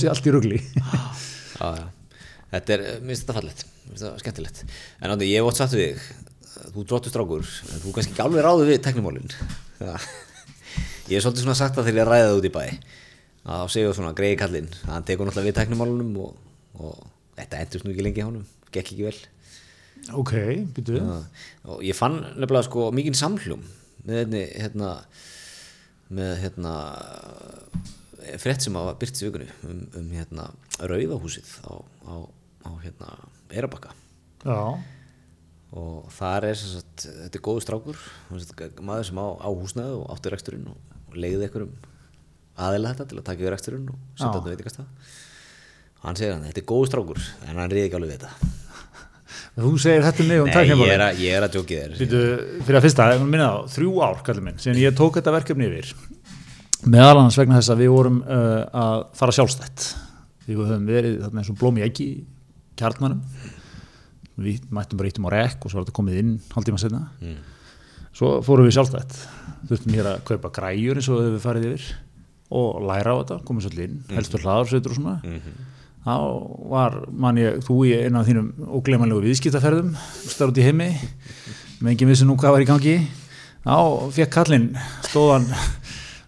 Þetta 2.53 2.75
er, 2.75 2.83
minnst 3.01 3.25
þetta 3.25 3.37
fallegt 3.39 3.65
minnst 3.87 4.03
þetta 4.05 4.21
skemmtilegt. 4.21 4.63
En 5.01 5.13
ándi, 5.13 5.31
ég 5.31 5.41
hef 5.41 5.49
ótt 5.49 5.61
sagt 5.61 5.75
við 5.77 5.97
þig 5.97 6.73
þú 6.73 6.83
dróttu 6.89 7.11
strákur, 7.11 7.47
en 7.73 7.81
þú 7.81 7.93
kannski 7.95 8.13
ekki 8.13 8.23
alveg 8.23 8.45
ráðu 8.45 8.67
við 8.69 8.83
teknimálin 8.85 9.31
Ég 11.09 11.17
hef 11.17 11.25
svolítið 11.25 11.43
svona 11.43 11.57
sagt 11.59 11.75
það 11.75 11.89
þegar 11.89 11.99
ég 11.99 12.09
ræði 12.09 12.27
það 12.29 12.37
út 12.37 12.45
í 12.47 12.51
bæ. 12.53 12.63
Að 13.43 13.59
þá 13.59 13.73
segjum 13.73 13.95
svona 13.97 14.15
greiði 14.15 14.37
kallinn 14.39 14.69
hann 14.87 15.07
tekur 15.07 15.27
náttúrulega 15.27 15.49
við 15.49 15.57
teknumálunum 15.57 16.13
og, 16.23 16.37
og 16.79 17.01
þetta 17.35 17.63
endurst 17.65 17.87
nú 17.87 17.91
ekki 17.91 18.05
lengi 18.05 18.23
á 18.23 18.29
honum 18.29 18.45
gekk 18.69 18.93
ekki 18.93 19.07
vel. 19.09 19.17
Ok, 20.19 20.33
býtu 20.75 21.01
og 21.03 21.83
ég 21.83 21.97
fann 21.97 22.21
nefnilega 22.21 22.67
sko 22.69 22.87
mikinn 22.95 23.17
samhljóm 23.17 23.65
með 24.07 24.37
hérna, 24.37 24.45
hérna 24.61 24.93
með 26.13 26.33
hérna 26.43 26.73
frétt 28.41 28.63
sem 28.63 28.77
að 28.79 28.93
byrst 29.01 29.21
í 29.21 29.27
vikunni 29.27 29.49
um, 29.67 29.83
um 29.99 30.09
hérna 30.15 30.47
rauðahúsið 30.79 31.51
á, 31.67 31.73
á, 32.07 32.13
á 32.63 32.71
hérna 32.83 33.11
Eirabakka 33.53 33.93
og 35.73 36.09
þar 36.13 36.49
er 36.51 36.57
sagt, 36.59 37.07
þetta 37.07 37.39
er 37.39 37.45
góðu 37.45 37.65
strákur 37.65 38.01
maður 38.81 39.07
sem 39.09 39.19
á, 39.19 39.27
á 39.41 39.49
húsnæðu 39.49 40.01
og 40.03 40.09
átti 40.13 40.33
reksturinn 40.33 40.71
og, 40.71 40.79
leiði 41.13 41.45
einhverjum 41.45 41.73
aðeila 42.57 42.93
þetta 42.93 43.05
til 43.09 43.19
að 43.19 43.27
taka 43.27 43.43
yfir 43.43 43.53
reksturinn 43.53 43.89
og 43.93 44.01
setja 44.17 44.33
þetta 44.33 44.53
veitingast 44.53 44.79
það 44.81 45.13
hann 46.03 46.19
segir 46.19 46.35
hann, 46.35 46.43
þetta 46.49 46.61
er 46.61 46.67
góðu 46.67 46.89
strákur 46.89 47.21
en 47.47 47.61
hann 47.61 47.71
reyði 47.71 47.87
ekki 47.87 47.97
alveg 47.99 48.11
við 48.11 48.23
þetta. 48.25 48.51
Þú 49.53 49.71
segir 49.81 50.05
þetta 50.07 50.25
mig 50.27 50.41
um 50.41 50.49
Nei, 50.49 50.63
ég 50.65 50.89
er, 50.89 51.03
að, 51.05 51.19
ég 51.21 51.37
er 51.37 51.45
að 51.45 51.55
djóki 51.55 51.77
þér. 51.77 51.93
Býtu, 51.99 52.21
fyrir 52.65 52.79
að 52.79 52.85
fyrsta, 52.87 53.07
minna 53.21 53.49
þrjú 53.69 53.91
ár 54.01 54.23
kallið 54.25 54.47
minn, 54.47 54.59
síðan 54.61 54.81
ég 54.81 54.95
tók 54.97 55.19
þetta 55.19 55.35
verkefni 55.35 55.69
yfir. 55.69 55.91
Meðal 56.83 57.19
annars 57.21 57.37
vegna 57.39 57.59
þess 57.59 57.71
að 57.71 57.83
við 57.85 57.93
vorum 57.93 58.17
uh, 58.25 58.63
að 58.83 59.03
fara 59.19 59.35
sjálfstætt. 59.37 59.85
Við 60.47 60.59
höfum 60.59 60.89
verið 60.89 61.19
þarna 61.21 61.43
eins 61.43 61.53
og 61.53 61.83
ekki 61.85 62.07
í 62.09 62.15
kjarnanum. 62.79 63.21
Við 64.43 64.63
mættum 64.73 64.97
bara 64.97 65.09
íttum 65.11 65.27
á 65.29 65.31
rekk 65.33 65.65
og 65.65 65.71
svo 65.71 65.79
var 65.79 65.85
þetta 65.85 65.97
komið 65.99 66.19
inn 66.23 66.31
hálftíma 66.53 66.79
setna 66.81 67.03
Mm. 67.21 67.35
svo 68.13 68.41
fórum 68.45 68.65
við 68.67 68.75
sjálfstætt. 68.77 69.13
Þurftum 69.69 69.93
hér 69.93 70.09
að 70.13 70.23
kaupa 70.25 70.49
græjur 70.53 70.95
eins 70.97 71.09
og 71.09 71.21
við 71.21 71.39
farið 71.43 71.67
yfir 71.73 71.85
og 72.53 72.81
læra 72.85 73.13
á 73.13 73.17
þetta, 73.21 73.37
komið 73.45 73.65
svolítið 73.67 73.83
inn 73.87 74.03
helstu 74.13 74.37
hlaðarsveitur 74.41 74.91
og 74.91 74.97
svona. 74.97 75.15
Mhm. 75.23 75.53
þá 76.03 76.15
var 76.69 77.05
man 77.11 77.35
ég, 77.37 77.61
þú 77.63 77.75
í 77.87 77.93
einu 78.05 78.19
af 78.19 78.27
þínum 78.27 78.49
óglemanlegu 78.75 79.21
viðskiptaferðum 79.23 79.95
starf 80.27 80.51
út 80.51 80.57
í 80.59 80.63
heimi. 80.65 80.89
Með 81.81 81.91
engin 81.93 82.07
vissi 82.09 82.25
nú 82.25 82.35
hvað 82.35 82.51
var 82.51 82.59
í 82.61 82.65
gangi. 82.67 83.07
Þá 83.63 84.11
fekk 84.11 84.29
kallinn 84.35 84.75
stóðan 85.07 85.47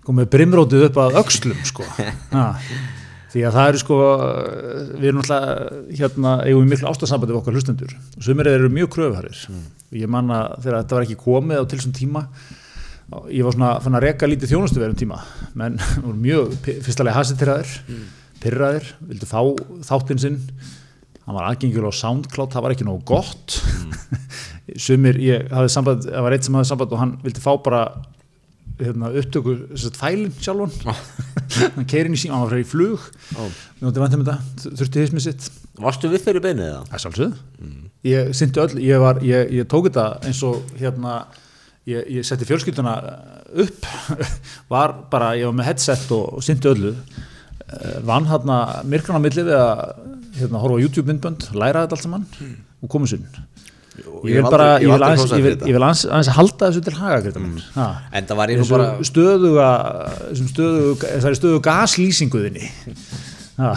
komið 0.06 0.30
brimrótið 0.32 0.86
upp 0.88 0.96
að 0.96 1.18
öxlum 1.20 1.60
sko. 1.68 1.84
því 3.36 3.46
að 3.46 3.56
það 3.58 3.70
eru 3.70 3.82
sko 3.82 4.02
við 4.96 5.08
erum 5.10 5.24
alltaf 5.24 5.48
hérna 6.00 6.36
eigum 6.46 6.62
við 6.64 6.70
miklu 6.72 6.92
ástasambandi 6.92 7.36
við 7.36 7.40
okkar 7.42 7.58
hlustendur. 7.58 7.96
Og 8.16 8.24
sumir 8.24 8.50
eru 8.52 8.70
mjög 8.72 8.94
kröfuharir 8.96 9.42
og 9.52 9.98
ég 10.00 10.12
man 10.12 10.32
að 10.32 10.62
þegar 10.64 10.78
þetta 10.80 10.98
var 10.98 11.08
ekki 11.08 11.24
komið 11.26 11.60
á 11.60 11.64
til 11.66 11.80
þessum 11.80 11.98
tíma 11.98 12.24
ég 13.30 13.46
var 13.46 13.54
svona 13.54 13.74
fann 13.84 13.98
að 14.00 14.08
reka 14.08 14.30
lítið 14.30 14.54
þjónustu 14.56 14.82
verðum 14.82 15.02
tíma. 15.04 15.20
Menn 15.60 15.76
voru 16.06 16.16
mjög 16.18 16.56
fyrstulega 16.64 17.20
hasitiraðir 17.20 17.76
pyrraðir, 18.46 18.90
vildu 19.10 19.28
fá 19.30 19.40
þáttinn 19.88 20.22
sinn. 20.22 20.42
Hann 21.26 21.38
var 21.38 21.48
aðgengjul 21.50 21.90
á 21.90 21.94
SoundCloud 21.98 22.54
það 22.54 22.66
var 22.66 22.76
ekki 22.76 22.88
nógu 22.88 23.06
gott. 23.10 23.60
Sumir, 24.86 25.18
ég 25.22 25.48
hafði 25.54 25.72
samband 25.74 26.06
það 26.08 26.26
var 26.26 26.36
eitt 26.36 26.48
sem 26.48 26.58
hafði 26.58 26.70
samband 26.72 26.94
og 26.94 27.02
hann 27.02 27.16
vildi 27.26 27.42
fá 27.42 27.52
bara 27.66 27.82
hérna, 28.80 29.12
upptöku 29.22 29.56
sett, 29.80 30.00
fælin 30.00 30.34
sjálfun 30.40 30.74
hann 31.76 31.88
keirin 31.90 32.16
í 32.16 32.20
síma, 32.20 32.36
hann 32.36 32.46
var 32.46 32.56
fyrir 32.56 32.66
í 32.66 32.70
flug. 32.70 33.06
Þurfti 34.66 35.06
hismið 35.06 35.26
sitt. 35.28 35.50
Varstu 35.82 36.12
við 36.12 36.26
þeirri 36.26 36.44
beinið 36.48 36.72
það? 36.72 36.90
Það 36.90 36.98
er 36.98 37.06
sjálfsögð. 37.06 37.38
Ég 38.06 38.34
syndi 38.38 38.64
öll, 38.66 38.76
ég, 38.84 39.00
var, 39.04 39.22
ég, 39.26 39.54
ég 39.60 39.70
tók 39.72 39.90
þetta 39.90 40.08
eins 40.28 40.42
og 40.48 40.76
hérna, 40.80 41.20
ég, 41.90 42.12
ég 42.18 42.28
setti 42.28 42.48
fjölskylduna 42.50 42.98
upp, 43.66 43.88
var 44.74 44.98
bara, 45.12 45.34
ég 45.40 45.50
var 45.50 45.58
með 45.62 45.72
headset 45.72 46.12
og, 46.16 46.38
og 46.38 46.46
syndi 46.46 46.72
öllu, 46.72 46.94
Eh, 47.66 48.00
vann 48.06 48.28
hérna 48.30 48.84
myrkran 48.86 49.18
á 49.18 49.22
milli 49.26 49.42
við 49.42 49.56
að 49.58 49.80
hérna, 50.38 50.60
horfa 50.62 50.78
á 50.78 50.84
YouTube 50.84 51.10
myndbönd, 51.10 51.48
læra 51.58 51.82
þetta 51.86 51.98
allt 51.98 52.06
saman 52.06 52.26
og 52.86 52.92
komið 52.94 53.16
sunn. 53.16 53.24
Ég 53.96 54.40
vil 54.40 54.48
bara, 54.50 54.68
ég 54.82 54.90
vil 54.92 55.06
aðeins, 55.06 55.32
ég 55.32 55.44
vil, 55.46 55.54
ég 55.56 55.76
vil 55.78 55.84
aðeins, 55.84 56.04
aðeins 56.10 56.32
halda 56.36 56.70
þessu 56.70 56.84
til 56.86 56.96
haga, 56.98 57.32
minn. 57.40 57.62
Ha. 57.76 57.86
En 58.18 58.28
það 58.28 58.40
var 58.42 58.52
ég 58.52 58.60
nú 58.60 58.66
Þessu 58.66 58.76
bara 58.76 59.08
stöðuga, 59.10 59.70
stöðuga, 60.42 61.12
þessari 61.14 61.40
stöðuga 61.40 61.64
gaslýsinguðinni. 61.70 62.70
Ha, 63.56 63.70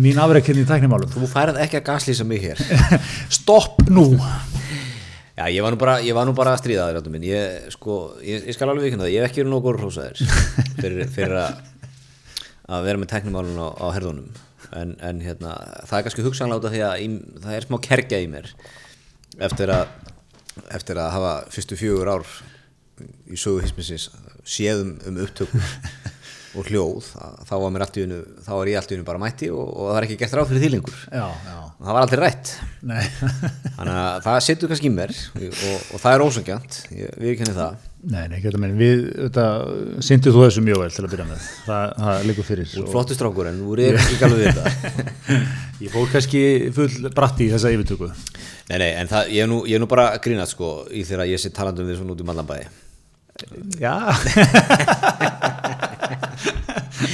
mín 0.00 0.20
afreikinni 0.22 0.64
í 0.64 0.68
tæknimálum. 0.68 1.10
Þú 1.12 1.28
færð 1.28 1.60
ekki 1.66 1.80
að 1.82 1.88
gaslýsa 1.90 2.26
mig 2.28 2.46
hér. 2.46 2.62
Stopp 3.40 3.82
nú. 3.92 4.06
Já, 5.36 5.46
ég 5.48 5.60
var 5.64 5.74
nú 5.74 5.80
bara, 5.80 5.98
ég 6.04 6.16
var 6.16 6.28
nú 6.28 6.36
bara 6.36 6.54
að 6.56 6.62
stríða 6.62 6.88
þér 6.92 7.20
ég, 7.26 7.68
sko, 7.72 7.98
ég, 8.24 8.48
ég 8.48 8.56
skal 8.56 8.70
alveg 8.70 8.90
vikna 8.90 9.04
það, 9.06 9.12
ég 9.14 9.24
hef 9.24 9.30
ekki 9.32 9.42
verið 9.42 9.62
góður 9.64 9.78
hrósaðir 9.80 10.20
fyrir, 10.76 11.06
fyrir 11.12 11.38
að 11.40 11.60
að 12.72 12.86
vera 12.86 13.00
með 13.00 13.10
teknimálun 13.12 13.58
á, 13.58 13.68
á 13.74 13.86
herðunum. 13.94 14.30
En, 14.72 14.94
en 15.04 15.20
hérna, 15.20 15.56
það 15.88 15.98
er 15.98 16.06
kannski 16.06 16.24
hugsanláta 16.24 16.70
því 16.72 16.82
að 16.86 17.02
í, 17.02 17.08
það 17.42 17.56
er 17.56 17.66
smá 17.66 17.78
kergja 17.84 18.20
í 18.22 18.28
mér 18.30 18.48
eftir 19.40 19.72
að 19.72 19.86
eftir 20.72 21.00
að 21.00 21.12
hafa 21.14 21.34
fyrstu 21.52 21.78
fjögur 21.80 22.12
ár 22.12 22.26
í 23.32 23.38
sögu 23.40 23.62
hismisins 23.64 24.10
séðum 24.44 24.96
um 25.08 25.20
upptökur 25.24 25.62
og 26.58 26.68
hljóð, 26.68 27.06
þá 27.48 27.52
var 27.56 27.70
mér 27.72 27.86
allt 27.86 27.96
í 27.96 28.02
unnu 28.04 28.18
þá 28.44 28.50
var 28.52 28.68
ég 28.68 28.76
allt 28.76 28.90
í 28.92 28.96
unnu 28.98 29.06
bara 29.06 29.20
mætti 29.22 29.48
og, 29.48 29.62
og 29.62 29.86
það 29.88 29.96
var 29.96 30.06
ekki 30.06 30.18
gert 30.20 30.34
ráð 30.36 30.50
fyrir 30.50 30.64
þýlingur 30.66 30.98
Já, 31.06 31.24
já, 31.46 31.54
það 31.78 31.96
var 31.96 32.00
aldrei 32.02 32.20
rætt. 32.20 32.52
Þannig 33.78 33.94
að 33.94 34.18
það 34.26 34.36
setur 34.48 34.72
kannski 34.72 34.90
í 34.90 34.92
mér 34.92 35.14
og, 35.38 35.56
og 35.80 36.02
það 36.02 36.12
er 36.12 36.24
ósangjant, 36.26 36.78
við 36.92 37.34
kenni 37.40 37.56
það. 37.56 37.88
Nei, 38.02 38.22
nei, 38.28 38.38
Greta 38.42 38.60
minn, 38.60 38.76
við, 38.76 39.02
þetta, 39.14 39.46
syndið 40.02 40.36
þú 40.36 40.44
þessu 40.44 40.66
mjög 40.66 40.80
vel 40.82 40.92
til 40.92 41.04
að 41.06 41.12
byrja 41.14 41.26
með. 41.28 41.50
Það, 41.68 41.92
það 42.02 42.24
liggur 42.28 42.48
fyrir 42.48 42.72
er 42.82 42.88
flottu 42.92 43.16
strákur 43.16 43.48
en 43.48 43.60
þú 43.62 43.76
er 43.78 44.00
ekki 44.02 44.26
alveg 44.26 44.42
við 44.42 44.58
þetta. 44.58 45.36
Ég 45.86 45.94
fór 45.94 46.10
kannski 46.10 46.42
full 46.74 47.12
bratti 47.14 47.46
í 47.46 47.52
þessa 47.54 47.72
yfirtöku 47.72 48.10
Nei, 48.70 48.78
nei, 48.78 48.92
en 49.00 49.10
það, 49.10 49.32
ég, 49.34 49.42
er 49.44 49.50
nú, 49.50 49.62
ég 49.68 49.76
er 49.76 49.82
nú 49.82 49.88
bara 49.90 50.12
grínast 50.22 50.54
sko 50.56 50.72
í 50.94 51.02
þegar 51.06 51.30
ég 51.30 51.40
sé 51.42 51.50
talandum 51.54 51.88
við 51.88 51.98
svona 51.98 52.14
út 52.14 52.22
í 52.22 52.28
mallanbæði 52.28 52.66
Já. 53.80 53.94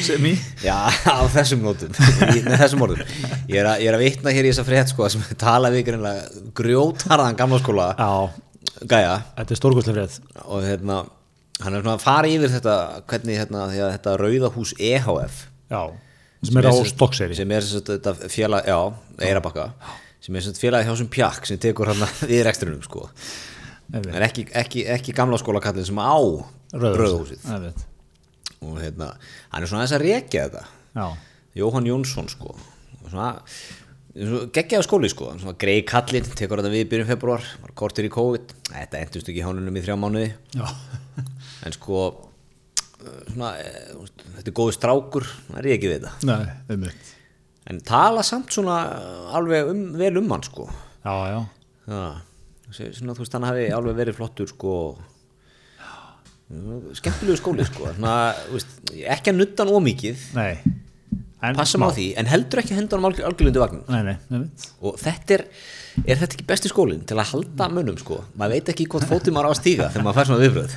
Sem 0.05 0.25
í? 0.29 0.35
Já, 0.63 0.89
á 0.91 1.25
þessum 1.33 1.63
nótum, 1.65 1.93
með 1.95 2.57
þessum 2.61 2.83
orðum. 2.85 3.13
Ég 3.49 3.61
er 3.63 3.69
að, 3.71 3.83
ég 3.83 3.89
er 3.91 3.97
að 3.97 4.03
vitna 4.05 4.33
hér 4.35 4.49
í 4.49 4.51
þessa 4.51 4.67
frétt 4.67 4.91
sko 4.93 5.09
sem 5.13 5.23
tala 5.41 5.71
við 5.73 5.87
greinlega 5.89 6.43
grjótarðan 6.59 7.39
gamla 7.39 7.61
skóla 7.63 7.87
Já, 7.97 8.11
gæja. 8.91 9.15
Þetta 9.39 9.55
er 9.55 9.61
stórkostlega 9.61 9.97
frétt. 9.97 10.43
Og 10.45 10.67
hérna, 10.67 10.99
hann 11.63 11.79
er 11.79 11.85
svona 11.85 11.97
að 11.97 12.05
fara 12.05 12.33
yfir 12.35 12.53
þetta 12.53 12.77
hvernig 13.11 13.41
hérna, 13.41 13.65
því 13.73 13.81
að 13.85 13.95
þetta 13.97 14.17
Rauðahús 14.25 14.75
EHF 14.91 15.41
Já, 15.73 15.83
sem 16.45 16.61
er 16.61 16.69
á 16.71 16.75
stokkseri 16.93 17.39
sem 17.39 17.57
er 17.57 17.67
sem 17.67 17.81
sagt 17.81 17.91
þetta 17.95 18.31
félag, 18.31 18.69
já, 18.69 18.79
Eirabakka 19.29 19.71
sem 20.29 20.37
er 20.37 20.45
sem 20.45 20.53
sagt 20.53 20.61
félag 20.61 20.85
hjá 20.85 20.93
sem 21.01 21.09
pjakk 21.09 21.47
sem 21.49 21.61
tekur 21.61 21.89
hann 21.89 22.03
við 22.29 22.43
reksturinnum 22.45 22.85
sko. 22.85 23.07
En 23.97 24.25
ekki, 24.27 24.45
ekki, 24.61 24.85
ekki 24.93 25.15
gamla 25.17 25.39
skólakallin 25.41 25.87
sem 25.89 25.97
á 25.97 26.21
Rauðhúsið. 26.77 27.47
Og 28.61 28.77
hérna, 28.83 29.15
hann 29.55 29.65
er 29.65 29.71
svona 29.71 29.87
aðeins 29.87 29.97
að 29.97 30.05
rekja 30.05 30.45
þetta. 30.51 30.65
Já, 30.99 31.07
Jóhann 31.63 31.89
Jónsson 31.89 32.29
sko. 32.29 32.53
Svona, 33.07 33.31
svona 34.13 34.45
geggjaða 34.53 34.85
skóli 34.85 35.09
sko. 35.09 35.33
Svona 35.41 35.57
grei 35.63 35.81
kallinn, 35.89 36.29
tekur 36.37 36.61
þetta 36.61 36.75
við 36.77 36.85
í 36.85 36.89
byrjun 36.93 37.13
februar 37.15 37.51
var 37.65 37.77
kortir 37.79 38.11
í 38.11 38.13
COVID, 38.13 38.57
þetta 38.69 39.01
endust 39.07 39.33
ekki 39.33 39.47
hánunum 39.47 39.81
í 39.81 39.87
þrjá 39.87 39.97
mánuði. 39.97 40.33
En 41.67 41.75
sko 41.75 41.97
uh, 42.07 43.07
svona, 43.33 43.49
eh, 43.59 43.89
þetta 44.37 44.45
er 44.45 44.55
góðu 44.55 44.77
strákur 44.77 45.25
það 45.27 45.57
er 45.59 45.67
ekki 45.75 45.89
við 45.91 46.05
þetta. 46.05 46.13
Nei, 46.29 46.53
einmitt 46.71 47.09
en 47.69 47.83
tala 47.85 48.25
samt 48.27 48.55
svona 48.55 48.79
alveg 49.37 49.71
um, 49.73 49.85
vel 50.01 50.23
um 50.23 50.35
hann 50.35 50.47
sko. 50.47 50.67
Já, 51.05 51.15
já, 51.33 51.41
svona 52.73 53.15
þú 53.15 53.23
veist 53.25 53.37
hann 53.37 53.49
hafi 53.49 53.69
alveg 53.77 54.03
verið 54.03 54.19
flottur 54.19 54.51
sko 54.51 54.75
skemmtilegu 56.97 57.37
skóli 57.37 57.65
sko. 57.69 57.91
Þú 57.99 58.55
veist, 58.55 58.77
ekki 59.05 59.33
að 59.33 59.41
nutta 59.43 59.65
hann 59.65 59.75
ómikið 59.77 60.29
nei. 60.39 60.53
En 61.39 61.55
passum 61.55 61.85
á 61.87 61.95
því, 61.95 62.09
en 62.19 62.27
heldur 62.27 62.59
ekki 62.65 62.75
hendur 62.75 62.99
hann 62.99 63.13
algjörlundi 63.15 63.61
vagnin 63.63 63.85
Nei, 63.87 64.01
nei, 64.09 64.15
einmitt. 64.27 64.65
Og 64.83 64.97
þetta 64.99 65.37
er, 65.37 65.45
er 66.01 66.19
þetta 66.19 66.35
ekki 66.35 66.47
besti 66.49 66.71
skólinn 66.73 67.05
til 67.07 67.15
að 67.15 67.29
halda 67.31 67.69
mönnum 67.71 67.99
sko? 68.01 68.19
Maður 68.41 68.57
veit 68.57 68.73
ekki 68.73 68.89
hvort 68.91 69.07
fótið 69.07 69.37
maður 69.37 69.47
á 69.47 69.53
að 69.53 69.61
stíga 69.61 69.87
þegar 69.93 70.07
maður 70.09 70.19
fær 70.19 70.31
svona 70.33 70.43
viðbröð 70.43 70.75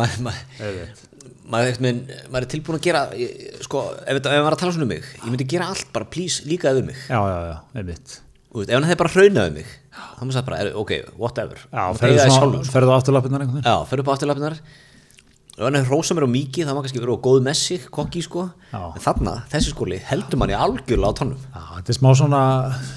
maður, 0.00 0.90
maður, 1.50 1.78
maður, 1.82 2.40
er 2.44 2.48
tilbúin 2.54 2.78
að 2.78 2.84
gera 2.86 3.04
sko, 3.64 3.84
ef, 4.04 4.16
ef 4.16 4.24
maður 4.24 4.48
er 4.50 4.56
að 4.56 4.60
tala 4.62 4.74
svona 4.76 4.86
um 4.88 4.92
mig 4.94 5.06
ég 5.06 5.28
myndi 5.30 5.46
gera 5.50 5.70
allt, 5.72 5.88
bara 5.94 6.08
please, 6.10 6.44
líka 6.48 6.74
við 6.76 6.90
mig. 6.92 7.00
Já, 7.10 7.20
já, 7.20 7.38
já, 7.50 7.56
einmitt. 7.80 8.18
Þú 8.50 8.60
veist, 8.62 8.70
ef 8.70 8.76
hann 8.78 8.88
hefði 8.88 9.00
bara 9.04 9.14
hraunað 9.16 9.50
um 9.50 9.58
mig 9.60 9.72
þá 9.90 10.20
maður 10.20 10.36
sagði 10.36 10.46
bara, 10.50 10.60
er, 10.64 10.70
ok, 10.80 10.94
whatever. 11.20 11.64
Já, 11.70 11.82
Þú 11.90 12.00
ferðu 12.04 12.22
sjálfur, 12.36 12.62
sko. 12.70 12.86
á 12.90 12.98
afturlappinnar 13.00 13.44
einhvern 13.44 13.60
veginn? 13.60 13.68
Já, 13.70 13.90
ferðu 13.90 14.04
upp 14.06 14.10
á 14.10 14.14
afturlappinar 14.16 14.62
og 15.60 15.66
hann 15.66 15.76
hefði 15.76 15.90
hrósa 15.90 16.14
mér 16.16 16.24
á 16.24 16.30
mikið 16.32 16.68
það 16.68 16.76
má 16.76 16.80
kannski 16.86 17.00
vera 17.02 17.14
á 17.20 17.24
góð 17.26 17.40
með 17.44 17.56
sig, 17.60 17.82
kokki 17.92 18.22
sko. 18.24 18.46
Já. 18.70 18.80
en 18.96 19.02
þarna, 19.04 19.34
þessi 19.52 19.74
skóli, 19.74 19.98
heldur 20.08 20.40
manni 20.40 20.56
algjörlega 20.56 21.10
á 21.12 21.18
tónum 21.18 21.42
Já, 21.42 21.62
þetta 21.76 21.92
er 21.92 21.98
smá 21.98 22.08
svona, 22.16 22.42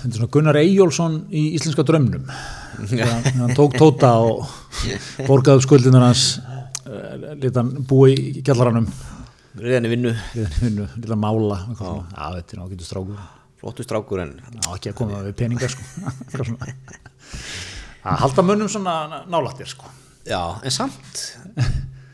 þetta 0.04 0.12
er 0.14 0.20
svona 0.22 0.34
Gunnar 0.38 0.60
Eyjólfsson 0.62 1.18
í 1.34 1.44
Íslenska 1.58 1.84
drömnum 1.90 2.30
hann, 2.30 2.88
þegar 2.88 3.12
hann 3.42 3.56
tók 3.58 3.76
tóta 3.82 4.14
og 4.24 4.46
borgaði 5.28 5.60
upp 5.60 5.66
skuldinar 5.68 6.06
hans 6.08 6.24
lítið 6.86 7.60
hann 7.60 7.72
búi 7.88 8.14
í 8.14 8.44
kjallaranum. 8.46 8.88
Reyðan 9.60 9.86
í 9.86 9.92
vinnu, 9.92 10.12
lilla 10.98 11.18
mála 11.20 11.60
þetta 11.78 12.40
er 12.42 12.60
nákvæmdur 12.62 12.88
strákur. 12.88 13.20
Flottu 13.62 13.86
strákur 13.86 14.24
en 14.24 14.32
Já, 14.42 14.64
ekki 14.74 14.92
að 14.92 14.98
koma 14.98 15.22
við 15.28 15.36
peningar 15.40 15.72
sko. 15.72 15.84
Að 18.04 18.18
halda 18.20 18.44
mönnum 18.44 18.68
svona 18.68 19.24
nálættir 19.32 19.70
sko. 19.72 19.88
já, 20.28 20.42
en 20.60 20.74
samt 20.76 21.22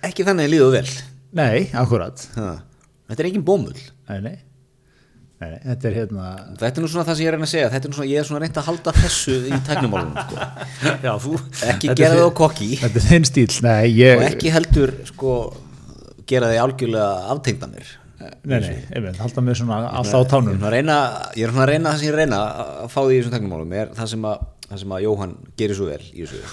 ekki 0.05 0.25
þannig 0.27 0.45
að 0.45 0.53
líðu 0.53 0.67
vel. 0.75 0.89
Nei, 1.39 1.69
akkurat. 1.77 2.21
Ha. 2.35 2.51
þetta 3.09 3.23
er 3.23 3.29
engin 3.31 3.45
bómull. 3.47 3.79
Nei, 4.09 4.19
nei. 4.27 4.35
Nei, 5.39 5.53
þetta 5.63 5.87
er 5.87 5.93
hérna 5.95 6.23
þetta 6.59 6.69
er 6.81 6.83
nú 6.83 6.89
svona 6.91 7.05
það 7.07 7.15
sem 7.15 7.23
ég 7.23 7.29
er 7.29 7.35
að 7.35 7.37
reyna 7.37 7.47
að 7.47 7.53
segja 7.53 7.69
er 7.79 7.93
svona, 7.95 8.07
ég 8.09 8.19
er 8.19 8.27
svona 8.27 8.41
reynd 8.43 8.57
að 8.59 8.65
halda 8.67 8.93
þessu 8.97 9.35
í 9.47 9.59
tæknumálunum 9.69 10.17
sko. 10.25 10.47
já, 11.05 11.11
þú, 11.23 11.31
ekki 11.69 11.93
gera 11.93 12.09
er- 12.09 12.19
það 12.19 12.27
á 12.27 12.31
kokki 12.41 12.67
þetta 12.81 12.99
er 12.99 13.05
þinn 13.05 13.27
stíl 13.29 13.47
nei, 13.63 13.85
ég, 13.95 14.19
og 14.19 14.25
ekki 14.27 14.51
heldur 14.51 14.93
sko, 15.07 15.37
gera 16.27 16.51
þig 16.51 16.61
algjörlega 16.65 17.31
aftengdanir 17.35 17.93
nei, 18.19 18.59
nei, 18.59 18.75
einmitt, 18.91 19.21
halda 19.23 19.45
mig 19.47 19.55
svona 19.61 19.79
alltaf 19.87 20.27
á 20.27 20.31
tánum 20.35 20.59
ég 20.59 20.59
er 20.59 21.55
svona 21.55 21.63
að 21.63 21.71
reyna 21.71 21.93
það 21.93 22.01
sem 22.01 22.09
ég 22.09 22.11
er 22.11 22.17
að 22.17 22.23
reyna 22.25 22.41
að 22.43 22.85
fá 22.91 22.99
því 22.99 23.15
í 23.15 23.21
þessum 23.21 23.35
tæknumálum 23.37 23.75
er 23.79 23.95
það 23.95 24.13
sem 24.17 24.29
að, 24.33 24.45
það 24.67 24.83
sem 24.83 24.95
að 24.97 25.03
Jóhann 25.07 25.35
gerir 25.61 25.79
svo 25.79 25.87
vel 25.87 26.01
í 26.03 26.25
þessu 26.25 26.43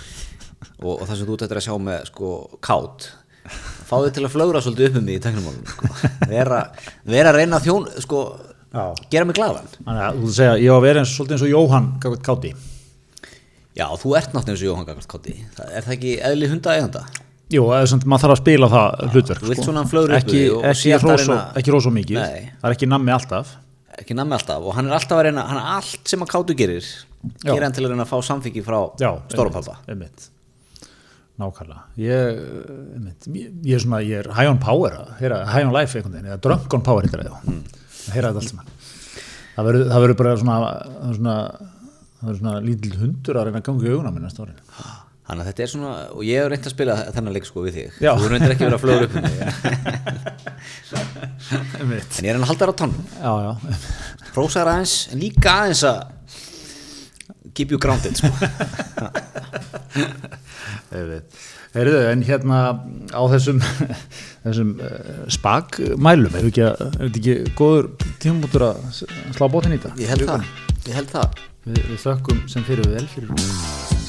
og, 0.78 0.92
og 0.94 1.06
það 1.08 1.14
sem 1.16 1.26
þú 1.26 1.40
þetta 1.42 1.58
að 1.58 1.66
sjá 1.66 1.74
með 1.90 2.10
sko 2.12 2.34
kátt 2.62 3.10
fá 3.86 3.96
þig 4.02 4.12
til 4.16 4.24
að 4.26 4.34
flögra 4.34 4.62
svolítið 4.62 4.88
upp 4.90 5.00
um 5.00 5.06
því 5.06 5.16
í 5.16 5.22
tæknumálum 5.22 5.66
sko. 5.70 5.90
vera, 6.30 6.60
vera 7.06 7.32
að 7.32 7.38
reyna 7.40 7.60
þjón 7.62 7.88
sko. 8.02 8.22
Gera 9.10 9.24
mig 9.28 9.36
glaðan 9.38 9.68
þannig 9.76 10.06
að 10.06 10.22
þú 10.22 10.32
segja, 10.38 10.56
ég 10.62 10.72
á 10.72 10.76
að 10.76 10.84
vera 10.86 11.02
eins, 11.02 11.12
svolítið 11.16 11.36
eins 11.36 11.44
og 11.46 11.52
Jóhann 11.54 11.88
gafið 12.02 12.24
káti 12.28 12.52
já, 13.76 13.86
þú 14.00 14.16
ert 14.18 14.32
náttúrulega 14.32 14.54
eins 14.56 14.62
og 14.64 14.68
Jóhann 14.70 14.86
Gagvart 14.88 15.08
Kátti 15.12 15.34
er 15.68 15.84
það 15.86 15.94
ekki 15.96 16.12
eðli 16.30 16.48
hunda 16.52 16.74
eiganda? 16.76 17.02
jú, 17.52 17.62
maður 18.08 18.22
þarf 18.24 18.34
að 18.36 18.40
spila 18.42 18.68
það 18.72 19.04
hlutverk 19.12 19.42
þú 19.44 19.50
vilt 19.52 19.60
sko. 19.62 19.66
ekki, 20.16 20.40
ekki, 20.72 20.94
reyna- 21.26 21.60
ekki 21.60 21.74
og 21.90 21.94
mikið 21.98 22.20
Nei. 22.22 22.48
það 22.62 22.70
er 22.70 22.76
ekki 22.76 22.88
nammi 22.90 23.12
alltaf 23.16 23.52
ekki 23.96 24.16
nammi 24.18 24.34
alltaf 24.36 24.64
og 24.66 24.74
hann 24.76 24.88
er 24.90 24.96
alltaf 24.98 25.18
að 25.20 25.26
reyna 25.28 25.44
hann 25.48 25.60
er 25.60 25.68
allt 25.76 26.08
sem 26.08 26.20
að 26.24 26.32
Káttu 26.32 26.56
gerir 26.58 26.82
Já. 26.82 27.52
gerir 27.52 27.62
hann 27.66 27.72
til 27.76 27.84
að 27.86 27.92
reyna 27.94 28.04
að 28.04 28.10
fá 28.12 28.18
samþyggi 28.28 28.64
frá 28.66 28.80
einmitt. 29.88 30.28
nákvæmlega 31.36 31.82
ég, 32.00 32.38
ég, 33.28 33.50
ég 33.62 33.74
er 33.76 33.82
svona, 33.84 34.00
ég 34.04 34.22
er 34.24 34.32
high 34.36 34.48
on 34.50 34.58
power 34.58 34.94
high 35.20 35.66
on 35.66 35.72
life 35.74 35.92
veginn, 35.98 36.24
eða 36.24 36.40
drunk 36.40 36.72
on 36.74 36.82
power 36.82 37.02
já, 37.04 37.34
Mm. 37.46 37.62
Að 38.06 38.14
heyra 38.16 38.28
þetta 38.30 38.40
allt 38.42 38.52
saman. 38.52 38.68
Það 39.56 39.64
verður, 40.02 40.18
bara 40.20 40.36
svona 40.36 40.56
svona, 41.16 41.36
það 42.20 42.26
verður 42.28 42.40
svona 42.42 42.64
lítill 42.66 42.96
hundur 43.00 43.36
að 43.40 43.44
reyna 43.48 43.60
að 43.62 43.68
ganga 43.70 43.86
í 43.86 43.88
auguna 43.94 44.14
minna 44.14 44.30
stórin 44.32 44.60
þannig 45.26 45.42
að 45.42 45.48
þetta 45.48 45.62
er 45.64 45.70
svona 45.72 45.92
og 46.14 46.20
ég 46.22 46.36
hef 46.38 46.46
reynt 46.52 46.66
að 46.68 46.74
spila 46.76 46.94
þennan 47.16 47.34
leik 47.34 47.46
sko 47.48 47.58
við 47.64 47.74
þig. 47.80 47.90
Já. 48.04 48.12
þú 48.14 48.26
reyndir 48.30 48.52
ekki 48.54 48.66
að 48.68 48.82
flögra 48.82 49.06
upp 49.08 49.16
um 49.16 49.22
mig 49.26 49.36
einmitt, 51.80 52.12
en 52.20 52.22
ég 52.22 52.30
er 52.30 52.36
hann 52.36 52.46
að 52.46 52.50
halda 52.52 52.62
þér 52.62 52.70
á 53.26 53.32
já. 53.42 53.52
Prósaður 54.36 54.70
aðeins 54.74 54.94
en 55.10 55.18
líka 55.24 55.48
aðeins 55.64 55.82
að 55.88 55.98
keep 57.56 57.72
you 57.72 57.78
grounded 57.80 58.12
sko. 58.20 58.28
Heyrðu, 61.76 61.98
en 62.08 62.22
hérna 62.24 62.60
á 63.12 63.22
þessum, 63.34 63.58
þessum 64.46 64.70
ekki, 66.52 66.64
að- 66.70 66.80
er 66.86 67.02
þetta 67.10 67.20
ekki 67.20 67.36
góður 67.60 67.90
tímumútur 68.24 68.66
að 68.70 68.80
slá 69.36 69.46
bótinn 69.52 69.76
í 69.76 69.82
þetta? 69.82 69.92
ég 70.00 70.14
held 70.14 70.26
það. 70.32 70.48
ég 70.88 70.98
held 71.02 71.12
það. 71.12 71.44
Við, 71.66 71.82
við 71.92 72.02
þökkum 72.06 72.42
sem 72.48 72.64
fyrir 72.70 72.92
vel 72.96 73.06
fyrir 73.12 74.05